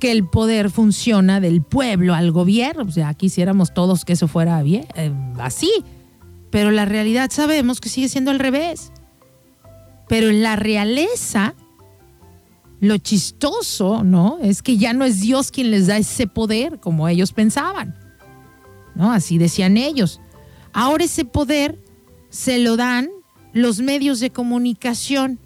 que 0.00 0.10
el 0.10 0.26
poder 0.26 0.70
funciona 0.70 1.40
del 1.40 1.62
pueblo 1.62 2.14
al 2.14 2.32
gobierno. 2.32 2.84
O 2.84 2.90
sea, 2.90 3.14
quisiéramos 3.14 3.74
todos 3.74 4.04
que 4.04 4.14
eso 4.14 4.28
fuera 4.28 4.62
bien, 4.62 4.86
eh, 4.94 5.12
así. 5.38 5.70
Pero 6.50 6.70
la 6.70 6.84
realidad 6.86 7.30
sabemos 7.30 7.80
que 7.80 7.88
sigue 7.88 8.08
siendo 8.08 8.30
al 8.30 8.38
revés. 8.38 8.92
Pero 10.08 10.28
en 10.28 10.42
la 10.42 10.56
realeza, 10.56 11.54
lo 12.80 12.96
chistoso, 12.98 14.04
¿no? 14.04 14.38
Es 14.40 14.62
que 14.62 14.76
ya 14.76 14.92
no 14.92 15.04
es 15.04 15.20
Dios 15.20 15.50
quien 15.50 15.70
les 15.70 15.86
da 15.86 15.98
ese 15.98 16.26
poder 16.26 16.80
como 16.80 17.08
ellos 17.08 17.32
pensaban. 17.32 17.94
¿No? 18.94 19.12
Así 19.12 19.38
decían 19.38 19.76
ellos. 19.76 20.20
Ahora 20.72 21.04
ese 21.04 21.24
poder 21.24 21.78
se 22.30 22.58
lo 22.58 22.76
dan 22.76 23.08
los 23.52 23.80
medios 23.80 24.20
de 24.20 24.30
comunicación 24.30 25.38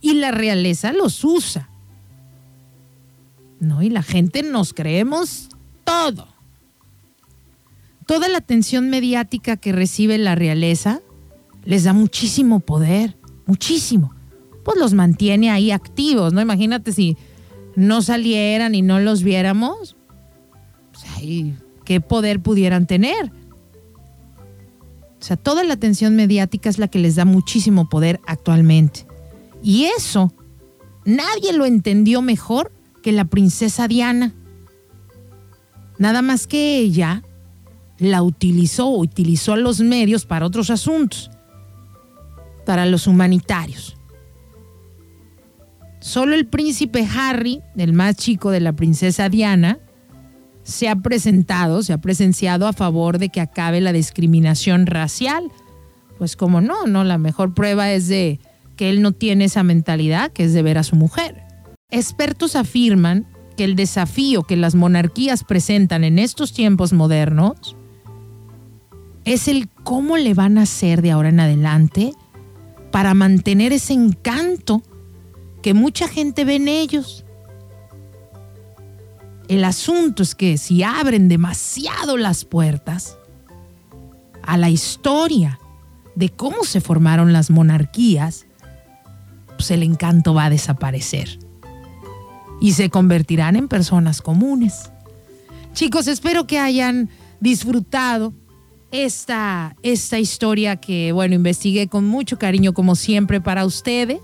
y 0.00 0.14
la 0.14 0.30
realeza 0.30 0.92
los 0.92 1.24
usa. 1.24 1.68
¿No? 3.60 3.82
Y 3.82 3.90
la 3.90 4.02
gente 4.02 4.42
nos 4.42 4.72
creemos 4.72 5.48
todo. 5.84 6.28
Toda 8.06 8.28
la 8.28 8.38
atención 8.38 8.88
mediática 8.88 9.56
que 9.56 9.72
recibe 9.72 10.16
la 10.16 10.34
realeza 10.34 11.00
les 11.64 11.84
da 11.84 11.92
muchísimo 11.92 12.60
poder, 12.60 13.16
muchísimo. 13.48 14.14
Pues 14.64 14.78
los 14.78 14.94
mantiene 14.94 15.50
ahí 15.50 15.72
activos, 15.72 16.32
¿no? 16.32 16.40
Imagínate 16.40 16.92
si 16.92 17.16
no 17.74 18.02
salieran 18.02 18.74
y 18.74 18.82
no 18.82 19.00
los 19.00 19.22
viéramos, 19.24 19.96
pues, 20.92 21.54
¿qué 21.84 22.00
poder 22.00 22.40
pudieran 22.40 22.86
tener? 22.86 23.32
O 25.20 25.24
sea, 25.24 25.36
toda 25.36 25.64
la 25.64 25.74
atención 25.74 26.14
mediática 26.14 26.68
es 26.68 26.78
la 26.78 26.88
que 26.88 26.98
les 26.98 27.16
da 27.16 27.24
muchísimo 27.24 27.88
poder 27.88 28.20
actualmente. 28.26 29.06
Y 29.62 29.86
eso 29.86 30.32
nadie 31.04 31.52
lo 31.52 31.64
entendió 31.64 32.22
mejor 32.22 32.70
que 33.02 33.12
la 33.12 33.24
princesa 33.24 33.88
Diana. 33.88 34.34
Nada 35.98 36.22
más 36.22 36.46
que 36.46 36.78
ella 36.78 37.24
la 37.98 38.22
utilizó, 38.22 38.88
utilizó 38.88 39.56
los 39.56 39.80
medios 39.80 40.26
para 40.26 40.46
otros 40.46 40.70
asuntos, 40.70 41.30
para 42.68 42.84
los 42.84 43.06
humanitarios. 43.06 43.96
Solo 46.00 46.34
el 46.34 46.46
príncipe 46.46 47.08
Harry, 47.16 47.62
el 47.78 47.94
más 47.94 48.16
chico 48.16 48.50
de 48.50 48.60
la 48.60 48.74
princesa 48.74 49.30
Diana, 49.30 49.78
se 50.64 50.90
ha 50.90 50.96
presentado, 50.96 51.82
se 51.82 51.94
ha 51.94 51.98
presenciado 52.02 52.66
a 52.66 52.74
favor 52.74 53.18
de 53.18 53.30
que 53.30 53.40
acabe 53.40 53.80
la 53.80 53.94
discriminación 53.94 54.84
racial. 54.84 55.50
Pues 56.18 56.36
como 56.36 56.60
no, 56.60 56.86
no, 56.86 57.04
la 57.04 57.16
mejor 57.16 57.54
prueba 57.54 57.90
es 57.90 58.06
de 58.06 58.38
que 58.76 58.90
él 58.90 59.00
no 59.00 59.12
tiene 59.12 59.46
esa 59.46 59.62
mentalidad, 59.62 60.30
que 60.30 60.44
es 60.44 60.52
de 60.52 60.60
ver 60.60 60.76
a 60.76 60.82
su 60.82 60.94
mujer. 60.94 61.44
Expertos 61.90 62.54
afirman 62.54 63.26
que 63.56 63.64
el 63.64 63.76
desafío 63.76 64.42
que 64.42 64.58
las 64.58 64.74
monarquías 64.74 65.42
presentan 65.42 66.04
en 66.04 66.18
estos 66.18 66.52
tiempos 66.52 66.92
modernos 66.92 67.78
es 69.24 69.48
el 69.48 69.70
cómo 69.70 70.18
le 70.18 70.34
van 70.34 70.58
a 70.58 70.62
hacer 70.64 71.00
de 71.00 71.12
ahora 71.12 71.30
en 71.30 71.40
adelante 71.40 72.12
para 72.90 73.14
mantener 73.14 73.72
ese 73.72 73.92
encanto 73.92 74.82
que 75.62 75.74
mucha 75.74 76.08
gente 76.08 76.44
ve 76.44 76.56
en 76.56 76.68
ellos. 76.68 77.24
El 79.48 79.64
asunto 79.64 80.22
es 80.22 80.34
que 80.34 80.58
si 80.58 80.82
abren 80.82 81.28
demasiado 81.28 82.16
las 82.16 82.44
puertas 82.44 83.16
a 84.42 84.56
la 84.56 84.70
historia 84.70 85.58
de 86.14 86.30
cómo 86.30 86.64
se 86.64 86.80
formaron 86.80 87.32
las 87.32 87.50
monarquías, 87.50 88.46
pues 89.56 89.70
el 89.70 89.82
encanto 89.82 90.34
va 90.34 90.46
a 90.46 90.50
desaparecer 90.50 91.38
y 92.60 92.72
se 92.72 92.90
convertirán 92.90 93.56
en 93.56 93.68
personas 93.68 94.20
comunes. 94.20 94.90
Chicos, 95.72 96.08
espero 96.08 96.46
que 96.46 96.58
hayan 96.58 97.08
disfrutado 97.40 98.34
esta, 98.90 99.76
esta 99.82 100.18
historia 100.18 100.76
que, 100.76 101.12
bueno, 101.12 101.34
investigué 101.34 101.88
con 101.88 102.06
mucho 102.06 102.38
cariño 102.38 102.72
como 102.72 102.94
siempre 102.96 103.40
para 103.40 103.64
ustedes. 103.64 104.20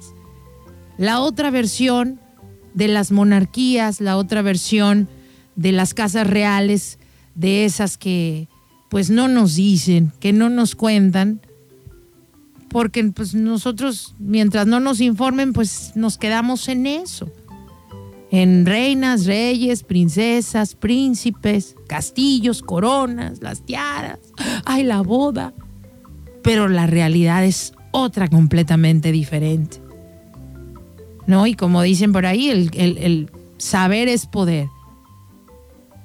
La 0.97 1.21
otra 1.21 1.51
versión 1.51 2.21
de 2.73 2.89
las 2.89 3.13
monarquías, 3.13 4.01
la 4.01 4.17
otra 4.17 4.43
versión 4.43 5.09
de 5.57 5.73
las 5.73 5.95
casas 5.95 6.27
reales, 6.27 6.99
de 7.35 7.65
esas 7.65 7.97
que 7.99 8.49
pues 8.89 9.11
no 9.11 9.29
nos 9.29 9.57
dicen, 9.57 10.13
que 10.21 10.33
no 10.33 10.51
nos 10.51 10.77
cuentan, 10.77 11.41
porque 12.69 13.05
pues 13.05 13.35
nosotros 13.35 14.15
mientras 14.19 14.67
no 14.67 14.81
nos 14.81 15.01
informen 15.01 15.53
pues 15.53 15.93
nos 15.95 16.17
quedamos 16.19 16.69
en 16.69 16.87
eso, 16.87 17.29
en 18.41 18.67
reinas, 18.67 19.27
reyes, 19.27 19.83
princesas, 19.83 20.75
príncipes, 20.75 21.77
castillos, 21.87 22.63
coronas, 22.63 23.41
las 23.43 23.65
tiaras, 23.65 24.19
ay 24.65 24.83
la 24.85 25.03
boda, 25.03 25.53
pero 26.43 26.69
la 26.69 26.87
realidad 26.87 27.45
es 27.45 27.73
otra 27.91 28.29
completamente 28.29 29.13
diferente. 29.13 29.79
¿No? 31.27 31.47
Y 31.47 31.55
como 31.55 31.81
dicen 31.83 32.13
por 32.13 32.27
ahí, 32.27 32.51
el, 32.51 32.71
el 32.75 33.31
saber 33.57 34.09
es 34.09 34.27
poder. 34.27 34.69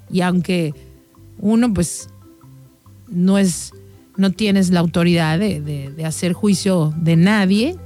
Y 0.09 0.21
aunque 0.21 0.73
uno 1.39 1.73
pues 1.73 2.09
no 3.09 3.37
es 3.37 3.73
no 4.19 4.31
tienes 4.31 4.69
la 4.69 4.81
autoridad 4.81 5.39
de, 5.39 5.95
hacer 6.05 6.33
juicio 6.33 6.93
de 6.97 7.15
nadie, 7.15 7.77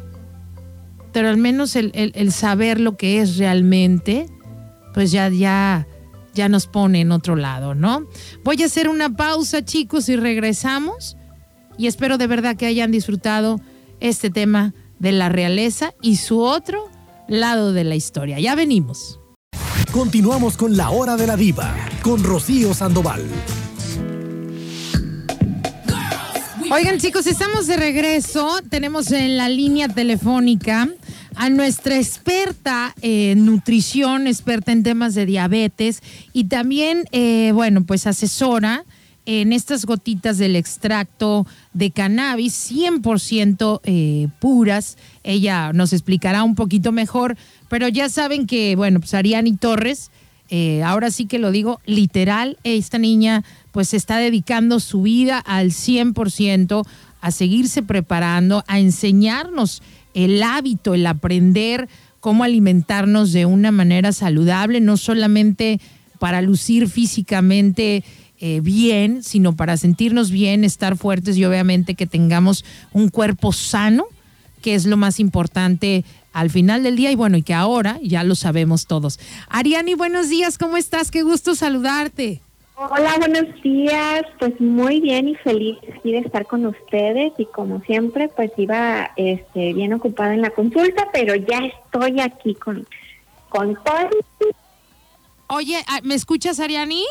pero 1.12 1.30
al 1.30 1.38
menos 1.38 1.76
el, 1.76 2.32
saber 2.32 2.80
lo 2.80 2.98
que 2.98 3.22
es 3.22 3.38
realmente, 3.38 4.26
pues 4.94 5.12
ya, 5.12 5.30
ya, 5.30 5.88
ya 6.34 6.50
nos 6.50 6.68
pone 6.68 7.02
en 7.02 7.12
otro 7.12 7.36
lado, 7.36 7.76
¿no? 7.76 8.08
Voy 8.44 8.62
a 8.62 8.66
hacer 8.66 8.90
una 8.90 9.10
pausa, 9.10 9.64
chicos, 9.64 10.10
y 10.10 10.16
regresamos. 10.16 11.18
Y 11.78 11.88
espero 11.88 12.18
de 12.18 12.28
verdad 12.28 12.56
que 12.56 12.66
hayan 12.66 12.92
disfrutado 12.92 13.60
este 14.00 14.30
tema 14.30 14.74
de 15.00 15.12
la 15.12 15.30
realeza 15.30 15.94
y 16.02 16.18
su 16.18 16.42
otro 16.42 16.90
lado 17.28 17.74
de 17.74 17.84
la 17.84 17.96
historia. 17.96 18.40
Ya 18.40 18.56
venimos. 18.56 19.20
Continuamos 19.92 20.58
con 20.58 20.76
la 20.76 20.90
hora 20.90 21.16
de 21.16 21.28
la 21.28 21.36
diva, 21.36 21.76
con 22.02 22.24
Rocío 22.24 22.74
Sandoval. 22.74 23.24
Oigan 26.72 26.98
chicos, 26.98 27.28
estamos 27.28 27.68
de 27.68 27.78
regreso. 27.78 28.60
Tenemos 28.70 29.12
en 29.12 29.38
la 29.38 29.50
línea 29.50 29.90
telefónica 29.90 30.90
a 31.36 31.50
nuestra 31.50 31.98
experta 31.98 32.96
en 33.02 33.46
nutrición, 33.46 34.28
experta 34.28 34.72
en 34.72 34.84
temas 34.84 35.16
de 35.16 35.26
diabetes 35.26 36.02
y 36.34 36.46
también, 36.46 37.06
eh, 37.12 37.52
bueno, 37.54 37.84
pues 37.84 38.08
asesora 38.08 38.86
en 39.26 39.54
estas 39.54 39.86
gotitas 39.86 40.38
del 40.38 40.56
extracto 40.56 41.48
de 41.74 41.92
cannabis 41.92 42.72
100% 42.72 43.82
eh, 43.84 44.28
puras. 44.40 44.98
Ella 45.24 45.72
nos 45.74 45.94
explicará 45.94 46.44
un 46.44 46.56
poquito 46.56 46.92
mejor, 46.92 47.38
pero 47.70 47.88
ya 47.88 48.10
saben 48.10 48.48
que, 48.48 48.76
bueno, 48.76 49.00
pues 49.00 49.14
Ariani 49.14 49.56
Torres, 49.56 50.12
eh, 50.50 50.84
ahora 50.84 51.10
sí 51.10 51.26
que 51.26 51.40
lo 51.40 51.52
digo 51.52 51.80
literal, 51.86 52.58
esta 52.64 52.98
niña 52.98 53.44
pues 53.72 53.94
está 53.94 54.18
dedicando 54.18 54.80
su 54.80 55.02
vida 55.02 55.40
al 55.40 55.72
100% 55.72 56.86
a 57.22 57.32
seguirse 57.32 57.82
preparando, 57.82 58.64
a 58.68 58.80
enseñarnos 58.80 59.82
el 60.14 60.42
hábito, 60.44 60.94
el 60.94 61.06
aprender 61.08 61.90
cómo 62.20 62.44
alimentarnos 62.44 63.34
de 63.34 63.46
una 63.46 63.72
manera 63.72 64.14
saludable, 64.14 64.80
no 64.80 64.96
solamente 64.98 65.82
para 66.20 66.42
lucir 66.42 66.88
físicamente 66.88 68.04
eh, 68.40 68.62
bien, 68.62 69.24
sino 69.24 69.56
para 69.56 69.78
sentirnos 69.78 70.32
bien, 70.32 70.64
estar 70.64 70.98
fuertes 70.98 71.38
y 71.38 71.46
obviamente 71.46 71.96
que 71.96 72.08
tengamos 72.08 72.64
un 72.94 73.10
cuerpo 73.10 73.52
sano, 73.52 74.06
que 74.62 74.76
es 74.76 74.86
lo 74.86 74.96
más 74.96 75.20
importante 75.20 76.06
al 76.32 76.50
final 76.50 76.84
del 76.84 76.96
día 76.96 77.12
y 77.12 77.16
bueno, 77.16 77.38
y 77.38 77.44
que 77.44 77.54
ahora 77.54 78.00
ya 78.02 78.24
lo 78.24 78.36
sabemos 78.36 78.88
todos. 78.88 79.20
Ariani, 79.50 79.94
buenos 79.96 80.30
días, 80.30 80.58
¿cómo 80.58 80.78
estás? 80.78 81.12
Qué 81.12 81.24
gusto 81.24 81.56
saludarte. 81.56 82.42
Hola, 82.76 83.16
buenos 83.20 83.62
días. 83.62 84.24
Pues 84.40 84.60
muy 84.60 85.00
bien 85.00 85.28
y 85.28 85.36
feliz 85.36 85.78
de 86.04 86.18
estar 86.18 86.48
con 86.48 86.66
ustedes 86.66 87.32
y 87.38 87.46
como 87.46 87.82
siempre, 87.82 88.30
pues 88.30 88.52
iba 88.58 89.12
este, 89.16 89.74
bien 89.74 89.94
ocupada 89.94 90.34
en 90.34 90.42
la 90.42 90.50
consulta, 90.50 91.08
pero 91.14 91.36
ya 91.36 91.60
estoy 91.60 92.20
aquí 92.20 92.56
con, 92.56 92.88
con 93.50 93.76
todo. 93.76 94.10
Oye, 95.48 95.78
ah, 95.88 96.00
¿me 96.04 96.16
escuchas, 96.16 96.60
Ariani? 96.60 97.04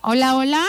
Hola, 0.00 0.36
hola. 0.36 0.64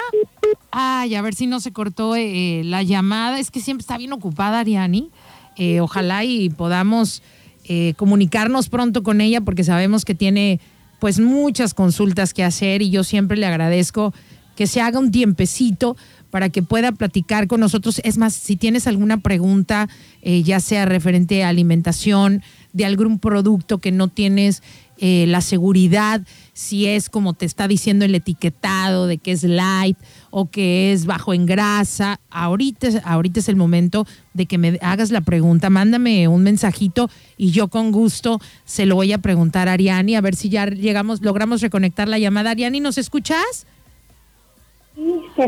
Ay, 0.72 1.16
a 1.16 1.22
ver 1.22 1.34
si 1.34 1.48
no 1.48 1.62
se 1.62 1.72
cortó 1.72 2.16
eh, 2.16 2.62
la 2.66 2.84
llamada. 2.84 3.40
Es 3.40 3.52
que 3.52 3.62
siempre 3.62 3.82
está 3.82 3.98
bien 3.98 4.12
ocupada 4.12 4.60
Ariani. 4.60 5.12
Eh, 5.56 5.80
ojalá 5.80 6.26
y 6.26 6.50
podamos 6.50 7.24
eh, 7.64 7.94
comunicarnos 7.96 8.68
pronto 8.68 9.02
con 9.02 9.22
ella 9.22 9.40
porque 9.40 9.64
sabemos 9.64 10.04
que 10.04 10.14
tiene 10.14 10.60
pues 11.04 11.20
muchas 11.20 11.74
consultas 11.74 12.34
que 12.34 12.46
hacer 12.46 12.82
y 12.82 12.90
yo 12.90 13.04
siempre 13.04 13.36
le 13.36 13.46
agradezco 13.46 14.14
que 14.56 14.68
se 14.68 14.80
haga 14.80 15.00
un 15.00 15.12
tiempecito 15.12 15.98
para 16.30 16.48
que 16.48 16.64
pueda 16.64 16.94
platicar 16.94 17.48
con 17.48 17.60
nosotros. 17.60 18.00
Es 18.06 18.18
más, 18.18 18.34
si 18.34 18.56
tienes 18.56 18.88
alguna 18.88 19.18
pregunta, 19.18 19.90
ya 20.24 20.62
sea 20.62 20.86
referente 20.86 21.44
a 21.44 21.50
alimentación, 21.50 22.42
de 22.72 22.86
algún 22.86 23.20
producto 23.20 23.80
que 23.80 23.92
no 23.92 24.08
tienes 24.08 24.64
eh, 24.98 25.26
la 25.28 25.42
seguridad, 25.42 26.22
si 26.54 26.86
es 26.88 27.10
como 27.10 27.34
te 27.34 27.46
está 27.46 27.68
diciendo 27.68 28.06
el 28.06 28.16
etiquetado 28.16 29.08
de 29.08 29.18
que 29.18 29.32
es 29.32 29.44
light 29.44 29.98
o 30.30 30.50
que 30.50 30.94
es 30.94 31.06
bajo 31.06 31.34
en 31.34 31.46
grasa. 31.46 32.20
Ahorita, 32.30 32.88
ahorita 33.04 33.40
es 33.40 33.50
el 33.50 33.56
momento 33.56 34.06
de 34.34 34.46
que 34.46 34.58
me 34.58 34.78
hagas 34.82 35.12
la 35.12 35.22
pregunta. 35.22 35.70
Mándame 35.70 36.28
un 36.28 36.44
mensajito 36.44 37.10
y 37.38 37.52
yo 37.52 37.68
con 37.68 37.92
gusto 37.92 38.40
se 38.66 38.86
lo 38.86 38.96
voy 38.96 39.12
a 39.14 39.18
preguntar 39.18 39.68
a 39.68 39.74
Ariani 39.74 40.16
a 40.16 40.22
ver 40.22 40.36
si 40.36 40.50
ya 40.50 40.68
llegamos, 40.68 41.22
logramos 41.22 41.62
reconectar 41.62 42.08
la 42.08 42.20
llamada. 42.20 42.52
Ariani, 42.52 42.80
¿nos 42.80 42.98
escuchas? 42.98 43.66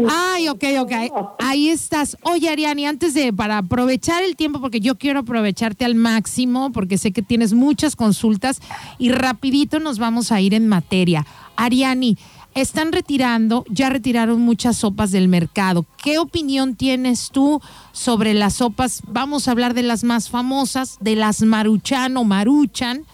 Ay, 0.10 0.48
ok, 0.50 0.64
ok. 0.80 0.92
Ahí 1.40 1.70
estás. 1.70 2.18
Oye, 2.24 2.50
Ariani, 2.50 2.86
antes 2.86 3.14
de, 3.14 3.32
para 3.32 3.60
aprovechar 3.60 4.24
el 4.24 4.36
tiempo, 4.36 4.60
porque 4.60 4.80
yo 4.80 4.98
quiero 4.98 5.20
aprovecharte 5.20 5.86
al 5.86 5.96
máximo, 5.96 6.72
porque 6.72 6.98
sé 6.98 7.12
que 7.12 7.22
tienes 7.22 7.54
muchas 7.54 7.96
consultas 7.96 8.60
y 8.98 9.12
rapidito 9.12 9.80
nos 9.80 10.00
vamos 10.00 10.32
a 10.32 10.42
ir 10.42 10.54
en 10.54 10.68
materia. 10.68 11.26
Ariani, 11.56 12.18
están 12.56 12.92
retirando, 12.92 13.66
ya 13.70 13.90
retiraron 13.90 14.42
muchas 14.42 14.78
sopas 14.78 15.12
del 15.12 15.28
mercado. 15.28 15.86
¿Qué 16.02 16.18
opinión 16.20 16.76
tienes 16.76 17.30
tú 17.32 17.62
sobre 17.92 18.34
las 18.34 18.56
sopas? 18.56 19.02
Vamos 19.08 19.48
a 19.48 19.52
hablar 19.52 19.74
de 19.74 19.84
las 19.84 20.04
más 20.04 20.30
famosas, 20.30 20.98
de 21.02 21.16
las 21.16 21.42
Maruchan 21.42 22.16
o 22.18 22.24
Maruchan. 22.24 23.06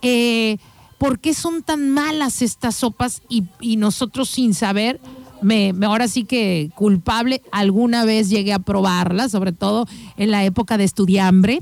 Eh, 0.00 0.58
¿Por 0.96 1.18
qué 1.18 1.34
son 1.34 1.62
tan 1.62 1.90
malas 1.90 2.40
estas 2.40 2.76
sopas 2.76 3.22
y, 3.28 3.44
y 3.60 3.76
nosotros 3.76 4.30
sin 4.30 4.54
saber? 4.54 5.00
Me, 5.44 5.74
ahora 5.84 6.08
sí 6.08 6.24
que 6.24 6.70
culpable, 6.74 7.42
alguna 7.52 8.04
vez 8.04 8.30
llegué 8.30 8.52
a 8.52 8.58
probarla, 8.58 9.28
sobre 9.28 9.52
todo 9.52 9.86
en 10.16 10.30
la 10.30 10.44
época 10.44 10.78
de 10.78 10.84
estudiambre, 10.84 11.60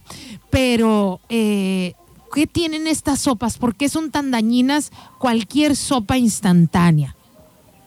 pero 0.51 1.21
eh, 1.29 1.95
¿qué 2.33 2.47
tienen 2.47 2.87
estas 2.87 3.21
sopas? 3.21 3.59
¿Por 3.59 3.75
qué 3.75 3.89
son 3.89 4.11
tan 4.11 4.31
dañinas 4.31 4.93
cualquier 5.19 5.75
sopa 5.75 6.17
instantánea? 6.17 7.17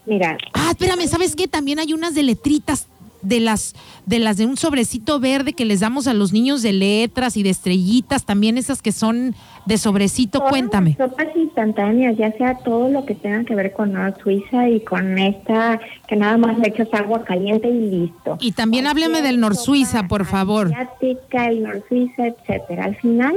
Mira. 0.05 0.37
Ah, 0.53 0.71
espérame, 0.71 1.07
¿sabes 1.07 1.35
qué? 1.35 1.47
También 1.47 1.79
hay 1.79 1.93
unas 1.93 2.13
de 2.13 2.23
letritas 2.23 2.87
de 3.21 3.39
las 3.39 3.73
de 4.05 4.19
las 4.19 4.37
de 4.37 4.45
un 4.45 4.55
sobrecito 4.55 5.19
verde 5.19 5.53
que 5.53 5.65
les 5.65 5.79
damos 5.79 6.05
a 6.07 6.13
los 6.13 6.31
niños 6.31 6.61
de 6.61 6.73
letras 6.73 7.37
y 7.37 7.43
de 7.43 7.49
estrellitas, 7.49 8.25
también 8.25 8.57
esas 8.57 8.81
que 8.81 8.91
son 8.91 9.33
de 9.65 9.77
sobrecito, 9.77 10.41
cuéntame. 10.41 10.95
sopas 10.95 11.27
instantáneas, 11.35 12.17
ya 12.17 12.31
sea 12.33 12.57
todo 12.59 12.89
lo 12.89 13.05
que 13.05 13.15
tenga 13.15 13.43
que 13.43 13.55
ver 13.55 13.73
con 13.73 13.93
Nor 13.93 14.15
Suiza 14.21 14.69
y 14.69 14.79
con 14.81 15.17
esta 15.17 15.79
que 16.07 16.15
nada 16.15 16.37
más 16.37 16.57
le 16.59 16.67
echas 16.67 16.93
agua 16.93 17.23
caliente 17.23 17.67
y 17.67 17.89
listo. 17.89 18.37
Y 18.39 18.51
también 18.51 18.87
hábleme 18.87 19.21
del 19.21 19.39
Nor 19.39 19.55
Suiza, 19.55 20.07
por 20.07 20.25
favor. 20.25 20.71
el 21.01 21.63
Nor 21.63 21.83
Suiza, 21.87 22.27
etcétera. 22.27 22.85
Al 22.85 22.95
final 22.97 23.35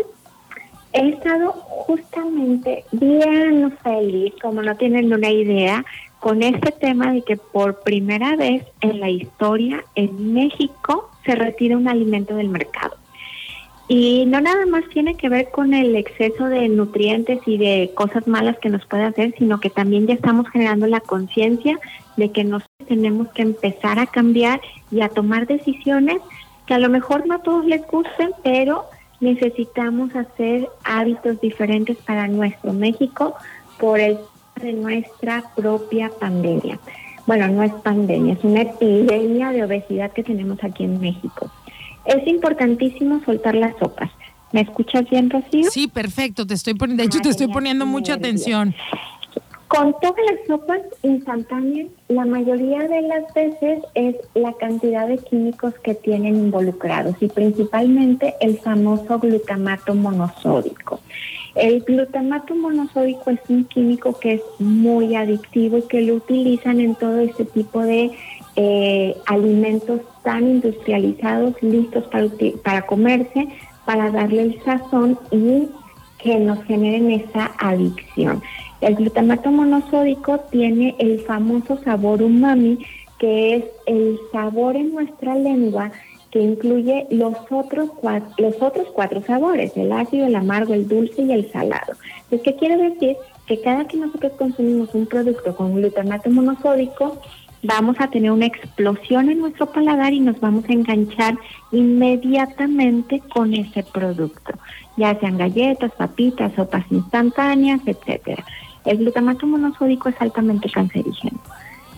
he 0.92 1.08
estado 1.10 1.52
justamente 1.52 2.84
bien 2.92 3.72
feliz, 3.82 4.34
como 4.40 4.62
no 4.62 4.76
tienen 4.76 5.12
una 5.12 5.30
idea, 5.30 5.84
con 6.20 6.42
este 6.42 6.72
tema 6.72 7.12
de 7.12 7.22
que 7.22 7.36
por 7.36 7.80
primera 7.80 8.36
vez 8.36 8.64
en 8.80 9.00
la 9.00 9.08
historia 9.08 9.84
en 9.94 10.34
México 10.34 11.10
se 11.24 11.34
retira 11.34 11.76
un 11.76 11.88
alimento 11.88 12.34
del 12.34 12.48
mercado. 12.48 12.96
Y 13.88 14.26
no 14.26 14.40
nada 14.42 14.66
más 14.66 14.84
tiene 14.92 15.14
que 15.14 15.30
ver 15.30 15.50
con 15.50 15.72
el 15.72 15.96
exceso 15.96 16.44
de 16.44 16.68
nutrientes 16.68 17.40
y 17.46 17.56
de 17.56 17.90
cosas 17.94 18.26
malas 18.28 18.58
que 18.58 18.68
nos 18.68 18.84
puede 18.84 19.04
hacer, 19.04 19.34
sino 19.38 19.60
que 19.60 19.70
también 19.70 20.06
ya 20.06 20.14
estamos 20.14 20.46
generando 20.50 20.86
la 20.86 21.00
conciencia 21.00 21.78
de 22.18 22.30
que 22.30 22.44
nos 22.44 22.62
tenemos 22.86 23.28
que 23.28 23.42
empezar 23.42 23.98
a 23.98 24.06
cambiar 24.06 24.60
y 24.90 25.00
a 25.00 25.08
tomar 25.08 25.46
decisiones 25.46 26.20
que 26.66 26.74
a 26.74 26.78
lo 26.78 26.90
mejor 26.90 27.26
no 27.26 27.36
a 27.36 27.42
todos 27.42 27.64
les 27.64 27.86
gusten, 27.86 28.32
pero 28.44 28.84
necesitamos 29.20 30.14
hacer 30.14 30.68
hábitos 30.84 31.40
diferentes 31.40 31.96
para 31.96 32.28
nuestro 32.28 32.74
México 32.74 33.34
por 33.78 34.00
el 34.00 34.18
de 34.60 34.72
nuestra 34.72 35.44
propia 35.56 36.10
pandemia. 36.10 36.78
Bueno, 37.26 37.48
no 37.48 37.62
es 37.62 37.72
pandemia, 37.72 38.34
es 38.34 38.44
una 38.44 38.62
epidemia 38.62 39.50
de 39.50 39.64
obesidad 39.64 40.12
que 40.12 40.24
tenemos 40.24 40.62
aquí 40.62 40.84
en 40.84 41.00
México. 41.00 41.50
Es 42.08 42.26
importantísimo 42.26 43.20
soltar 43.24 43.54
las 43.54 43.76
sopas. 43.78 44.10
¿Me 44.52 44.62
escuchas 44.62 45.08
bien, 45.10 45.28
Rocío? 45.28 45.70
Sí, 45.70 45.88
perfecto. 45.88 46.46
Te 46.46 46.54
estoy 46.54 46.74
poniendo, 46.74 47.02
de 47.02 47.06
hecho, 47.06 47.20
te 47.20 47.28
estoy 47.28 47.48
poniendo 47.48 47.84
mucha 47.84 48.14
atención. 48.14 48.74
Con 49.68 49.94
todas 50.00 50.16
las 50.30 50.46
sopas 50.46 50.80
instantáneas, 51.02 51.88
la 52.08 52.24
mayoría 52.24 52.88
de 52.88 53.02
las 53.02 53.34
veces 53.34 53.80
es 53.94 54.16
la 54.34 54.54
cantidad 54.54 55.06
de 55.06 55.18
químicos 55.18 55.74
que 55.84 55.94
tienen 55.94 56.36
involucrados 56.36 57.16
y 57.20 57.28
principalmente 57.28 58.34
el 58.40 58.56
famoso 58.58 59.18
glutamato 59.18 59.94
monosódico. 59.94 61.00
El 61.54 61.82
glutamato 61.82 62.54
monosódico 62.54 63.30
es 63.30 63.40
un 63.48 63.66
químico 63.66 64.18
que 64.18 64.34
es 64.34 64.42
muy 64.58 65.14
adictivo 65.14 65.76
y 65.76 65.82
que 65.82 66.00
lo 66.00 66.14
utilizan 66.14 66.80
en 66.80 66.94
todo 66.94 67.18
este 67.18 67.44
tipo 67.44 67.82
de 67.82 68.12
eh, 68.60 69.16
alimentos 69.26 70.00
tan 70.24 70.42
industrializados, 70.42 71.54
listos 71.62 72.02
para, 72.08 72.26
para 72.64 72.82
comerse, 72.82 73.46
para 73.86 74.10
darle 74.10 74.42
el 74.42 74.62
sazón 74.64 75.16
y 75.30 75.68
que 76.18 76.40
nos 76.40 76.64
generen 76.64 77.12
esa 77.12 77.52
adicción. 77.56 78.42
El 78.80 78.96
glutamato 78.96 79.52
monosódico 79.52 80.40
tiene 80.50 80.96
el 80.98 81.20
famoso 81.20 81.78
sabor 81.84 82.20
umami, 82.20 82.84
que 83.20 83.54
es 83.54 83.64
el 83.86 84.18
sabor 84.32 84.74
en 84.74 84.92
nuestra 84.92 85.36
lengua 85.36 85.92
que 86.32 86.40
incluye 86.40 87.06
los 87.10 87.36
otros, 87.52 87.90
cuatro, 88.00 88.34
los 88.38 88.60
otros 88.60 88.88
cuatro 88.92 89.22
sabores, 89.22 89.76
el 89.76 89.92
ácido, 89.92 90.26
el 90.26 90.34
amargo, 90.34 90.74
el 90.74 90.88
dulce 90.88 91.22
y 91.22 91.30
el 91.30 91.48
salado. 91.52 91.94
Entonces, 92.24 92.40
¿qué 92.42 92.56
quiere 92.56 92.76
decir? 92.76 93.16
Que 93.46 93.60
cada 93.60 93.86
que 93.86 93.96
nosotros 93.98 94.32
consumimos 94.32 94.92
un 94.96 95.06
producto 95.06 95.54
con 95.54 95.76
glutamato 95.76 96.28
monosódico, 96.28 97.18
vamos 97.62 97.96
a 98.00 98.08
tener 98.08 98.30
una 98.30 98.46
explosión 98.46 99.30
en 99.30 99.40
nuestro 99.40 99.66
paladar 99.66 100.12
y 100.12 100.20
nos 100.20 100.40
vamos 100.40 100.64
a 100.68 100.72
enganchar 100.72 101.38
inmediatamente 101.72 103.20
con 103.32 103.54
ese 103.54 103.82
producto, 103.82 104.52
ya 104.96 105.18
sean 105.18 105.38
galletas, 105.38 105.92
papitas, 105.92 106.52
sopas 106.54 106.84
instantáneas, 106.90 107.80
etcétera. 107.86 108.44
El 108.84 108.98
glutamato 108.98 109.46
monosódico 109.46 110.08
es 110.08 110.20
altamente 110.20 110.70
cancerígeno 110.70 111.40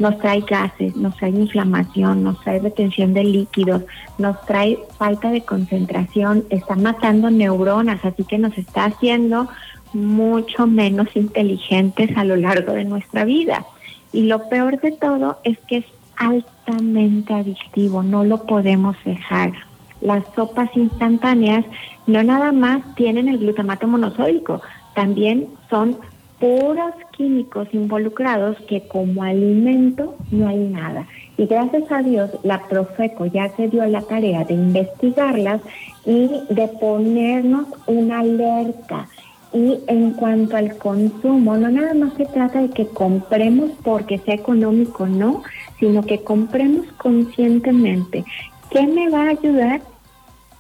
nos 0.01 0.19
trae 0.19 0.41
gases, 0.41 0.97
nos 0.97 1.15
trae 1.17 1.31
inflamación, 1.31 2.25
nos 2.25 2.41
trae 2.41 2.59
retención 2.59 3.13
de 3.13 3.23
líquidos, 3.23 3.83
nos 4.19 4.41
trae 4.47 4.79
falta 4.99 5.31
de 5.31 5.43
concentración, 5.43 6.47
está 6.49 6.75
matando 6.75 7.31
neuronas, 7.31 8.03
así 8.05 8.25
que 8.25 8.39
nos 8.39 8.57
está 8.57 8.87
haciendo 8.87 9.49
mucho 9.93 10.67
menos 10.67 11.09
inteligentes 11.15 12.17
a 12.17 12.25
lo 12.25 12.37
largo 12.37 12.73
de 12.73 12.87
nuestra 12.87 13.25
vida. 13.25 13.67
Y 14.13 14.23
lo 14.23 14.49
peor 14.49 14.81
de 14.81 14.93
todo 14.93 15.39
es 15.45 15.59
que 15.69 15.79
es 15.79 15.85
altamente 16.17 17.33
adictivo, 17.33 18.03
no 18.03 18.25
lo 18.25 18.45
podemos 18.45 18.97
dejar. 19.05 19.53
Las 20.01 20.25
sopas 20.35 20.71
instantáneas 20.77 21.65
no 22.07 22.23
nada 22.23 22.53
más 22.53 22.83
tienen 22.95 23.29
el 23.29 23.39
glutamato 23.39 23.87
monosódico, 23.87 24.61
también 24.95 25.49
son 25.69 25.99
puros 26.41 26.93
químicos 27.17 27.69
involucrados 27.73 28.57
que 28.67 28.89
como 28.89 29.23
alimento 29.23 30.17
no 30.31 30.49
hay 30.49 30.59
nada. 30.59 31.07
Y 31.37 31.47
gracias 31.47 31.91
a 31.93 32.03
Dios 32.03 32.31
la 32.43 32.67
Profeco 32.67 33.27
ya 33.27 33.49
se 33.57 33.69
dio 33.69 33.85
la 33.87 34.03
tarea 34.03 34.45
de 34.45 34.55
investigarlas 34.55 35.61
y 36.05 36.31
de 36.49 36.69
ponernos 36.81 37.67
una 37.87 38.21
alerta. 38.21 39.07
Y 39.53 39.79
en 39.89 40.13
cuanto 40.13 40.57
al 40.57 40.77
consumo, 40.79 41.57
no 41.57 41.71
nada 41.71 41.95
más 41.95 42.15
se 42.15 42.27
trata 42.27 42.63
de 42.63 42.71
que 42.71 42.87
compremos 42.87 43.73
porque 43.83 44.19
sea 44.19 44.35
económico, 44.35 45.07
no, 45.07 45.43
sino 45.79 46.03
que 46.03 46.21
compremos 46.21 46.87
conscientemente. 46.99 48.25
¿Qué 48.71 48.87
me 48.87 49.09
va 49.09 49.25
a 49.25 49.31
ayudar 49.31 49.83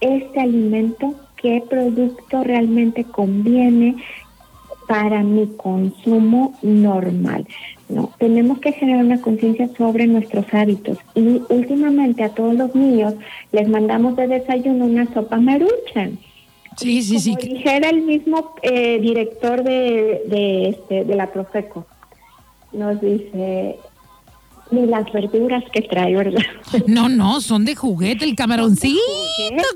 este 0.01 0.41
alimento? 0.41 1.15
¿Qué 1.37 1.62
producto 1.69 2.43
realmente 2.43 3.05
conviene? 3.05 3.97
para 4.91 5.23
mi 5.23 5.47
consumo 5.57 6.59
normal. 6.62 7.47
No, 7.89 8.11
tenemos 8.19 8.59
que 8.59 8.73
generar 8.73 9.05
una 9.05 9.21
conciencia 9.21 9.69
sobre 9.79 10.09
nuestros 10.09 10.53
hábitos 10.53 10.99
y 11.15 11.41
últimamente 11.49 12.25
a 12.25 12.31
todos 12.31 12.55
los 12.55 12.75
niños 12.75 13.15
les 13.53 13.69
mandamos 13.69 14.17
de 14.17 14.27
desayuno 14.27 14.87
una 14.87 15.07
sopa 15.15 15.37
maruchan. 15.37 16.19
Sí, 16.76 17.02
sí, 17.02 17.18
sí. 17.18 17.36
dijera 17.36 17.90
el 17.90 18.02
mismo 18.02 18.55
eh, 18.62 18.98
director 19.01 19.62
de, 19.62 20.22
de, 20.26 20.68
este, 20.70 21.05
de 21.05 21.14
la 21.14 21.30
Profeco, 21.30 21.86
nos 22.72 23.01
dice, 23.01 23.76
ni 24.70 24.86
las 24.86 25.10
verduras 25.12 25.64
que 25.72 25.82
trae, 25.82 26.14
¿verdad? 26.14 26.42
No, 26.86 27.09
no, 27.09 27.40
son 27.40 27.64
de 27.64 27.74
juguete, 27.74 28.24
el 28.24 28.36
camaroncito 28.36 29.01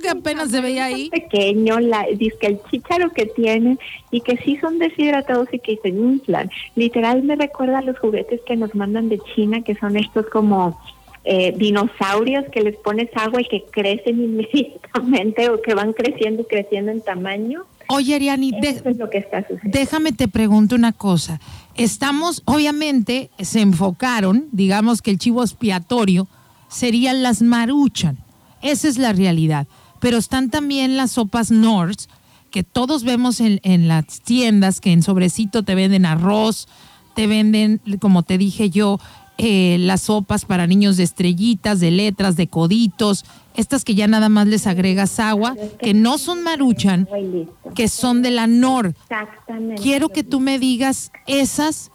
que 0.01 0.09
apenas 0.09 0.51
se 0.51 0.61
veía 0.61 0.87
ahí. 0.87 1.09
Pequeño, 1.11 1.81
la, 1.81 2.07
dice 2.15 2.37
que 2.41 2.47
el 2.49 2.61
chícharo 2.71 3.11
que 3.11 3.27
tiene 3.27 3.79
y 4.11 4.21
que 4.21 4.37
sí 4.39 4.57
son 4.61 4.79
deshidratados 4.79 5.49
y 5.53 5.59
que 5.59 5.79
se 5.83 5.89
inflan. 5.89 6.51
Literal 6.77 7.23
me 7.23 7.37
recuerda 7.37 7.79
a 7.79 7.83
los 7.83 7.99
juguetes 7.99 8.41
que 8.47 8.57
nos 8.57 8.75
mandan 8.75 9.09
de 9.09 9.19
China, 9.35 9.63
que 9.63 9.75
son 9.77 9.97
estos 9.97 10.27
como 10.27 10.79
eh, 11.25 11.55
dinosaurios 11.57 12.45
que 12.53 12.61
les 12.61 12.77
pones 12.77 13.09
agua 13.15 13.41
y 13.41 13.49
que 13.49 13.65
crecen 13.71 14.23
inmediatamente 14.23 15.49
o 15.49 15.63
que 15.63 15.75
van 15.75 15.95
creciendo 15.95 16.43
y 16.43 16.45
creciendo 16.45 16.93
en 16.93 17.01
tamaño. 17.01 17.65
Oye, 17.89 18.15
Ariani, 18.15 18.53
lo 18.99 19.11
que 19.11 19.19
está 19.19 19.47
déjame 19.63 20.13
te 20.13 20.29
pregunto 20.29 20.75
una 20.75 20.93
cosa. 20.93 21.41
Estamos, 21.77 22.43
obviamente, 22.45 23.31
se 23.39 23.61
enfocaron, 23.61 24.49
digamos 24.53 25.03
que 25.03 25.11
el 25.11 25.19
chivo 25.19 25.43
expiatorio 25.43 26.29
serían 26.69 27.23
las 27.23 27.43
maruchan. 27.43 28.19
Esa 28.63 28.89
es 28.89 28.99
la 28.99 29.13
realidad. 29.13 29.67
Pero 30.01 30.19
están 30.19 30.51
también 30.51 30.97
las 30.97 31.13
sopas 31.13 31.51
North, 31.51 32.03
que 32.51 32.63
todos 32.63 33.05
vemos 33.05 33.41
en, 33.41 33.61
en 33.63 33.89
las 33.89 34.21
tiendas, 34.21 34.81
que 34.81 34.93
en 34.93 35.03
sobrecito 35.03 35.63
te 35.63 35.75
venden 35.75 36.07
arroz, 36.07 36.69
te 37.15 37.27
venden, 37.27 37.81
como 38.01 38.23
te 38.23 38.39
dije 38.39 38.71
yo, 38.71 38.99
eh, 39.37 39.79
las 39.81 40.03
sopas 40.03 40.45
para 40.45 40.67
niños 40.67 40.97
de 40.97 41.03
estrellitas, 41.03 41.81
de 41.81 41.91
letras, 41.91 42.37
de 42.37 42.47
coditos, 42.47 43.25
estas 43.55 43.85
que 43.85 43.95
ya 43.95 44.07
nada 44.07 44.29
más 44.29 44.47
les 44.47 44.67
agregas 44.67 45.19
agua, 45.19 45.57
que 45.81 45.93
no 45.93 46.19
son 46.19 46.43
maruchan, 46.43 47.09
que 47.75 47.89
son 47.89 48.23
de 48.23 48.31
la 48.31 48.47
NOR. 48.47 48.95
Quiero 49.81 50.09
que 50.09 50.23
tú 50.23 50.41
me 50.41 50.59
digas 50.59 51.11
esas, 51.27 51.91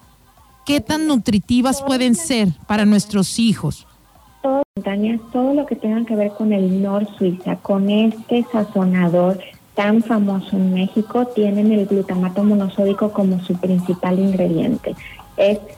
qué 0.66 0.82
tan 0.82 1.08
nutritivas 1.08 1.82
pueden 1.82 2.16
ser 2.16 2.50
para 2.68 2.86
nuestros 2.86 3.40
hijos. 3.40 3.88
Todo, 4.42 4.64
todo 5.32 5.54
lo 5.54 5.66
que 5.66 5.76
tenga 5.76 6.06
que 6.06 6.16
ver 6.16 6.32
con 6.32 6.54
el 6.54 6.82
NOR 6.82 7.08
Suiza, 7.18 7.56
con 7.58 7.90
este 7.90 8.46
sazonador 8.52 9.40
tan 9.76 10.04
famoso 10.04 10.58
en 10.58 10.74
México, 10.74 11.26
tienen 11.28 11.72
el 11.72 11.86
glutamato 11.86 12.44
monosódico 12.44 13.12
como 13.12 13.42
su 13.44 13.54
principal 13.56 14.20
ingrediente. 14.20 14.94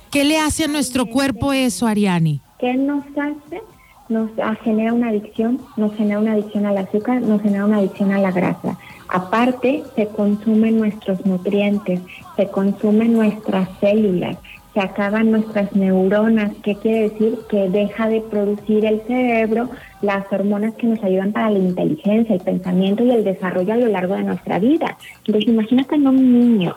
¿Qué 0.10 0.24
le 0.24 0.40
hace 0.40 0.64
a 0.64 0.68
nuestro 0.68 1.06
cuerpo 1.06 1.54
eso, 1.54 1.86
Ariani? 1.86 2.42
¿Qué 2.60 2.74
nos 2.74 3.06
hace? 3.16 3.62
Nos 4.10 4.30
ah, 4.44 4.58
genera 4.64 4.92
una 4.92 5.10
adicción, 5.10 5.62
nos 5.78 5.96
genera 5.96 6.20
una 6.20 6.34
adicción 6.34 6.66
al 6.66 6.78
azúcar, 6.80 7.22
nos 7.22 7.42
genera 7.42 7.66
una 7.66 7.78
adicción 7.78 8.12
a 8.12 8.20
la 8.20 8.32
grasa. 8.32 8.78
Aparte, 9.08 9.84
se 9.96 10.08
consumen 10.08 10.80
nuestros 10.80 11.26
nutrientes, 11.26 12.02
se 12.36 12.48
consumen 12.48 13.14
nuestras 13.14 13.70
células, 13.80 14.38
se 14.74 14.80
acaban 14.80 15.32
nuestras 15.32 15.74
neuronas. 15.76 16.52
¿Qué 16.64 16.76
quiere 16.76 17.10
decir? 17.10 17.38
Que 17.50 17.70
deja 17.70 18.08
de 18.10 18.22
producir 18.22 18.86
el 18.86 19.02
cerebro 19.02 19.70
las 20.02 20.26
hormonas 20.32 20.74
que 20.76 20.88
nos 20.88 21.04
ayudan 21.04 21.32
para 21.32 21.52
la 21.52 21.60
inteligencia, 21.60 22.36
el 22.36 22.42
pensamiento 22.42 23.04
y 23.06 23.12
el 23.12 23.24
desarrollo 23.24 23.74
a 23.74 23.78
lo 23.78 23.88
largo 23.88 24.16
de 24.16 24.24
nuestra 24.24 24.60
vida. 24.60 24.98
Entonces, 25.20 25.48
imagínate 25.48 25.96
en 25.96 26.08
un 26.08 26.40
niño 26.40 26.76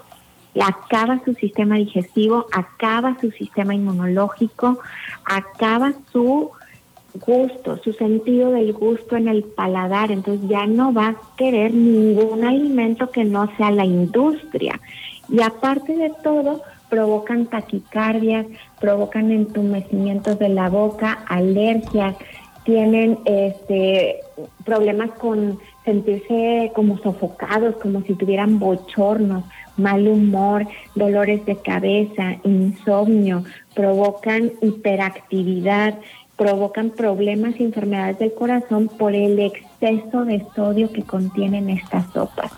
acaba 0.62 1.20
su 1.24 1.34
sistema 1.34 1.76
digestivo, 1.76 2.46
acaba 2.52 3.16
su 3.20 3.30
sistema 3.32 3.74
inmunológico, 3.74 4.78
acaba 5.24 5.92
su 6.12 6.50
gusto, 7.26 7.78
su 7.78 7.92
sentido 7.92 8.50
del 8.50 8.72
gusto 8.72 9.16
en 9.16 9.28
el 9.28 9.44
paladar, 9.44 10.10
entonces 10.10 10.48
ya 10.48 10.66
no 10.66 10.92
va 10.92 11.08
a 11.08 11.16
querer 11.36 11.72
ningún 11.72 12.44
alimento 12.44 13.10
que 13.10 13.24
no 13.24 13.48
sea 13.56 13.70
la 13.70 13.84
industria. 13.84 14.80
Y 15.28 15.40
aparte 15.42 15.96
de 15.96 16.12
todo, 16.22 16.62
provocan 16.88 17.46
taquicardias, 17.46 18.46
provocan 18.80 19.30
entumecimientos 19.30 20.38
de 20.38 20.48
la 20.48 20.68
boca, 20.68 21.24
alergias, 21.28 22.16
tienen 22.64 23.18
este 23.24 24.20
problemas 24.64 25.10
con 25.12 25.58
sentirse 25.84 26.72
como 26.74 26.98
sofocados, 26.98 27.76
como 27.76 28.02
si 28.02 28.14
tuvieran 28.14 28.58
bochornos 28.58 29.44
mal 29.76 30.06
humor, 30.06 30.66
dolores 30.94 31.44
de 31.46 31.56
cabeza, 31.56 32.36
insomnio, 32.44 33.44
provocan 33.74 34.52
hiperactividad, 34.62 35.98
provocan 36.36 36.90
problemas 36.90 37.58
y 37.58 37.64
enfermedades 37.64 38.18
del 38.18 38.34
corazón 38.34 38.88
por 38.88 39.14
el 39.14 39.38
exceso 39.38 40.24
de 40.24 40.44
sodio 40.54 40.92
que 40.92 41.02
contienen 41.02 41.70
estas 41.70 42.12
sopas. 42.12 42.52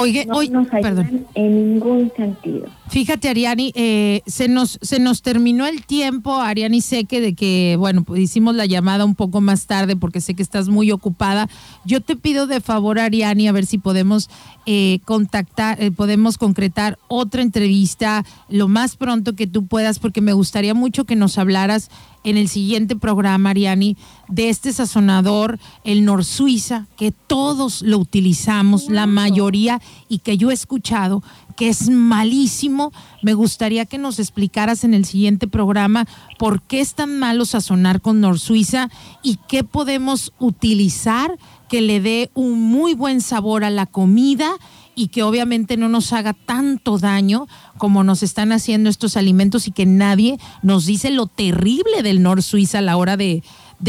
Oye, 0.00 0.26
no 0.26 0.42
nos 0.42 0.68
perdón. 0.68 1.26
en 1.34 1.72
ningún 1.72 2.12
sentido. 2.16 2.66
Fíjate, 2.88 3.28
Ariani, 3.28 3.72
eh, 3.74 4.22
se, 4.26 4.48
nos, 4.48 4.78
se 4.80 5.00
nos 5.00 5.22
terminó 5.22 5.66
el 5.66 5.84
tiempo, 5.84 6.36
Ariani, 6.36 6.80
sé 6.80 7.04
que 7.04 7.20
de 7.20 7.34
que, 7.34 7.76
bueno, 7.78 8.04
pues 8.04 8.20
hicimos 8.20 8.54
la 8.54 8.64
llamada 8.64 9.04
un 9.04 9.14
poco 9.14 9.40
más 9.40 9.66
tarde 9.66 9.96
porque 9.96 10.20
sé 10.20 10.34
que 10.34 10.42
estás 10.42 10.68
muy 10.68 10.92
ocupada. 10.92 11.48
Yo 11.84 12.00
te 12.00 12.16
pido 12.16 12.46
de 12.46 12.60
favor, 12.60 12.98
Ariani, 12.98 13.48
a 13.48 13.52
ver 13.52 13.66
si 13.66 13.78
podemos 13.78 14.30
eh, 14.66 15.00
contactar, 15.04 15.82
eh, 15.82 15.90
podemos 15.90 16.38
concretar 16.38 16.98
otra 17.08 17.42
entrevista 17.42 18.24
lo 18.48 18.68
más 18.68 18.96
pronto 18.96 19.34
que 19.34 19.46
tú 19.46 19.66
puedas, 19.66 19.98
porque 19.98 20.20
me 20.20 20.32
gustaría 20.32 20.74
mucho 20.74 21.04
que 21.04 21.16
nos 21.16 21.38
hablaras 21.38 21.90
en 22.24 22.36
el 22.36 22.48
siguiente 22.48 22.96
programa, 22.96 23.50
Ariani, 23.50 23.96
de 24.28 24.48
este 24.48 24.72
sazonador, 24.72 25.58
el 25.84 26.04
Nor 26.04 26.24
Suiza, 26.24 26.86
que 26.96 27.12
todos 27.12 27.82
lo 27.82 27.98
utilizamos, 27.98 28.88
la 28.88 29.06
mayoría, 29.06 29.80
y 30.08 30.18
que 30.18 30.36
yo 30.36 30.50
he 30.50 30.54
escuchado 30.54 31.22
que 31.58 31.68
es 31.68 31.90
malísimo. 31.90 32.92
Me 33.20 33.34
gustaría 33.34 33.84
que 33.84 33.98
nos 33.98 34.20
explicaras 34.20 34.84
en 34.84 34.94
el 34.94 35.04
siguiente 35.04 35.48
programa 35.48 36.06
por 36.38 36.62
qué 36.62 36.80
es 36.80 36.94
tan 36.94 37.18
malo 37.18 37.44
sazonar 37.44 38.00
con 38.00 38.20
Nor 38.20 38.38
Suiza 38.38 38.90
y 39.24 39.38
qué 39.48 39.64
podemos 39.64 40.32
utilizar 40.38 41.36
que 41.68 41.80
le 41.80 42.00
dé 42.00 42.30
un 42.34 42.62
muy 42.62 42.94
buen 42.94 43.20
sabor 43.20 43.64
a 43.64 43.70
la 43.70 43.86
comida 43.86 44.52
y 44.98 45.08
que 45.08 45.22
obviamente 45.22 45.76
no 45.76 45.88
nos 45.88 46.12
haga 46.12 46.32
tanto 46.32 46.98
daño 46.98 47.46
como 47.78 48.02
nos 48.02 48.24
están 48.24 48.50
haciendo 48.50 48.90
estos 48.90 49.16
alimentos 49.16 49.68
y 49.68 49.70
que 49.70 49.86
nadie 49.86 50.38
nos 50.64 50.86
dice 50.86 51.10
lo 51.10 51.26
terrible 51.26 52.02
del 52.02 52.20
Nor 52.20 52.42
Suiza 52.42 52.80
a 52.80 52.82
la 52.82 52.96
hora 52.96 53.16
de, 53.16 53.42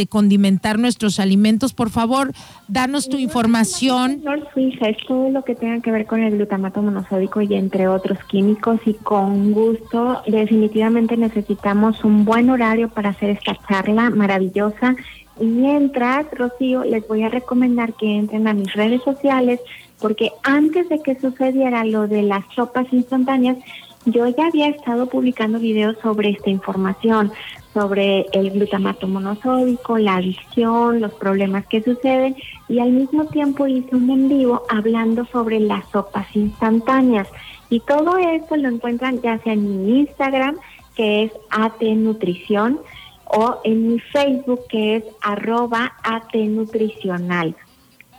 condimentar 0.08 0.78
nuestros 0.78 1.20
alimentos. 1.20 1.74
Por 1.74 1.90
favor, 1.90 2.32
danos 2.68 3.10
tu 3.10 3.18
información. 3.18 4.22
Nor 4.24 4.48
Suiza 4.54 4.88
es 4.88 4.98
todo 5.08 5.32
lo 5.32 5.44
que 5.44 5.56
tenga 5.56 5.82
que 5.82 5.92
ver 5.92 6.06
con 6.06 6.22
el 6.22 6.36
glutamato 6.36 6.84
monosódico 6.84 7.42
y 7.42 7.56
entre 7.56 7.88
otros 7.88 8.20
químicos 8.26 8.80
y 8.86 8.94
con 8.94 9.52
gusto 9.52 10.22
definitivamente 10.28 11.18
necesitamos 11.18 12.04
un 12.04 12.24
buen 12.24 12.52
horario 12.52 12.90
para 12.90 13.10
hacer 13.10 13.32
esta 13.32 13.58
charla 13.68 14.12
maravillosa. 14.12 14.96
Y 15.42 15.46
mientras, 15.46 16.28
Rocío, 16.32 16.84
les 16.84 17.08
voy 17.08 17.24
a 17.24 17.30
recomendar 17.30 17.94
que 17.94 18.16
entren 18.16 18.48
a 18.48 18.54
mis 18.54 18.72
redes 18.74 19.02
sociales 19.02 19.60
porque 20.00 20.32
antes 20.44 20.90
de 20.90 21.02
que 21.02 21.20
sucediera 21.20 21.84
lo 21.84 22.08
de 22.08 22.24
las 22.24 22.44
sopas 22.56 22.92
instantáneas, 22.92 23.58
yo 24.06 24.28
ya 24.28 24.48
había 24.48 24.68
estado 24.70 25.08
publicando 25.08 25.60
videos 25.60 25.98
sobre 26.02 26.30
esta 26.30 26.50
información, 26.50 27.32
sobre 27.74 28.26
el 28.32 28.52
glutamato 28.52 29.08
monosódico, 29.08 29.98
la 29.98 30.16
adicción, 30.16 31.02
los 31.02 31.14
problemas 31.14 31.66
que 31.68 31.84
suceden 31.84 32.36
y 32.68 32.80
al 32.80 32.92
mismo 32.92 33.26
tiempo 33.26 33.68
hice 33.68 33.96
un 33.96 34.10
en 34.10 34.30
vivo 34.30 34.64
hablando 34.70 35.26
sobre 35.26 35.60
las 35.60 35.88
sopas 35.90 36.28
instantáneas. 36.36 37.28
Y 37.70 37.82
todo 37.82 38.18
esto 38.18 38.56
lo 38.56 38.70
encuentran 38.70 39.22
ya 39.22 39.38
sea 39.40 39.54
en 39.54 39.86
mi 39.86 40.00
Instagram, 40.00 40.58
que 40.96 41.24
es 41.24 41.32
AT 41.52 41.82
Nutrición, 41.82 42.80
o 43.26 43.62
en 43.64 43.88
mi 43.90 44.00
Facebook, 44.00 44.62
que 44.70 44.96
es 44.96 45.04
arroba 45.22 45.94
AT 46.04 46.34
Nutricional. 46.34 47.56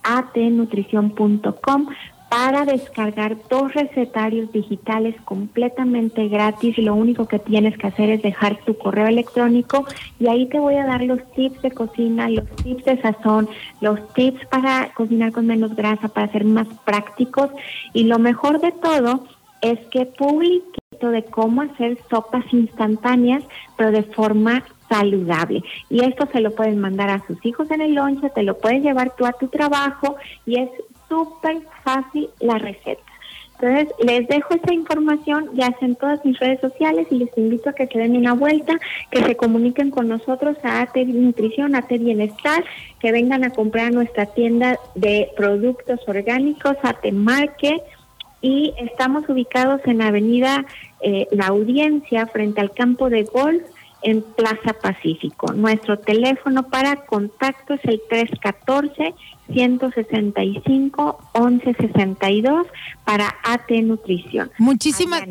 atnutrición.com 0.05 1.87
para 2.29 2.65
descargar 2.65 3.37
dos 3.49 3.73
recetarios 3.73 4.51
digitales 4.51 5.15
completamente 5.25 6.27
gratis. 6.27 6.77
Lo 6.77 6.95
único 6.95 7.27
que 7.27 7.39
tienes 7.39 7.77
que 7.77 7.87
hacer 7.87 8.09
es 8.09 8.21
dejar 8.21 8.57
tu 8.65 8.77
correo 8.77 9.07
electrónico 9.07 9.85
y 10.19 10.27
ahí 10.27 10.47
te 10.47 10.59
voy 10.59 10.75
a 10.75 10.85
dar 10.85 11.03
los 11.03 11.19
tips 11.33 11.61
de 11.61 11.71
cocina, 11.71 12.29
los 12.29 12.49
tips 12.57 12.85
de 12.85 13.01
sazón, 13.01 13.47
los 13.81 14.13
tips 14.13 14.45
para 14.47 14.91
cocinar 14.93 15.31
con 15.31 15.47
menos 15.47 15.75
grasa, 15.75 16.07
para 16.07 16.31
ser 16.31 16.45
más 16.45 16.67
prácticos 16.83 17.49
y 17.93 18.03
lo 18.03 18.19
mejor 18.19 18.59
de 18.59 18.71
todo 18.71 19.25
es 19.61 19.79
que 19.87 20.05
publique 20.05 20.79
de 21.11 21.23
cómo 21.25 21.61
hacer 21.61 21.97
sopas 22.09 22.45
instantáneas, 22.51 23.43
pero 23.77 23.91
de 23.91 24.03
forma 24.03 24.63
saludable. 24.89 25.63
Y 25.89 26.03
esto 26.03 26.27
se 26.31 26.41
lo 26.41 26.51
pueden 26.55 26.79
mandar 26.79 27.09
a 27.09 27.25
sus 27.25 27.43
hijos 27.45 27.69
en 27.71 27.81
el 27.81 27.95
lonche, 27.95 28.29
te 28.29 28.43
lo 28.43 28.57
puedes 28.57 28.83
llevar 28.83 29.15
tú 29.15 29.25
a 29.25 29.33
tu 29.33 29.47
trabajo 29.47 30.15
y 30.45 30.59
es 30.59 30.69
súper 31.07 31.61
fácil 31.83 32.29
la 32.39 32.57
receta. 32.57 33.01
Entonces, 33.59 33.95
les 34.03 34.27
dejo 34.27 34.53
esta 34.53 34.73
información 34.73 35.49
ya 35.53 35.73
en 35.79 35.95
todas 35.95 36.23
mis 36.25 36.37
redes 36.39 36.59
sociales 36.59 37.07
y 37.09 37.19
les 37.19 37.37
invito 37.37 37.69
a 37.69 37.73
que 37.73 37.87
se 37.87 37.97
den 37.97 38.17
una 38.17 38.33
vuelta, 38.33 38.77
que 39.11 39.23
se 39.23 39.37
comuniquen 39.37 39.91
con 39.91 40.09
nosotros 40.09 40.57
a 40.63 40.81
AT 40.81 40.95
Nutrición, 40.97 41.73
AT 41.73 41.89
Bienestar, 41.89 42.65
que 42.99 43.13
vengan 43.13 43.45
a 43.45 43.51
comprar 43.51 43.93
nuestra 43.93 44.25
tienda 44.25 44.77
de 44.95 45.29
productos 45.37 46.01
orgánicos, 46.07 46.75
AT 46.83 47.05
Market, 47.13 47.81
y 48.41 48.73
estamos 48.77 49.27
ubicados 49.29 49.81
en 49.85 50.01
Avenida 50.01 50.65
eh, 51.01 51.27
La 51.31 51.47
Audiencia, 51.47 52.27
frente 52.27 52.59
al 52.59 52.71
campo 52.71 53.09
de 53.09 53.23
golf, 53.23 53.63
en 54.05 54.21
Plaza 54.21 54.73
Pacífico. 54.81 55.51
Nuestro 55.53 55.97
teléfono 55.97 56.69
para 56.69 57.05
contacto 57.07 57.73
es 57.73 57.83
el 57.85 57.99
314 58.07 59.15
165 59.51 61.19
1162 61.33 62.67
para 63.03 63.35
AT 63.43 63.69
Nutrición. 63.83 64.51
Muchísimas 64.57 65.23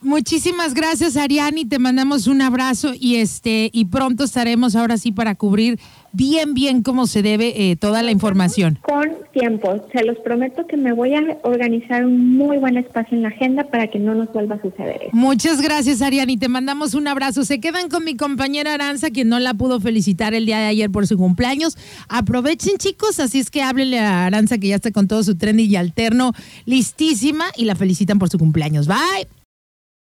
Muchísimas 0.00 0.74
gracias 0.74 1.16
Ariani, 1.16 1.64
te 1.64 1.78
mandamos 1.78 2.26
un 2.28 2.42
abrazo 2.42 2.92
y 2.98 3.16
este 3.16 3.70
y 3.72 3.86
pronto 3.86 4.24
estaremos 4.24 4.76
ahora 4.76 4.96
sí 4.96 5.12
para 5.12 5.34
cubrir 5.34 5.78
bien 6.12 6.54
bien 6.54 6.82
cómo 6.82 7.06
se 7.06 7.22
debe 7.22 7.70
eh, 7.70 7.76
toda 7.76 8.02
la 8.02 8.10
información. 8.10 8.78
Con 8.82 9.10
tiempo, 9.32 9.86
se 9.92 10.04
los 10.04 10.18
prometo 10.18 10.66
que 10.66 10.76
me 10.76 10.92
voy 10.92 11.14
a 11.14 11.22
organizar 11.42 12.04
un 12.04 12.36
muy 12.36 12.58
buen 12.58 12.76
espacio 12.76 13.16
en 13.16 13.22
la 13.22 13.28
agenda 13.28 13.64
para 13.64 13.88
que 13.88 13.98
no 13.98 14.14
nos 14.14 14.32
vuelva 14.32 14.56
a 14.56 14.62
suceder. 14.62 15.00
Eso. 15.02 15.10
Muchas 15.16 15.60
gracias 15.60 16.02
Ariani, 16.02 16.36
te 16.36 16.48
mandamos 16.48 16.94
un 16.94 17.08
abrazo. 17.08 17.44
Se 17.44 17.60
quedan 17.60 17.88
con 17.88 18.04
mi 18.04 18.16
compañera 18.16 18.74
Aranza 18.74 19.10
quien 19.10 19.28
no 19.28 19.38
la 19.38 19.54
pudo 19.54 19.80
felicitar 19.80 20.34
el 20.34 20.46
día 20.46 20.58
de 20.58 20.66
ayer 20.66 20.90
por 20.90 21.06
su 21.06 21.16
cumpleaños. 21.16 21.76
Aprovechen 22.08 22.76
chicos, 22.78 23.20
así 23.20 23.38
es 23.38 23.50
que 23.50 23.62
háblenle 23.62 23.98
a 23.98 24.26
Aranza 24.26 24.58
que 24.58 24.68
ya 24.68 24.76
está 24.76 24.90
con 24.90 25.08
todo 25.08 25.22
su 25.22 25.36
trendy 25.36 25.64
y 25.64 25.76
alterno 25.76 26.32
listísima 26.66 27.44
y 27.56 27.64
la 27.64 27.74
felicitan 27.74 28.18
por 28.18 28.28
su 28.28 28.38
cumpleaños. 28.38 28.86
Bye. 28.86 29.41